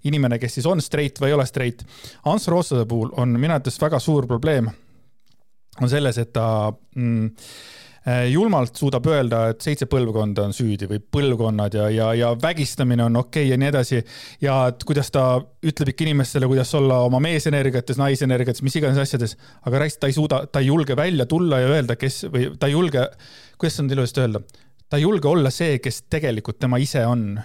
inimene, 0.04 0.38
kes 0.40 0.60
siis 0.60 0.66
on 0.66 0.82
straight 0.82 1.18
või 1.20 1.32
ei 1.32 1.34
ole 1.34 1.46
straight. 1.46 1.82
Ants 2.26 2.48
Rootslase 2.48 2.86
puhul 2.86 3.10
on 3.18 3.34
minu 3.34 3.54
arvates 3.54 3.82
väga 3.82 4.00
suur 4.00 4.28
probleem 4.30 4.70
on 5.80 5.90
selles, 5.90 6.18
et 6.22 6.34
ta 6.36 6.46
mm, 6.96 7.30
julmalt 8.32 8.76
suudab 8.76 9.06
öelda, 9.06 9.44
et 9.52 9.62
seitse 9.62 9.86
põlvkonda 9.86 10.48
on 10.48 10.56
süüdi 10.58 10.88
või 10.90 10.98
põlvkonnad 11.14 11.76
ja, 11.78 11.90
ja, 11.94 12.08
ja 12.18 12.32
vägistamine 12.42 13.06
on 13.06 13.20
okei 13.22 13.44
okay 13.44 13.52
ja 13.52 13.60
nii 13.62 13.70
edasi. 13.70 14.02
ja 14.42 14.56
et 14.72 14.84
kuidas 14.88 15.12
ta 15.14 15.26
ütleb 15.62 15.94
ikka 15.94 16.08
inimestele, 16.08 16.50
kuidas 16.50 16.74
olla 16.78 17.04
oma 17.06 17.20
meesenergiates, 17.22 18.00
naisenergiates, 18.02 18.64
mis 18.66 18.80
iganes 18.80 18.98
asjades, 18.98 19.38
aga 19.70 19.84
raisk, 19.86 20.02
ta 20.02 20.10
ei 20.10 20.18
suuda, 20.18 20.46
ta 20.48 20.64
ei 20.64 20.72
julge 20.72 20.98
välja 20.98 21.26
tulla 21.30 21.62
ja 21.62 21.70
öelda, 21.76 21.96
kes 21.96 22.26
või 22.34 22.50
ta 22.58 22.72
ei 22.72 22.74
julge, 22.74 23.06
kuidas 23.62 23.78
seda 23.78 23.98
ilusti 23.98 24.26
öelda, 24.26 24.42
ta 24.90 24.98
ei 24.98 25.06
julge 25.06 25.30
olla 25.30 25.54
see, 25.54 25.78
kes 25.80 26.04
tegelikult 26.10 26.58
tema 26.60 26.82
ise 26.82 27.06
on 27.06 27.36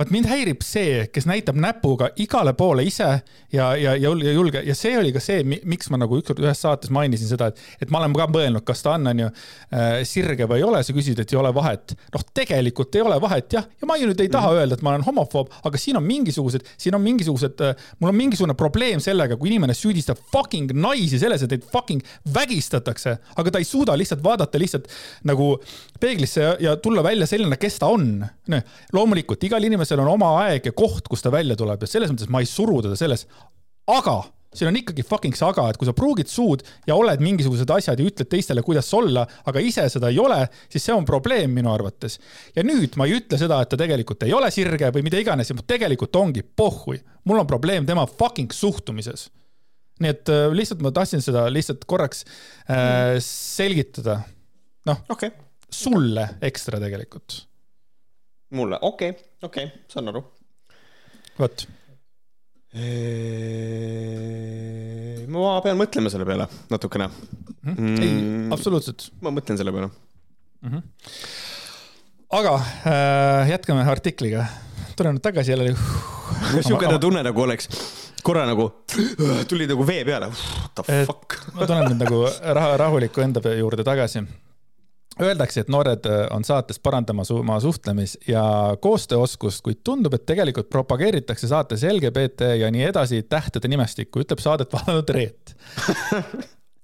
vaat 0.00 0.12
mind 0.14 0.28
häirib 0.30 0.62
see, 0.64 1.04
kes 1.12 1.26
näitab 1.28 1.58
näpuga 1.60 2.08
igale 2.22 2.54
poole 2.56 2.86
ise 2.88 3.08
ja, 3.52 3.66
ja, 3.76 3.92
ja 4.00 4.12
julge 4.32 4.62
ja 4.64 4.74
see 4.76 4.94
oli 4.96 5.10
ka 5.12 5.20
see, 5.20 5.42
miks 5.44 5.90
ma 5.92 5.98
nagu 6.00 6.16
ükskord 6.16 6.40
ühes 6.40 6.62
saates 6.64 6.92
mainisin 6.94 7.28
seda, 7.28 7.50
et, 7.50 7.60
et 7.84 7.92
ma 7.92 8.00
olen 8.00 8.14
ka 8.16 8.26
mõelnud, 8.32 8.64
kas 8.64 8.80
ta 8.86 8.94
on, 8.96 9.10
on 9.10 9.20
ju 9.24 9.28
äh, 9.28 10.00
sirge 10.08 10.46
või 10.48 10.62
ei 10.62 10.64
ole, 10.64 10.80
sa 10.86 10.94
küsisid, 10.96 11.20
et 11.20 11.34
ei 11.34 11.40
ole 11.40 11.50
vahet. 11.52 11.92
noh, 12.14 12.24
tegelikult 12.36 12.96
ei 12.96 13.04
ole 13.04 13.18
vahet 13.20 13.58
jah, 13.58 13.66
ja 13.68 13.88
ma 13.90 13.98
ju 14.00 14.08
nüüd 14.08 14.22
ei 14.24 14.30
taha 14.32 14.48
mm 14.48 14.54
-hmm. 14.54 14.62
öelda, 14.62 14.78
et 14.80 14.86
ma 14.86 14.94
olen 14.94 15.04
homofoob, 15.04 15.52
aga 15.68 15.82
siin 15.84 16.00
on 16.00 16.06
mingisugused, 16.06 16.64
siin 16.80 16.96
on 16.96 17.04
mingisugused 17.04 17.60
äh,, 17.60 17.76
mul 18.00 18.14
on 18.14 18.16
mingisugune 18.16 18.56
probleem 18.56 19.04
sellega, 19.04 19.36
kui 19.36 19.52
inimene 19.52 19.76
süüdistab 19.76 20.16
fucking 20.32 20.72
naisi 20.72 21.20
selles, 21.20 21.44
et 21.44 21.50
neid 21.50 21.68
fucking 21.72 22.00
vägistatakse, 22.34 23.18
aga 23.36 23.50
ta 23.50 23.60
ei 23.60 23.68
suuda 23.68 23.98
lihtsalt 23.98 24.24
vaadata 24.24 24.58
lihtsalt 24.58 24.88
nagu 25.28 25.52
peeglisse 26.00 26.40
ja, 26.40 26.56
ja 26.60 26.76
tulla 26.76 27.04
välja 27.04 27.26
selline, 27.26 27.60
kes 27.60 27.78
ta 27.78 27.86
on. 27.92 28.24
loomulikult 28.92 29.44
igal 29.44 29.62
inimesel 29.62 29.89
inimesel 29.90 30.04
on 30.04 30.14
oma 30.14 30.34
aeg 30.46 30.68
ja 30.70 30.74
koht, 30.76 31.08
kus 31.10 31.22
ta 31.22 31.32
välja 31.32 31.56
tuleb 31.58 31.82
ja 31.82 31.88
selles 31.88 32.12
mõttes 32.12 32.30
ma 32.30 32.42
ei 32.42 32.48
suru 32.48 32.80
teda 32.84 32.96
selles. 32.98 33.26
aga 33.90 34.22
siin 34.54 34.66
on 34.66 34.76
ikkagi 34.80 35.04
fucking 35.06 35.36
saga, 35.38 35.68
et 35.70 35.78
kui 35.78 35.86
sa 35.86 35.94
pruugid 35.94 36.26
suud 36.26 36.62
ja 36.86 36.96
oled 36.98 37.20
mingisugused 37.22 37.70
asjad 37.70 38.00
ja 38.00 38.06
ütled 38.06 38.26
teistele, 38.30 38.64
kuidas 38.66 38.88
olla, 38.98 39.22
aga 39.46 39.62
ise 39.62 39.84
seda 39.92 40.10
ei 40.10 40.18
ole, 40.18 40.40
siis 40.70 40.88
see 40.88 40.94
on 40.94 41.06
probleem 41.06 41.52
minu 41.54 41.70
arvates. 41.70 42.18
ja 42.56 42.64
nüüd 42.66 42.98
ma 42.98 43.06
ei 43.06 43.20
ütle 43.20 43.38
seda, 43.38 43.60
et 43.62 43.70
ta 43.70 43.78
tegelikult 43.78 44.26
ei 44.26 44.34
ole 44.34 44.50
sirge 44.50 44.90
või 44.90 45.04
mida 45.06 45.20
iganes 45.22 45.52
tegelikult 45.66 46.16
ongi 46.16 46.42
pohhui. 46.42 46.98
mul 47.24 47.42
on 47.42 47.46
probleem 47.46 47.86
tema 47.86 48.06
fucking 48.06 48.50
suhtumises. 48.52 49.28
nii 50.00 50.10
et 50.10 50.32
äh, 50.32 50.48
lihtsalt 50.50 50.82
ma 50.82 50.90
tahtsin 50.90 51.22
seda 51.22 51.46
lihtsalt 51.50 51.86
korraks 51.86 52.24
äh, 52.66 53.18
selgitada. 53.22 54.22
noh 54.86 55.06
okay., 55.08 55.30
sulle 55.70 56.26
ekstra 56.42 56.82
tegelikult 56.82 57.44
mulle, 58.50 58.78
okei 58.80 59.10
okay,, 59.10 59.28
okei 59.42 59.64
okay,, 59.64 59.84
saan 59.88 60.10
aru. 60.12 60.24
vot. 61.38 61.66
ma 65.30 65.54
pean 65.64 65.78
mõtlema 65.80 66.12
selle 66.12 66.26
peale 66.28 66.46
natukene 66.70 67.08
mm.. 67.10 67.96
ei, 68.02 68.12
absoluutselt. 68.54 69.08
ma 69.24 69.32
mõtlen 69.34 69.58
selle 69.58 69.74
peale 69.74 69.88
mm. 69.90 70.70
-hmm. 70.70 70.82
aga 72.40 72.54
äh, 72.60 73.50
jätkame 73.54 73.86
artikliga. 73.90 74.46
tulen 74.96 75.16
nüüd 75.16 75.24
tagasi 75.24 75.50
jälle. 75.50 75.74
niisugune 76.54 76.98
tunne 76.98 77.22
nagu 77.26 77.42
oleks 77.42 77.68
korra 78.22 78.46
nagu 78.46 78.70
tuli 79.48 79.66
nagu 79.66 79.86
vee 79.86 80.04
peale. 80.04 80.26
What 80.26 80.74
the 80.74 81.04
fuck? 81.06 81.38
ma 81.54 81.66
tulen 81.66 81.90
nüüd 81.90 82.04
nagu 82.04 82.22
rahu, 82.58 82.76
rahuliku 82.84 83.24
enda 83.24 83.54
juurde 83.58 83.84
tagasi. 83.86 84.24
Öeldakse, 85.20 85.64
et 85.64 85.72
noored 85.72 86.06
on 86.30 86.44
saates 86.46 86.80
parandama 86.82 87.24
oma 87.34 87.58
suhtlemis 87.60 88.16
ja 88.28 88.42
koostööoskust, 88.80 89.62
kuid 89.66 89.82
tundub, 89.84 90.14
et 90.16 90.26
tegelikult 90.26 90.70
propageeritakse 90.72 91.50
saates 91.50 91.84
LGBT 91.84 92.54
ja 92.60 92.70
nii 92.72 92.86
edasi 92.92 93.22
tähtede 93.28 93.68
nimestikku, 93.68 94.24
ütleb 94.24 94.40
saadet 94.42 94.72
vaadanud 94.76 95.14
Reet 95.16 95.54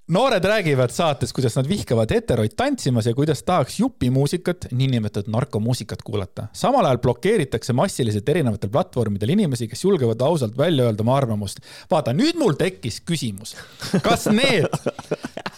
noored 0.09 0.45
räägivad 0.45 0.91
saates, 0.91 1.33
kuidas 1.33 1.57
nad 1.57 1.69
vihkavad 1.69 2.11
heteroid 2.15 2.55
tantsimas 2.57 3.07
ja 3.07 3.15
kuidas 3.15 3.43
tahaks 3.43 3.81
jupimuusikat, 3.81 4.67
niinimetatud 4.71 5.33
narkomuusikat 5.33 6.03
kuulata. 6.03 6.47
samal 6.53 6.85
ajal 6.85 6.99
blokeeritakse 6.99 7.73
massiliselt 7.73 8.29
erinevatel 8.29 8.71
platvormidel 8.71 9.29
inimesi, 9.29 9.69
kes 9.69 9.85
julgevad 9.85 10.21
ausalt 10.21 10.59
välja 10.59 10.85
öelda 10.85 11.03
oma 11.03 11.17
arvamust. 11.17 11.59
vaata, 11.91 12.13
nüüd 12.13 12.39
mul 12.39 12.53
tekkis 12.53 13.01
küsimus, 13.01 13.57
kas 14.03 14.27
need 14.27 14.71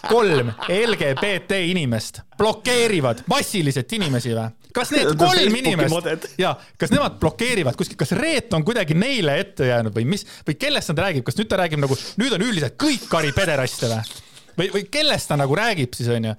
kolm 0.09 0.53
LGBT 0.69 1.59
inimest 1.71 2.23
blokeerivad 2.39 3.25
massiliselt 3.31 3.93
inimesi 3.99 4.35
või? 4.37 4.49
kas 4.75 4.93
need 4.95 5.13
kolm 5.19 5.59
inimest 5.61 6.39
ja 6.41 6.55
kas 6.79 6.93
nemad 6.95 7.19
blokeerivad 7.21 7.77
kuskil, 7.79 7.99
kas 8.01 8.13
Reet 8.19 8.55
on 8.57 8.65
kuidagi 8.67 8.97
neile 8.99 9.39
ette 9.43 9.69
jäänud 9.69 9.95
või 9.97 10.07
mis 10.09 10.27
või 10.47 10.59
kellest 10.61 10.93
nad 10.93 11.05
räägib, 11.07 11.27
kas 11.27 11.39
nüüd 11.39 11.51
ta 11.51 11.61
räägib 11.61 11.83
nagu 11.83 11.99
nüüd 12.21 12.35
on 12.37 12.47
üldiselt 12.49 12.79
kõik 12.81 13.09
kari 13.11 13.33
pederaste 13.37 13.91
või? 13.93 14.17
või, 14.59 14.71
või 14.77 14.89
kellest 14.91 15.31
ta 15.31 15.39
nagu 15.41 15.57
räägib 15.57 15.95
siis 15.97 16.11
onju. 16.13 16.35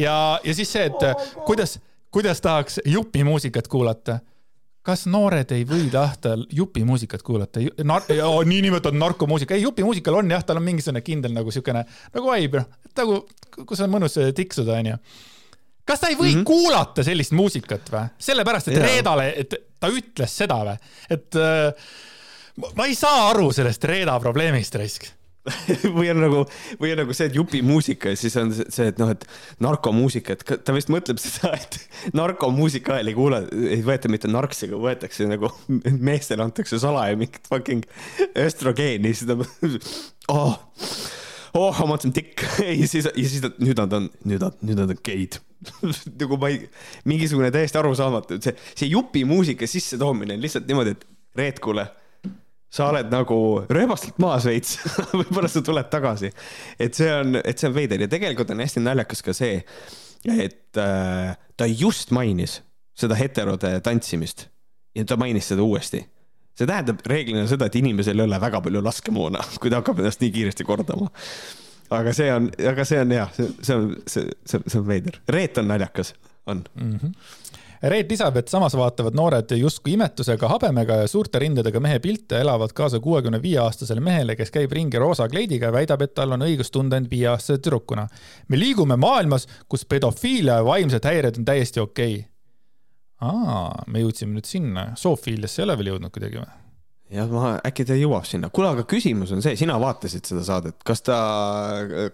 ja, 0.00 0.14
ja 0.44 0.54
siis 0.54 0.72
see, 0.72 0.86
et 0.90 1.26
kuidas, 1.46 1.78
kuidas 2.14 2.40
tahaks 2.44 2.80
jupimuusikat 2.84 3.68
kuulata 3.68 4.20
kas 4.84 5.06
noored 5.10 5.52
ei 5.56 5.64
või 5.68 5.88
tahta 5.92 6.34
jupimuusikat 6.52 7.22
kuulata 7.24 7.62
Nar? 7.88 8.04
niinimetatud 8.44 8.98
narkomuusika, 9.00 9.56
ei 9.56 9.64
jupimuusikal 9.64 10.20
on 10.20 10.30
jah, 10.30 10.44
tal 10.44 10.60
on 10.60 10.66
mingisugune 10.66 11.00
kindel 11.04 11.32
nagu 11.32 11.52
siukene 11.54 11.84
nagu 12.14 12.32
vibe, 12.32 12.60
noh, 12.60 12.90
nagu 13.00 13.20
kus 13.68 13.84
on 13.84 13.92
mõnus 13.94 14.18
tiksuda, 14.36 14.78
onju. 14.82 14.98
kas 15.88 16.02
ta 16.02 16.12
ei 16.12 16.18
või 16.18 16.34
mm 16.34 16.40
-hmm. 16.40 16.48
kuulata 16.48 17.04
sellist 17.06 17.32
muusikat 17.32 17.92
või? 17.92 18.06
sellepärast, 18.18 18.68
et 18.68 18.78
ja. 18.78 18.86
Reedale, 18.86 19.32
et 19.36 19.54
ta 19.80 19.88
ütles 19.88 20.36
seda 20.36 20.60
või? 20.68 20.76
et 21.10 21.40
äh, 21.40 21.90
ma 22.76 22.86
ei 22.86 22.94
saa 22.94 23.30
aru 23.30 23.52
sellest 23.52 23.84
Reeda 23.84 24.20
probleemist, 24.20 24.74
raisk 24.74 25.08
või 25.96 26.08
on 26.12 26.22
nagu, 26.24 26.42
või 26.80 26.94
on 26.94 27.02
nagu 27.02 27.14
see, 27.16 27.28
et 27.28 27.36
jupimuusika 27.36 28.14
ja 28.14 28.18
siis 28.18 28.36
on 28.40 28.52
see, 28.54 28.86
et 28.88 29.00
noh, 29.00 29.10
et 29.12 29.26
narkomuusika, 29.64 30.36
et 30.36 30.64
ta 30.64 30.74
vist 30.76 30.92
mõtleb 30.92 31.20
seda, 31.20 31.52
et 31.58 32.14
narkomuusika 32.16 32.96
ajal 32.96 33.12
ei 33.12 33.16
kuule, 33.18 33.40
ei 33.68 33.82
võeta 33.84 34.10
mitte 34.12 34.30
narksiga, 34.30 34.78
võetakse 34.80 35.28
nagu 35.28 35.50
meestele 36.08 36.46
antakse 36.46 36.80
salaja 36.80 37.18
mingit 37.20 37.44
fucking 37.50 37.84
östrogeeni, 38.40 39.12
siis 39.12 39.28
ta 39.28 39.36
oh, 40.34 40.56
oh, 41.54 41.80
ma 41.82 41.90
mõtlesin 41.94 42.14
tikk. 42.16 42.44
Ja 42.64 42.86
siis, 42.88 43.06
ja 43.06 43.26
siis 43.28 43.42
nad, 43.44 43.58
nüüd 43.62 43.78
nad 43.78 43.92
on, 43.98 44.08
nüüd 44.24 44.42
nad, 44.42 44.56
nüüd 44.64 44.78
nad 44.80 44.94
on 44.94 45.02
geid. 45.04 45.40
Nagu 46.20 46.38
ma 46.40 46.50
ei, 46.52 46.64
mingisugune 47.08 47.50
täiesti 47.54 47.80
arusaamatu, 47.80 48.40
see, 48.44 48.56
see 48.72 48.88
jupimuusika 48.92 49.68
sissetoomine 49.68 50.36
on 50.36 50.44
lihtsalt 50.44 50.68
niimoodi, 50.68 50.96
et 50.96 51.04
Reet, 51.34 51.58
kuule 51.58 51.82
sa 52.74 52.88
oled 52.90 53.10
nagu 53.12 53.38
rööbastelt 53.70 54.18
maas 54.22 54.46
veits 54.48 54.78
võib-olla 55.18 55.50
sa 55.50 55.62
tuled 55.64 55.90
tagasi. 55.92 56.30
et 56.78 56.96
see 56.98 57.10
on, 57.14 57.38
et 57.38 57.58
see 57.58 57.70
on 57.70 57.76
veider 57.76 58.02
ja 58.04 58.10
tegelikult 58.10 58.50
on 58.54 58.62
hästi 58.64 58.82
naljakas 58.82 59.22
ka 59.24 59.34
see, 59.36 59.60
et 60.34 60.80
äh, 60.80 61.36
ta 61.56 61.68
just 61.70 62.14
mainis 62.14 62.60
seda 62.98 63.18
heterode 63.18 63.76
tantsimist 63.84 64.48
ja 64.94 65.04
ta 65.06 65.18
mainis 65.20 65.50
seda 65.52 65.62
uuesti. 65.62 66.04
see 66.54 66.66
tähendab 66.70 67.02
reeglina 67.10 67.46
seda, 67.50 67.66
et 67.70 67.78
inimesel 67.78 68.18
ei 68.18 68.26
ole 68.28 68.40
väga 68.42 68.62
palju 68.64 68.82
laskemoona, 68.82 69.44
kui 69.60 69.70
ta 69.70 69.82
hakkab 69.82 70.02
ennast 70.02 70.22
nii 70.24 70.34
kiiresti 70.34 70.66
kordama. 70.66 71.10
aga 71.94 72.12
see 72.16 72.30
on, 72.32 72.50
aga 72.70 72.86
see 72.88 73.00
on 73.02 73.14
jah, 73.14 73.32
see, 73.38 73.54
see 73.62 73.78
on, 73.78 73.88
see, 74.10 74.36
see, 74.50 74.66
see 74.66 74.82
on 74.82 74.86
veider. 74.88 75.18
Reet 75.30 75.58
on 75.62 75.70
naljakas, 75.70 76.14
on 76.46 76.66
mm. 76.74 76.98
-hmm 76.98 77.42
Reet 77.84 78.08
lisab, 78.08 78.36
et 78.40 78.48
samas 78.48 78.72
vaatavad 78.78 79.16
noored 79.18 79.50
justkui 79.58 79.92
imetlusega, 79.98 80.48
habemega 80.48 81.02
ja 81.02 81.08
suurte 81.10 81.40
rindadega 81.42 81.82
mehe 81.84 81.98
pilte, 82.00 82.38
elavad 82.40 82.72
kaasa 82.72 83.00
kuuekümne 83.04 83.42
viie 83.42 83.58
aastasele 83.60 84.00
mehele, 84.00 84.38
kes 84.38 84.54
käib 84.54 84.72
ringi 84.72 85.00
roosa 85.02 85.26
kleidiga 85.28 85.68
ja 85.68 85.74
väidab, 85.74 86.06
et 86.06 86.14
tal 86.16 86.32
on 86.32 86.46
õigus 86.46 86.72
tunda 86.72 86.96
end 86.96 87.12
viieaastase 87.12 87.60
tüdrukuna. 87.60 88.06
me 88.48 88.60
liigume 88.60 88.96
maailmas, 88.96 89.44
kus 89.68 89.84
pedofiilia 89.84 90.62
ja 90.62 90.64
vaimsed 90.64 91.04
häired 91.04 91.42
on 91.42 91.44
täiesti 91.44 91.84
okei 91.84 92.18
okay.. 92.18 92.28
aa, 93.20 93.84
me 93.86 94.00
jõudsime 94.06 94.38
nüüd 94.38 94.48
sinna, 94.48 94.92
zoofiiliasse 94.96 95.60
ei 95.60 95.68
ole 95.68 95.78
veel 95.78 95.92
jõudnud 95.94 96.14
kuidagi 96.14 96.40
või? 96.40 96.63
Jah, 97.12 97.28
ma, 97.30 97.52
äkki 97.66 97.84
ta 97.88 97.96
jõuab 97.98 98.24
sinna. 98.28 98.48
kuule, 98.54 98.70
aga 98.74 98.84
küsimus 98.88 99.32
on 99.34 99.42
see, 99.44 99.56
sina 99.60 99.76
vaatasid 99.80 100.24
seda 100.30 100.42
saadet, 100.46 100.76
kas 100.86 101.04
ta, 101.04 101.18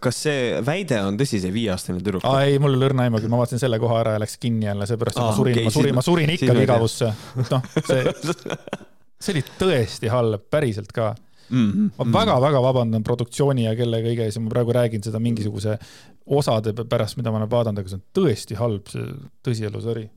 kas 0.02 0.20
see 0.26 0.58
väide 0.66 0.98
on 1.06 1.18
tõsi, 1.20 1.40
see 1.42 1.54
viieaastane 1.54 2.02
tüdruk? 2.02 2.26
aa 2.26 2.44
ei, 2.48 2.58
mul 2.62 2.74
ole 2.78 2.90
õrna 2.90 3.06
aimugi, 3.06 3.30
ma 3.30 3.40
vaatasin 3.40 3.62
selle 3.62 3.78
koha 3.82 4.00
ära 4.02 4.16
ja 4.16 4.22
läks 4.22 4.36
kinni 4.42 4.66
jälle, 4.66 4.88
seepärast 4.90 5.20
et 5.20 5.24
ma 5.24 5.34
surin 5.36 5.58
okay,, 5.58 5.68
ma 5.68 5.74
surin, 5.76 5.98
ma 6.00 6.06
surin 6.06 6.34
ikkagi 6.34 6.64
igavusse. 6.66 7.10
noh, 7.44 7.68
see, 7.86 8.14
see 9.22 9.34
oli 9.36 9.44
tõesti 9.60 10.10
halb, 10.12 10.48
päriselt 10.52 10.90
ka 10.96 11.12
mm. 11.14 11.70
-hmm. 11.70 11.92
ma 12.02 12.10
väga-väga 12.18 12.64
vabandan 12.66 13.06
produktsiooni 13.06 13.68
ja 13.68 13.76
kelle 13.78 14.02
kõige 14.06 14.26
ees 14.26 14.40
ja 14.40 14.42
ma 14.42 14.50
praegu 14.52 14.74
räägin 14.74 15.06
seda 15.06 15.22
mingisuguse 15.22 15.78
osade 16.26 16.74
pärast, 16.82 17.16
mida 17.18 17.30
ma 17.30 17.40
olen 17.40 17.50
vaadanud, 17.50 17.82
aga 17.82 17.94
see 17.94 18.00
on 18.00 18.04
tõesti 18.18 18.58
halb, 18.58 18.90
see 18.90 19.06
tõsielu, 19.46 19.86
sorry. 19.86 20.08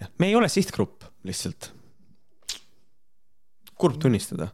jah, 0.00 0.10
me 0.18 0.32
ei 0.32 0.36
ole 0.36 0.48
sihtgrupp 0.52 1.04
lihtsalt 1.28 1.72
kurb 3.82 3.98
tunnistada. 4.02 4.48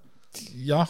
jah. 0.64 0.88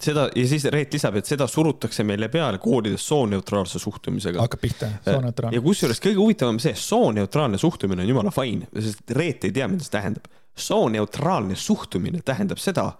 seda 0.00 0.26
ja 0.36 0.46
siis 0.48 0.64
Reet 0.72 0.92
lisab, 0.92 1.16
et 1.16 1.28
seda 1.28 1.46
surutakse 1.48 2.04
meile 2.04 2.28
peale 2.32 2.58
koolides 2.60 3.04
sooneutraalse 3.08 3.80
suhtumisega. 3.80 4.40
hakkab 4.44 4.60
pihta, 4.60 4.90
sooneutraalne. 5.04 5.56
ja 5.56 5.64
kusjuures 5.64 6.00
kõige 6.04 6.20
huvitavam 6.20 6.60
see, 6.62 6.74
sooneutraalne 6.76 7.60
suhtumine 7.60 8.04
on 8.04 8.10
jumala 8.14 8.32
fine, 8.34 8.68
sest 8.74 9.16
Reet 9.16 9.44
ei 9.48 9.54
tea, 9.56 9.68
mida 9.72 9.84
see 9.84 9.94
tähendab. 9.98 10.28
sooneutraalne 10.56 11.56
suhtumine 11.56 12.22
tähendab 12.24 12.60
seda, 12.62 12.90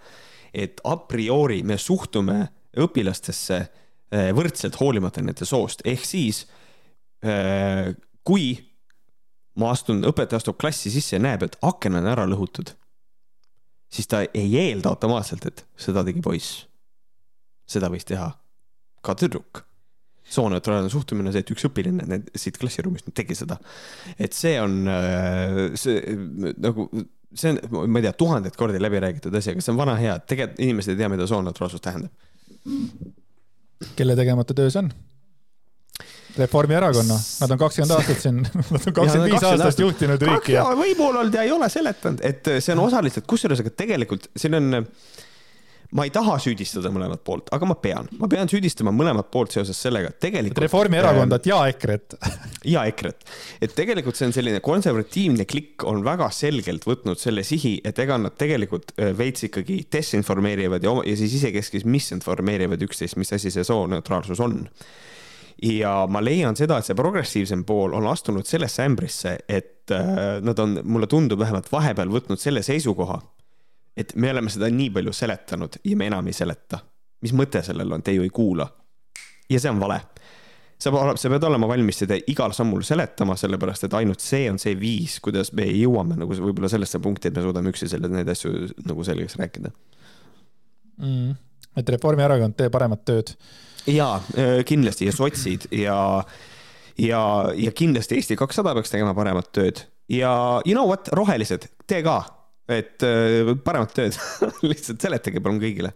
et 0.54 0.80
a 0.84 0.96
priori 1.08 1.62
me 1.62 1.78
suhtume 1.80 2.40
õpilastesse 2.76 3.60
eh, 3.60 4.32
võrdselt 4.36 4.76
hoolimata 4.80 5.24
nende 5.24 5.48
soost, 5.48 5.84
ehk 5.84 6.04
siis 6.04 6.44
eh, 7.24 7.92
kui 8.24 8.50
ma 9.56 9.70
astun, 9.72 10.02
õpetaja 10.04 10.40
astub 10.42 10.58
klassi 10.60 10.92
sisse 10.92 11.16
ja 11.16 11.22
näeb, 11.22 11.46
et 11.46 11.56
aken 11.64 12.00
on 12.00 12.08
ära 12.12 12.26
lõhutud 12.28 12.74
siis 13.92 14.08
ta 14.10 14.22
ei 14.26 14.50
eelda 14.60 14.90
automaatselt, 14.92 15.46
et 15.46 15.64
seda 15.78 16.04
tegi 16.06 16.22
poiss. 16.24 16.66
seda 17.66 17.88
võis 17.90 18.06
teha 18.06 18.30
ka 19.02 19.14
tüdruk. 19.18 19.62
sooneutraalne 20.26 20.90
suhtumine 20.90 21.30
on 21.30 21.34
see, 21.34 21.44
et 21.44 21.50
üks 21.54 21.68
õpilane 21.68 22.16
siit 22.34 22.56
klassiruumist 22.58 23.12
tegi 23.14 23.34
seda. 23.38 23.58
et 24.18 24.32
see 24.34 24.56
on 24.60 24.80
äh, 24.90 25.60
see 25.78 26.16
nagu, 26.58 26.88
see 27.34 27.54
on, 27.54 27.90
ma 27.90 28.00
ei 28.00 28.08
tea, 28.08 28.14
tuhandeid 28.24 28.56
kordi 28.58 28.80
läbi 28.82 29.02
räägitud 29.02 29.34
asi, 29.34 29.54
aga 29.54 29.62
see 29.62 29.74
on 29.74 29.78
vana 29.82 29.94
hea, 30.00 30.18
tegelikult 30.18 30.64
inimesed 30.66 30.94
ei 30.94 31.02
tea, 31.02 31.12
mida 31.12 31.28
sooneutraalsus 31.30 31.84
tähendab. 31.84 32.12
kelle 33.96 34.16
tegemata 34.18 34.54
töö 34.56 34.70
see 34.70 34.82
on? 34.82 34.90
Reformierakonna, 36.38 37.18
nad 37.40 37.54
on 37.54 37.60
kakskümmend 37.60 37.94
aastat 37.96 38.24
siin, 38.24 38.42
nad 38.74 38.88
on 38.90 38.96
kakskümmend 38.96 39.32
viis 39.32 39.46
aastat 39.50 39.78
juhtinud 39.80 40.26
riiki 40.30 40.56
ja. 40.56 40.66
võimul 40.76 41.14
olnud 41.22 41.36
ja 41.36 41.46
ei 41.46 41.52
ole 41.54 41.68
seletanud, 41.72 42.20
et 42.26 42.56
see 42.58 42.74
on 42.76 42.84
osaliselt, 42.86 43.26
kusjuures, 43.28 43.62
aga 43.64 43.72
tegelikult 43.84 44.28
siin 44.36 44.58
on, 44.58 44.82
ma 45.96 46.04
ei 46.06 46.12
taha 46.12 46.36
süüdistada 46.42 46.90
mõlemat 46.92 47.22
poolt, 47.24 47.48
aga 47.56 47.68
ma 47.68 47.76
pean, 47.80 48.10
ma 48.20 48.28
pean 48.30 48.50
süüdistama 48.50 48.92
mõlemat 48.94 49.30
poolt 49.32 49.54
seoses 49.54 49.78
sellega, 49.80 50.10
et 50.12 50.20
tegelikult. 50.22 50.64
Reformierakondat 50.66 51.46
äh, 51.46 51.52
ja 51.52 51.60
EKRE-t. 51.72 52.18
ja 52.74 52.84
EKRE-t, 52.90 53.32
et 53.62 53.76
tegelikult 53.78 54.18
see 54.18 54.28
on 54.28 54.36
selline 54.36 54.60
konservatiivne 54.64 55.48
klikk 55.48 55.86
on 55.88 56.04
väga 56.06 56.28
selgelt 56.34 56.86
võtnud 56.88 57.22
selle 57.22 57.46
sihi, 57.46 57.78
et 57.86 57.98
ega 58.02 58.18
nad 58.20 58.36
tegelikult 58.36 58.92
äh, 58.98 59.14
veits 59.16 59.48
ikkagi 59.48 59.84
desinformeerivad 59.96 60.84
ja, 60.84 60.94
ja 61.06 61.18
siis 61.18 61.40
isekeskis 61.40 61.88
misinformeerivad 61.88 62.82
üksteist, 62.88 63.16
mis 63.20 63.32
asi 63.36 63.54
see 63.54 63.66
sooneutraalsus 63.66 64.42
on 64.44 64.64
ja 65.62 66.06
ma 66.10 66.20
leian 66.24 66.56
seda, 66.56 66.78
et 66.78 66.88
see 66.88 66.96
progressiivsem 66.98 67.64
pool 67.64 67.94
on 67.96 68.06
astunud 68.10 68.46
sellesse 68.46 68.84
ämbrisse, 68.84 69.36
et 69.48 69.92
äh, 69.94 70.42
nad 70.44 70.58
on, 70.58 70.80
mulle 70.84 71.08
tundub 71.10 71.40
vähemalt 71.40 71.70
vahepeal 71.72 72.12
võtnud 72.12 72.40
selle 72.40 72.62
seisukoha, 72.66 73.20
et 73.96 74.12
me 74.20 74.30
oleme 74.34 74.52
seda 74.52 74.68
nii 74.72 74.90
palju 74.92 75.14
seletanud 75.16 75.80
ja 75.84 75.96
me 75.96 76.10
enam 76.10 76.28
ei 76.28 76.36
seleta. 76.36 76.82
mis 77.24 77.32
mõte 77.32 77.62
sellel 77.64 77.92
on, 77.92 78.02
te 78.04 78.12
ju 78.12 78.22
ei 78.22 78.30
kuula. 78.30 78.68
ja 79.48 79.60
see 79.60 79.70
on 79.70 79.80
vale. 79.80 80.00
sa, 80.78 80.92
sa 81.16 81.30
pead 81.32 81.44
olema 81.48 81.68
valmis 81.68 82.02
seda 82.04 82.18
igal 82.26 82.52
sammul 82.52 82.82
seletama, 82.84 83.36
sellepärast 83.36 83.84
et 83.84 83.94
ainult 83.94 84.20
see 84.20 84.50
on 84.50 84.58
see 84.58 84.76
viis, 84.80 85.20
kuidas 85.20 85.52
me 85.52 85.64
jõuame 85.64 86.20
nagu 86.20 86.36
võib-olla 86.36 86.68
sellesse 86.68 87.00
punkti, 87.00 87.28
et 87.28 87.36
me 87.36 87.42
suudame 87.42 87.72
üksteisele 87.72 88.12
neid 88.12 88.28
asju 88.28 88.52
nagu 88.84 89.04
selgeks 89.04 89.40
rääkida 89.40 89.72
mm.. 90.98 91.45
Et 91.76 91.94
Reformierakond 91.96 92.56
teeb 92.58 92.74
paremat 92.74 93.04
tööd. 93.08 93.32
Ja 93.90 94.16
äh, 94.38 94.60
kindlasti 94.66 95.08
ja 95.08 95.14
sotsid 95.14 95.68
ja, 95.74 95.98
ja, 96.98 97.22
ja 97.54 97.74
kindlasti 97.76 98.18
Eesti 98.18 98.38
kakssada 98.38 98.74
peaks 98.76 98.94
tegema 98.94 99.14
paremat 99.14 99.52
tööd. 99.54 99.84
Ja 100.10 100.62
you 100.66 100.74
know 100.74 100.88
what, 100.88 101.10
rohelised, 101.14 101.68
tee 101.86 102.02
ka, 102.06 102.20
et 102.68 103.02
äh, 103.06 103.54
paremat 103.64 103.94
tööd 103.96 104.18
lihtsalt 104.70 105.02
seletage 105.02 105.42
palun 105.42 105.62
kõigile. 105.62 105.94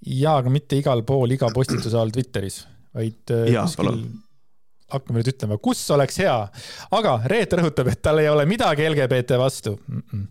Ja, 0.00 0.38
aga 0.38 0.48
mitte 0.52 0.78
igal 0.80 1.02
pool 1.04 1.34
iga 1.34 1.50
postituse 1.52 1.98
all 2.00 2.12
Twitteris, 2.14 2.62
vaid 2.96 3.34
äh, 3.34 3.50
Jaa, 3.52 3.66
kuskil 3.68 4.00
hakkame 4.90 5.20
nüüd 5.20 5.30
ütlema, 5.32 5.58
kus 5.62 5.82
oleks 5.94 6.18
hea, 6.22 6.34
aga 6.96 7.14
Reet 7.30 7.54
rõhutab, 7.58 7.92
et 7.92 8.02
tal 8.02 8.20
ei 8.22 8.28
ole 8.30 8.46
midagi 8.48 8.88
LGBT 8.88 9.38
vastu. 9.40 9.76
Mm. 9.86 10.02
-mm. 10.02 10.26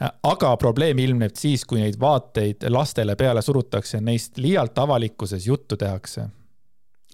Aga 0.00 0.56
probleem 0.56 0.98
ilmneb 0.98 1.36
siis, 1.36 1.64
kui 1.68 1.80
neid 1.82 1.98
vaateid 2.00 2.64
lastele 2.72 3.16
peale 3.20 3.42
surutakse, 3.44 4.00
neist 4.00 4.38
liialt 4.40 4.78
avalikkuses 4.78 5.46
juttu 5.46 5.76
tehakse. 5.76 6.28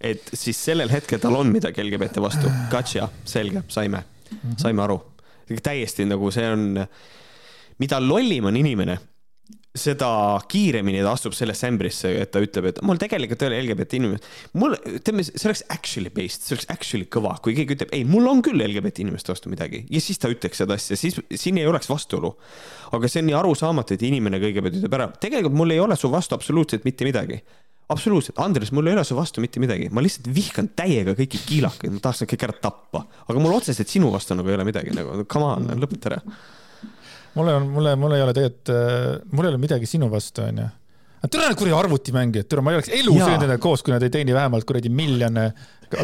et 0.00 0.30
siis 0.34 0.64
sellel 0.64 0.90
hetkel 0.92 1.18
tal 1.18 1.34
on 1.34 1.48
midagi 1.48 1.82
LGBT 1.82 2.20
vastu. 2.20 2.50
Gotcha, 2.70 3.08
selge, 3.24 3.62
saime 3.68 3.98
mm, 3.98 4.38
-hmm. 4.38 4.56
saime 4.56 4.82
aru. 4.82 5.02
täiesti 5.62 6.04
nagu 6.04 6.30
see 6.30 6.52
on, 6.52 6.86
mida 7.78 8.00
lollim 8.08 8.44
on 8.44 8.56
inimene 8.56 8.98
seda 9.80 10.08
kiiremini 10.50 11.02
ta 11.04 11.12
astub 11.16 11.34
sellesse 11.36 11.68
ämbrisse, 11.68 12.12
et 12.22 12.32
ta 12.34 12.40
ütleb, 12.42 12.70
et 12.70 12.80
mul 12.86 13.00
tegelikult 13.00 13.42
ei 13.44 13.50
ole 13.50 13.60
LGBT 13.62 13.98
inimest. 14.00 14.28
mul, 14.58 14.76
ütleme, 14.98 15.24
see 15.26 15.48
oleks 15.48 15.64
actually 15.72 16.12
based, 16.14 16.46
see 16.46 16.56
oleks 16.56 16.68
actually 16.72 17.08
kõva, 17.12 17.36
kui 17.44 17.56
keegi 17.56 17.76
ütleb, 17.76 17.92
ei, 17.96 18.06
mul 18.08 18.28
on 18.30 18.42
küll 18.46 18.62
LGBT 18.64 19.04
inimeste 19.04 19.32
vastu 19.34 19.52
midagi. 19.52 19.84
Ja 19.92 20.02
siis 20.02 20.20
ta 20.22 20.30
ütleks 20.32 20.62
seda 20.62 20.78
asja, 20.78 20.98
siis 20.98 21.20
siin 21.34 21.60
ei 21.60 21.68
oleks 21.68 21.90
vastuolu. 21.90 22.34
aga 22.96 23.08
see 23.10 23.22
on 23.22 23.30
nii 23.30 23.34
arusaamatu, 23.34 23.96
et 23.96 24.02
inimene 24.06 24.38
kõigepealt 24.42 24.80
ütleb 24.80 24.98
ära, 24.98 25.08
tegelikult 25.20 25.56
mul 25.58 25.74
ei 25.74 25.80
ole 25.82 25.96
su 25.98 26.10
vastu 26.12 26.36
absoluutselt 26.38 26.86
mitte 26.86 27.06
midagi. 27.06 27.40
Absoluutselt, 27.90 28.38
Andres, 28.42 28.72
mul 28.74 28.88
ei 28.90 28.96
ole 28.96 29.04
su 29.06 29.14
vastu 29.14 29.42
mitte 29.42 29.60
midagi, 29.62 29.86
ma 29.94 30.02
lihtsalt 30.02 30.26
vihkan 30.34 30.72
täiega 30.74 31.14
kõiki 31.18 31.38
kiilakaid, 31.46 31.92
ma 31.94 32.02
tahaks 32.02 32.24
nad 32.24 32.30
kõik 32.32 32.46
ära 32.48 32.56
tappa, 32.58 33.04
aga 33.30 33.42
mul 33.42 33.54
otseselt 33.54 33.90
sinu 33.90 34.10
vastu 34.14 34.34
nagu 34.34 34.50
ei 34.50 34.56
ole 34.58 34.66
midagi 34.66 34.94
nagu, 34.94 35.22
come 35.30 35.52
on, 35.54 35.68
lõpeta 35.78 36.10
ära 36.10 36.22
mulle 37.36 37.54
on, 37.54 37.68
mulle, 37.72 37.94
mul 38.00 38.16
ei 38.16 38.24
ole 38.24 38.34
tegelikult, 38.36 38.74
mul 39.32 39.46
ei 39.46 39.54
ole 39.54 39.60
midagi 39.62 39.88
sinu 39.88 40.08
vastu, 40.12 40.44
onju. 40.46 40.66
tere 41.26 41.48
need 41.48 41.58
kuradi 41.58 41.76
arvutimängijad, 41.76 42.48
tere, 42.50 42.64
ma 42.64 42.72
ei 42.72 42.80
oleks 42.80 42.92
elu 42.94 43.14
söönud 43.16 43.44
nendega 43.44 43.62
koos, 43.62 43.84
kui 43.84 43.94
nad 43.94 44.04
ei 44.06 44.12
teeni 44.14 44.34
vähemalt 44.36 44.66
kuradi 44.68 44.92
miljon, 44.92 45.40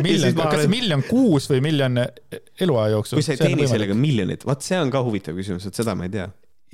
miljon, 0.03 0.39
kas 0.39 0.59
olen... 0.59 0.71
miljon 0.73 1.05
kuus 1.09 1.49
või 1.53 1.63
miljon 1.65 2.01
eluaja 2.03 2.97
jooksul. 2.97 3.21
kui 3.21 3.27
sa 3.27 3.37
ei 3.37 3.43
teeni 3.43 3.69
sellega 3.71 3.97
miljonit, 3.99 4.47
vaat 4.49 4.67
see 4.67 4.81
on 4.81 4.93
ka 4.93 5.05
huvitav 5.07 5.39
küsimus, 5.39 5.69
et 5.69 5.79
seda 5.79 5.97
ma 5.99 6.09
ei 6.09 6.17
tea. 6.17 6.29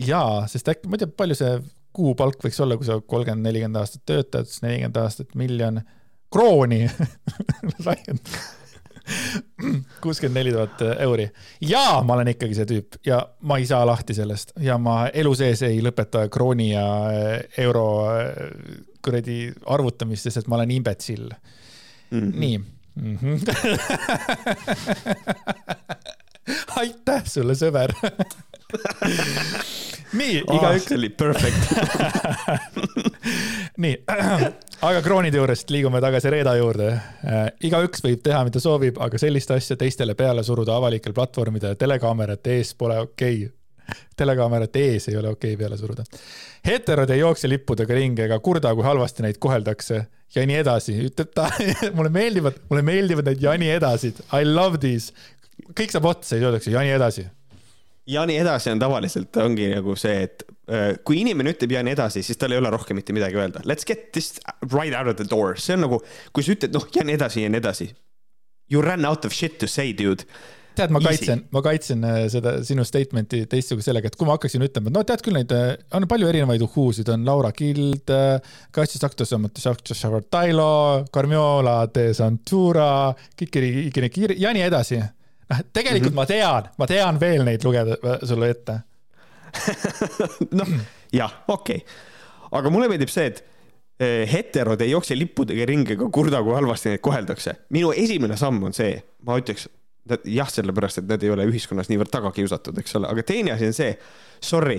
jaa, 0.08 0.46
sest 0.50 0.72
äkki, 0.74 0.90
ma 0.90 0.98
ei 0.98 1.04
tea, 1.04 1.12
palju 1.22 1.38
see 1.38 1.52
kuupalk 1.98 2.42
võiks 2.44 2.60
olla, 2.64 2.78
kui 2.78 2.88
sa 2.88 2.98
kolmkümmend, 3.00 3.46
nelikümmend 3.48 3.80
aastat 3.80 4.04
töötad, 4.08 4.48
siis 4.50 4.62
nelikümmend 4.64 5.02
aastat 5.02 5.34
miljon 5.38 5.82
krooni 6.32 6.84
kuuskümmend 10.02 10.38
neli 10.38 10.52
tuhat 10.52 10.82
euri 11.04 11.30
ja 11.60 12.02
ma 12.04 12.14
olen 12.14 12.28
ikkagi 12.34 12.54
see 12.58 12.66
tüüp 12.68 12.88
ja 13.06 13.18
ma 13.48 13.54
ei 13.58 13.66
saa 13.68 13.86
lahti 13.88 14.14
sellest 14.16 14.48
ja 14.62 14.78
ma 14.78 14.94
elu 15.08 15.34
sees 15.38 15.62
ei 15.66 15.82
lõpeta 15.84 16.28
krooni 16.32 16.68
ja 16.72 16.86
eh, 17.12 17.38
euro 17.64 17.86
eh, 18.14 18.24
kuradi 19.04 19.38
arvutamist, 19.66 20.22
sest 20.26 20.36
et 20.42 20.48
ma 20.50 20.56
olen 20.58 20.70
imbetsill 20.78 21.26
mm. 21.28 22.20
-hmm. 22.20 22.32
nii 22.38 22.56
mm. 22.58 22.64
-hmm. 23.16 23.38
aitäh 26.80 27.22
sulle, 27.26 27.54
sõber 27.54 27.90
nii 30.12 30.38
oh,, 30.46 30.56
igaüks. 30.56 30.88
see 30.88 30.96
oli 30.96 31.08
perfect 31.08 31.56
nii, 33.84 33.94
aga 34.88 35.02
kroonide 35.04 35.40
juurest 35.40 35.70
liigume 35.74 36.00
tagasi 36.04 36.32
Reeda 36.32 36.54
juurde 36.58 36.88
äh,. 36.94 37.44
igaüks 37.68 38.04
võib 38.04 38.22
teha, 38.24 38.40
mida 38.48 38.62
soovib, 38.62 39.00
aga 39.04 39.20
sellist 39.20 39.52
asja 39.54 39.76
teistele 39.80 40.16
peale 40.18 40.44
suruda 40.46 40.76
avalikel 40.78 41.16
platvormidel 41.16 41.76
telekaamerate 41.80 42.58
ees 42.58 42.74
pole 42.78 42.98
okei 43.04 43.44
okay 43.44 43.54
telekaamerate 44.16 44.84
ees 44.92 45.08
ei 45.08 45.16
ole 45.16 45.30
okei 45.32 45.54
okay 45.54 45.62
peale 45.62 45.76
suruda. 45.80 46.04
heterod 46.66 47.10
ei 47.10 47.22
jookse 47.22 47.48
lippudega 47.48 47.94
ringi 47.94 48.24
ega 48.26 48.38
kurda, 48.44 48.74
kui 48.74 48.84
halvasti 48.84 49.24
neid 49.24 49.38
koheldakse 49.40 50.02
ja 50.34 50.44
nii 50.46 50.58
edasi, 50.60 50.98
ütleb 51.08 51.32
ta 51.34 51.48
mulle 51.96 52.12
meeldivad, 52.12 52.60
mulle 52.70 52.84
meeldivad 52.84 53.30
need 53.30 53.42
ja 53.42 53.56
nii 53.58 53.70
edasid. 53.78 54.20
I 54.36 54.44
love 54.44 54.80
these. 54.82 55.12
kõik 55.72 55.94
saab 55.94 56.10
otsa 56.12 56.34
siis 56.34 56.44
öeldakse 56.44 56.74
ja 56.74 56.84
nii 56.84 56.96
edasi 56.98 57.24
ja 58.08 58.24
nii 58.26 58.40
edasi 58.42 58.72
on 58.72 58.82
tavaliselt, 58.82 59.36
ongi 59.42 59.68
nagu 59.72 59.96
see, 59.98 60.26
et 60.28 60.44
äh, 60.72 60.92
kui 61.06 61.20
inimene 61.22 61.52
ütleb 61.54 61.76
ja 61.76 61.84
nii 61.84 61.96
edasi, 61.96 62.24
siis 62.24 62.40
tal 62.40 62.54
ei 62.54 62.60
ole 62.60 62.72
rohkem 62.72 62.98
mitte 62.98 63.16
midagi 63.16 63.40
öelda. 63.40 63.64
Let's 63.68 63.88
get 63.88 64.10
this 64.16 64.38
right 64.72 64.94
out 64.96 65.10
of 65.10 65.18
the 65.20 65.28
door, 65.28 65.58
see 65.60 65.76
on 65.76 65.84
nagu, 65.86 66.02
kui 66.32 66.46
sa 66.46 66.54
ütled, 66.56 66.76
noh, 66.76 66.88
ja 66.94 67.04
nii 67.06 67.18
edasi 67.18 67.44
ja 67.44 67.50
nii 67.52 67.62
edasi. 67.62 67.90
You 68.68 68.84
ran 68.84 69.04
out 69.08 69.24
of 69.24 69.32
shit 69.32 69.58
to 69.62 69.68
say, 69.68 69.92
dude 69.96 70.28
tead, 70.78 70.92
ma 70.94 71.00
kaitsen, 71.02 71.40
ma 71.50 71.62
kaitsen 71.64 72.04
äh, 72.06 72.18
seda 72.30 72.52
sinu 72.62 72.84
statement'i 72.86 73.42
teistsuguse 73.50 73.90
sellega, 73.90 74.12
et 74.12 74.16
kui 74.18 74.28
ma 74.28 74.36
hakkaksin 74.36 74.62
ütlema, 74.62 74.92
et 74.92 74.94
no 74.94 75.02
tead 75.06 75.24
küll 75.26 75.34
neid, 75.34 75.52
äh, 75.54 75.72
on 75.96 76.06
palju 76.08 76.28
erinevaid 76.30 76.62
uhhuusid, 76.64 77.10
on 77.12 77.26
Laura 77.26 77.50
Kild, 77.56 78.12
Kaitse 78.74 79.00
Saktos, 79.00 79.34
Tailo, 80.30 80.72
Carmiola 81.12 81.80
de 81.90 82.12
Santura, 82.14 82.90
Kikiri, 83.36 83.88
Kikiri 83.90 84.38
ja 84.38 84.54
nii 84.54 84.68
edasi 84.68 85.02
noh, 85.48 85.64
tegelikult 85.72 86.12
mm 86.12 86.18
-hmm. 86.18 86.20
ma 86.20 86.26
tean, 86.26 86.70
ma 86.78 86.86
tean 86.86 87.20
veel 87.20 87.44
neid 87.44 87.64
lugeda 87.64 88.18
sulle 88.26 88.50
ette 88.50 88.80
noh, 90.60 90.74
jah, 91.12 91.32
okei 91.48 91.76
okay., 91.76 91.86
aga 92.58 92.70
mulle 92.72 92.88
meeldib 92.88 93.10
see, 93.12 93.26
et 93.32 93.42
eh, 94.00 94.24
heterod 94.30 94.80
ei 94.84 94.92
jookse 94.92 95.16
lippudega 95.18 95.66
ringi 95.68 95.96
ega 95.96 96.08
kurda, 96.12 96.42
kui 96.44 96.54
halvasti 96.56 96.92
neid 96.92 97.02
koheldakse. 97.04 97.54
minu 97.74 97.92
esimene 97.96 98.36
samm 98.36 98.62
on 98.68 98.76
see, 98.76 98.94
ma 99.26 99.38
ütleks, 99.40 99.68
jah, 100.24 100.48
sellepärast, 100.52 101.02
et 101.02 101.10
nad 101.10 101.22
ei 101.22 101.32
ole 101.34 101.48
ühiskonnas 101.50 101.90
niivõrd 101.92 102.12
taga 102.12 102.32
kiusatud, 102.32 102.78
eks 102.80 102.96
ole, 103.00 103.10
aga 103.12 103.24
teine 103.26 103.52
asi 103.56 103.68
on 103.68 103.76
see, 103.76 103.92
sorry, 104.40 104.78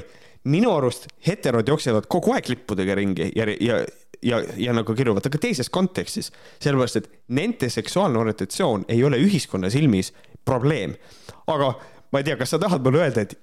minu 0.49 0.71
arust 0.71 1.09
heterod 1.27 1.67
jooksevad 1.67 2.07
kogu 2.11 2.33
aeg 2.35 2.47
lippudega 2.53 2.95
ringi 2.95 3.27
ja, 3.35 3.45
ja, 3.59 3.81
ja, 4.23 4.39
ja 4.57 4.73
nagu 4.75 4.95
kiruvad, 4.95 5.25
aga 5.27 5.41
teises 5.41 5.69
kontekstis, 5.73 6.31
sellepärast 6.63 7.01
et 7.01 7.09
nende 7.35 7.69
seksuaalne 7.69 8.21
orientatsioon 8.21 8.87
ei 8.89 9.03
ole 9.03 9.19
ühiskonna 9.21 9.71
silmis 9.73 10.13
probleem. 10.45 10.95
aga 11.47 11.73
ma 12.11 12.21
ei 12.21 12.27
tea, 12.27 12.37
kas 12.39 12.55
sa 12.55 12.59
tahad 12.61 12.85
mulle 12.85 13.03
öelda, 13.03 13.25
et 13.25 13.35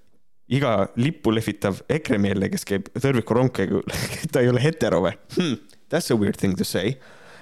iga 0.57 0.87
lippu 0.97 1.35
lehvitav 1.35 1.83
EKRE-meelne, 1.91 2.49
kes 2.53 2.67
käib 2.69 2.91
tõrvikurongkäigul, 2.95 3.87
ta 4.33 4.43
ei 4.45 4.51
ole 4.53 4.63
hetero 4.63 5.03
või 5.07 5.17
hmm,? 5.39 5.63
That's 5.87 6.11
a 6.11 6.17
weird 6.19 6.39
thing 6.41 6.57
to 6.59 6.67
say 6.67 6.97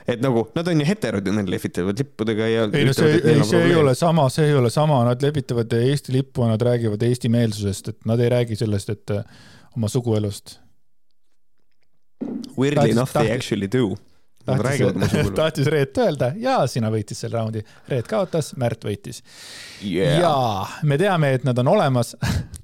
et 0.05 0.21
nagu 0.21 0.43
nad 0.53 0.69
on 0.69 0.81
ju 0.81 0.87
heterod 0.87 1.27
ja 1.27 1.33
nad 1.33 1.49
lehvitavad 1.49 1.99
lippudega 1.99 2.49
ja. 2.49 2.65
ei 2.77 2.85
no 2.85 2.93
see, 2.93 3.21
ei, 3.25 3.45
see 3.49 3.63
ei 3.71 3.77
ole 3.81 3.95
sama, 3.97 4.27
see 4.33 4.51
ei 4.51 4.57
ole 4.59 4.71
sama, 4.71 5.01
nad 5.07 5.23
lehvitavad 5.25 5.73
Eesti 5.79 6.13
lippu, 6.13 6.45
nad 6.49 6.61
räägivad 6.61 7.03
eesti 7.09 7.31
meelsusest, 7.33 7.89
et 7.95 8.05
nad 8.09 8.21
ei 8.21 8.29
räägi 8.33 8.59
sellest, 8.61 8.93
et 8.93 9.15
äh, 9.17 9.25
oma 9.77 9.89
suguelust. 9.89 10.59
Weirdly 12.59 12.93
enough 12.93 13.13
they 13.17 13.33
actually 13.33 13.69
do 13.71 13.97
Sugulu. 14.47 15.35
tahtis 15.37 15.67
Reet 15.73 15.99
öelda. 15.99 16.33
Ja 16.37 16.59
sina 16.71 16.91
võitsid 16.93 17.19
selle 17.19 17.39
raundi. 17.39 17.65
Reet 17.89 18.09
kaotas, 18.11 18.55
Märt 18.61 18.85
võitis. 18.85 19.23
Yeah.. 19.83 20.21
ja 20.21 20.35
me 20.83 20.99
teame, 21.01 21.35
et 21.39 21.45
nad 21.49 21.59
on 21.59 21.73
olemas 21.75 22.15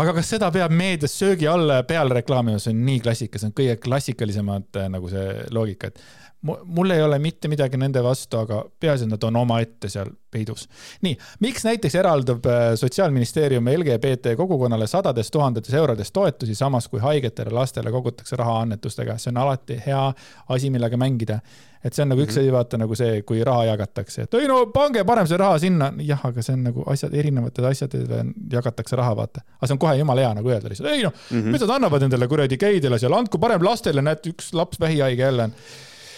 aga 0.00 0.16
kas 0.16 0.34
seda 0.34 0.50
peab 0.54 0.72
meedias 0.76 1.14
söögi 1.18 1.48
alla 1.50 1.80
ja 1.80 1.86
peale 1.88 2.20
reklaamima, 2.20 2.60
see 2.62 2.74
on 2.74 2.84
nii 2.86 3.00
klassika, 3.04 3.40
see 3.40 3.50
on 3.50 3.56
kõige 3.56 3.78
klassikalisemad 3.82 4.82
nagu 4.92 5.10
see 5.12 5.28
loogika, 5.52 5.92
et 5.92 6.04
mul 6.42 6.90
ei 6.90 7.02
ole 7.02 7.18
mitte 7.22 7.48
midagi 7.48 7.78
nende 7.78 8.02
vastu, 8.02 8.40
aga 8.42 8.62
peaasi, 8.80 9.06
et 9.06 9.12
nad 9.12 9.24
on 9.28 9.36
omaette 9.42 9.88
seal 9.92 10.10
peidus. 10.30 10.66
nii, 11.06 11.16
miks 11.44 11.64
näiteks 11.64 11.94
eraldab 12.00 12.46
äh, 12.46 12.62
Sotsiaalministeerium 12.78 13.68
LGBT 13.70 14.34
kogukonnale 14.36 14.86
sadades 14.86 15.30
tuhandetes 15.30 15.74
eurodes 15.74 16.12
toetusi, 16.12 16.54
samas 16.54 16.88
kui 16.88 17.00
haigetele 17.00 17.50
lastele 17.54 17.90
kogutakse 17.90 18.36
raha 18.36 18.60
annetustega, 18.64 19.18
see 19.18 19.30
on 19.30 19.42
alati 19.44 19.78
hea 19.86 20.06
asi, 20.48 20.70
millega 20.70 20.98
mängida. 20.98 21.38
Et 21.84 21.94
see 21.94 22.04
on 22.04 22.12
nagu 22.12 22.22
üks 22.22 22.36
mhm. 22.36 22.44
asi, 22.44 22.54
vaata 22.54 22.80
nagu 22.80 22.98
see, 22.98 23.22
kui 23.28 23.42
raha 23.46 23.66
jagatakse, 23.72 24.26
et 24.26 24.36
ei 24.38 24.48
no 24.50 24.58
pange 24.74 25.04
parem 25.08 25.28
see 25.30 25.40
raha 25.40 25.58
sinna, 25.62 25.90
jah, 26.06 26.20
aga 26.28 26.44
see 26.44 26.56
on 26.56 26.66
nagu 26.68 26.86
asjad, 26.94 27.14
erinevatele 27.22 27.72
asjadele 27.74 28.24
jagatakse 28.52 28.98
raha, 28.98 29.16
vaata. 29.18 29.44
aga 29.58 29.70
see 29.70 29.76
on 29.76 29.82
kohe 29.86 29.96
jumala 29.98 30.26
hea 30.26 30.34
nagu 30.38 30.52
öelda 30.52 30.72
lihtsalt, 30.72 30.90
ei 30.92 31.02
noh 31.02 31.14
mm 31.14 31.38
-hmm., 31.38 31.56
mis 31.56 31.64
nad 31.66 31.76
annavad 31.78 32.06
nendele 32.06 32.28
kuradi 32.30 32.60
geidele 32.60 32.98
seal, 33.02 33.16
andku 33.18 33.40
parem 33.42 33.64
lastele, 33.66 34.02
näed, 34.02 34.30
üks 34.34 34.52
laps 34.54 34.80
vähihaige 34.80 35.26
jälle 35.26 35.50
on 35.50 35.56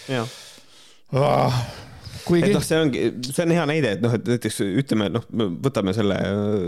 jah 0.09 0.27
ah, 1.13 1.65
kuigi. 2.25 2.49
et 2.49 2.55
noh, 2.55 2.63
see 2.65 2.79
ongi, 2.81 3.03
see 3.27 3.43
on 3.45 3.53
hea 3.55 3.63
näide, 3.69 3.91
et 3.95 4.03
noh, 4.03 4.13
et 4.17 4.27
näiteks 4.29 4.59
ütleme, 4.65 5.07
noh, 5.13 5.25
võtame 5.65 5.93
selle, 5.95 6.17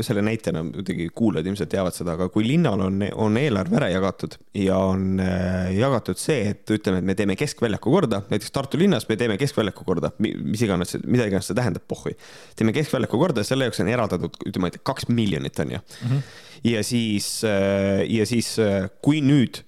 selle 0.05 0.23
näitena, 0.25 0.63
muidugi 0.67 1.09
kuulajad 1.17 1.49
ilmselt 1.51 1.71
teavad 1.73 1.97
seda, 1.97 2.15
aga 2.17 2.29
kui 2.33 2.45
linnal 2.47 2.83
on, 2.87 3.03
on 3.17 3.37
eelarve 3.41 3.79
ära 3.79 3.91
jagatud 3.91 4.37
ja 4.57 4.79
on 4.79 5.21
äh, 5.23 5.69
jagatud 5.77 6.21
see, 6.21 6.53
et 6.53 6.75
ütleme, 6.77 7.01
et 7.01 7.09
me 7.09 7.17
teeme 7.19 7.37
keskväljaku 7.39 7.93
korda, 7.93 8.23
näiteks 8.31 8.53
Tartu 8.55 8.79
linnas 8.81 9.07
me 9.09 9.19
teeme 9.19 9.37
keskväljaku 9.41 9.85
korda, 9.87 10.11
mis 10.23 10.65
iganes, 10.65 10.97
mida 11.05 11.29
iganes 11.29 11.49
see 11.51 11.57
tähendab, 11.57 11.85
pohhui. 11.89 12.15
teeme 12.57 12.75
keskväljaku 12.75 13.21
korda 13.21 13.43
ja 13.43 13.51
selle 13.51 13.69
jaoks 13.69 13.83
on 13.83 13.93
eraldatud, 13.93 14.41
ütleme, 14.49 14.73
et 14.73 14.81
kaks 14.87 15.09
miljonit 15.11 15.65
on 15.65 15.77
ju 15.77 15.81
mm. 15.83 16.11
-hmm 16.11 16.43
ja 16.63 16.83
siis, 16.83 17.43
äh, 17.45 18.01
ja 18.09 18.25
siis, 18.25 18.57
äh, 18.59 18.89
kui 19.01 19.21
nüüd 19.21 19.61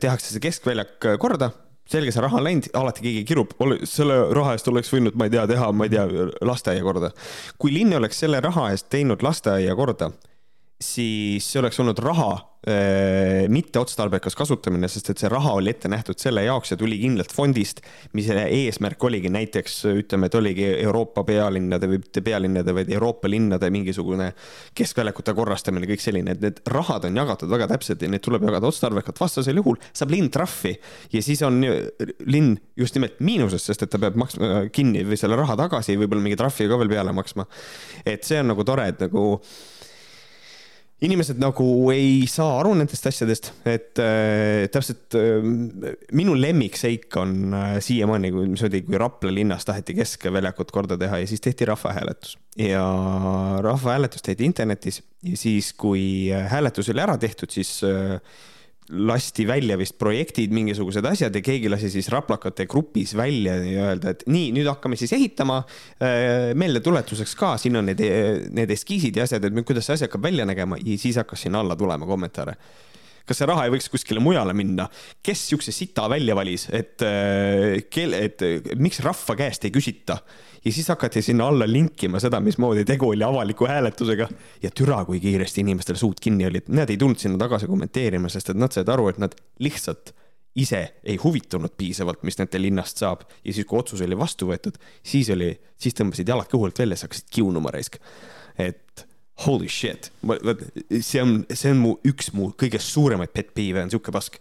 tehakse 0.00 0.28
see 0.28 0.42
keskväljak 0.44 1.06
korda 1.18 1.48
selge, 1.90 2.12
see 2.14 2.24
raha 2.24 2.38
on 2.40 2.46
läinud, 2.46 2.68
alati 2.78 3.04
keegi 3.04 3.24
kirub, 3.28 3.52
selle 3.88 4.16
raha 4.36 4.54
eest 4.56 4.68
oleks 4.72 4.92
võinud, 4.92 5.16
ma 5.20 5.28
ei 5.28 5.34
tea, 5.34 5.44
teha, 5.50 5.70
ma 5.76 5.88
ei 5.88 5.92
tea, 5.92 6.06
lasteaia 6.44 6.84
korda. 6.84 7.12
kui 7.60 7.74
linn 7.74 7.96
oleks 7.98 8.22
selle 8.24 8.40
raha 8.44 8.70
eest 8.72 8.88
teinud 8.92 9.22
lasteaia 9.24 9.76
korda, 9.76 10.10
siis 10.80 11.46
see 11.50 11.60
oleks 11.60 11.80
olnud 11.84 12.00
raha 12.04 12.32
mitteotstarbekas 12.64 14.36
kasutamine, 14.38 14.88
sest 14.88 15.10
et 15.12 15.20
see 15.20 15.28
raha 15.28 15.52
oli 15.58 15.72
ette 15.74 15.88
nähtud 15.92 16.16
selle 16.20 16.46
jaoks 16.46 16.72
ja 16.72 16.78
tuli 16.80 16.96
kindlalt 17.02 17.32
fondist, 17.34 17.82
mis 18.16 18.30
eesmärk 18.30 19.04
oligi. 19.04 19.28
Näiteks 19.32 19.74
ütleme, 19.90 20.30
et 20.30 20.38
oligi 20.38 20.66
Euroopa 20.78 21.26
pealinnade 21.28 21.90
või 21.90 22.00
mitte 22.00 22.22
pealinnade, 22.24 22.74
vaid 22.76 22.92
Euroopa 22.92 23.28
linnade 23.28 23.68
mingisugune 23.74 24.30
keskväljakute 24.78 25.34
korrastamine, 25.36 25.88
kõik 25.90 26.04
selline, 26.04 26.36
et 26.36 26.44
need 26.44 26.62
rahad 26.72 27.04
on 27.08 27.20
jagatud 27.20 27.52
väga 27.52 27.68
täpselt 27.74 28.02
ja 28.02 28.10
neid 28.10 28.24
tuleb 28.24 28.46
jagada 28.48 28.70
otstarbekalt, 28.70 29.20
vastasel 29.20 29.60
juhul 29.60 29.78
saab 29.92 30.14
linn 30.14 30.30
trahvi 30.32 30.74
ja 31.12 31.22
siis 31.24 31.42
on 31.46 31.60
linn 31.60 32.56
just 32.80 32.96
nimelt 32.96 33.20
miinuses, 33.24 33.64
sest 33.68 33.84
et 33.84 33.92
ta 33.92 34.00
peab 34.00 34.16
maksma 34.20 34.64
kinni 34.74 35.04
või 35.06 35.20
selle 35.20 35.38
raha 35.38 35.56
tagasi, 35.60 35.98
võib-olla 36.00 36.24
mingi 36.24 36.40
trahvi 36.40 36.68
ka 36.70 36.80
veel 36.80 36.92
peale 36.96 37.14
maksma. 37.16 37.46
et 38.06 38.24
see 38.24 38.40
on 38.40 38.52
nagu 38.54 38.64
tore, 38.64 38.88
et 38.88 39.06
nagu 39.06 39.24
inimesed 41.02 41.40
nagu 41.42 41.66
ei 41.92 42.24
saa 42.30 42.60
aru 42.60 42.74
nendest 42.78 43.08
asjadest, 43.10 43.50
et 43.66 44.00
äh, 44.02 44.64
täpselt 44.72 45.16
äh, 45.18 45.42
minu 46.14 46.36
lemmikseik 46.38 47.16
on 47.20 47.34
äh, 47.56 47.74
siiamaani, 47.84 48.30
mis 48.54 48.62
oli, 48.68 48.84
kui 48.86 49.00
Rapla 49.00 49.32
linnas 49.34 49.66
taheti 49.66 49.96
keskväljakut 49.98 50.70
korda 50.74 50.98
teha 51.00 51.20
ja 51.22 51.28
siis 51.30 51.42
tehti 51.44 51.68
rahvahääletus. 51.68 52.38
ja 52.58 52.84
rahvahääletus 53.66 54.22
tehti 54.22 54.46
internetis 54.46 55.02
ja 55.22 55.36
siis, 55.36 55.72
kui 55.72 56.32
äh, 56.32 56.46
hääletus 56.50 56.88
oli 56.94 57.02
ära 57.02 57.18
tehtud, 57.18 57.50
siis 57.50 57.80
äh, 57.84 58.20
lasti 58.92 59.46
välja 59.48 59.78
vist 59.80 59.96
projektid, 59.98 60.52
mingisugused 60.52 61.06
asjad 61.08 61.34
ja 61.34 61.42
keegi 61.44 61.70
lasi 61.72 61.88
siis 61.92 62.10
raplakate 62.12 62.66
grupis 62.70 63.14
välja 63.16 63.56
ja 63.64 63.90
öelda, 63.90 64.12
et 64.12 64.24
nii, 64.28 64.50
nüüd 64.56 64.68
hakkame 64.68 64.98
siis 65.00 65.14
ehitama. 65.16 65.62
Äh, 66.02 66.52
meeldetuletuseks 66.58 67.36
ka, 67.40 67.54
siin 67.60 67.80
on 67.80 67.88
need, 67.88 68.02
need 68.54 68.74
eskiisid 68.76 69.16
ja 69.16 69.28
asjad, 69.28 69.46
et 69.48 69.62
kuidas 69.64 69.88
see 69.88 69.96
asi 69.96 70.08
hakkab 70.08 70.26
välja 70.28 70.44
nägema 70.48 70.80
ja 70.80 70.98
siis 71.00 71.20
hakkas 71.20 71.46
sinna 71.46 71.64
alla 71.64 71.78
tulema 71.80 72.08
kommentaare 72.08 72.58
kas 73.24 73.40
see 73.40 73.48
raha 73.48 73.64
ei 73.64 73.72
võiks 73.72 73.88
kuskile 73.88 74.20
mujale 74.20 74.52
minna? 74.56 74.84
kes 75.24 75.46
siukse 75.48 75.72
sita 75.72 76.04
välja 76.12 76.36
valis, 76.36 76.68
et 76.68 77.00
äh, 77.04 77.80
kelle, 77.88 78.20
et 78.28 78.74
miks 78.76 79.00
rahva 79.04 79.36
käest 79.38 79.64
ei 79.64 79.72
küsita? 79.74 80.20
Ja 80.64 80.72
siis 80.72 80.88
hakati 80.88 81.22
sinna 81.22 81.48
alla 81.48 81.66
linkima 81.68 82.20
seda, 82.20 82.40
mismoodi 82.40 82.84
tegu 82.88 83.08
oli 83.12 83.24
avaliku 83.24 83.68
hääletusega 83.68 84.28
ja 84.62 84.70
türa, 84.70 85.04
kui 85.04 85.20
kiiresti 85.20 85.60
inimestel 85.60 85.98
suud 86.00 86.20
kinni 86.20 86.46
olid, 86.48 86.68
nad 86.72 86.90
ei 86.90 87.00
tulnud 87.00 87.20
sinna 87.20 87.38
tagasi 87.40 87.68
kommenteerima, 87.70 88.30
sest 88.32 88.52
et 88.54 88.60
nad 88.60 88.72
said 88.72 88.88
aru, 88.88 89.08
et 89.12 89.20
nad 89.22 89.34
lihtsalt 89.64 90.14
ise 90.54 90.80
ei 91.04 91.16
huvitunud 91.18 91.74
piisavalt, 91.76 92.22
mis 92.22 92.38
nende 92.38 92.60
linnast 92.62 93.02
saab 93.02 93.24
ja 93.44 93.52
siis, 93.52 93.66
kui 93.66 93.78
otsus 93.80 94.04
oli 94.06 94.18
vastu 94.18 94.48
võetud, 94.48 94.78
siis 95.02 95.30
oli, 95.34 95.50
siis 95.80 95.96
tõmbasid 95.98 96.30
jalad 96.30 96.48
kõhult 96.50 96.78
välja, 96.78 96.96
siis 96.96 97.08
hakkasid 97.08 97.34
kiunuma 97.34 97.74
raisk. 97.74 97.98
et 98.58 99.06
holy 99.46 99.68
shit, 99.68 100.12
see 101.00 101.22
on, 101.22 101.40
see 101.50 101.72
on 101.74 101.80
mu 101.82 101.96
üks 102.06 102.30
mu 102.32 102.52
kõige 102.54 102.78
suuremaid 102.78 103.34
pet 103.34 103.50
peeve'e 103.54 103.82
on 103.82 103.90
sihuke 103.90 104.14
pask. 104.14 104.38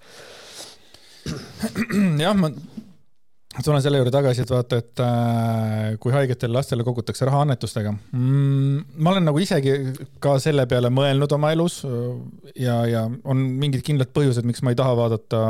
jah, 2.22 2.36
ma 2.38 2.52
tulen 3.62 3.84
selle 3.84 4.00
juurde 4.00 4.12
tagasi, 4.14 4.42
et 4.44 4.52
vaata, 4.52 4.78
et 4.82 5.02
äh, 5.04 5.98
kui 6.02 6.14
haigetele 6.14 6.56
lastele 6.56 6.86
kogutakse 6.86 7.28
raha 7.28 7.44
annetustega 7.46 7.92
mm,. 7.94 8.96
ma 9.06 9.12
olen 9.14 9.28
nagu 9.30 9.42
isegi 9.42 9.76
ka 10.24 10.36
selle 10.42 10.66
peale 10.70 10.90
mõelnud 10.94 11.36
oma 11.38 11.52
elus 11.54 11.82
äh, 11.86 11.94
ja, 12.64 12.80
ja 12.90 13.04
on 13.30 13.44
mingid 13.62 13.86
kindlad 13.86 14.10
põhjused, 14.16 14.48
miks 14.50 14.64
ma 14.66 14.74
ei 14.74 14.80
taha 14.80 14.96
vaadata 14.98 15.44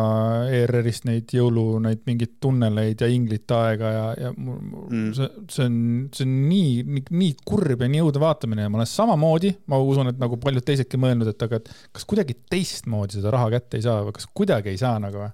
ERR-ist 0.51 1.07
neid 1.07 1.31
jõulu, 1.37 1.79
neid 1.85 2.03
mingeid 2.09 2.35
tunneleid 2.43 3.05
ja 3.05 3.11
inglit 3.13 3.55
aega 3.55 3.93
ja, 3.95 4.05
ja 4.25 4.33
mm. 4.35 5.07
see, 5.15 5.31
see 5.55 5.69
on, 5.69 5.79
see 6.11 6.27
on 6.27 6.35
nii, 6.51 6.75
nii, 6.83 7.07
nii 7.23 7.33
kurb 7.47 7.87
ja 7.87 7.91
nii 7.95 8.03
õudne 8.03 8.25
vaatamine 8.25 8.67
ja 8.67 8.73
ma 8.73 8.81
olen 8.81 8.93
samamoodi, 8.97 9.55
ma 9.71 9.79
usun, 9.79 10.11
et 10.11 10.19
nagu 10.19 10.41
paljud 10.43 10.67
teisedki 10.67 10.99
mõelnud, 10.99 11.31
et 11.31 11.47
aga, 11.47 11.63
et 11.63 11.89
kas 11.95 12.07
kuidagi 12.09 12.35
teistmoodi 12.51 13.21
seda 13.21 13.31
raha 13.33 13.51
kätte 13.55 13.79
ei 13.79 13.87
saa 13.87 14.03
või 14.03 14.19
kas 14.19 14.27
kuidagi 14.35 14.75
ei 14.75 14.81
saa 14.81 14.97
nagu. 14.99 15.29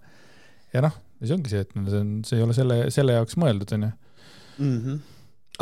ja 0.70 0.86
noh 0.86 1.06
ja 1.20 1.30
see 1.30 1.36
ongi 1.38 1.52
see, 1.52 1.64
et 1.66 1.76
see 1.76 2.02
on, 2.02 2.12
see 2.28 2.40
ei 2.40 2.46
ole 2.46 2.58
selle, 2.58 2.82
selle 2.96 3.18
jaoks 3.18 3.40
mõeldud, 3.42 3.76
onju. 3.78 3.94
Mhm. 4.60 5.00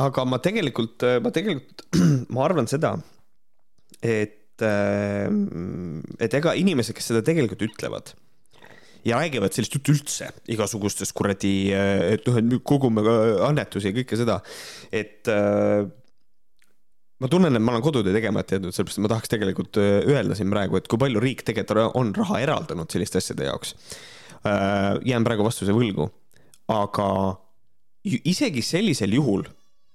aga 0.02 0.24
ma 0.30 0.42
tegelikult, 0.42 1.06
ma 1.26 1.34
tegelikult, 1.34 1.86
ma 2.34 2.46
arvan 2.46 2.70
seda, 2.70 2.96
et, 4.02 4.62
äh, 4.66 5.28
et 6.22 6.40
ega 6.40 6.54
inimesed, 6.58 6.98
kes 6.98 7.12
seda 7.14 7.26
tegelikult 7.26 7.66
ütlevad 7.70 8.14
ja 9.08 9.22
räägivad 9.22 9.54
sellist 9.56 9.78
juttu 9.78 9.94
üldse, 9.96 10.32
igasugustest 10.52 11.14
kuradi, 11.16 11.72
et 11.72 12.28
noh, 12.28 12.40
et 12.42 12.58
kogume 12.68 13.04
annetusi 13.48 13.92
ja 13.92 13.96
kõike 13.96 14.20
seda, 14.20 14.42
et 14.92 15.30
äh, 15.32 15.86
ma 17.20 17.28
tunnen, 17.28 17.56
et 17.56 17.62
ma 17.64 17.72
olen 17.74 17.86
kodutöö 17.86 18.14
tegemata 18.14 18.56
jätnud, 18.58 18.76
sellepärast 18.76 19.00
et 19.00 19.06
ma 19.06 19.14
tahaks 19.14 19.34
tegelikult 19.34 19.80
äh, 19.82 20.04
öelda 20.06 20.36
siin 20.38 20.54
praegu, 20.54 20.78
et 20.78 20.88
kui 20.88 21.02
palju 21.02 21.24
riik 21.24 21.44
tegelikult 21.48 21.96
on 21.98 22.14
raha 22.16 22.40
eraldanud 22.46 22.94
selliste 22.94 23.22
asjade 23.22 23.50
jaoks 23.50 23.76
Äh, 24.46 25.00
jään 25.06 25.24
praegu 25.26 25.46
vastuse 25.46 25.74
võlgu, 25.74 26.06
aga 26.72 27.08
isegi 28.06 28.62
sellisel 28.62 29.16
juhul, 29.18 29.44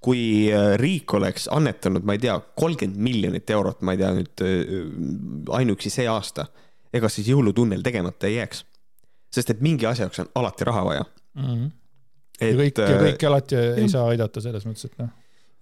kui 0.02 0.50
äh, 0.50 0.72
riik 0.80 1.14
oleks 1.14 1.46
annetanud, 1.52 2.04
ma 2.06 2.16
ei 2.16 2.22
tea, 2.24 2.34
kolmkümmend 2.58 2.98
miljonit 3.06 3.52
eurot, 3.54 3.84
ma 3.86 3.94
ei 3.94 4.02
tea 4.02 4.10
nüüd 4.16 4.44
ainuüksi 5.60 5.92
see 5.94 6.08
aasta, 6.10 6.48
ega 6.92 7.10
siis 7.12 7.30
jõulutunnel 7.30 7.84
tegemata 7.86 8.28
ei 8.28 8.40
jääks. 8.40 8.64
sest 9.32 9.50
et 9.50 9.60
mingi 9.64 9.86
asja 9.88 10.04
jaoks 10.04 10.18
on 10.20 10.26
alati 10.34 10.64
raha 10.64 10.84
vaja 10.84 11.04
mm. 11.34 11.44
-hmm. 11.44 11.70
Et, 12.40 12.50
ja 12.50 12.56
kõik, 12.58 12.78
ja 12.80 12.98
kõiki 13.00 13.26
alati 13.26 13.56
ei 13.56 13.88
saa 13.88 14.08
aidata 14.08 14.40
selles 14.40 14.66
mõttes, 14.66 14.84
et 14.84 14.98
noh. 14.98 15.08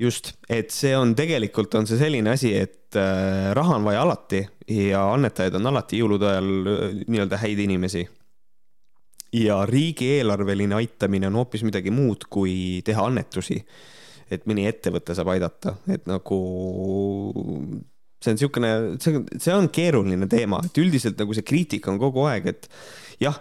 Just, 0.01 0.32
et 0.48 0.72
see 0.72 0.94
on 0.97 1.12
tegelikult 1.18 1.74
on 1.78 1.89
see 1.89 1.98
selline 2.01 2.32
asi, 2.32 2.55
et 2.56 2.97
äh, 2.98 3.51
raha 3.56 3.77
on 3.77 3.85
vaja 3.85 4.06
alati 4.06 4.44
ja 4.70 5.05
annetajaid 5.12 5.59
on 5.60 5.70
alati 5.72 6.01
jõulude 6.01 6.31
ajal 6.31 6.51
nii-öelda 7.06 7.40
häid 7.43 7.60
inimesi 7.66 8.06
ja 9.32 9.66
riigieelarveline 9.66 10.74
aitamine 10.74 11.28
on 11.31 11.39
hoopis 11.40 11.62
midagi 11.66 11.93
muud, 11.94 12.27
kui 12.31 12.82
teha 12.85 13.06
annetusi. 13.06 13.62
et 14.31 14.44
mõni 14.47 14.62
ettevõte 14.70 15.10
saab 15.10 15.32
aidata, 15.32 15.72
et 15.90 16.05
nagu 16.06 16.36
see 18.22 18.31
on 18.31 18.36
niisugune, 18.36 18.68
see 19.02 19.16
on, 19.18 19.24
see 19.43 19.55
on 19.56 19.66
keeruline 19.74 20.28
teema, 20.31 20.60
et 20.62 20.78
üldiselt 20.78 21.18
nagu 21.18 21.35
see 21.35 21.43
kriitika 21.43 21.90
on 21.90 21.98
kogu 21.98 22.28
aeg, 22.31 22.47
et 22.47 22.68
jah, 23.18 23.40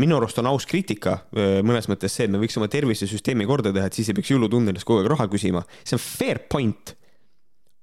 minu 0.00 0.18
arust 0.18 0.38
on 0.42 0.50
aus 0.50 0.66
kriitika 0.68 1.18
mõnes 1.36 1.88
mõttes 1.90 2.14
see, 2.16 2.26
et 2.26 2.32
me 2.32 2.40
võiks 2.42 2.56
oma 2.60 2.68
tervisesüsteemi 2.72 3.46
korda 3.48 3.72
teha, 3.74 3.88
et 3.88 3.98
siis 3.98 4.10
ei 4.10 4.16
peaks 4.16 4.32
jõulutunnelis 4.32 4.86
kogu 4.86 5.02
aeg 5.02 5.10
raha 5.12 5.28
küsima. 5.32 5.62
see 5.84 5.98
on 5.98 6.02
fair 6.02 6.42
point. 6.50 6.96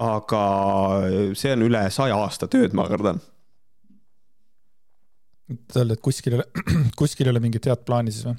aga 0.03 0.43
see 1.37 1.53
on 1.53 1.67
üle 1.67 1.83
saja 1.93 2.17
aasta 2.19 2.49
tööd, 2.51 2.73
ma 2.75 2.87
kardan 2.89 3.21
öelda, 5.75 5.93
et 5.93 6.01
kuskil 6.03 6.35
ei 6.35 6.41
ole, 6.41 6.63
kuskil 6.99 7.27
ei 7.27 7.33
ole 7.33 7.41
mingit 7.43 7.67
head 7.69 7.85
plaani 7.87 8.13
siis 8.13 8.25
või? 8.27 8.37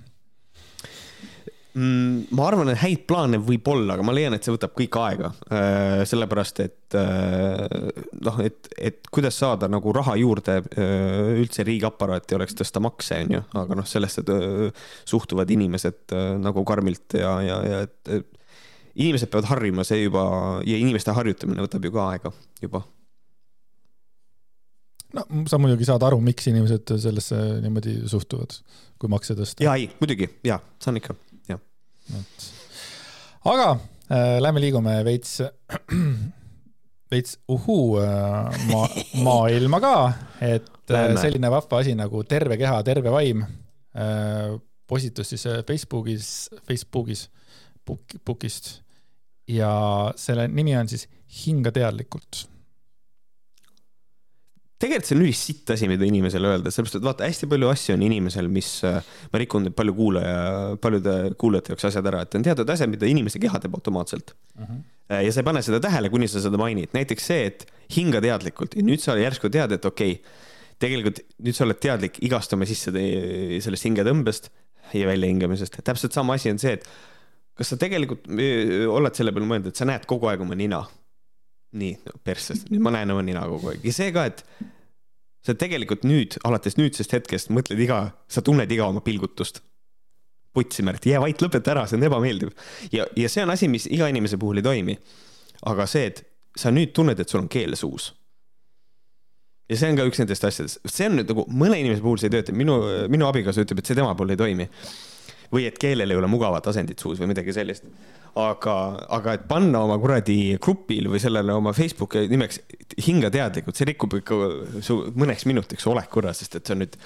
Mm, 1.75 2.29
ma 2.39 2.45
arvan, 2.47 2.69
et 2.71 2.79
häid 2.85 3.01
plaane 3.09 3.41
võib 3.43 3.67
olla, 3.73 3.97
aga 3.97 4.05
ma 4.07 4.13
leian, 4.15 4.37
et 4.37 4.47
see 4.47 4.53
võtab 4.55 4.77
kõik 4.79 4.95
aega. 5.01 5.33
Äh, 5.51 6.03
sellepärast, 6.07 6.61
et 6.63 6.97
äh, 7.01 7.65
noh, 8.23 8.39
et, 8.45 8.71
et 8.79 9.11
kuidas 9.11 9.41
saada 9.43 9.67
nagu 9.71 9.91
raha 9.97 10.15
juurde 10.21 10.61
äh, 10.61 11.33
üldse 11.43 11.67
riigiaparaati 11.67 12.39
oleks 12.39 12.55
tõsta 12.61 12.83
makse, 12.85 13.19
onju, 13.27 13.43
aga 13.59 13.81
noh, 13.81 13.89
sellesse 13.91 14.23
suhtuvad 15.11 15.51
inimesed 15.51 16.15
nagu 16.45 16.63
karmilt 16.69 17.19
ja, 17.19 17.35
ja, 17.43 17.59
ja 17.67 17.83
et 17.89 18.31
inimesed 18.95 19.33
peavad 19.33 19.51
harjuma, 19.51 19.83
see 19.87 20.05
juba 20.05 20.25
ja 20.63 20.79
inimeste 20.79 21.15
harjutamine 21.17 21.67
võtab 21.67 21.89
ju 21.89 21.95
ka 21.97 22.07
aega 22.13 22.35
juba 22.63 22.85
no 25.15 25.45
sa 25.51 25.59
muidugi 25.63 25.87
saad 25.89 26.07
aru, 26.07 26.21
miks 26.23 26.47
inimesed 26.51 26.95
sellesse 27.03 27.39
niimoodi 27.65 28.01
suhtuvad, 28.11 28.57
kui 29.01 29.11
makse 29.11 29.35
tõsta. 29.39 29.65
ja 29.67 29.75
ei, 29.79 29.89
muidugi 30.01 30.31
ja 30.47 30.61
saan 30.83 31.03
ikka, 31.03 31.17
jah. 32.13 32.25
aga 33.53 33.69
äh, 34.09 34.39
lähme 34.43 34.63
liigume 34.63 34.97
veits, 35.07 35.41
veits 37.13 37.39
uhuu 37.49 37.99
äh, 38.03 38.63
ma, 38.71 38.85
maailma 39.27 39.81
ka, 39.85 39.97
et 40.45 40.95
äh, 40.95 41.17
selline 41.21 41.51
vahva 41.53 41.83
asi 41.83 41.97
nagu 41.99 42.25
terve 42.29 42.59
keha, 42.61 42.81
terve 42.87 43.13
vaim 43.15 43.45
äh, 43.45 44.55
postitus 44.87 45.33
siis 45.35 45.47
äh, 45.51 45.63
Facebookis, 45.67 46.51
Facebookis, 46.69 47.29
book, 47.87 48.19
bookist. 48.25 48.79
Ja 49.49 50.13
selle 50.17 50.47
nimi 50.49 50.73
on 50.77 50.89
siis 50.89 51.05
Hinga 51.45 51.69
teadlikult 51.75 52.47
tegelikult 54.85 55.09
see 55.09 55.17
on 55.17 55.25
ülisitt 55.25 55.71
asi, 55.75 55.89
mida 55.91 56.07
inimesele 56.07 56.51
öelda, 56.51 56.73
sellepärast 56.75 56.99
et 57.01 57.07
vaata, 57.07 57.29
hästi 57.29 57.49
palju 57.51 57.71
asju 57.73 57.97
on 57.97 58.05
inimesel, 58.07 58.49
mis, 58.53 58.71
äh, 58.87 59.13
ma 59.33 59.41
rikun 59.41 59.67
nüüd 59.67 59.77
palju 59.77 59.95
kuulaja, 59.97 60.35
paljude 60.85 61.15
kuulajate 61.41 61.75
jaoks 61.75 61.89
asjad 61.91 62.11
ära, 62.11 62.25
et 62.25 62.39
on 62.39 62.47
teatud 62.47 62.73
asjad, 62.75 62.93
mida 62.93 63.09
inimese 63.11 63.43
keha 63.43 63.61
teeb 63.63 63.77
automaatselt 63.79 64.35
uh. 64.35 64.65
Mhm. 64.65 64.81
-huh. 64.81 65.23
ja 65.27 65.33
sa 65.33 65.43
ei 65.43 65.49
pane 65.51 65.63
seda 65.67 65.81
tähele, 65.85 66.11
kuni 66.13 66.29
sa 66.29 66.43
seda 66.45 66.61
mainid, 66.61 66.93
näiteks 66.97 67.31
see, 67.33 67.47
et 67.53 67.67
hinga 67.97 68.21
teadlikult 68.25 68.77
ja 68.77 68.85
nüüd 68.85 69.03
sa 69.03 69.17
järsku 69.19 69.51
tead, 69.53 69.73
et 69.73 69.85
okei 69.85 70.19
okay,, 70.19 70.45
tegelikult 70.83 71.21
nüüd 71.45 71.57
sa 71.57 71.65
oled 71.67 71.81
teadlik 71.81 72.21
igast 72.27 72.53
oma 72.57 72.67
sisse 72.69 72.93
sellest 72.93 73.89
hingetõmbest 73.89 74.51
ja 74.95 75.09
väljahingamisest, 75.09 75.81
täpselt 75.85 76.13
sama 76.17 76.37
asi 76.39 76.51
on 76.53 76.61
see, 76.61 76.77
et 76.77 76.89
kas 77.55 77.73
sa 77.73 77.79
tegelikult 77.81 78.27
oled 78.29 79.17
selle 79.17 79.33
peale 79.33 79.49
mõelnud, 79.49 79.71
et 79.71 79.81
sa 79.81 79.87
näed 79.89 80.07
kogu 80.11 80.29
aeg 80.31 80.43
oma 80.45 80.59
nina 80.59 80.83
nii 81.75 81.95
no, 82.07 82.19
perses, 82.27 82.65
nüüd 82.71 82.83
ma 82.85 82.93
näen 82.95 83.11
oma 83.15 83.25
nina 83.27 83.45
kogu 83.51 83.73
aeg 83.73 83.87
ja 83.87 83.95
see 83.95 84.13
ka, 84.15 84.27
et 84.31 84.45
sa 85.45 85.55
tegelikult 85.59 86.07
nüüd, 86.09 86.39
alates 86.49 86.79
nüüdsest 86.81 87.13
hetkest 87.15 87.53
mõtled 87.53 87.81
iga, 87.85 88.01
sa 88.31 88.43
tunned 88.45 88.71
iga 88.73 88.89
oma 88.89 89.05
pilgutust. 89.05 89.63
putsi, 90.55 90.85
Märt, 90.87 91.03
jää 91.03 91.19
vait, 91.19 91.41
lõpeta 91.43 91.73
ära, 91.73 91.83
see 91.91 91.99
on 91.99 92.07
ebameeldiv. 92.07 92.53
ja, 92.93 93.07
ja 93.17 93.29
see 93.29 93.43
on 93.43 93.51
asi, 93.51 93.69
mis 93.69 93.87
iga 93.91 94.09
inimese 94.09 94.39
puhul 94.39 94.63
ei 94.63 94.63
toimi. 94.63 94.99
aga 95.67 95.87
see, 95.87 96.07
et 96.07 96.23
sa 96.57 96.71
nüüd 96.71 96.93
tunned, 96.95 97.19
et 97.21 97.29
sul 97.29 97.43
on 97.43 97.49
keel 97.49 97.77
suus. 97.77 98.13
ja 99.69 99.77
see 99.77 99.91
on 99.91 99.97
ka 99.97 100.07
üks 100.09 100.23
nendest 100.23 100.45
asjadest, 100.45 100.81
see 100.87 101.09
on 101.11 101.19
nüüd 101.19 101.33
nagu 101.33 101.47
mõne 101.51 101.81
inimese 101.81 102.05
puhul 102.05 102.21
see 102.21 102.31
ei 102.31 102.39
tööta, 102.39 102.53
minu, 102.53 102.79
minu 103.09 103.29
abikaasa 103.29 103.65
ütleb, 103.67 103.83
et 103.83 103.91
see 103.91 103.99
tema 103.99 104.15
puhul 104.15 104.33
ei 104.33 104.41
toimi. 104.41 104.69
või 105.53 105.69
et 105.69 105.79
keelel 105.79 106.11
ei 106.11 106.17
ole 106.17 106.27
mugavat 106.27 106.67
asendit 106.67 106.99
suus 106.99 107.21
või 107.21 107.29
midagi 107.35 107.53
sellist 107.53 107.85
aga, 108.41 108.77
aga 109.17 109.35
et 109.37 109.45
panna 109.51 109.85
oma 109.87 109.99
kuradi 110.03 110.57
grupil 110.63 111.09
või 111.13 111.21
sellele 111.23 111.55
oma 111.55 111.75
Facebooki 111.77 112.25
nimeks 112.31 112.61
hinga 113.07 113.31
teadlikult, 113.35 113.79
see 113.79 113.89
rikub 113.93 114.17
ikka 114.19 114.39
su 114.85 115.01
mõneks 115.15 115.47
minutiks 115.51 115.87
oleku 115.91 116.23
ära, 116.23 116.35
sest 116.37 116.59
et 116.59 116.73
on 116.75 116.83
nüüd, 116.83 116.97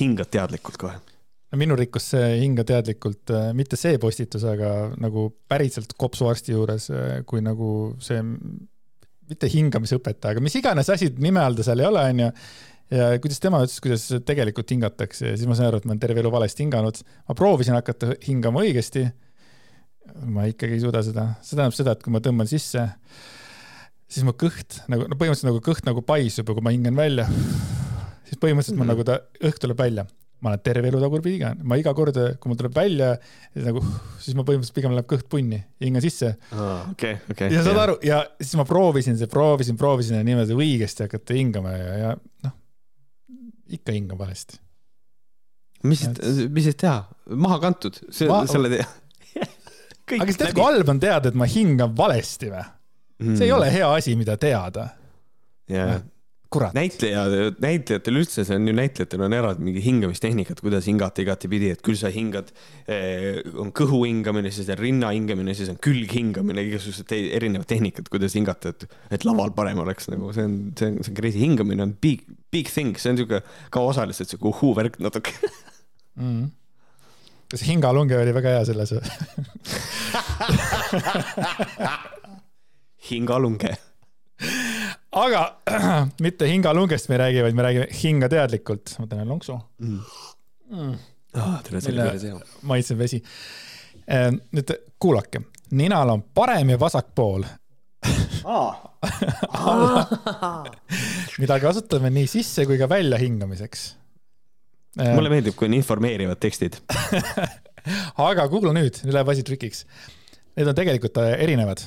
hingad 0.00 0.32
teadlikult 0.34 0.80
kohe 0.82 0.96
no 1.52 1.60
minu 1.60 1.76
rikkus 1.78 2.10
see 2.14 2.30
hinga 2.42 2.64
teadlikult, 2.66 3.30
äh, 3.30 3.50
mitte 3.56 3.78
see 3.78 4.00
postitus, 4.02 4.44
aga 4.48 4.92
nagu 5.00 5.28
päriselt 5.48 5.94
kopsuarsti 5.98 6.56
juures, 6.56 6.88
äh, 6.90 7.20
kui 7.28 7.42
nagu 7.44 7.68
see, 8.02 8.22
mitte 9.30 9.50
hingamisõpetaja, 9.50 10.34
aga 10.34 10.42
mis 10.42 10.58
iganes 10.58 10.90
asi 10.92 11.10
nime 11.22 11.42
all 11.42 11.58
ta 11.58 11.66
seal 11.66 11.82
ei 11.82 11.88
ole, 11.88 12.02
onju 12.12 12.32
ja 12.94 13.06
kuidas 13.22 13.40
tema 13.42 13.60
ütles, 13.64 13.80
kuidas 13.82 14.04
tegelikult 14.26 14.70
hingatakse 14.70 15.32
ja 15.32 15.38
siis 15.38 15.48
ma 15.50 15.56
sain 15.58 15.70
aru, 15.70 15.80
et 15.80 15.86
ma 15.88 15.94
olen 15.94 16.02
terve 16.02 16.22
elu 16.22 16.30
valesti 16.30 16.62
hinganud. 16.62 17.00
ma 17.26 17.34
proovisin 17.38 17.74
hakata 17.74 18.14
hingama 18.26 18.62
õigesti 18.62 19.08
ma 20.26 20.46
ikkagi 20.50 20.76
ei 20.76 20.82
suuda 20.82 21.02
seda, 21.04 21.30
see 21.42 21.56
tähendab 21.56 21.76
seda, 21.76 21.94
et 21.96 22.04
kui 22.04 22.12
ma 22.14 22.20
tõmban 22.24 22.48
sisse, 22.50 22.82
siis 24.06 24.26
mu 24.26 24.34
kõht 24.38 24.80
nagu, 24.92 25.08
no 25.08 25.18
põhimõtteliselt 25.18 25.50
nagu 25.50 25.62
kõht 25.64 25.88
nagu 25.88 26.04
paisub 26.06 26.48
ja 26.48 26.56
kui 26.56 26.64
ma 26.64 26.74
hingan 26.74 26.98
välja, 26.98 27.26
siis 28.26 28.38
põhimõtteliselt 28.42 28.78
mm 28.78 28.84
-hmm. 28.84 28.92
nagu 28.94 29.06
ta, 29.06 29.20
õhk 29.42 29.60
tuleb 29.62 29.82
välja. 29.82 30.06
ma 30.36 30.50
olen 30.50 30.60
terve 30.60 30.88
elu 30.88 30.98
tagurpidi 31.00 31.38
ka, 31.40 31.54
ma 31.64 31.78
iga 31.80 31.94
kord, 31.96 32.18
kui 32.38 32.50
mul 32.50 32.58
tuleb 32.60 32.74
välja, 32.76 33.14
nagu, 33.64 33.80
siis 34.20 34.36
ma 34.36 34.44
põhimõtteliselt 34.44 34.76
pigem 34.76 34.92
läheb 34.92 35.08
kõht 35.08 35.24
punni, 35.32 35.62
hingan 35.80 36.04
sisse 36.04 36.34
oh,. 36.52 36.90
Okay, 36.92 37.16
okay, 37.30 37.48
ja 37.50 37.62
saad 37.64 37.80
aru, 37.80 37.96
ja 38.04 38.20
siis 38.40 38.52
ma 38.60 38.66
proovisin, 38.68 39.16
proovisin, 39.32 39.78
proovisin 39.80 40.20
ja 40.20 40.26
niimoodi 40.28 40.52
õigesti 40.52 41.06
hakata 41.06 41.34
hingama 41.34 41.72
ja, 41.72 41.96
ja 42.02 42.12
noh, 42.44 42.52
ikka 43.78 43.96
hingan 43.96 44.18
valesti 44.18 44.60
mis 45.88 46.04
mis 46.52 46.68
siis 46.68 46.76
teha, 46.76 47.00
maha 47.32 47.58
kantud, 47.64 47.96
selle 48.12 48.68
tee 48.68 48.84
aga 50.14 50.26
kas 50.30 50.40
tead, 50.42 50.56
kui 50.56 50.66
halb 50.66 50.92
on 50.92 51.00
teada, 51.02 51.32
et 51.32 51.38
ma 51.38 51.48
hingan 51.50 51.94
valesti 51.98 52.52
või? 52.52 52.66
Mm.? 53.22 53.38
see 53.38 53.48
ei 53.48 53.54
ole 53.56 53.70
hea 53.72 53.88
asi, 53.96 54.12
mida 54.18 54.36
teada. 54.40 54.90
jaa, 55.72 55.98
näitlejad, 56.76 57.56
näitlejatel 57.60 58.18
üldse, 58.20 58.44
see 58.46 58.56
on 58.56 58.68
ju 58.68 58.74
näitlejatel 58.76 59.24
on 59.26 59.34
eraldi 59.34 59.64
mingi 59.66 59.82
hingamistehnikad, 59.82 60.60
kuidas 60.62 60.86
hingata 60.88 61.24
igatepidi, 61.24 61.72
et 61.74 61.82
küll 61.84 61.98
sa 61.98 62.10
hingad 62.12 62.52
eh,, 62.86 63.40
on 63.58 63.72
kõhu 63.76 64.04
hingamine, 64.06 64.52
siis 64.54 64.70
on 64.72 64.78
rinna 64.80 65.10
hingamine, 65.16 65.56
siis 65.58 65.72
on 65.72 65.80
külg 65.82 66.12
hingamine, 66.16 66.62
igasugused 66.68 67.08
te 67.10 67.18
erinevad 67.36 67.68
tehnikad, 67.70 68.10
kuidas 68.12 68.36
hingata, 68.38 68.72
et, 68.72 68.86
et 69.18 69.26
laval 69.26 69.52
parem 69.56 69.80
oleks 69.82 70.10
nagu 70.12 70.30
see 70.36 70.46
on, 70.46 70.60
see 70.78 70.92
on, 70.92 71.00
see 71.02 71.12
on 71.12 71.18
crazy, 71.18 71.42
hingamine 71.42 71.82
on 71.82 71.96
big, 72.04 72.22
big 72.54 72.70
thing, 72.72 72.94
see 73.00 73.12
on 73.12 73.20
sihuke 73.20 73.42
ka 73.74 73.82
osaliselt 73.90 74.30
sihuke 74.30 74.52
uhuu-värk 74.54 75.00
natuke. 75.02 75.34
Mm 76.16 76.46
kas 77.50 77.62
hingalunge 77.66 78.18
oli 78.18 78.34
väga 78.34 78.48
hea 78.56 78.64
selles 78.68 78.90
hingalunge. 83.10 83.76
aga 85.10 85.42
mitte 86.24 86.44
hingalungest 86.50 87.08
me 87.08 87.14
ei 87.14 87.18
räägi, 87.24 87.42
vaid 87.42 87.54
me 87.54 87.62
räägime 87.62 87.86
hinga 88.02 88.28
teadlikult. 88.28 88.96
ma 88.98 89.06
teen 89.06 89.28
lonksu 89.28 89.60
mm.. 89.78 90.00
Mm. 90.70 90.94
Oh, 91.36 91.62
tere, 91.62 91.80
see 91.80 91.92
oli 91.92 92.02
päris 92.02 92.22
hea. 92.24 92.38
maitsev 92.66 92.98
vesi. 92.98 93.22
Ehm, 94.08 94.34
nüüd 94.56 94.70
kuulake, 95.02 95.40
ninal 95.76 96.10
on 96.14 96.22
parem 96.34 96.70
ja 96.72 96.78
vasak 96.80 97.06
pool 97.14 97.44
mida 101.40 101.60
kasutame 101.60 102.10
nii 102.14 102.26
sisse 102.30 102.66
kui 102.66 102.78
ka 102.78 102.88
välja 102.90 103.18
hingamiseks 103.20 103.96
mulle 104.96 105.32
meeldib, 105.32 105.54
kui 105.58 105.68
on 105.68 105.76
informeerivad 105.76 106.40
tekstid 106.40 106.78
aga 108.28 108.46
kuula 108.50 108.72
nüüd, 108.76 109.00
nüüd 109.04 109.14
läheb 109.14 109.30
asi 109.32 109.44
trikiks. 109.46 109.84
Need 110.56 110.70
on 110.70 110.76
tegelikult 110.78 111.18
äh, 111.22 111.34
erinevad 111.44 111.82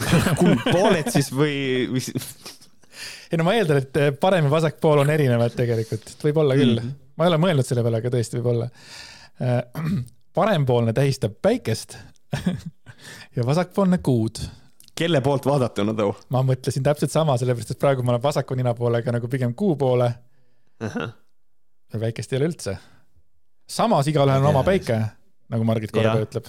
kumb 0.40 0.62
pooled 0.66 1.10
siis 1.12 1.30
või, 1.34 1.88
või? 1.92 2.02
ei 3.30 3.40
no 3.40 3.46
ma 3.46 3.56
eeldan, 3.56 3.82
et 3.84 4.00
äh, 4.00 4.12
parem 4.20 4.48
ja 4.48 4.52
vasak 4.52 4.80
pool 4.82 5.02
on 5.02 5.12
erinevad 5.12 5.54
tegelikult, 5.56 6.14
võib-olla 6.24 6.56
küll 6.58 6.78
mm. 6.78 6.86
-hmm. 6.86 7.10
ma 7.16 7.26
ei 7.26 7.32
ole 7.32 7.42
mõelnud 7.46 7.68
selle 7.68 7.84
peale, 7.86 8.00
aga 8.02 8.14
tõesti 8.14 8.40
võib-olla. 8.40 8.70
Äh, 9.40 9.60
parempoolne 10.38 10.94
tähistab 10.96 11.36
päikest 11.42 11.98
ja 13.36 13.46
vasakpoolne 13.46 13.98
kuud. 13.98 14.42
kelle 14.94 15.20
poolt 15.24 15.46
vaadatuna 15.46 15.94
too? 15.96 16.14
ma 16.30 16.44
mõtlesin 16.46 16.84
täpselt 16.86 17.12
sama, 17.12 17.38
sellepärast 17.40 17.74
et 17.74 17.80
praegu 17.80 18.04
ma 18.04 18.14
olen 18.14 18.22
vasaku 18.22 18.54
ninapoolega 18.54 19.12
nagu 19.16 19.28
pigem 19.28 19.54
kuu 19.54 19.76
poole 19.76 20.12
uh. 20.80 20.94
-huh 20.94 21.19
päikest 21.98 22.32
ei 22.32 22.38
ole 22.38 22.46
üldse. 22.52 22.76
samas 23.68 24.06
igalühel 24.10 24.42
on 24.42 24.52
oma 24.52 24.62
päike, 24.66 25.00
nagu 25.50 25.64
Margit 25.64 25.92
Korbe 25.94 26.18
ja. 26.20 26.26
ütleb. 26.26 26.46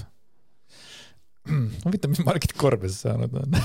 huvitav, 1.86 2.14
mis 2.14 2.26
Margit 2.26 2.54
Korbes 2.54 3.02
saanud 3.02 3.34
on 3.34 3.56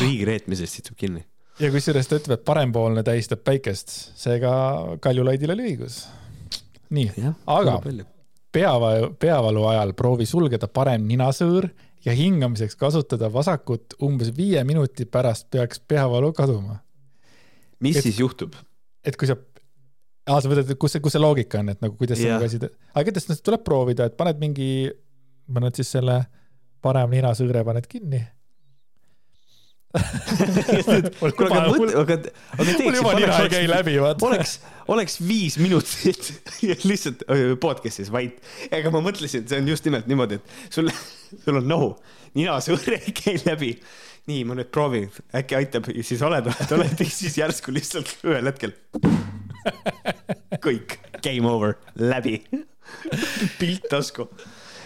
riigi 0.00 0.24
reetmisest 0.28 0.80
istub 0.80 0.96
kinni. 0.98 1.24
ja 1.60 1.70
kusjuures 1.72 2.08
ta 2.08 2.20
ütleb, 2.20 2.38
et 2.38 2.44
parempoolne 2.48 3.04
tähistab 3.06 3.40
päikest, 3.44 3.92
seega 4.18 4.52
Kaljulaidil 5.04 5.52
oli 5.56 5.72
õigus. 5.72 5.94
nii, 6.96 7.08
aga 7.52 7.80
peavalu, 8.56 9.12
peavalu 9.20 9.66
ajal 9.72 9.92
proovi 9.98 10.26
sulgeda 10.28 10.68
parem 10.68 11.04
ninasõõr 11.08 11.68
ja 12.06 12.14
hingamiseks 12.16 12.78
kasutada 12.78 13.30
vasakut 13.32 13.96
umbes 14.02 14.32
viie 14.36 14.62
minuti 14.64 15.04
pärast 15.04 15.50
peaks 15.50 15.80
peavalu 15.80 16.32
kaduma. 16.32 16.80
mis 17.80 17.96
et, 17.96 18.06
siis 18.06 18.20
juhtub? 18.20 18.54
Et 19.06 19.18
kui 19.18 19.28
sa, 19.30 19.36
aa, 20.26 20.40
sa 20.40 20.50
mõtled, 20.50 20.72
et 20.74 20.80
kus 20.80 20.96
see, 20.96 21.04
kus 21.04 21.16
see 21.16 21.22
loogika 21.22 21.62
on, 21.62 21.72
et 21.74 21.82
nagu 21.84 21.98
kuidas 21.98 22.20
see 22.20 22.32
nagu 22.32 22.46
asi, 22.48 22.60
aga 22.96 23.16
noh, 23.16 23.42
tuleb 23.50 23.66
proovida, 23.66 24.08
et 24.10 24.16
paned 24.18 24.40
mingi, 24.42 24.70
paned 25.52 25.78
siis 25.78 25.94
selle 25.98 26.22
parem 26.84 27.14
ninasõõre 27.16 27.64
paned 27.66 27.86
kinni 27.90 28.24
kuule, 29.96 31.48
aga 31.48 31.60
mõtle, 31.70 31.92
aga, 32.00 32.16
aga 32.56 32.66
teeks. 32.66 32.82
mul 32.84 32.98
juba 32.98 33.12
nina 33.16 33.36
ei 33.42 33.52
käi 33.52 33.68
läbi, 33.70 33.94
vaata. 34.02 34.26
oleks, 34.28 34.56
oleks 34.92 35.18
viis 35.24 35.58
minutit 35.62 36.32
lihtsalt 36.90 37.24
podcast'is 37.62 38.10
vait. 38.12 38.40
ega 38.70 38.92
ma 38.94 39.02
mõtlesin, 39.04 39.44
et 39.44 39.52
see 39.52 39.62
on 39.62 39.70
just 39.72 39.86
nimelt 39.88 40.10
niimoodi, 40.10 40.40
et 40.40 40.74
sul, 40.74 40.90
sul 41.44 41.60
on 41.62 41.70
nohu, 41.70 41.92
ninasõõr 42.38 42.96
ei 42.98 43.14
käi 43.16 43.38
läbi 43.46 43.72
nii, 44.26 44.42
ma 44.48 44.56
nüüd 44.58 44.70
proovin, 44.74 45.08
äkki 45.38 45.58
aitab, 45.58 45.88
siis 46.02 46.22
oled, 46.26 46.48
oled, 46.50 46.72
oled, 46.78 47.02
siis 47.06 47.38
järsku 47.38 47.74
lihtsalt 47.74 48.10
ühel 48.26 48.50
hetkel. 48.50 48.74
kõik, 50.66 50.98
game 51.22 51.50
over, 51.50 51.76
läbi. 52.00 52.40
pilt 53.60 53.86
tasku. 53.90 54.28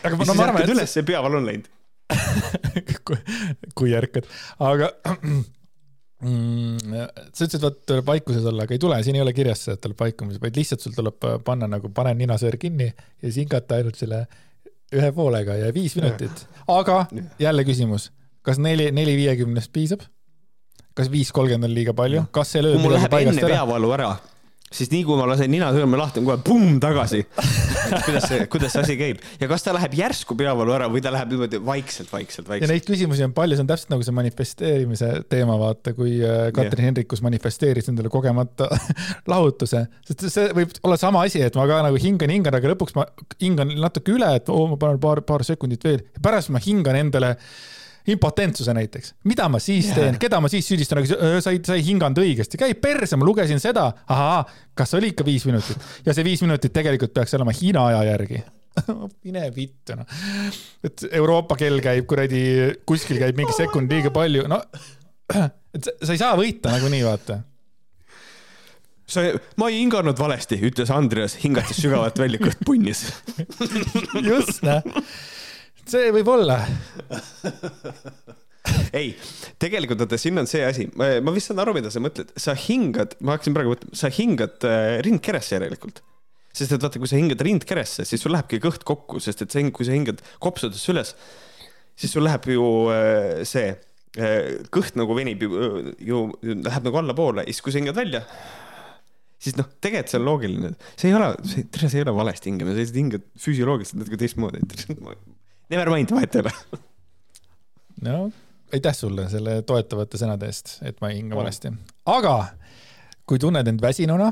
aga 0.04 0.16
no, 0.16 0.34
ma 0.34 0.46
arvan, 0.48 0.64
et. 0.64 0.74
üles, 0.74 0.92
see 0.96 1.04
peavalu 1.04 1.40
on 1.40 1.48
läinud 1.50 1.68
kui 3.78 3.92
ärkad, 3.94 4.28
aga 4.64 4.88
mm, 6.24 6.94
sa 7.32 7.46
ütlesid, 7.46 7.66
et 7.68 7.82
tuleb 7.88 8.08
vaikuses 8.08 8.46
olla, 8.50 8.66
aga 8.66 8.76
ei 8.76 8.82
tule, 8.82 9.00
siin 9.04 9.18
ei 9.18 9.24
ole 9.24 9.34
kirjas 9.36 9.66
seda, 9.66 9.76
et 9.76 9.84
tuleb 9.84 10.00
vaikumises, 10.00 10.40
vaid 10.42 10.56
lihtsalt 10.58 10.84
sul 10.84 10.96
tuleb 10.96 11.28
panna 11.46 11.68
nagu 11.70 11.92
pane 11.94 12.14
ninasõõr 12.18 12.58
kinni 12.60 12.88
ja 12.88 13.26
siis 13.26 13.42
hingata 13.44 13.78
ainult 13.78 14.00
selle 14.00 14.24
ühe 14.96 15.12
poolega 15.14 15.54
ja 15.60 15.68
viis 15.74 15.94
minutit. 15.98 16.46
aga 16.68 17.04
jälle 17.38 17.64
küsimus 17.68 18.10
kas 18.46 18.60
neli, 18.62 18.90
neli 18.96 19.16
viiekümnest 19.20 19.72
piisab? 19.74 20.06
kas 20.96 21.08
viis 21.12 21.30
kolmkümmend 21.32 21.70
on 21.70 21.76
liiga 21.76 21.94
palju, 21.96 22.26
kas 22.34 22.56
see 22.56 22.64
lööb 22.64 22.80
kui 22.80 22.88
mul 22.88 22.98
läheb 22.98 23.14
enne 23.20 23.46
peavalu 23.46 23.92
ära, 23.94 24.10
siis 24.70 24.90
nii 24.92 25.02
kui 25.06 25.18
ma 25.18 25.26
lasen 25.30 25.50
nina 25.50 25.70
sõrme 25.74 25.98
lahti, 25.98 26.20
on 26.20 26.26
kohe 26.28 26.42
pumm 26.46 26.78
tagasi. 26.82 27.22
Kuidas 28.06 28.26
see, 28.30 28.44
kuidas 28.46 28.70
see 28.70 28.82
asi 28.84 28.94
käib? 28.94 29.22
Ja 29.40 29.48
kas 29.50 29.64
ta 29.66 29.72
läheb 29.74 29.94
järsku 29.98 30.36
peavalu 30.38 30.70
ära 30.76 30.86
või 30.92 31.00
ta 31.02 31.10
läheb 31.10 31.32
niimoodi 31.32 31.58
vaikselt, 31.66 32.10
vaikselt, 32.12 32.46
vaikselt? 32.46 32.68
ja 32.68 32.68
neid 32.70 32.84
küsimusi 32.86 33.24
on 33.26 33.32
palju, 33.34 33.56
see 33.58 33.64
on 33.64 33.70
täpselt 33.70 33.90
nagu 33.90 34.06
see 34.06 34.14
manifesteerimise 34.14 35.08
teema, 35.32 35.56
vaata, 35.58 35.94
kui 35.96 36.20
äh, 36.20 36.52
Katrin 36.54 36.84
yeah. 36.84 36.90
Hendrikus 36.90 37.24
manifesteeris 37.26 37.90
endale 37.90 38.12
kogemata 38.12 38.68
lahutuse, 39.32 39.82
sest 40.06 40.28
see 40.30 40.54
võib 40.54 40.76
olla 40.86 41.00
sama 41.00 41.24
asi, 41.26 41.42
et 41.42 41.58
ma 41.58 41.66
ka 41.70 41.80
nagu 41.88 41.98
hingan, 41.98 42.30
hingan, 42.36 42.60
aga 42.60 42.70
lõpuks 42.76 42.94
ma 42.98 43.08
hingan 43.42 43.74
natuke 43.80 44.14
üle, 44.14 44.30
et 44.38 44.54
oo, 44.54 44.68
ma 44.70 44.78
panen 44.78 45.02
paar, 45.02 45.24
paar 45.26 45.46
sekundit 45.48 45.88
veel. 45.88 46.04
Ja 46.14 46.22
pärast 46.30 46.54
ma 46.54 46.62
hingan 46.62 47.00
endale 47.00 47.34
impotentsuse 48.08 48.72
näiteks, 48.76 49.14
mida 49.28 49.48
ma 49.52 49.60
siis 49.62 49.90
teen, 49.94 50.16
keda 50.20 50.40
ma 50.40 50.48
siis 50.52 50.68
süüdistan, 50.70 51.02
aga 51.02 51.40
sa 51.44 51.52
ei, 51.52 51.60
sa 51.66 51.76
ei 51.76 51.84
hinganud 51.84 52.22
õigesti, 52.22 52.60
käi 52.60 52.76
perse, 52.80 53.18
ma 53.20 53.28
lugesin 53.28 53.60
seda, 53.62 53.90
ahaa, 54.10 54.40
kas 54.78 54.96
oli 54.98 55.12
ikka 55.12 55.26
viis 55.26 55.44
minutit? 55.48 55.90
Ja 56.06 56.16
see 56.16 56.24
viis 56.26 56.42
minutit 56.44 56.74
tegelikult 56.76 57.14
peaks 57.16 57.36
olema 57.38 57.54
Hiina 57.56 57.84
aja 57.90 58.02
järgi. 58.12 58.42
Mine 59.26 59.48
vittu 59.54 59.96
noh. 59.98 60.18
et 60.86 61.02
Euroopa 61.10 61.58
kell 61.58 61.82
käib 61.84 62.06
kuradi, 62.08 62.42
kuskil 62.88 63.18
käib 63.20 63.38
mingi 63.38 63.54
sekund 63.56 63.90
liiga 63.90 64.12
palju, 64.14 64.46
no 64.50 64.62
et 65.74 65.86
sa, 65.86 65.96
sa 66.02 66.14
ei 66.14 66.20
saa 66.22 66.36
võita 66.38 66.72
nagunii, 66.74 67.02
vaata. 67.06 67.40
Sa, 69.10 69.24
ma 69.58 69.66
ei 69.72 69.80
hinganud 69.80 70.18
valesti, 70.18 70.60
ütles 70.68 70.90
Andreas, 70.94 71.34
hingates 71.42 71.80
sügavalt 71.82 72.18
välja, 72.22 72.38
kõht 72.42 72.62
punnis. 72.66 73.08
Just, 74.28 74.62
noh. 74.62 74.86
See 75.88 76.12
võib 76.14 76.28
olla. 76.32 76.60
Ei, 78.94 79.12
tegelikult 79.62 80.02
vaata, 80.02 80.18
siin 80.20 80.40
on 80.40 80.48
see 80.50 80.62
asi, 80.66 80.86
ma 80.94 81.32
vist 81.34 81.50
saan 81.50 81.62
aru, 81.62 81.74
mida 81.76 81.90
sa 81.92 82.02
mõtled, 82.02 82.32
sa 82.38 82.54
hingad, 82.58 83.16
ma 83.24 83.36
hakkasin 83.36 83.56
praegu 83.56 83.74
mõtlema, 83.74 83.98
sa 83.98 84.10
hingad 84.12 84.66
äh, 84.68 84.98
rindkeresse 85.06 85.56
järelikult. 85.56 86.02
sest 86.52 86.74
et 86.74 86.82
vaata, 86.82 86.98
kui 87.00 87.08
sa 87.08 87.18
hingad 87.18 87.40
rindkeresse, 87.46 88.04
siis 88.08 88.22
sul 88.22 88.34
lähebki 88.34 88.60
kõht 88.62 88.84
kokku, 88.86 89.20
sest 89.22 89.44
et 89.44 89.54
see, 89.54 89.70
kui 89.74 89.86
sa 89.86 89.94
hingad 89.94 90.22
kopsudesse 90.42 90.92
üles, 90.92 91.14
siis 91.98 92.12
sul 92.12 92.26
läheb 92.26 92.48
ju 92.50 92.66
äh, 92.92 93.42
see 93.48 93.70
äh, 93.70 94.58
kõht 94.74 94.98
nagu 94.98 95.16
venib 95.16 95.46
ju, 95.46 95.52
ju 96.02 96.24
läheb 96.42 96.90
nagu 96.90 97.00
allapoole 97.00 97.46
ja 97.46 97.54
siis, 97.54 97.64
kui 97.64 97.74
sa 97.74 97.82
hingad 97.82 97.98
välja, 97.98 98.24
siis 99.40 99.56
noh, 99.56 99.70
tegelikult 99.80 100.12
see 100.12 100.20
on 100.20 100.28
loogiline, 100.28 100.74
see 100.96 101.12
ei 101.12 101.16
ole, 101.16 101.32
see, 101.48 101.66
see 101.80 102.00
ei 102.00 102.06
ole 102.06 102.16
valesti 102.18 102.52
hingamine, 102.52 102.76
sa 102.76 102.82
lihtsalt 102.82 103.02
hingad 103.04 103.28
füsioloogiliselt 103.46 104.02
natuke 104.02 104.20
teistmoodi. 104.20 104.66
Never 105.70 105.90
mind, 105.92 106.10
vahet 106.14 106.34
ei 106.34 106.46
ole. 106.46 106.52
no 108.06 108.20
aitäh 108.72 108.94
sulle 108.96 109.26
selle 109.30 109.60
toetavate 109.66 110.18
sõnade 110.20 110.48
eest, 110.50 110.78
et 110.86 111.00
ma 111.02 111.10
ei 111.10 111.20
hinga 111.20 111.38
valesti. 111.38 111.72
aga 112.10 112.34
kui 113.28 113.38
tunned 113.42 113.68
end 113.70 113.82
väsinuna, 113.82 114.30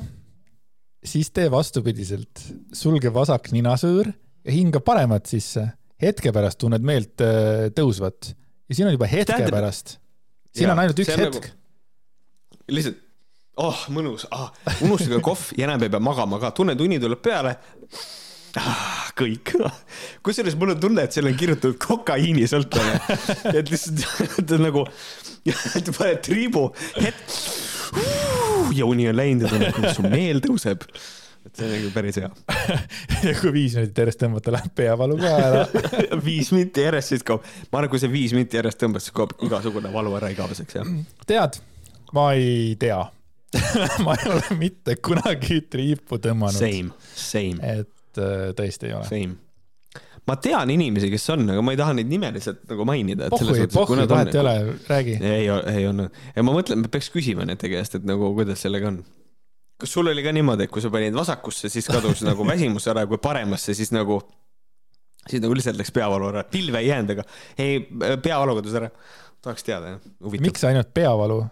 siis 1.04 1.30
tee 1.34 1.50
vastupidiselt, 1.52 2.42
sulge 2.74 3.12
vasak 3.14 3.52
ninasõõr 3.54 4.10
ja 4.10 4.54
hinga 4.54 4.82
paremat 4.84 5.30
sisse. 5.30 5.68
hetke 6.02 6.32
pärast 6.34 6.60
tunned 6.62 6.84
meelt 6.86 7.22
äh, 7.24 7.68
tõusvat 7.74 8.32
ja 8.68 8.74
siin 8.74 8.86
on 8.86 8.94
juba 8.94 9.08
hetke 9.10 9.32
Tähendab... 9.32 9.56
pärast. 9.58 9.98
siin 10.54 10.68
ja, 10.68 10.74
on 10.74 10.84
ainult 10.84 11.02
üks 11.02 11.10
hetk 11.14 11.34
nagu.... 11.34 11.52
lihtsalt, 12.78 13.02
oh 13.58 13.84
mõnus 13.94 14.28
ah,, 14.30 14.52
unustage 14.86 15.20
kohv 15.24 15.50
ja 15.58 15.66
enam 15.66 15.82
ei 15.82 15.92
pea 15.92 16.02
magama 16.02 16.38
ka, 16.42 16.52
tunned, 16.54 16.80
uni 16.80 17.00
tuleb 17.02 17.22
peale 17.22 17.56
ah, 18.56 19.10
kõik. 19.18 19.54
kusjuures 20.24 20.56
mul 20.58 20.74
on 20.74 20.80
tunne, 20.80 21.04
et 21.04 21.14
seal 21.14 21.28
on 21.28 21.36
kirjutatud 21.38 21.78
kokaiinisõltlane. 21.84 22.98
et 23.52 23.70
lihtsalt 23.72 24.56
nagu, 24.62 24.86
et 25.48 25.92
paned 25.92 26.24
triibu, 26.24 26.68
hetk 26.96 27.38
ja 28.76 28.88
uni 28.88 29.08
on 29.10 29.16
läinud 29.16 29.46
ja 29.46 29.52
tunned, 29.52 29.72
kuidas 29.76 29.96
su 29.98 30.04
meel 30.04 30.42
tõuseb 30.44 30.84
et 31.48 31.56
see 31.56 31.64
on 31.64 31.72
nagu 31.72 31.90
päris 31.94 32.18
hea. 32.20 32.28
ja 33.28 33.34
kui 33.40 33.52
viis 33.54 33.76
minutit 33.78 34.00
järjest 34.02 34.20
tõmmata, 34.20 34.52
läheb 34.52 34.74
peavalu 34.76 35.18
ka 35.20 35.34
ära 35.36 35.62
viis 36.28 36.50
minti 36.52 36.84
järjest, 36.84 37.14
siis 37.14 37.26
kaob, 37.26 37.46
ma 37.72 37.80
arvan, 37.80 37.92
kui 37.92 38.02
see 38.02 38.12
viis 38.12 38.34
minti 38.36 38.58
järjest 38.58 38.80
tõmbas, 38.82 39.06
siis 39.08 39.16
kaob 39.16 39.32
igasugune 39.46 39.92
valu 39.94 40.12
ära 40.18 40.32
igaveseks, 40.34 40.80
jah. 40.80 40.90
tead, 41.28 41.60
ma 42.16 42.32
ei 42.36 42.74
tea 42.80 43.00
ma 44.04 44.16
ei 44.18 44.28
ole 44.28 44.58
mitte 44.60 44.98
kunagi 45.00 45.62
triipu 45.72 46.18
tõmmanud. 46.20 46.58
Same, 46.58 46.92
same. 47.16 47.62
et 47.64 47.88
et 48.18 48.24
äh, 48.24 48.48
tõesti 48.58 48.90
ei 48.90 48.96
ole. 48.98 49.06
Same 49.08 49.36
ma 50.28 50.36
tean 50.42 50.70
inimesi, 50.72 51.10
kes 51.12 51.26
on, 51.34 51.46
aga 51.54 51.62
ma 51.64 51.74
ei 51.74 51.78
taha 51.80 51.94
neid 51.96 52.10
nimeliselt 52.10 52.64
nagu 52.68 52.86
mainida. 52.88 53.30
pohhui, 53.32 53.68
pohhui, 53.72 54.04
vahet 54.10 54.34
ei 54.34 54.40
ole, 54.42 54.56
räägi. 54.88 55.14
ei, 55.24 55.46
ei 55.48 55.86
olnud 55.88 56.18
ja 56.34 56.44
ma 56.44 56.56
mõtlen, 56.56 56.82
ma 56.82 56.90
peaks 56.92 57.08
küsima 57.14 57.46
nende 57.48 57.70
käest, 57.72 57.96
et 57.98 58.08
nagu 58.08 58.32
kuidas 58.36 58.64
sellega 58.64 58.90
on. 58.90 58.98
kas 59.80 59.94
sul 59.94 60.10
oli 60.12 60.24
ka 60.24 60.34
niimoodi, 60.36 60.66
et 60.66 60.74
kui 60.74 60.84
sa 60.84 60.92
panid 60.92 61.16
vasakusse, 61.16 61.70
siis 61.72 61.88
kadus 61.88 62.24
nagu 62.26 62.46
väsimus 62.52 62.88
ära 62.92 63.06
ja 63.06 63.10
kui 63.10 63.20
paremasse, 63.22 63.76
siis 63.78 63.92
nagu, 63.94 64.20
siis 65.24 65.40
nagu 65.44 65.56
lihtsalt 65.56 65.80
läks 65.80 65.94
peavalu 65.96 66.28
ära, 66.34 66.44
pilve 66.50 66.82
ei 66.82 66.90
jäänud, 66.90 67.14
aga 67.16 67.24
ei, 67.56 67.80
peavalu 68.24 68.58
kadus 68.60 68.76
ära. 68.82 68.92
tahaks 69.44 69.64
teada, 69.64 69.96
jah. 69.96 70.38
miks 70.44 70.68
ainult 70.68 70.92
peavalu? 70.94 71.44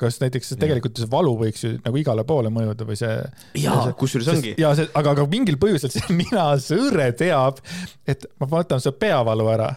Kas 0.00 0.18
näiteks 0.20 0.52
tegelikult 0.60 0.98
see 1.00 1.08
valu 1.10 1.32
võiks 1.40 1.62
ju 1.64 1.72
nagu 1.80 2.00
igale 2.00 2.24
poole 2.28 2.50
mõjuda 2.52 2.86
või 2.88 2.98
see. 3.00 3.14
jaa, 3.62 3.92
kusjuures 3.96 4.28
ongi. 4.34 4.52
ja 4.60 4.74
see, 4.76 4.88
aga, 4.98 5.14
aga 5.16 5.24
mingil 5.32 5.56
põhjusel 5.60 5.92
see 5.94 6.16
ninasõõre 6.20 7.08
teab, 7.16 7.62
et 8.08 8.28
ma 8.40 8.50
võtan 8.50 8.82
su 8.82 8.92
peavalu 8.96 9.48
ära, 9.54 9.70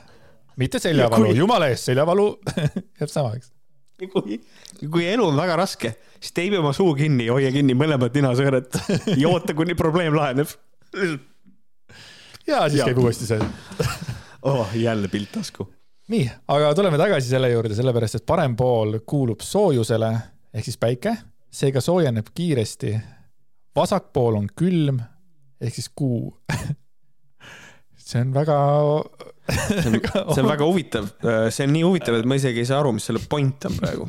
mitte 0.60 0.82
seljavalu, 0.84 1.32
kui... 1.32 1.40
jumala 1.40 1.72
eest, 1.72 1.88
seljavalu 1.92 2.28
jääb 3.00 3.14
samaks. 3.14 3.54
kui, 4.12 4.42
kui 4.84 5.08
elu 5.08 5.32
on 5.32 5.40
väga 5.40 5.56
raske, 5.60 5.96
siis 6.20 6.36
teibi 6.36 6.60
oma 6.60 6.76
suu 6.76 6.92
kinni, 7.00 7.30
hoia 7.32 7.54
kinni 7.56 7.78
mõlemat 7.80 8.16
ninasõõret 8.20 8.80
ja 9.16 9.32
oota, 9.32 9.56
kuni 9.56 9.78
probleem 9.80 10.20
laheneb. 10.20 10.52
ja 12.48 12.66
siis 12.68 12.82
ja. 12.84 12.92
käib 12.92 13.04
uuesti 13.06 13.30
see 13.30 13.52
oh, 14.42 14.68
jälle 14.76 15.08
pilt 15.08 15.32
tasku 15.32 15.68
nii, 16.10 16.26
aga 16.50 16.74
tuleme 16.78 16.98
tagasi 17.00 17.30
selle 17.30 17.52
juurde, 17.52 17.76
sellepärast 17.78 18.20
et 18.20 18.26
parem 18.28 18.56
pool 18.58 19.00
kuulub 19.08 19.44
soojusele 19.46 20.12
ehk 20.54 20.66
siis 20.66 20.80
päike, 20.82 21.16
seega 21.54 21.82
soojeneb 21.82 22.32
kiiresti. 22.36 22.98
vasak 23.76 24.10
pool 24.14 24.40
on 24.40 24.48
külm 24.56 25.00
ehk 25.62 25.76
siis 25.76 25.90
kuu. 25.96 26.34
See 28.10 28.22
on 28.22 28.32
väga 28.34 28.56
see 29.50 29.90
on, 29.92 30.00
see 30.34 30.42
on 30.42 30.48
väga 30.50 30.66
huvitav, 30.66 31.12
see 31.54 31.68
on 31.68 31.74
nii 31.76 31.84
huvitav, 31.86 32.16
et 32.18 32.26
ma 32.26 32.38
isegi 32.40 32.64
ei 32.64 32.66
saa 32.66 32.80
aru, 32.82 32.96
mis 32.98 33.06
selle 33.06 33.22
point 33.30 33.68
on 33.70 33.76
praegu. 33.78 34.08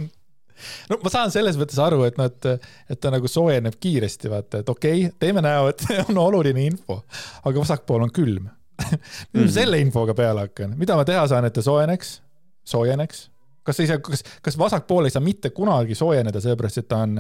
No 0.89 0.97
ma 1.03 1.13
saan 1.13 1.33
selles 1.33 1.59
mõttes 1.61 1.77
aru, 1.81 2.03
et 2.09 2.17
noh, 2.17 2.29
et, 2.29 2.71
et 2.93 3.01
ta 3.01 3.13
nagu 3.13 3.29
soojeneb 3.29 3.77
kiiresti, 3.81 4.31
vaata, 4.33 4.63
et 4.63 4.73
okei 4.73 5.05
okay,, 5.05 5.19
teeme 5.21 5.45
näo, 5.45 5.69
et 5.73 5.85
on 6.09 6.21
oluline 6.23 6.65
info, 6.65 7.03
aga 7.45 7.61
vasakpool 7.61 8.07
on 8.09 8.15
külm 8.15 8.49
mis 9.33 9.47
ma 9.47 9.53
selle 9.55 9.81
infoga 9.83 10.15
peale 10.19 10.47
hakkan, 10.49 10.75
mida 10.81 10.97
ma 10.99 11.07
teha 11.09 11.27
saan, 11.31 11.49
et 11.49 11.57
ta 11.57 11.65
soojeneks, 11.65 12.19
soojeneks? 12.75 13.29
kas 13.67 13.83
ei 13.83 13.91
saa, 13.91 14.03
kas, 14.05 14.25
kas 14.43 14.57
vasak 14.59 14.87
pool 14.89 15.07
ei 15.07 15.15
saa 15.15 15.23
mitte 15.25 15.53
kunagi 15.55 15.95
soojeneda, 15.99 16.41
sellepärast 16.43 16.83
et 16.83 16.89
ta 16.91 17.03
on 17.07 17.19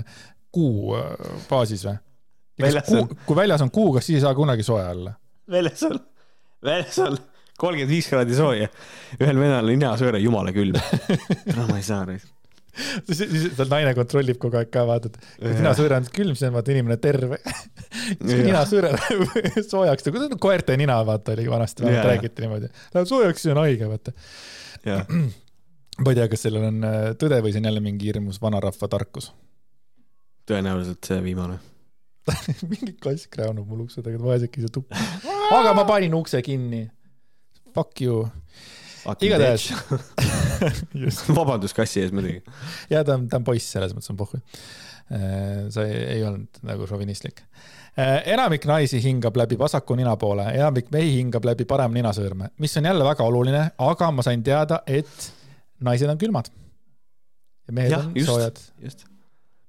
kuu 0.52 0.96
äh, 0.98 1.10
baasis 1.50 1.86
või? 1.88 1.98
kui 3.26 3.36
väljas 3.38 3.62
on 3.64 3.70
kuu, 3.72 3.94
kas 3.96 4.08
siis 4.08 4.20
ei 4.20 4.26
saa 4.26 4.34
kunagi 4.36 4.66
soe 4.66 4.82
olla? 4.84 5.14
väljas 5.50 5.84
on, 5.88 6.00
väljas 6.64 6.98
on 7.06 7.16
kolmkümmend 7.60 7.92
viis 7.92 8.08
kraadi 8.08 8.36
sooja. 8.36 8.68
ühel 9.20 9.36
venelal 9.36 9.64
on 9.68 9.74
ninasõõre 9.74 10.20
jumala 10.22 10.52
külm. 10.56 10.78
no 11.58 11.66
ma 11.68 11.76
ei 11.76 11.84
saa 11.86 12.06
neid 12.08 12.24
siis 13.10 13.50
seal 13.56 13.70
naine 13.70 13.92
kontrollib 13.96 14.38
kogu 14.40 14.60
aeg 14.60 14.70
ka, 14.72 14.84
vaata, 14.88 15.10
et 15.40 15.58
ninasõõre 15.58 15.98
on 16.00 16.08
külm, 16.14 16.36
siis 16.38 16.48
on 16.48 16.56
vaata 16.56 16.74
inimene 16.74 16.96
terve 17.02 17.40
ninasõõre 18.20 18.92
läheb 18.94 19.24
soojaks, 19.72 20.08
nagu 20.16 20.40
koerte 20.42 20.76
nina, 20.80 21.00
vaata, 21.06 21.34
oli 21.36 21.46
vanasti, 21.50 21.84
vähemalt 21.86 22.10
räägiti 22.12 22.46
niimoodi. 22.46 22.70
Läheb 22.94 23.10
soojaks, 23.10 23.44
siis 23.44 23.54
on 23.54 23.62
haige, 23.62 23.90
vaata. 23.90 24.14
ma 26.00 26.12
ei 26.12 26.20
tea, 26.20 26.28
kas 26.32 26.46
sellel 26.46 26.68
on 26.70 26.86
äh, 26.86 27.00
tõde 27.20 27.40
või 27.44 27.54
see 27.54 27.62
on 27.62 27.70
jälle 27.70 27.84
mingi 27.84 28.10
hirmus 28.10 28.40
vanarahva 28.42 28.90
tarkus. 28.92 29.32
tõenäoliselt 30.50 31.06
see 31.06 31.20
viimane 31.22 31.60
mingi 32.70 32.94
kass 33.02 33.26
kräunub 33.32 33.68
mul 33.68 33.86
ukse 33.86 34.02
taga, 34.04 34.20
vaesekese 34.22 34.70
tuppa. 34.72 34.98
aga 35.56 35.74
ma 35.74 35.84
panin 35.88 36.14
ukse 36.14 36.42
kinni. 36.46 36.88
Fuck 37.74 38.02
you 38.02 38.24
igatahes 39.26 39.70
vabandust 41.38 41.76
kassi 41.76 42.04
ees 42.04 42.14
muidugi. 42.14 42.40
ja 42.92 43.02
ta 43.06 43.16
on, 43.18 43.26
ta 43.30 43.40
on 43.40 43.46
poiss, 43.46 43.72
selles 43.74 43.94
mõttes 43.96 44.12
on 44.12 44.18
pohhu. 44.20 44.40
Äh, 45.10 45.66
see 45.74 45.86
ei, 45.88 46.02
ei 46.16 46.24
olnud 46.26 46.62
nagu 46.68 46.86
šovinistlik. 46.86 47.42
Äh, 47.98 48.20
enamik 48.34 48.64
naisi 48.70 49.00
hingab 49.02 49.36
läbi 49.40 49.58
vasaku 49.58 49.96
nina 49.98 50.14
poole, 50.20 50.46
enamik 50.54 50.92
mehi 50.94 51.16
hingab 51.16 51.48
läbi 51.48 51.66
parem 51.68 51.96
ninasõõrme, 51.96 52.52
mis 52.62 52.76
on 52.78 52.86
jälle 52.86 53.06
väga 53.06 53.26
oluline, 53.26 53.64
aga 53.90 54.10
ma 54.14 54.24
sain 54.26 54.44
teada, 54.46 54.82
et 54.86 55.30
naised 55.82 56.10
on 56.12 56.20
külmad. 56.20 56.52
ja 57.66 57.74
mehed 57.74 57.96
ja, 57.96 57.98
on 58.04 58.14
just, 58.14 58.30
soojad. 58.30 58.62
just, 58.84 59.04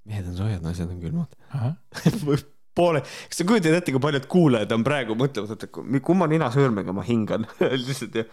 mehed 0.06 0.28
on 0.30 0.38
soojad, 0.38 0.62
naised 0.62 0.90
on 0.90 1.02
külmad 1.02 1.34
poole, 2.76 3.02
kas 3.02 3.42
sa 3.42 3.48
kujutad 3.48 3.76
ette, 3.76 3.92
kui 3.92 4.04
paljud 4.04 4.26
kuulajad 4.32 4.72
on 4.78 4.84
praegu 4.86 5.18
mõtlevad, 5.20 5.58
et 5.58 6.04
kumma 6.06 6.30
ninasõõrmega 6.32 6.94
ma 6.96 7.04
hingan 7.08 7.50
lihtsalt 7.60 8.22
ja 8.22 8.28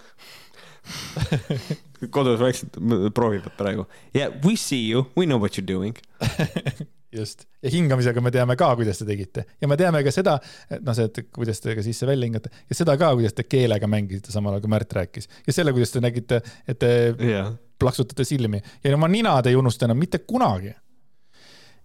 kodus 2.15 2.41
vaikselt 2.41 2.79
proovivad 3.15 3.55
praegu. 3.59 3.87
Yeah, 4.17 4.33
we 4.45 4.57
see 4.57 4.89
you, 4.89 5.07
we 5.17 5.27
know 5.27 5.41
what 5.41 5.59
you 5.59 5.65
are 5.65 5.73
doing 5.73 5.99
just, 7.19 7.45
ja 7.63 7.71
hingamisega 7.73 8.21
me 8.21 8.31
teame 8.35 8.57
ka, 8.61 8.71
kuidas 8.77 9.01
te 9.01 9.07
tegite 9.09 9.45
ja 9.61 9.69
me 9.71 9.77
teame 9.81 10.03
ka 10.05 10.13
seda, 10.15 10.37
et 10.71 10.85
noh, 10.85 10.97
see, 10.97 11.09
et 11.09 11.31
kuidas 11.35 11.63
te 11.65 11.77
ka 11.77 11.85
sisse-välja 11.85 12.29
hingate 12.29 12.53
ja 12.69 12.79
seda 12.79 12.97
ka, 13.01 13.13
kuidas 13.17 13.37
te 13.37 13.47
keelega 13.49 13.89
mängisite, 13.91 14.33
samal 14.35 14.57
ajal 14.57 14.67
kui 14.67 14.73
Märt 14.75 14.93
rääkis 14.99 15.31
ja 15.47 15.57
selle, 15.57 15.75
kuidas 15.77 15.95
te 15.95 16.03
nägite, 16.05 16.43
et 16.69 16.81
te 16.83 16.93
yeah. 17.15 17.53
plaksutate 17.81 18.27
silmi 18.29 18.61
ja 18.85 18.95
oma 18.97 19.09
nina 19.11 19.39
te 19.43 19.53
ei 19.53 19.59
unusta 19.59 19.89
enam 19.89 20.01
mitte 20.01 20.21
kunagi 20.27 20.75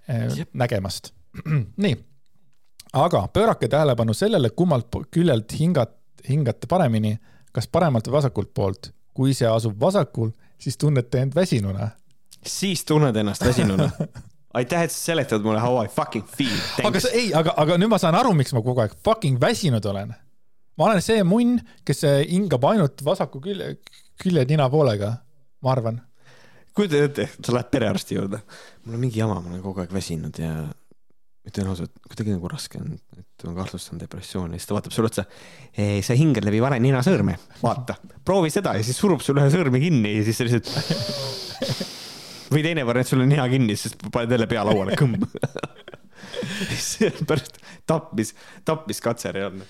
yep. 0.10 0.50
nägemast. 0.54 1.14
nii, 1.86 1.96
aga 2.94 3.28
pöörake 3.34 3.68
tähelepanu 3.68 4.14
sellele, 4.14 4.50
kummalt 4.50 4.92
küljelt 5.12 5.56
hingat, 5.60 5.96
hingate 6.30 6.68
paremini 6.70 7.18
kas 7.54 7.70
paremalt 7.70 8.10
või 8.10 8.18
vasakult 8.20 8.54
poolt. 8.54 8.92
kui 9.14 9.34
see 9.38 9.48
asub 9.48 9.78
vasakul, 9.80 10.32
siis 10.58 10.78
tunnete 10.78 11.22
end 11.22 11.36
väsinuna. 11.36 11.90
siis 12.46 12.86
tunned 12.86 13.16
ennast 13.16 13.46
väsinuna 13.46 13.92
aitäh, 14.54 14.86
et 14.86 14.94
sa 14.94 15.12
seletad 15.12 15.44
mulle 15.46 15.62
how 15.62 15.82
I 15.84 15.90
fucking 15.90 16.26
feel. 16.38 16.56
aga 16.86 17.02
sa, 17.02 17.12
ei, 17.14 17.32
aga, 17.36 17.56
aga 17.58 17.78
nüüd 17.82 17.92
ma 17.92 18.00
saan 18.02 18.18
aru, 18.18 18.34
miks 18.38 18.54
ma 18.56 18.64
kogu 18.66 18.84
aeg 18.84 18.96
fucking 19.06 19.42
väsinud 19.42 19.86
olen. 19.90 20.14
ma 20.78 20.90
olen 20.90 21.04
see 21.06 21.24
munn, 21.28 21.60
kes 21.86 22.04
äh, 22.10 22.22
hingab 22.30 22.66
ainult 22.70 23.04
vasaku 23.06 23.42
külje, 23.44 23.76
külje 24.22 24.46
nina 24.50 24.70
poolega, 24.74 25.16
ma 25.66 25.74
arvan. 25.74 26.02
kujuta 26.74 27.04
ette, 27.10 27.28
sa 27.40 27.56
lähed 27.56 27.72
perearsti 27.74 28.18
juurde, 28.18 28.42
mul 28.86 28.98
on 28.98 29.06
mingi 29.06 29.22
jama, 29.22 29.40
ma 29.42 29.54
olen 29.54 29.66
kogu 29.66 29.84
aeg 29.84 29.94
väsinud 29.94 30.42
ja 30.42 30.54
ütlen 31.48 31.68
ausalt, 31.68 31.92
kuidagi 32.08 32.36
nagu 32.36 32.50
raske 32.52 32.80
on, 32.80 32.94
et 33.20 33.46
ma 33.48 33.54
kahtlustan 33.58 34.00
depressiooni, 34.00 34.60
siis 34.60 34.70
ta 34.70 34.78
vaatab 34.78 34.96
sulle 34.96 35.10
otsa. 35.12 35.26
sa 36.08 36.16
hingad 36.16 36.46
läbi 36.48 36.62
vale 36.64 36.80
ninasõõrme, 36.84 37.36
vaata, 37.60 37.98
proovi 38.24 38.52
seda 38.54 38.78
ja 38.78 38.86
siis 38.86 39.00
surub 39.00 39.24
sul 39.26 39.42
ühe 39.42 39.50
sõõrme 39.52 39.82
kinni 39.84 40.16
ja 40.18 40.24
siis 40.28 40.40
sa 40.40 40.48
lihtsalt. 40.48 40.72
või 42.54 42.64
teine 42.64 42.86
variant, 42.88 43.10
sul 43.10 43.26
on 43.26 43.32
nina 43.34 43.48
kinni, 43.52 43.76
siis 43.80 43.98
paned 44.08 44.32
jälle 44.32 44.48
pea 44.48 44.64
lauale, 44.68 44.96
kõmm. 45.00 45.20
see 46.88 47.10
on 47.12 47.28
pärast 47.28 47.60
tapmis, 47.90 48.32
tapmiskatse 48.66 49.34
reaalne. 49.36 49.68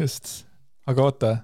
just, 0.00 0.32
aga 0.88 1.04
oota, 1.04 1.34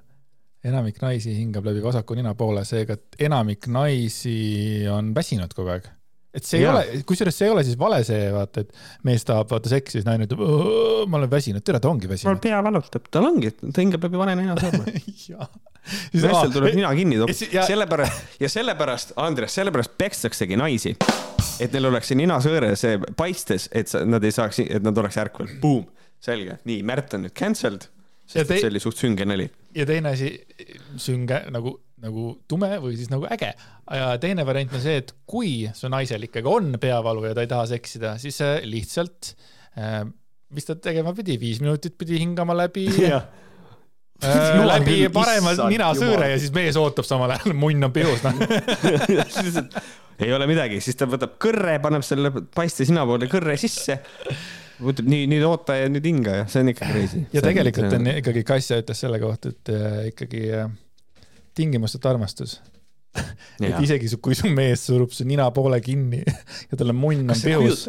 enamik 0.64 1.02
naisi 1.04 1.34
hingab 1.36 1.66
läbi 1.68 1.84
vasaku 1.84 2.16
nina 2.16 2.32
poole, 2.38 2.64
seega 2.64 2.96
enamik 3.20 3.68
naisi 3.68 4.86
on 4.88 5.12
väsinud 5.16 5.52
kogu 5.56 5.74
aeg. 5.76 5.90
Et 6.34 6.44
see 6.46 6.58
ei 6.60 6.64
Jaa. 6.66 6.72
ole, 6.74 7.02
kusjuures 7.06 7.36
see 7.38 7.46
ei 7.48 7.52
ole 7.54 7.62
siis 7.66 7.76
vale 7.78 8.00
see, 8.06 8.24
vaata, 8.34 8.64
et 8.64 8.72
mees 9.06 9.22
tahab 9.28 9.52
vaata 9.54 9.70
seksi, 9.70 9.98
siis 9.98 10.06
naine 10.08 10.26
ütleb, 10.26 10.40
ma 11.10 11.20
olen 11.20 11.30
väsinud, 11.30 11.62
tere, 11.66 11.78
ta 11.82 11.90
ongi 11.92 12.08
mul 12.08 12.16
väsinud. 12.16 12.40
pea 12.42 12.58
valutab, 12.66 13.06
tal 13.14 13.28
ongi, 13.30 13.52
ta 13.62 13.80
hingab 13.84 14.04
läbi 14.08 14.20
vale 14.20 14.34
ninasõõrme. 14.40 14.94
jaa. 15.30 15.48
meestel 16.16 16.52
tuleb 16.54 16.74
nina 16.78 16.90
kinni 16.96 17.18
ja 17.20 17.26
si- 17.30 17.48
ja- 17.52 17.60
toppa, 17.60 17.66
sellepärast 17.70 18.40
ja 18.40 18.48
sellepärast, 18.48 19.12
Andres, 19.20 19.54
sellepärast 19.54 19.96
pekstaksegi 20.00 20.56
naisi. 20.56 20.94
et 21.60 21.72
neil 21.72 21.86
oleks 21.90 22.08
see 22.10 22.16
ninasõõre 22.18 22.72
see 22.76 22.98
paistes, 23.16 23.68
et 23.72 23.92
nad 24.08 24.24
ei 24.24 24.32
saaks, 24.34 24.58
et 24.64 24.82
nad 24.82 24.96
oleks 24.98 25.18
ärkvel, 25.22 25.52
boom, 25.60 25.84
selge, 26.24 26.58
nii, 26.64 26.82
Märt 26.82 27.14
on 27.14 27.26
nüüd 27.28 27.34
cancelled. 27.36 27.86
Ja 28.24 28.40
sest 28.40 28.48
te... 28.48 28.56
see 28.62 28.70
oli 28.72 28.80
suht 28.80 28.96
sünge 28.96 29.26
nali. 29.28 29.44
ja 29.76 29.84
teine 29.86 30.14
asi, 30.16 30.30
sünge 30.96 31.42
nagu, 31.52 31.74
nagu 32.04 32.34
tume 32.50 32.68
või 32.82 32.98
siis 32.98 33.10
nagu 33.12 33.28
äge. 33.32 33.54
ja 33.96 34.10
teine 34.22 34.44
variant 34.46 34.74
on 34.76 34.84
see, 34.84 35.00
et 35.02 35.14
kui 35.26 35.54
su 35.74 35.90
naisel 35.92 36.28
ikkagi 36.28 36.50
on 36.50 36.76
peavalu 36.80 37.30
ja 37.30 37.36
ta 37.36 37.46
ei 37.46 37.50
taha 37.50 37.66
seksida, 37.74 38.18
siis 38.22 38.42
lihtsalt 38.68 39.34
äh, 39.80 40.04
mis 40.54 40.68
ta 40.68 40.76
tegema 40.78 41.14
pidi, 41.16 41.38
viis 41.40 41.60
minutit 41.62 41.96
pidi 41.98 42.18
hingama 42.22 42.56
läbi 42.56 42.86
äh, 43.10 43.24
läbi 44.72 44.98
parema 45.14 45.54
ninasõõre 45.70 46.32
ja 46.34 46.40
siis 46.40 46.54
mees 46.54 46.78
ootab 46.80 47.08
samal 47.08 47.34
ajal, 47.34 47.54
munn 47.62 47.88
on 47.88 47.94
pihus, 47.94 48.22
noh. 48.24 49.80
ei 50.22 50.34
ole 50.34 50.48
midagi, 50.50 50.80
siis 50.84 50.98
ta 50.98 51.08
võtab 51.10 51.38
kõrre, 51.42 51.78
paneb 51.82 52.06
selle 52.06 52.32
paiste 52.54 52.86
sina 52.88 53.06
poole 53.08 53.28
kõrre 53.30 53.56
sisse. 53.60 53.98
võtab 54.84 55.10
nii, 55.10 55.26
nüüd 55.30 55.44
oota 55.46 55.76
ja 55.78 55.90
nüüd 55.90 56.06
hinga 56.06 56.40
ja 56.42 56.46
see 56.50 56.64
on 56.64 56.72
ikka 56.74 56.90
crazy. 56.92 57.26
ja 57.34 57.42
tegelikult 57.44 57.98
on 57.98 58.10
ikkagi 58.14 58.46
Kassja 58.46 58.80
ütles 58.82 59.04
selle 59.06 59.20
kohta, 59.22 59.54
et 59.54 59.74
äh, 59.74 60.00
ikkagi 60.12 60.46
äh, 60.62 60.70
tingimusteta 61.54 62.10
armastus. 62.12 62.58
et 63.62 63.76
isegi 63.84 64.08
su- 64.10 64.18
kui 64.18 64.34
su 64.34 64.48
mees 64.50 64.82
surub 64.88 65.12
su 65.14 65.22
nina 65.28 65.46
poole 65.54 65.78
kinni 65.80 66.18
ja 66.70 66.78
tal 66.78 66.90
on 66.90 66.98
munn 66.98 67.30
on 67.30 67.38
pihus, 67.38 67.84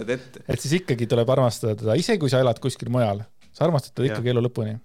et 0.46 0.62
siis 0.62 0.76
ikkagi 0.82 1.08
tuleb 1.10 1.32
armastada 1.34 1.74
teda, 1.80 1.96
isegi 1.98 2.22
kui 2.22 2.30
sa 2.30 2.44
elad 2.46 2.60
kuskil 2.62 2.92
mujal, 2.94 3.24
sa 3.50 3.66
armastad 3.66 3.96
teda 3.98 4.12
ikkagi 4.14 4.30
elu 4.36 4.44
lõpuni. 4.46 4.76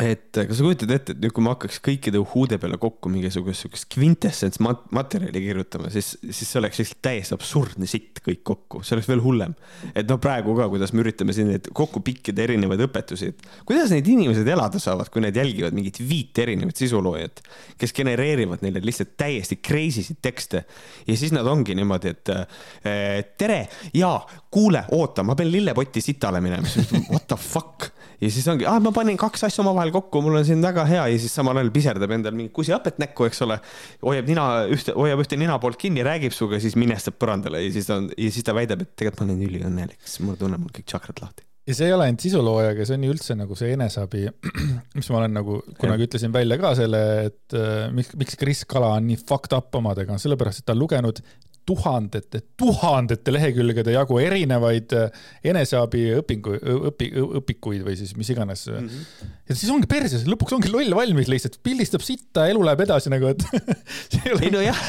Et 0.00 0.32
kas 0.32 0.56
sa 0.56 0.64
kujutad 0.64 0.90
ette, 0.94 1.14
et 1.14 1.20
nüüd, 1.20 1.32
kui 1.34 1.44
ma 1.44 1.52
hakkaks 1.54 1.80
kõikide 1.84 2.20
uhhuude 2.20 2.56
peale 2.60 2.78
kokku 2.80 3.10
mingisugust 3.12 3.64
siukest 3.66 3.86
kvintessents 3.92 4.60
mat- 4.64 4.86
materjali 4.96 5.42
kirjutama, 5.44 5.90
siis, 5.92 6.14
siis 6.22 6.46
see 6.46 6.60
oleks 6.60 6.80
lihtsalt 6.80 7.00
täiesti 7.04 7.36
absurdne 7.36 7.88
sitt 7.90 8.22
kõik 8.24 8.42
kokku, 8.46 8.82
see 8.86 8.96
oleks 8.96 9.10
veel 9.10 9.22
hullem. 9.24 9.54
et 9.94 10.08
no 10.08 10.16
praegu 10.22 10.54
ka, 10.56 10.68
kuidas 10.72 10.94
me 10.94 11.04
üritame 11.04 11.34
siin 11.36 11.50
neid 11.52 11.70
kokku 11.76 12.02
pikkida 12.06 12.44
erinevaid 12.46 12.84
õpetusi, 12.86 13.32
et 13.34 13.44
kuidas 13.68 13.92
need 13.92 14.08
inimesed 14.08 14.48
elada 14.48 14.80
saavad, 14.82 15.10
kui 15.12 15.24
need 15.24 15.36
jälgivad 15.36 15.76
mingit 15.76 16.00
viit 16.00 16.38
erinevat 16.40 16.80
sisuloojat, 16.80 17.44
kes 17.80 17.94
genereerivad 17.96 18.64
neile 18.64 18.82
lihtsalt 18.84 19.16
täiesti 19.20 19.60
crazy 19.60 20.04
sid 20.06 20.20
tekste. 20.22 20.64
Ja 21.06 21.16
siis 21.16 21.34
nad 21.36 21.46
ongi 21.48 21.76
niimoodi, 21.76 22.14
et 22.14 22.32
eh, 22.32 23.24
tere! 23.38 23.62
Ja 23.96 24.14
kuule, 24.50 24.84
oota, 24.96 25.24
ma 25.26 25.36
pean 25.38 25.50
lillepotti 25.52 26.02
sitale 26.04 26.40
minema, 26.44 26.68
what 27.12 27.28
the 27.28 27.36
fuck? 27.36 27.90
Ja 28.20 28.28
siis 28.28 28.44
ongi, 28.52 28.66
ma 28.68 28.92
panin 28.92 29.16
kaks 29.20 29.46
asja 29.46 29.62
omavahel 29.62 29.89
kokku, 29.94 30.22
mul 30.24 30.38
on 30.40 30.46
siin 30.46 30.62
väga 30.64 30.84
hea 30.88 31.04
ja 31.12 31.20
siis 31.20 31.34
samal 31.36 31.58
ajal 31.60 31.72
piserdab 31.74 32.14
endal 32.16 32.36
mingi 32.36 32.52
kusihapet 32.54 33.00
näkku, 33.02 33.26
eks 33.28 33.44
ole. 33.46 33.60
hoiab 34.06 34.30
nina 34.30 34.46
ühte, 34.70 34.94
hoiab 34.96 35.22
ühte 35.24 35.38
nina 35.40 35.58
poolt 35.62 35.78
kinni, 35.80 36.04
räägib 36.06 36.34
sinuga, 36.36 36.60
siis 36.62 36.76
minestab 36.80 37.18
põrandale 37.20 37.62
ja 37.64 37.74
siis 37.74 37.90
ta 37.90 38.00
on 38.00 38.10
ja 38.14 38.32
siis 38.32 38.46
ta 38.46 38.56
väidab, 38.56 38.84
et 38.86 38.92
tegelikult 38.96 39.24
ma 39.24 39.30
olen 39.30 39.46
üliõnnelik, 39.48 40.02
sest 40.04 40.24
mul 40.26 40.40
tunneb 40.40 40.62
mul 40.62 40.74
kõik 40.76 40.88
tšakrad 40.90 41.22
lahti. 41.24 41.46
ja 41.70 41.76
see 41.76 41.90
ei 41.90 41.96
ole 41.96 42.08
ainult 42.08 42.24
sisuloojaga, 42.24 42.86
see 42.88 42.98
on 42.98 43.06
ju 43.06 43.12
üldse 43.16 43.36
nagu 43.38 43.58
see 43.58 43.74
eneseabi, 43.76 44.24
mis 44.98 45.12
ma 45.12 45.20
olen 45.20 45.38
nagu 45.40 45.60
kunagi 45.80 46.08
ütlesin 46.08 46.34
välja 46.34 46.58
ka 46.62 46.74
selle, 46.78 47.04
et 47.28 47.58
äh, 47.58 47.86
miks, 47.94 48.16
miks 48.20 48.40
Kris 48.40 48.64
Kala 48.70 48.94
on 48.96 49.10
nii 49.10 49.20
fucked 49.20 49.54
up 49.56 49.74
omadega, 49.80 50.18
sellepärast 50.22 50.62
et 50.62 50.70
ta 50.70 50.76
on 50.76 50.84
lugenud 50.84 51.22
tuhandete, 51.70 52.42
tuhandete 52.60 53.34
lehekülgede 53.34 53.94
jagu 53.96 54.20
erinevaid 54.22 54.94
äh, 54.98 55.26
eneseabi 55.52 56.06
õpingu, 56.20 56.56
õpi, 56.90 57.10
õpikuid 57.40 57.84
või 57.86 57.96
siis 57.98 58.14
mis 58.18 58.30
iganes 58.34 58.66
mm. 58.70 58.86
-hmm. 58.86 59.34
ja 59.50 59.58
siis 59.58 59.72
ongi 59.74 59.90
perses, 59.90 60.26
lõpuks 60.30 60.56
ongi 60.58 60.72
loll 60.72 60.94
valmis 60.96 61.30
lihtsalt, 61.32 61.58
pildistab 61.66 62.04
sitta, 62.06 62.46
elu 62.52 62.62
läheb 62.68 62.84
edasi 62.86 63.12
nagu, 63.12 63.32
et 63.34 63.42
ole 64.34 64.46
ei 64.46 64.54
no 64.54 64.62
jah, 64.64 64.82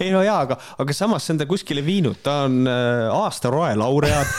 ei 0.00 0.10
no 0.14 0.24
jaa, 0.26 0.40
aga, 0.48 0.58
aga 0.82 0.96
samas 0.96 1.26
see 1.26 1.36
on 1.36 1.42
ta 1.44 1.48
kuskile 1.50 1.84
viinud, 1.86 2.18
ta 2.24 2.42
on 2.48 2.62
äh, 2.66 3.06
aasta 3.14 3.52
roe 3.54 3.72
laureaat. 3.78 4.36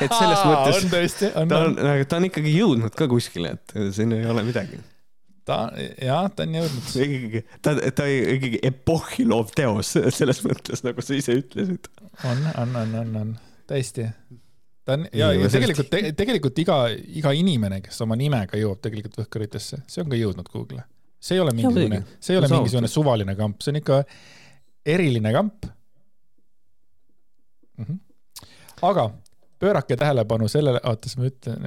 et 0.00 0.10
selles 0.10 0.44
mõttes 0.44 0.84
on 0.84 0.92
tõesti, 0.92 1.32
on, 1.34 1.50
ta 1.50 1.64
on 1.64 1.70
on, 1.76 2.06
ta 2.08 2.18
on 2.18 2.28
ikkagi 2.28 2.54
jõudnud 2.54 2.96
ka 2.96 3.08
kuskile, 3.10 3.54
et 3.56 3.76
siin 3.96 4.12
ei 4.16 4.26
ole 4.28 4.44
midagi. 4.46 4.80
ta, 5.50 5.58
jah, 5.98 6.28
ta 6.34 6.46
on 6.46 6.58
jõudnud. 6.58 6.90
ikkagi, 7.06 7.42
ta, 7.64 7.74
ta 7.96 8.06
ikkagi 8.10 8.60
epohhi 8.70 9.26
loov 9.28 9.50
teos 9.56 9.94
selles 9.96 10.42
mõttes, 10.46 10.84
nagu 10.86 11.04
sa 11.04 11.16
ise 11.16 11.38
ütlesid. 11.40 11.90
on, 12.28 12.44
on, 12.54 12.76
on, 12.82 12.94
on, 13.02 13.16
on 13.22 13.32
tõesti. 13.70 14.06
ta 14.86 14.98
on 14.98 15.08
ja, 15.16 15.32
ja 15.36 15.50
tegelikult, 15.52 15.96
tegelikult 16.18 16.62
iga, 16.62 16.78
iga 17.22 17.34
inimene, 17.36 17.80
kes 17.84 18.00
oma 18.06 18.18
nimega 18.20 18.60
jõuab 18.60 18.82
tegelikult 18.84 19.22
võhkaritesse, 19.24 19.82
see 19.90 20.04
on 20.04 20.12
ka 20.12 20.20
jõudnud 20.20 20.52
Google'i. 20.52 20.84
see 21.20 21.38
ei 21.38 21.44
ole 21.44 21.56
mingisugune 21.56 22.04
see 22.18 22.36
ei 22.36 22.42
ole 22.42 22.52
mingisugune 22.52 22.90
suvaline 22.90 23.36
kamp, 23.38 23.58
see 23.64 23.74
on 23.74 23.80
ikka 23.82 24.04
eriline 24.86 25.34
kamp 25.34 25.66
mm. 27.76 27.84
-hmm. 27.84 27.98
aga 28.90 29.10
pöörake 29.60 29.96
tähelepanu 29.96 30.48
sellele, 30.48 30.80
oota, 30.88 31.08
siis 31.08 31.18
ma 31.20 31.28
ütlen, 31.28 31.66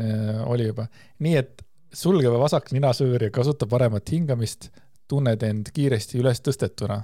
oli 0.50 0.66
juba, 0.72 0.88
nii 1.22 1.36
et 1.38 1.62
sulge 1.94 2.30
vasak 2.30 2.72
ninasöör 2.74 3.28
ja 3.28 3.32
kasuta 3.34 3.68
paremat 3.70 4.10
hingamist, 4.10 4.70
tunned 5.08 5.44
end 5.44 5.70
kiiresti 5.74 6.20
üles 6.22 6.42
tõstetuna 6.42 7.04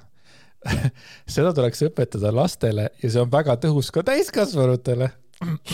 seda 1.36 1.54
tuleks 1.56 1.84
õpetada 1.88 2.32
lastele 2.36 2.90
ja 3.00 3.12
see 3.12 3.22
on 3.22 3.32
väga 3.32 3.56
tõhus 3.64 3.92
ka 3.96 4.04
täiskasvanutele. 4.08 5.12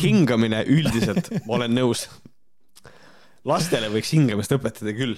hingamine 0.02 0.62
üldiselt, 0.70 1.32
ma 1.48 1.58
olen 1.60 1.74
nõus. 1.74 2.06
lastele 3.46 3.90
võiks 3.94 4.14
hingamist 4.14 4.54
õpetada 4.54 4.94
küll. 4.98 5.18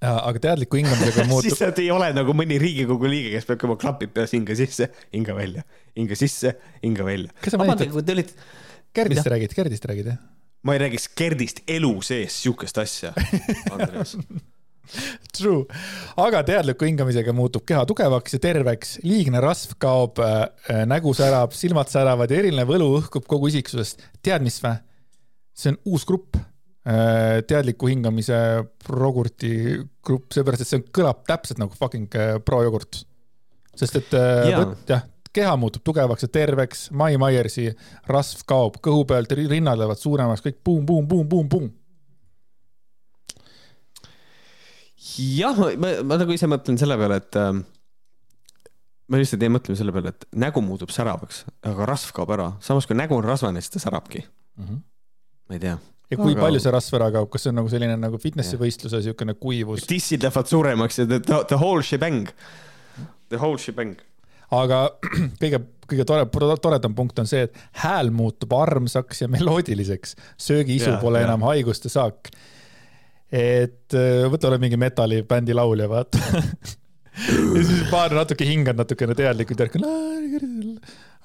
aga 0.00 0.38
teadliku 0.48 0.80
hingamisega 0.80 1.20
siis 1.20 1.28
muutub, 1.30 1.58
nad 1.60 1.78
ei 1.84 1.90
ole 1.94 2.12
nagu 2.16 2.34
mõni 2.36 2.58
Riigikogu 2.62 3.10
liige, 3.10 3.36
kes 3.36 3.48
peab 3.48 3.60
käima 3.62 3.76
klapid 3.80 4.14
peas 4.16 4.32
hinga 4.34 4.56
sisse, 4.58 4.88
hinga 5.12 5.36
välja, 5.36 5.66
hinga 5.96 6.18
sisse, 6.18 6.56
hinga 6.82 7.06
välja. 7.06 7.34
Kas 7.42 7.54
sa 7.54 7.60
mäletad- 7.60 7.92
te 8.06 8.24
Gerdist 8.92 9.26
räägid, 9.26 9.54
Gerdist 9.56 9.84
räägid 9.88 10.06
jah? 10.10 10.18
Ma 10.62 10.74
ei 10.76 10.82
räägiks 10.84 11.08
Gerdist 11.18 11.62
elu 11.70 11.92
sees 12.06 12.36
siukest 12.44 12.78
asja, 12.82 13.12
Andreas. 13.72 14.16
True, 15.32 15.62
aga 16.20 16.42
teadliku 16.44 16.84
hingamisega 16.84 17.32
muutub 17.32 17.62
keha 17.68 17.84
tugevaks 17.88 18.34
ja 18.34 18.40
terveks, 18.42 18.96
liigne 19.06 19.40
rasv 19.40 19.76
kaob 19.80 20.18
äh,, 20.20 20.82
nägu 20.90 21.14
särab, 21.16 21.54
silmad 21.56 21.88
säravad 21.88 22.30
ja 22.34 22.40
eriline 22.42 22.66
võlu 22.68 22.88
õhkub 22.98 23.24
kogu 23.30 23.48
isiksusest. 23.48 24.02
tead 24.22 24.44
mis 24.44 24.58
vä? 24.62 24.74
see 25.56 25.72
on 25.72 25.78
uus 25.94 26.04
grupp 26.08 26.36
äh,, 26.36 27.40
teadliku 27.48 27.88
hingamise 27.92 28.36
progurti 28.84 29.54
grupp, 30.04 30.28
seepärast 30.34 30.66
et 30.66 30.72
see 30.72 30.80
on, 30.82 30.84
kõlab 30.98 31.22
täpselt 31.30 31.62
nagu 31.62 31.78
fucking 31.78 32.18
äh, 32.18 32.34
projogurt. 32.44 33.04
sest 33.78 33.96
et 34.02 34.12
äh, 34.18 34.50
Jaa. 34.50 34.60
võt- 34.64 34.92
jah, 34.92 35.06
keha 35.32 35.52
muutub 35.56 35.84
tugevaks 35.84 36.26
ja 36.26 36.28
terveks, 36.32 36.86
Mai 36.96 37.16
Maiersi 37.20 37.70
rasv 38.10 38.44
kaob 38.48 38.78
kõhu 38.84 39.04
pealt, 39.08 39.32
rinnad 39.32 39.80
lähevad 39.80 40.00
suuremaks, 40.00 40.44
kõik 40.44 40.58
buum, 40.64 40.84
buum, 40.86 41.06
buum, 41.08 41.28
buum, 41.28 41.48
buum. 41.48 41.70
jah, 45.36 45.58
ma, 45.76 45.94
ma 46.06 46.18
nagu 46.20 46.34
ise 46.34 46.48
mõtlen 46.50 46.78
selle 46.80 46.96
peale, 47.00 47.18
et 47.22 47.38
ähm, 47.40 47.62
ma 49.10 49.20
lihtsalt 49.20 49.42
jäin 49.44 49.52
mõtlema 49.54 49.78
selle 49.78 49.94
peale, 49.94 50.12
et 50.14 50.26
nägu 50.44 50.62
muutub 50.64 50.92
säravaks, 50.94 51.42
aga 51.68 51.88
rasv 51.88 52.14
kaob 52.16 52.32
ära, 52.36 52.52
samas 52.64 52.86
kui 52.88 52.96
nägu 52.98 53.16
on 53.18 53.26
rasvane, 53.26 53.60
siis 53.60 53.74
ta 53.74 53.82
särabki. 53.82 54.24
ma 54.62 55.56
ei 55.56 55.60
tea. 55.60 55.74
ja 56.12 56.16
kui 56.20 56.36
Aga- 56.36 56.46
palju 56.46 56.62
see 56.62 56.72
rasv 56.72 56.96
ära 57.00 57.10
kaob, 57.14 57.30
kas 57.32 57.44
see 57.44 57.52
on 57.52 57.60
nagu 57.60 57.72
selline 57.72 57.96
nagu 57.98 58.20
fitnessi 58.20 58.60
võistluse 58.60 59.00
niisugune 59.02 59.34
kuivus, 59.40 59.84
tissid 59.88 60.22
lähevad 60.24 60.48
suuremaks 60.48 61.02
ja 61.02 61.08
the, 61.08 61.20
the, 61.24 61.42
the 61.50 61.58
whole 61.60 61.82
shebang. 61.82 62.30
The 63.32 63.40
whole 63.40 63.58
shebang. 63.58 63.96
Aga 64.52 64.84
kõige 65.42 65.62
kõige 65.92 66.06
tore, 66.08 66.24
toredam 66.62 66.94
punkt 66.96 67.18
on 67.20 67.28
see, 67.28 67.46
et 67.48 67.58
hääl 67.82 68.10
muutub 68.14 68.52
armsaks 68.56 69.24
ja 69.24 69.28
meloodiliseks. 69.28 70.16
söögiisu 70.40 70.90
Jaa, 70.94 71.00
pole 71.00 71.20
jaa. 71.20 71.28
enam 71.28 71.44
haiguste 71.48 71.88
saak. 71.92 72.30
et 73.32 73.94
äh, 73.96 74.24
võta, 74.30 74.48
ole 74.50 74.58
mingi 74.62 74.76
metallibändi 74.80 75.54
laulja, 75.56 75.88
vaata 75.88 76.18
ja 77.56 77.64
siis 77.64 77.84
paar 77.90 78.14
natuke 78.16 78.44
hingad 78.48 78.76
natukene 78.76 79.14
teadlikult 79.16 79.60
ja 79.60 79.66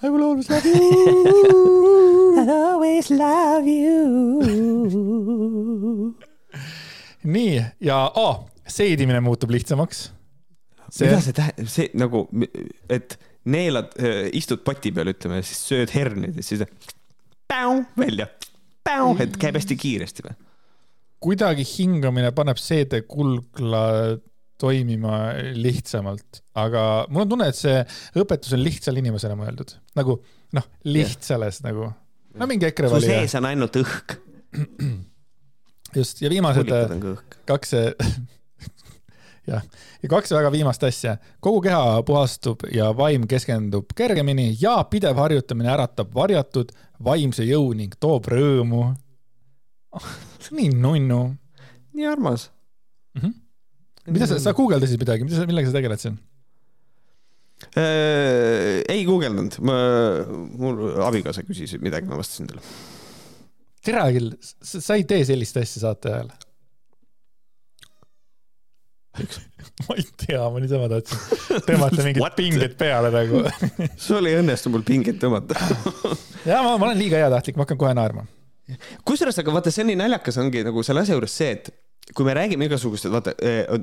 I 0.03 0.09
will 0.09 0.21
always 0.23 0.47
love 0.49 0.63
you. 0.63 0.77
I'll 2.37 2.51
always 2.51 3.09
love 3.09 3.65
you. 3.65 4.05
nii 7.23 7.63
ja 7.81 8.11
oh, 8.15 8.45
seedimine 8.67 9.19
muutub 9.19 9.49
lihtsamaks. 9.49 10.16
Mida 10.93 11.21
see 11.23 11.37
tähendab, 11.37 11.71
see 11.71 11.89
nagu, 11.97 12.23
et 12.93 13.17
neelad, 13.47 13.93
istud 14.35 14.63
poti 14.67 14.91
peal, 14.95 15.11
ütleme, 15.13 15.41
siis 15.45 15.61
sööd 15.69 15.93
herneid 15.95 16.39
ja 16.39 16.45
siis 16.45 16.65
päu, 17.47 17.81
välja, 17.99 18.29
et 19.23 19.39
käib 19.39 19.59
hästi 19.59 19.79
kiiresti 19.79 20.27
või? 20.27 20.35
kuidagi 21.23 21.65
hingamine 21.65 22.29
paneb 22.35 22.59
seedekulgla 22.61 23.83
toimima 24.61 25.17
lihtsamalt, 25.53 26.41
aga 26.57 26.83
mul 27.13 27.25
on 27.25 27.31
tunne, 27.33 27.49
et 27.51 27.57
see 27.57 27.77
õpetus 28.17 28.55
on 28.57 28.63
lihtsale 28.63 29.01
inimesele 29.03 29.37
mõeldud, 29.37 29.75
nagu 29.97 30.17
noh, 30.57 30.69
lihtsales 30.87 31.61
yeah. 31.61 31.67
nagu, 31.69 31.91
no 32.37 32.49
mingi 32.49 32.69
EKRE 32.69 32.89
su 32.89 32.97
valija. 32.97 33.19
sees 33.21 33.37
on 33.37 33.49
ainult 33.49 33.77
õhk. 33.81 34.17
just 35.97 36.21
ja 36.23 36.31
viimased 36.33 36.71
kaks 37.49 37.75
jah, 39.47 39.63
ja 40.03 40.09
kaks 40.11 40.33
väga 40.35 40.51
viimast 40.53 40.83
asja. 40.87 41.17
kogu 41.43 41.61
keha 41.67 42.01
puhastub 42.07 42.65
ja 42.73 42.89
vaim 42.97 43.27
keskendub 43.29 43.93
kergemini 43.95 44.49
ja 44.61 44.77
pidev 44.91 45.19
harjutamine 45.21 45.71
äratab 45.73 46.13
varjatud 46.15 46.73
vaimse 47.03 47.45
jõu 47.47 47.73
ning 47.77 47.95
toob 47.99 48.29
rõõmu. 48.33 48.83
nii 50.57 50.71
nunnu. 50.75 51.21
nii 51.97 52.07
armas 52.07 52.49
mm. 53.15 53.21
-hmm. 53.21 54.11
mida 54.13 54.27
sa, 54.27 54.39
sa 54.39 54.53
guugeldasid 54.53 54.99
midagi, 54.99 55.23
mida 55.27 55.39
sa, 55.39 55.47
millega 55.49 55.71
sa 55.71 55.77
tegeled 55.77 56.03
siin? 56.03 56.19
Äh, 57.73 58.83
ei 58.85 59.01
guugeldanud, 59.05 59.55
ma, 59.65 59.77
mul 60.61 61.01
abikaasa 61.07 61.41
küsis 61.41 61.73
midagi, 61.81 62.05
ma 62.05 62.19
vastasin 62.19 62.51
talle. 62.51 62.61
tere 63.81 64.03
küll, 64.13 64.35
sa 64.61 64.99
ei 64.99 65.07
tee 65.09 65.25
sellist 65.25 65.57
asja 65.57 65.87
saate 65.87 66.13
ajal 66.13 66.29
ma 69.87 69.97
ei 69.97 70.05
tea, 70.25 70.41
ma 70.53 70.61
niisama 70.63 70.87
tahtsin 70.91 71.61
tõmmata 71.67 72.05
mingit 72.05 72.37
pinget 72.37 72.77
peale 72.79 73.11
nagu. 73.13 73.43
Sul 74.07 74.29
ei 74.29 74.39
õnnestu 74.41 74.71
mul 74.73 74.85
pinget 74.87 75.21
tõmmata. 75.23 75.59
Ja 76.47 76.61
ma, 76.63 76.77
ma 76.79 76.87
olen 76.87 76.95
liiga 76.95 77.19
heatahtlik, 77.19 77.57
ma 77.59 77.65
hakkan 77.65 77.79
kohe 77.81 77.91
naerma. 77.97 78.21
kusjuures, 79.07 79.35
aga 79.41 79.51
vaata, 79.51 79.71
see 79.73 79.83
on 79.83 79.89
nii 79.91 79.97
naljakas, 79.99 80.37
ongi 80.39 80.61
nagu 80.63 80.83
selle 80.85 81.01
asja 81.03 81.17
juures 81.17 81.33
see, 81.35 81.57
et 81.57 81.67
kui 82.15 82.25
me 82.25 82.33
räägime 82.37 82.67
igasugustest, 82.69 83.11
vaata, 83.11 83.33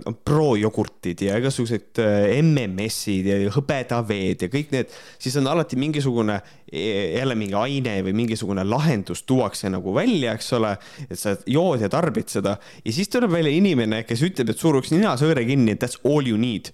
on 0.06 0.16
pro-jogurtid 0.24 1.24
ja 1.26 1.36
igasugused 1.40 2.01
MMS-id 2.40 3.28
ja 3.28 3.52
hõbedaveed 3.52 4.46
ja 4.46 4.51
kõik 4.52 4.72
need, 4.72 4.94
siis 5.20 5.36
on 5.40 5.51
alati 5.52 5.76
mingisugune 5.80 6.38
jälle 6.72 7.36
mingi 7.38 7.56
aine 7.59 7.98
või 8.06 8.16
mingisugune 8.24 8.64
lahendus 8.66 9.22
tuuakse 9.28 9.68
nagu 9.72 9.92
välja, 9.94 10.32
eks 10.34 10.52
ole, 10.56 10.72
et 11.09 11.20
sa 11.20 11.36
jood 11.46 11.84
ja 11.84 11.90
tarbid 11.92 12.32
seda. 12.32 12.56
Ja 12.84 12.96
siis 12.96 13.12
tuleb 13.12 13.34
välja 13.36 13.52
inimene, 13.52 14.02
kes 14.09 14.24
ütleb, 14.26 14.55
et 14.55 14.62
suruks 14.62 14.94
ninasõõre 14.94 15.44
kinni, 15.48 15.76
that's 15.76 16.01
all 16.05 16.24
you 16.24 16.40
need 16.40 16.72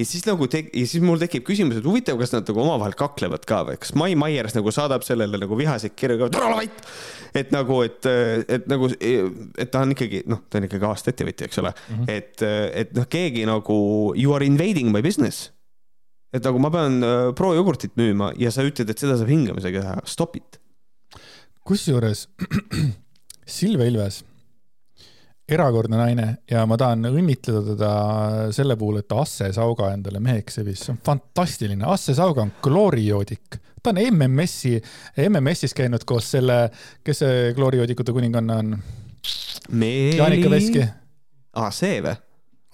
ja 0.00 0.06
siis 0.08 0.24
nagu 0.26 0.46
tek- 0.50 0.70
ja 0.72 0.88
siis 0.88 1.02
mul 1.04 1.20
tekib 1.20 1.44
küsimus, 1.46 1.78
et 1.80 1.86
huvitav, 1.86 2.18
kas 2.20 2.32
nad 2.34 2.48
nagu 2.48 2.62
omavahel 2.62 2.96
kaklevad 2.98 3.44
ka 3.48 3.60
või, 3.68 3.78
kas 3.82 3.92
Mai 3.98 4.16
Maiers 4.18 4.56
nagu 4.56 4.72
saadab 4.74 5.04
sellele 5.06 5.40
nagu 5.42 5.58
vihaseid 5.58 5.94
kirju, 5.98 6.30
ära 6.30 6.48
ole 6.48 6.60
vait. 6.62 6.82
et 7.36 7.52
nagu, 7.54 7.80
et, 7.86 8.08
et 8.48 8.68
nagu, 8.70 8.90
et 8.90 9.70
ta 9.70 9.84
on 9.84 9.94
ikkagi 9.94 10.24
noh, 10.30 10.42
ta 10.50 10.60
on 10.60 10.68
ikkagi 10.68 10.88
aasta 10.88 11.12
ettevõtja, 11.12 11.50
eks 11.50 11.62
ole 11.62 11.72
mm, 11.74 11.96
-hmm. 11.96 12.12
et, 12.16 12.46
et 12.84 12.94
noh, 12.96 13.08
keegi 13.10 13.46
nagu 13.48 13.78
you 14.16 14.34
are 14.34 14.46
invading 14.46 14.90
my 14.94 15.02
business. 15.02 15.50
et 16.32 16.44
nagu 16.44 16.58
ma 16.62 16.70
pean 16.70 17.02
äh, 17.02 17.34
pro-jogurtit 17.34 17.96
müüma 17.98 18.32
ja 18.38 18.50
sa 18.54 18.62
ütled, 18.62 18.90
et 18.90 18.98
seda 18.98 19.18
saab 19.18 19.28
hingamisega 19.28 19.82
teha, 19.82 20.00
stop 20.06 20.36
it. 20.36 20.60
kusjuures 21.66 22.28
Silvia 23.58 23.86
Ilves 23.90 24.24
erakordne 25.54 25.98
naine 25.98 26.26
ja 26.50 26.62
ma 26.68 26.78
tahan 26.80 27.08
õnnitleda 27.10 27.62
teda 27.72 27.90
selle 28.54 28.76
puhul, 28.80 29.00
et 29.00 29.08
ta 29.10 29.20
Asse 29.24 29.50
Sauga 29.56 29.90
endale 29.94 30.22
meheks 30.22 30.60
sebis, 30.60 30.84
see 30.86 30.94
on 30.94 31.00
fantastiline. 31.06 31.84
Asse 31.90 32.14
Sauga 32.18 32.44
on 32.46 32.54
klorijoodik, 32.62 33.60
ta 33.82 33.94
on 33.94 34.00
MMS-i, 34.06 34.76
MMS-is 35.26 35.76
käinud 35.76 36.06
koos 36.08 36.30
selle, 36.36 36.62
kes 37.06 37.22
see 37.24 37.52
kloorijoodikute 37.58 38.14
kuninganna 38.16 38.58
on? 38.62 38.74
Meeli... 39.70 40.16
Jaanika 40.16 40.50
Veski. 40.50 40.88
aa, 41.60 41.70
see 41.74 42.00
või? 42.04 42.16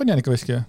on 0.00 0.12
Jaanika 0.12 0.32
Veski 0.32 0.54
või? 0.54 0.64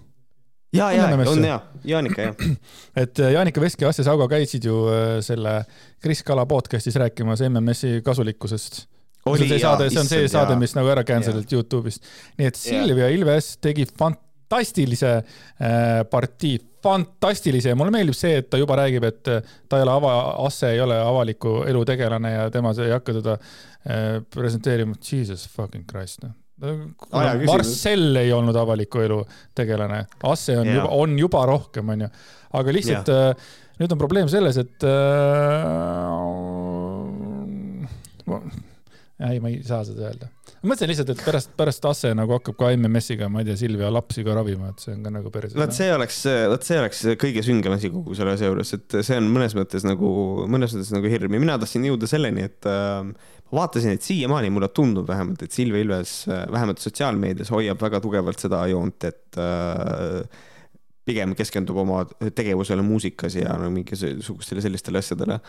ja, 0.73 0.91
ja 0.91 1.07
on 1.31 1.45
ja, 1.45 1.61
Jaanika 1.87 2.29
jah. 2.29 2.43
et 3.03 3.19
äh, 3.19 3.31
Jaanika 3.37 3.61
Veski 3.61 3.85
ja 3.85 3.93
Asse 3.93 4.03
Sauga 4.07 4.27
käisid 4.31 4.65
ju 4.67 4.83
äh, 4.91 5.17
selle 5.25 5.61
Kris 6.03 6.23
Kala 6.27 6.45
podcast'is 6.49 6.97
rääkimas 6.99 7.45
MMS-i 7.49 8.01
kasulikkusest 8.05 8.85
Oli, 9.27 9.43
see 9.43 9.55
see 9.55 9.63
saade, 9.63 9.89
see 9.91 10.01
on 10.01 10.09
see 10.09 10.31
saade, 10.31 10.55
mis 10.59 10.73
nagu 10.77 10.89
ära 10.93 11.03
cancel'iti 11.07 11.57
Youtube'ist. 11.57 12.07
nii 12.39 12.49
et 12.51 12.59
Silvia 12.59 13.09
Ilves 13.13 13.55
tegi 13.63 13.85
fantastilise 13.89 15.13
äh, 15.17 16.01
partii, 16.11 16.57
fantastilise 16.83 17.73
ja 17.73 17.77
mulle 17.79 17.93
meeldib 17.93 18.17
see, 18.17 18.37
et 18.41 18.49
ta 18.51 18.59
juba 18.61 18.77
räägib, 18.79 19.05
et 19.07 19.23
ta 19.23 19.79
ei 19.79 19.85
ole 19.85 19.95
ava, 19.97 20.17
Asse 20.47 20.71
ei 20.75 20.81
ole 20.83 20.97
avaliku 21.01 21.61
elu 21.67 21.85
tegelane 21.89 22.33
ja 22.33 22.49
tema 22.53 22.73
ei 22.83 22.93
hakka 22.93 23.17
teda 23.19 23.37
äh, 23.37 24.09
presenteerima. 24.33 24.97
Jesus 25.11 25.47
fucking 25.53 25.87
Christ, 25.89 26.23
noh. 26.25 26.35
Marcel 27.45 28.17
ei 28.17 28.31
olnud 28.33 28.55
avaliku 28.57 29.03
elu 29.05 29.19
tegelane, 29.55 30.05
Asse 30.25 30.57
on 30.57 30.65
yeah. 30.65 30.79
juba, 30.79 30.89
on 31.03 31.19
juba 31.19 31.45
rohkem, 31.45 31.89
onju. 31.93 32.09
aga 32.57 32.73
lihtsalt 32.73 33.11
äh, 33.13 33.49
nüüd 33.77 33.93
on 33.93 33.99
probleem 34.01 34.29
selles, 34.31 34.57
et 34.57 34.87
äh, 34.87 34.95
ei, 39.17 39.39
ma 39.41 39.49
ei 39.49 39.61
saa 39.65 39.81
seda 39.87 40.03
öelda. 40.05 40.27
ma 40.61 40.71
mõtlesin 40.71 40.91
lihtsalt, 40.91 41.11
et 41.13 41.21
pärast, 41.25 41.49
pärast 41.57 41.85
Asse 41.89 42.11
nagu 42.17 42.35
hakkab 42.37 42.57
ka 42.59 42.69
MMS-iga, 42.75 43.29
ma 43.33 43.41
ei 43.41 43.47
tea, 43.47 43.57
Silvia 43.59 43.89
lapsi 43.93 44.23
ka 44.25 44.35
ravima, 44.37 44.69
et 44.73 44.83
see 44.83 44.93
on 44.93 45.05
ka 45.05 45.13
nagu 45.13 45.31
päris. 45.33 45.55
vot 45.57 45.73
see 45.73 45.87
oleks, 45.93 46.19
vot 46.51 46.67
see 46.67 46.77
oleks 46.81 47.01
kõige 47.23 47.43
süngem 47.45 47.73
asi 47.73 47.89
kogu 47.93 48.17
selle 48.17 48.35
asja 48.37 48.51
juures, 48.51 48.73
et 48.77 48.97
see 48.99 49.17
on 49.17 49.29
mõnes 49.33 49.57
mõttes 49.57 49.87
nagu, 49.87 50.11
mõnes 50.45 50.75
mõttes 50.75 50.93
nagu 50.93 51.13
hirm 51.13 51.37
ja 51.37 51.41
mina 51.47 51.57
tahtsin 51.61 51.87
jõuda 51.89 52.09
selleni, 52.09 52.45
et 52.51 52.69
äh, 52.69 53.31
vaatasin, 53.57 53.97
et 53.97 54.05
siiamaani 54.05 54.53
mulle 54.53 54.69
tundub 54.69 55.09
vähemalt, 55.09 55.41
et 55.47 55.55
Silvia 55.55 55.81
Ilves 55.81 56.19
äh, 56.29 56.45
vähemalt 56.53 56.83
sotsiaalmeedias 56.83 57.49
hoiab 57.55 57.81
väga 57.81 58.03
tugevalt 58.03 58.45
seda 58.45 58.61
joont, 58.69 59.09
et 59.09 59.41
äh, 59.41 60.45
pigem 61.07 61.33
keskendub 61.39 61.81
oma 61.81 62.03
tegevusele 62.35 62.83
muusikas 62.85 63.39
ja 63.39 63.57
no 63.57 63.71
mingisugustele 63.73 64.61
sellistele 64.61 65.01
asjadele 65.01 65.39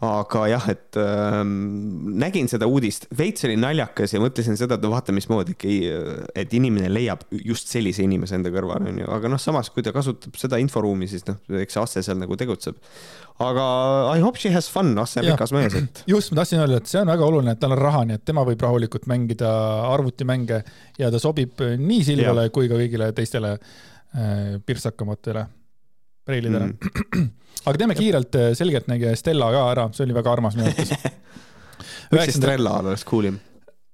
aga 0.00 0.46
jah, 0.48 0.66
et 0.72 0.96
äh, 0.96 1.40
nägin 1.44 2.48
seda 2.48 2.64
uudist, 2.70 3.04
veits 3.16 3.44
oli 3.44 3.58
naljakas 3.60 4.14
ja 4.14 4.20
mõtlesin 4.22 4.56
seda, 4.56 4.78
et 4.78 4.84
no 4.84 4.94
vaata, 4.94 5.12
mismoodi, 5.12 5.56
et 6.40 6.56
inimene 6.56 6.88
leiab 6.92 7.26
just 7.36 7.68
sellise 7.68 8.06
inimese 8.06 8.38
enda 8.38 8.52
kõrvale, 8.54 8.88
onju, 8.94 9.10
aga 9.12 9.32
noh, 9.32 9.42
samas 9.42 9.68
kui 9.74 9.84
ta 9.84 9.92
kasutab 9.92 10.38
seda 10.40 10.60
inforuumi, 10.62 11.08
siis 11.10 11.26
noh, 11.28 11.36
eks 11.60 11.76
see 11.76 11.84
Asse 11.84 12.04
seal 12.06 12.20
nagu 12.20 12.36
tegutseb. 12.40 12.80
aga 13.44 13.66
I 14.16 14.24
hope 14.24 14.40
she 14.40 14.52
has 14.54 14.70
fun, 14.72 14.96
Asse 14.98 15.20
on 15.20 15.28
rikas 15.28 15.52
mees, 15.56 15.76
et. 15.76 16.02
just, 16.08 16.32
ma 16.32 16.40
tahtsin 16.40 16.64
öelda, 16.64 16.80
et 16.80 16.88
see 16.88 17.04
on 17.04 17.12
väga 17.12 17.28
oluline, 17.28 17.56
et 17.56 17.60
tal 17.60 17.76
on 17.76 17.84
raha, 17.84 18.06
nii 18.08 18.16
et 18.20 18.24
tema 18.24 18.46
võib 18.48 18.64
rahulikult 18.64 19.04
mängida 19.10 19.52
arvutimänge 19.92 20.64
ja 20.98 21.12
ta 21.12 21.20
sobib 21.20 21.60
nii 21.60 22.02
Silvale 22.08 22.48
ja. 22.48 22.56
kui 22.56 22.72
ka 22.72 22.80
kõigile 22.80 23.12
teistele 23.16 23.56
äh, 23.58 24.56
pirtsakamatele 24.64 25.44
preilidele 26.30 26.70
mm. 26.70 27.28
aga 27.66 27.76
teeme 27.82 27.98
kiirelt 27.98 28.40
Selgeltnägija 28.58 29.16
Stella 29.18 29.50
ka 29.54 29.66
ära, 29.74 29.88
see 29.96 30.06
oli 30.06 30.16
väga 30.16 30.32
armas 30.32 30.56
minu 30.56 30.70
arvates. 30.70 30.94
võiks 32.10 32.34
Estrella 32.34 32.76
olla, 32.78 32.92
oleks 32.92 33.06
cool 33.08 33.30
im. 33.30 33.40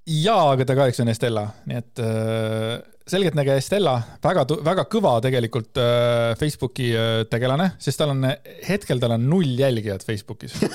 jaa, 0.07 0.53
aga 0.53 0.67
ta 0.69 0.77
kahjuks 0.79 1.03
on 1.05 1.13
Estella, 1.13 1.47
nii 1.69 1.81
et 1.81 2.03
äh, 2.05 2.77
selgeltnägija 3.07 3.57
Estella, 3.61 3.97
väga, 4.25 4.47
väga 4.67 4.87
kõva 4.93 5.17
tegelikult 5.25 5.81
äh, 5.83 6.33
Facebooki 6.41 6.91
äh, 6.95 7.21
tegelane, 7.31 7.73
sest 7.83 8.01
tal 8.03 8.15
on, 8.15 8.25
hetkel 8.67 9.03
tal 9.03 9.17
on 9.19 9.29
null 9.31 9.53
jälgijat 9.61 10.07
Facebookis 10.07 10.57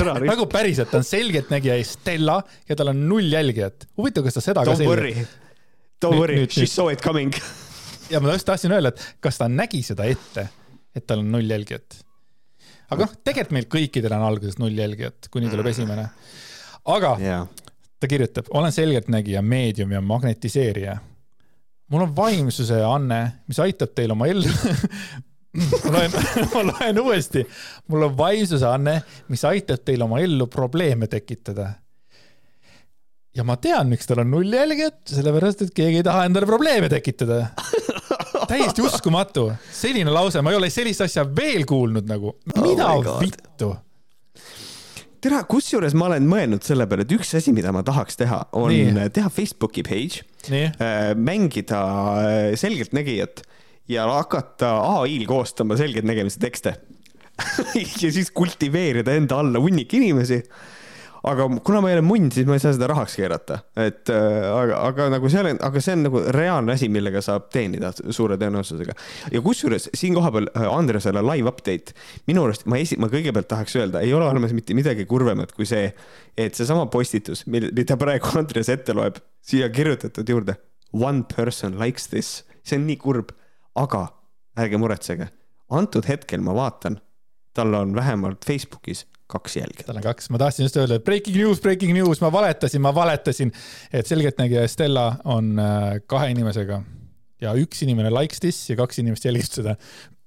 nagu 0.00 0.46
päriselt, 0.50 0.90
ta 0.90 1.00
on 1.00 1.06
selgeltnägija 1.06 1.76
Estella 1.82 2.40
ja 2.68 2.78
tal 2.78 2.92
on 2.94 3.04
null 3.10 3.32
jälgijat. 3.32 3.88
huvitav, 3.98 4.26
kas 4.26 4.38
ta 4.38 4.44
seda 4.44 4.64
Don't 4.64 4.78
ka 4.78 4.84
selgelt. 4.84 5.38
Don't 6.00 6.16
worry, 6.16 6.46
she 6.48 6.64
saw 6.64 6.88
it 6.88 7.02
coming 7.04 7.34
ja 8.10 8.20
ma 8.20 8.34
just 8.34 8.48
tahtsin 8.48 8.74
öelda, 8.74 8.92
et 8.92 9.22
kas 9.24 9.38
ta 9.40 9.48
nägi 9.50 9.82
seda 9.86 10.06
ette, 10.10 10.46
et 10.96 11.06
tal 11.06 11.22
on 11.24 11.30
null 11.32 11.50
jälgijat. 11.50 12.00
aga 12.90 13.06
noh, 13.06 13.16
tegelikult 13.24 13.56
meil 13.56 13.68
kõikidel 13.70 14.16
on 14.18 14.26
alguses 14.26 14.58
null 14.58 14.76
jälgijat, 14.78 15.30
kuni 15.30 15.50
tuleb 15.52 15.70
esimene. 15.70 16.08
aga 16.84 17.14
yeah. 17.22 17.46
ta 18.00 18.10
kirjutab, 18.10 18.50
olen 18.50 18.74
selgeltnägija, 18.74 19.42
meedium 19.42 19.92
ja 19.92 20.00
magnetiseerija. 20.00 20.98
mul 21.90 22.06
on 22.08 22.14
vaimsuse 22.16 22.82
anne, 22.84 23.22
mis 23.48 23.58
aitab 23.62 23.94
teil 23.94 24.16
oma 24.16 24.30
ellu 24.30 24.50
ma 25.52 25.92
loen, 25.92 26.16
ma 26.54 26.64
loen 26.72 27.00
uuesti. 27.02 27.44
mul 27.90 28.08
on 28.08 28.16
vaimsuse 28.18 28.66
anne, 28.66 29.00
mis 29.28 29.44
aitab 29.44 29.84
teil 29.84 30.02
oma 30.06 30.20
ellu 30.22 30.46
probleeme 30.46 31.06
tekitada. 31.10 31.72
ja 33.34 33.44
ma 33.46 33.56
tean, 33.56 33.88
miks 33.90 34.06
tal 34.10 34.22
on 34.24 34.30
null 34.30 34.52
jälgijat, 34.54 35.02
sellepärast 35.10 35.66
et 35.66 35.74
keegi 35.74 36.02
ei 36.02 36.06
taha 36.06 36.26
endale 36.28 36.46
probleeme 36.50 36.90
tekitada. 36.92 37.46
täiesti 38.50 38.82
uskumatu, 38.84 39.50
selline 39.74 40.12
lause, 40.14 40.42
ma 40.42 40.52
ei 40.52 40.58
ole 40.58 40.70
sellist 40.72 41.04
asja 41.06 41.24
veel 41.24 41.66
kuulnud 41.68 42.08
nagu, 42.10 42.36
mida 42.56 42.90
oh 42.94 43.20
vittu? 43.22 43.74
Tere, 45.20 45.42
kusjuures 45.52 45.92
ma 46.00 46.06
olen 46.08 46.24
mõelnud 46.24 46.64
selle 46.64 46.86
peale, 46.88 47.04
et 47.04 47.12
üks 47.12 47.34
asi, 47.36 47.52
mida 47.52 47.74
ma 47.76 47.82
tahaks 47.84 48.16
teha, 48.16 48.38
on 48.56 48.72
Nii. 48.72 49.10
teha 49.12 49.28
Facebooki 49.32 49.84
page, 49.84 50.22
äh, 50.48 51.10
mängida 51.12 51.80
äh, 52.22 52.38
selgeltnägijat 52.56 53.42
ja 53.90 54.06
hakata 54.08 54.78
ai-l 55.02 55.26
koostama 55.28 55.76
selgeltnägemise 55.80 56.40
tekste. 56.40 56.78
Ja 58.02 58.08
siis 58.12 58.28
kultiveerida 58.36 59.14
enda 59.16 59.38
alla 59.40 59.60
hunnik 59.60 59.94
inimesi 59.96 60.42
aga 61.28 61.46
kuna 61.64 61.80
ma 61.82 61.90
ei 61.90 61.98
ole 61.98 62.04
munn, 62.04 62.30
siis 62.32 62.46
ma 62.48 62.56
ei 62.56 62.62
saa 62.62 62.72
seda 62.74 62.88
rahaks 62.90 63.16
keerata, 63.18 63.60
et 63.80 64.08
äh, 64.12 64.46
aga, 64.48 64.78
aga 64.88 65.08
nagu 65.12 65.30
seal 65.32 65.50
aga 65.52 65.82
see 65.82 65.96
on 65.96 66.04
nagu 66.06 66.22
reaalne 66.36 66.74
asi, 66.76 66.88
millega 66.92 67.22
saab 67.24 67.50
teenida 67.52 67.92
suure 67.98 68.38
tõenäosusega. 68.40 68.94
ja 69.34 69.42
kusjuures 69.44 69.90
siin 69.96 70.16
kohapeal 70.16 70.48
äh, 70.54 70.68
Andresele 70.70 71.22
live 71.26 71.50
update, 71.50 71.96
minu 72.30 72.46
arust 72.48 72.64
ma 72.70 72.80
esi-, 72.80 72.98
ma 73.00 73.10
kõigepealt 73.12 73.50
tahaks 73.50 73.76
öelda, 73.76 74.04
ei 74.04 74.14
ole 74.16 74.28
olemas 74.28 74.54
mitte 74.56 74.76
midagi 74.76 75.04
kurvemat 75.10 75.52
kui 75.56 75.68
see, 75.68 75.90
et 76.40 76.56
seesama 76.56 76.86
postitus, 76.92 77.44
mida 77.50 77.98
praegu 78.00 78.32
Andres 78.40 78.72
ette 78.72 78.96
loeb, 78.96 79.20
siia 79.44 79.68
kirjutatud 79.72 80.28
juurde. 80.28 80.56
One 80.96 81.22
person 81.28 81.76
likes 81.78 82.08
this, 82.10 82.40
see 82.66 82.80
on 82.80 82.88
nii 82.88 82.98
kurb, 83.00 83.30
aga 83.78 84.08
ärge 84.58 84.80
muretsege, 84.80 85.28
antud 85.70 86.08
hetkel 86.08 86.42
ma 86.42 86.56
vaatan, 86.56 86.98
tal 87.54 87.74
on 87.76 87.92
vähemalt 87.94 88.46
Facebookis 88.46 89.04
kaks 89.30 89.58
jälge. 89.60 89.86
tal 89.86 90.00
on 90.00 90.06
kaks, 90.06 90.30
ma 90.34 90.40
tahtsin 90.42 90.68
just 90.68 90.78
öelda, 90.80 91.00
et 91.00 91.06
breaking 91.06 91.36
news, 91.36 91.62
breaking 91.62 91.94
news, 91.96 92.22
ma 92.24 92.32
valetasin, 92.34 92.82
ma 92.84 92.94
valetasin, 92.94 93.52
et 93.92 94.10
selgeltnägija 94.10 94.66
Stella 94.70 95.12
on 95.24 95.54
äh, 95.58 96.00
kahe 96.10 96.32
inimesega 96.34 96.82
ja 97.40 97.52
üks 97.56 97.84
inimene 97.86 98.12
likes 98.12 98.40
this 98.42 98.62
ja 98.68 98.76
kaks 98.78 99.00
inimest 99.02 99.26
jälgib 99.26 99.48
seda. 99.48 99.76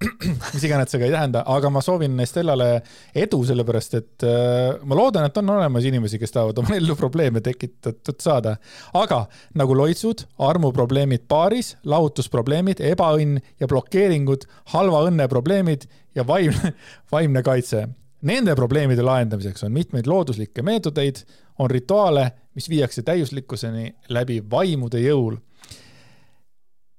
mis 0.54 0.64
iganes 0.66 0.92
see 0.92 1.00
ka 1.00 1.08
ei 1.08 1.14
tähenda, 1.14 1.44
aga 1.48 1.70
ma 1.72 1.80
soovin 1.84 2.18
Stellale 2.28 2.68
edu, 3.16 3.40
sellepärast 3.48 3.98
et 4.00 4.26
äh, 4.28 4.82
ma 4.84 4.98
loodan, 5.00 5.28
et 5.30 5.40
on 5.40 5.54
olemas 5.56 5.88
inimesi, 5.88 6.20
kes 6.20 6.34
tahavad 6.36 6.60
oma 6.60 6.76
ellu 6.76 6.98
probleeme 7.00 7.40
tekitatud 7.46 8.20
saada. 8.24 8.58
aga 9.00 9.24
nagu 9.60 9.78
loitsud, 9.78 10.26
armuprobleemid 10.50 11.28
paaris, 11.32 11.76
lahutusprobleemid, 11.88 12.84
ebaõnn 12.94 13.40
ja 13.62 13.70
blokeeringud, 13.72 14.48
halva 14.76 15.06
õnne 15.08 15.30
probleemid 15.32 15.88
ja 16.18 16.28
vaimne, 16.28 16.74
vaimne 17.14 17.46
kaitse 17.46 17.88
Nende 18.24 18.54
probleemide 18.56 19.04
lahendamiseks 19.04 19.66
on 19.68 19.74
mitmeid 19.76 20.08
looduslikke 20.08 20.64
meetodeid, 20.64 21.18
on 21.60 21.68
rituaale, 21.70 22.30
mis 22.56 22.70
viiakse 22.72 23.04
täiuslikkuseni 23.04 23.90
läbi 24.16 24.40
vaimude 24.52 25.02
jõul. 25.04 25.36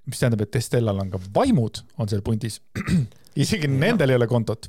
mis 0.05 0.21
tähendab, 0.21 0.43
et 0.45 0.57
Estellal 0.57 0.99
on 1.01 1.11
ka 1.11 1.19
vaimud, 1.35 1.81
on 1.99 2.09
seal 2.09 2.21
pundis. 2.23 2.61
isegi 3.45 3.65
ja. 3.65 3.73
nendel 3.73 4.13
ei 4.13 4.19
ole 4.21 4.27
kontot. 4.29 4.69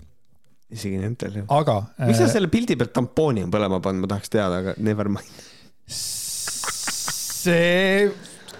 isegi 0.71 0.97
nendel 0.97 1.41
jah. 1.41 1.49
aga. 1.49 1.75
miks 2.05 2.21
sa 2.21 2.29
äh, 2.29 2.31
selle 2.37 2.47
pildi 2.47 2.79
pealt 2.79 2.93
tampooni 2.95 3.43
on 3.43 3.51
põlema 3.51 3.81
pannud, 3.83 4.05
ma 4.05 4.13
tahaks 4.15 4.31
teada, 4.31 4.63
aga 4.63 4.77
never 4.77 5.11
mind. 5.11 5.43
see, 5.91 8.07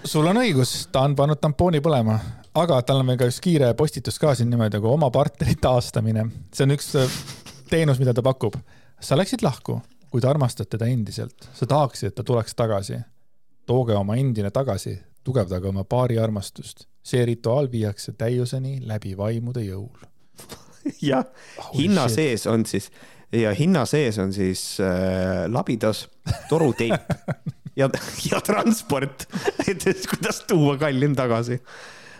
sul 0.04 0.28
on 0.28 0.44
õigus, 0.44 0.82
ta 0.92 1.06
on 1.08 1.16
pannud 1.16 1.40
tampooni 1.42 1.80
põlema, 1.86 2.20
aga 2.60 2.84
tal 2.84 3.06
on 3.06 3.14
veel 3.14 3.24
ka 3.24 3.32
üks 3.32 3.40
kiire 3.44 3.72
postitus 3.80 4.20
ka 4.20 4.36
siin 4.36 4.52
niimoodi 4.52 4.82
nagu 4.82 4.92
oma 4.92 5.08
partneri 5.16 5.56
taastamine. 5.64 6.28
see 6.52 6.68
on 6.68 6.76
üks 6.76 6.92
teenus, 7.70 8.00
mida 8.00 8.14
ta 8.14 8.24
pakub. 8.26 8.56
sa 9.00 9.18
läksid 9.18 9.44
lahku, 9.44 9.82
kuid 10.10 10.26
armastad 10.26 10.70
teda 10.72 10.88
endiselt, 10.88 11.50
sa 11.54 11.66
tahaksid, 11.66 12.08
et 12.08 12.16
ta 12.16 12.24
tuleks 12.24 12.56
tagasi. 12.56 13.00
tooge 13.66 13.96
oma 13.96 14.16
endine 14.16 14.52
tagasi, 14.52 15.00
tugevdage 15.24 15.68
oma 15.68 15.84
paari 15.84 16.20
armastust. 16.20 16.88
see 17.04 17.26
rituaal 17.26 17.72
viiakse 17.72 18.12
täiuseni 18.12 18.80
läbi 18.82 19.18
vaimude 19.18 19.62
jõul. 19.62 20.06
jah, 21.10 21.26
hinna 21.74 22.08
shit. 22.08 22.16
sees 22.16 22.48
on 22.48 22.66
siis 22.66 22.92
ja 23.34 23.54
hinna 23.54 23.86
sees 23.86 24.20
on 24.20 24.34
siis 24.34 24.78
äh, 24.80 25.46
labidas 25.52 26.08
toruteip 26.50 26.94
ja, 27.80 27.90
ja 28.32 28.42
transport, 28.42 29.28
et 29.68 29.84
kuidas 30.10 30.42
tuua 30.48 30.78
kallim 30.78 31.16
tagasi. 31.16 31.60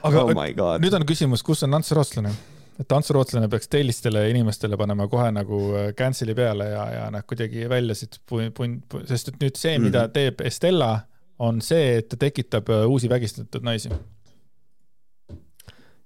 aga 0.04 0.24
oh 0.24 0.34
nüüd 0.82 0.94
on 0.94 1.06
küsimus, 1.06 1.44
kus 1.44 1.64
on 1.64 1.74
Ants 1.74 1.92
Rootslane? 1.92 2.34
Et 2.80 2.88
tantsurootslane 2.92 3.48
peaks 3.52 3.70
tellistele 3.72 4.26
inimestele 4.30 4.78
panema 4.80 5.08
kohe 5.12 5.28
nagu 5.34 5.60
äh, 5.76 5.90
cancel'i 5.98 6.36
peale 6.38 6.70
ja, 6.72 6.86
ja 6.92 7.04
nad 7.14 7.28
kuidagi 7.28 7.70
välja 7.72 7.96
siit 7.98 8.20
pun-, 8.30 8.52
pun-, 8.56 8.80
sest 9.08 9.32
et 9.32 9.38
nüüd 9.44 9.60
see, 9.60 9.78
mida 9.80 10.06
mm 10.06 10.10
-hmm. 10.10 10.16
teeb 10.18 10.42
Estella, 10.50 10.92
on 11.40 11.62
see, 11.62 11.98
et 12.00 12.10
ta 12.10 12.20
tekitab 12.20 12.70
äh, 12.70 12.88
uusi 12.88 13.10
vägistatud 13.10 13.64
naisi. 13.64 13.90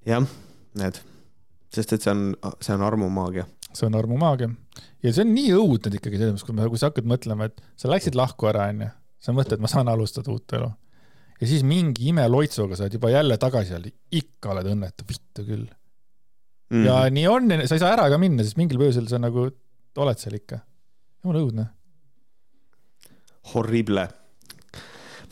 jah, 0.06 0.26
näed, 0.78 1.00
sest 1.74 1.94
et 1.94 2.02
see 2.02 2.12
on, 2.12 2.36
see 2.62 2.76
on 2.76 2.82
armumaagia. 2.82 3.46
see 3.74 3.88
on 3.88 3.96
armumaagia 3.96 4.50
ja 5.04 5.14
see 5.14 5.26
on 5.26 5.34
nii 5.34 5.56
õudne 5.58 5.98
ikkagi 5.98 6.18
selles 6.18 6.34
mõttes, 6.34 6.46
kui 6.46 6.56
me, 6.56 6.70
kui 6.70 6.82
sa 6.82 6.92
hakkad 6.92 7.10
mõtlema, 7.10 7.50
et 7.50 7.62
sa 7.78 7.90
läksid 7.90 8.16
lahku 8.16 8.50
ära, 8.50 8.70
onju, 8.74 8.90
sa 9.20 9.34
mõtled, 9.34 9.62
ma 9.62 9.68
saan 9.68 9.90
alustada 9.90 10.32
uut 10.32 10.54
elu. 10.54 10.70
ja 11.42 11.48
siis 11.48 11.64
mingi 11.64 12.10
imeloitsuga 12.14 12.76
sa 12.76 12.86
oled 12.86 12.94
juba 12.94 13.10
jälle 13.10 13.38
tagasi 13.38 13.74
seal, 13.74 13.92
ikka 14.12 14.54
oled 14.54 14.74
õnnetu, 14.76 15.10
vittu 15.10 15.46
küll 15.50 15.68
mm.. 16.70 16.86
ja 16.86 17.02
nii 17.14 17.26
on, 17.30 17.52
sa 17.66 17.76
ei 17.76 17.82
saa 17.82 17.96
ära 17.96 18.08
ka 18.12 18.20
minna, 18.22 18.46
sest 18.46 18.60
mingil 18.60 18.80
põhjusel 18.82 19.10
sa 19.12 19.20
nagu 19.22 19.50
oled 20.00 20.22
seal 20.22 20.38
ikka. 20.38 20.62
jumala 21.24 21.44
õudne. 21.44 21.66
Horrible. 23.54 24.06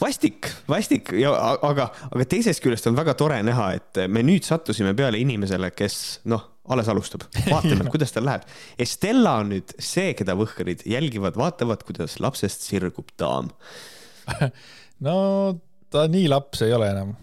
vastik, 0.01 0.49
vastik 0.69 1.11
ja 1.17 1.31
aga, 1.69 1.89
aga 2.11 2.25
teisest 2.29 2.61
küljest 2.63 2.89
on 2.89 2.97
väga 2.97 3.15
tore 3.17 3.39
näha, 3.45 3.71
et 3.77 4.03
me 4.11 4.23
nüüd 4.25 4.45
sattusime 4.45 4.93
peale 4.97 5.21
inimesele, 5.21 5.71
kes 5.73 6.21
noh, 6.29 6.43
alles 6.73 6.89
alustab, 6.91 7.23
vaatame 7.47 7.87
kuidas 7.93 8.11
tal 8.13 8.27
läheb. 8.27 8.43
Estella 8.79 9.37
on 9.41 9.53
nüüd 9.55 9.71
see, 9.79 10.11
keda 10.17 10.35
võhkarid 10.37 10.83
jälgivad, 10.89 11.37
vaatavad, 11.39 11.85
kuidas 11.87 12.19
lapsest 12.23 12.67
sirgub 12.67 13.13
daam 13.19 13.53
no 15.05 15.15
ta 15.93 16.05
nii 16.11 16.27
laps 16.31 16.65
ei 16.65 16.73
ole 16.75 16.89
enam 16.91 17.15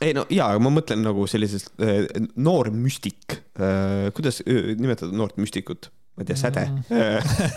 ei 0.00 0.14
no 0.16 0.24
jaa, 0.32 0.50
aga 0.52 0.62
ma 0.64 0.72
mõtlen 0.74 1.02
nagu 1.04 1.26
sellisest 1.30 1.72
äh, 1.84 2.04
noor 2.40 2.72
müstik 2.74 3.36
äh,, 3.60 4.08
kuidas 4.16 4.40
äh, 4.46 4.72
nimetada 4.80 5.12
noort 5.16 5.40
müstikut? 5.40 5.90
ma 6.16 6.24
ei 6.24 6.30
tea, 6.30 6.38
säde 6.40 6.66
mm. 6.68 6.84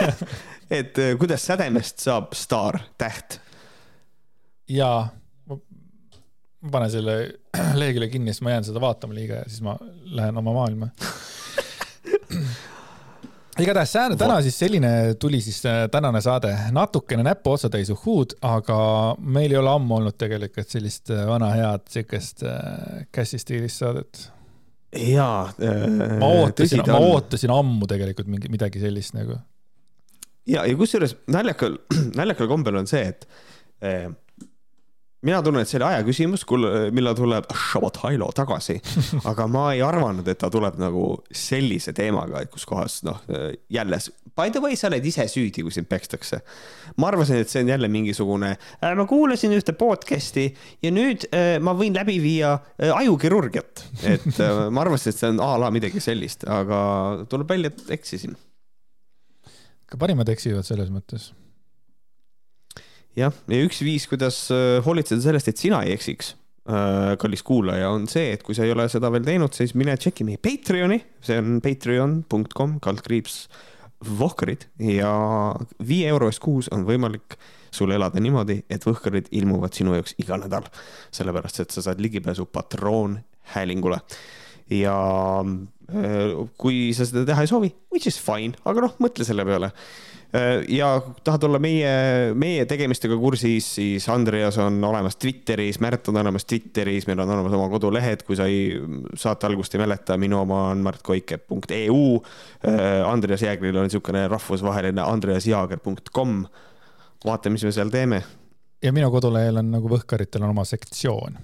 et 0.80 1.00
kuidas 1.20 1.46
sädemest 1.50 2.04
saab 2.04 2.36
staar, 2.38 2.82
täht? 3.02 3.40
jaa, 4.72 5.08
ma 5.50 5.60
panen 6.72 6.94
selle 6.94 7.18
lehekülje 7.80 8.12
kinni, 8.14 8.34
siis 8.34 8.46
ma 8.46 8.56
jään 8.56 8.70
seda 8.70 8.84
vaatama 8.84 9.18
liiga 9.18 9.42
ja 9.44 9.50
siis 9.50 9.64
ma 9.66 9.78
lähen 10.18 10.38
oma 10.44 10.56
maailma 10.56 10.92
igatahes 13.62 13.94
täna 14.18 14.40
siis 14.42 14.58
selline 14.60 14.92
tuli 15.20 15.42
siis 15.42 15.60
äh, 15.70 15.86
tänane 15.92 16.22
saade, 16.22 16.54
natukene 16.72 17.24
näpuotsatäis 17.28 17.92
uhhuud, 17.94 18.38
aga 18.42 18.78
meil 19.20 19.52
ei 19.52 19.60
ole 19.60 19.74
ammu 19.74 20.00
olnud 20.00 20.18
tegelikult 20.18 20.70
sellist 20.74 21.12
äh, 21.14 21.26
vana 21.30 21.52
head 21.54 21.86
siukest 21.94 22.46
äh, 22.48 23.28
stiilis 23.38 23.78
saadet. 23.84 24.30
jaa 24.98 25.50
ma 26.20 26.28
ootasin, 26.42 26.84
ma 26.88 27.00
ootasin 27.02 27.54
ammu 27.54 27.90
tegelikult 27.90 28.30
mingi 28.30 28.52
midagi 28.54 28.82
sellist 28.82 29.18
nagu. 29.18 29.38
ja, 30.48 30.66
ja 30.66 30.76
kusjuures 30.78 31.18
naljakal, 31.28 31.78
naljakal 32.20 32.50
kombel 32.52 32.82
on 32.82 32.90
see, 32.90 33.06
et 33.14 33.28
mina 35.24 35.42
tunnen, 35.44 35.64
et 35.64 35.72
see 35.72 35.80
oli 35.80 35.88
aja 35.88 36.04
küsimus, 36.06 36.44
millal 36.96 37.16
tuleb 37.18 37.48
Shabbat 37.52 38.02
Hailo 38.04 38.30
tagasi, 38.36 38.80
aga 39.32 39.48
ma 39.52 39.70
ei 39.76 39.84
arvanud, 39.86 40.28
et 40.28 40.40
ta 40.42 40.50
tuleb 40.54 40.80
nagu 40.82 41.06
sellise 41.30 41.94
teemaga, 41.96 42.44
et 42.44 42.52
kus 42.54 42.68
kohas 42.70 43.02
noh, 43.08 43.22
jälle, 43.72 44.00
by 44.36 44.50
the 44.50 44.62
way, 44.64 44.78
sa 44.80 44.90
oled 44.90 45.06
ise 45.06 45.26
süüdi, 45.30 45.64
kui 45.66 45.74
sind 45.74 45.88
pekstakse. 45.90 46.42
ma 46.98 47.10
arvasin, 47.10 47.42
et 47.44 47.52
see 47.52 47.64
on 47.64 47.72
jälle 47.74 47.90
mingisugune, 47.92 48.54
äh, 48.56 48.96
ma 48.98 49.06
kuulasin 49.10 49.54
ühte 49.56 49.76
podcast'i 49.78 50.50
ja 50.84 50.94
nüüd 50.94 51.28
äh, 51.32 51.58
ma 51.64 51.76
võin 51.78 51.96
läbi 51.96 52.20
viia 52.24 52.56
äh, 52.58 52.94
ajukirurgiat, 52.94 53.86
et 54.10 54.42
ma 54.70 54.82
arvasin, 54.86 55.14
et 55.14 55.22
see 55.22 55.32
on 55.34 55.44
a 55.44 55.54
la 55.62 55.72
midagi 55.74 56.04
sellist, 56.04 56.48
aga 56.50 56.82
tuleb 57.30 57.56
välja, 57.56 57.74
et 57.74 57.96
eksisin. 58.00 58.36
ka 59.88 60.00
parimad 60.02 60.30
eksivad 60.34 60.66
selles 60.66 60.90
mõttes 60.94 61.32
jah, 63.20 63.34
ja 63.52 63.66
üks 63.66 63.82
viis, 63.86 64.08
kuidas 64.10 64.46
äh, 64.54 64.80
hoolitseda 64.86 65.24
sellest, 65.24 65.52
et 65.52 65.62
sina 65.62 65.82
ei 65.86 65.94
eksiks, 65.98 66.34
äh, 66.70 67.14
kallis 67.22 67.44
kuulaja, 67.46 67.92
on 67.94 68.08
see, 68.12 68.32
et 68.36 68.44
kui 68.46 68.58
sa 68.58 68.66
ei 68.68 68.74
ole 68.76 68.88
seda 68.92 69.12
veel 69.14 69.26
teinud, 69.28 69.54
siis 69.56 69.76
mine 69.80 69.96
tšeki 70.00 70.28
meie 70.28 70.42
Patreoni, 70.42 71.00
see 71.24 71.40
on 71.42 71.58
patreon.com 71.64 72.80
kaldkriips 72.84 73.46
Vohkarid. 74.04 74.66
Ja 74.84 75.14
viie 75.80 76.10
euro 76.12 76.28
eest 76.28 76.42
kuus 76.44 76.68
on 76.76 76.82
võimalik 76.84 77.38
sul 77.74 77.94
elada 77.96 78.20
niimoodi, 78.20 78.60
et 78.68 78.84
Võhkarid 78.84 79.30
ilmuvad 79.32 79.74
sinu 79.78 79.96
jaoks 79.96 80.18
iga 80.20 80.36
nädal. 80.42 80.68
sellepärast, 81.16 81.62
et 81.64 81.72
sa 81.72 81.86
saad 81.86 82.02
ligipääsu 82.04 82.46
patroonhäälingule 82.52 84.02
ja 84.74 84.98
kui 86.58 86.90
sa 86.96 87.06
seda 87.08 87.26
teha 87.28 87.44
ei 87.44 87.50
soovi, 87.50 87.70
which 87.94 88.10
is 88.10 88.20
fine, 88.20 88.58
aga 88.66 88.86
noh, 88.86 88.98
mõtle 89.04 89.26
selle 89.28 89.46
peale. 89.48 89.70
Äh, 89.72 90.13
ja 90.68 91.02
tahad 91.24 91.44
olla 91.44 91.60
meie, 91.62 91.90
meie 92.34 92.66
tegemistega 92.66 93.18
kursis, 93.22 93.68
siis 93.76 94.08
Andreas 94.10 94.58
on 94.58 94.84
olemas 94.84 95.16
Twitteris, 95.22 95.78
Märt 95.80 96.08
on 96.10 96.18
olemas 96.18 96.46
Twitteris, 96.50 97.06
meil 97.08 97.20
on 97.22 97.30
olemas 97.30 97.54
oma 97.54 97.68
kodulehed, 97.70 98.24
kui 98.26 98.38
sa 98.40 98.48
ei, 98.50 98.74
saate 99.20 99.46
algust 99.46 99.76
ei 99.76 99.84
mäleta, 99.84 100.18
minu 100.18 100.40
oma 100.42 100.70
on 100.72 100.82
martkoike.eu. 100.88 102.00
Äh, 102.66 103.10
Andreas 103.10 103.46
Jäägril 103.46 103.78
on 103.78 103.86
niisugune 103.90 104.28
rahvusvaheline 104.28 105.02
andreasjaager.com. 105.02 106.46
vaata, 107.26 107.50
mis 107.50 107.64
me 107.64 107.72
seal 107.72 107.94
teeme. 107.94 108.24
ja 108.84 108.94
minu 108.94 109.12
kodulehel 109.12 109.62
on 109.62 109.70
nagu 109.72 109.90
Võhkaritel 109.90 110.44
on 110.44 110.50
oma 110.50 110.66
sektsioon. 110.66 111.38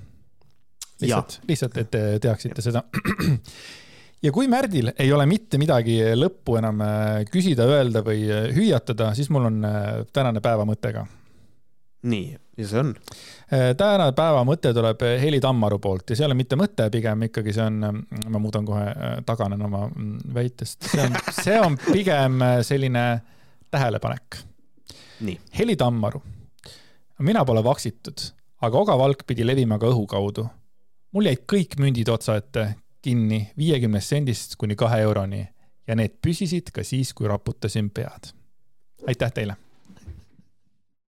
lihtsalt, 1.02 1.40
lihtsalt, 1.48 1.78
et 1.78 1.92
te 1.92 2.04
teaksite 2.20 2.62
seda 2.62 2.84
ja 4.24 4.32
kui 4.36 4.48
Märdil 4.52 4.92
ei 5.00 5.12
ole 5.14 5.26
mitte 5.30 5.60
midagi 5.62 6.00
lõppu 6.18 6.58
enam 6.60 6.84
äh, 6.84 7.24
küsida, 7.32 7.68
öelda 7.70 8.04
või 8.06 8.26
äh, 8.28 8.50
hüüatada, 8.56 9.14
siis 9.18 9.30
mul 9.34 9.48
on 9.50 9.64
äh, 9.68 9.88
tänane 10.14 10.44
päeva 10.44 10.66
mõte 10.68 10.92
ka. 10.96 11.06
nii, 12.10 12.36
mis 12.58 12.70
see 12.72 12.80
on? 12.80 12.94
tänane 13.50 14.14
päeva 14.16 14.44
mõte 14.48 14.72
tuleb 14.76 15.02
Heli 15.20 15.40
Tammaru 15.44 15.80
poolt 15.84 16.12
ja 16.12 16.16
see 16.16 16.24
ei 16.24 16.30
ole 16.30 16.38
mitte 16.38 16.60
mõte, 16.60 16.86
pigem 16.94 17.26
ikkagi 17.28 17.54
see 17.56 17.66
on, 17.66 18.04
ma 18.30 18.42
muudan 18.42 18.68
kohe, 18.68 18.86
taganen 19.28 19.64
oma 19.66 19.88
mm, 19.90 20.20
väitest, 20.36 20.86
see 20.92 21.02
on, 21.04 21.18
see 21.34 21.58
on 21.60 21.78
pigem 21.90 22.44
selline 22.64 23.06
tähelepanek. 23.72 24.44
Heli 25.58 25.76
Tammaru. 25.76 26.22
mina 27.20 27.44
pole 27.46 27.64
vaksitud, 27.64 28.22
aga 28.62 28.84
ogavalk 28.86 29.26
pidi 29.28 29.48
levima 29.48 29.80
ka 29.80 29.90
õhu 29.90 30.06
kaudu. 30.08 30.48
mul 31.12 31.26
jäid 31.26 31.44
kõik 31.50 31.76
mündid 31.82 32.10
otsa 32.14 32.38
ette 32.38 32.70
kinni 33.02 33.52
viiekümnest 33.58 34.16
sendist 34.16 34.56
kuni 34.60 34.76
kahe 34.76 35.02
euroni 35.02 35.48
ja 35.88 35.96
need 35.96 36.20
püsisid 36.22 36.74
ka 36.74 36.84
siis, 36.84 37.14
kui 37.14 37.28
raputasin 37.28 37.90
pead. 37.90 38.34
aitäh 39.08 39.32
teile 39.34 39.56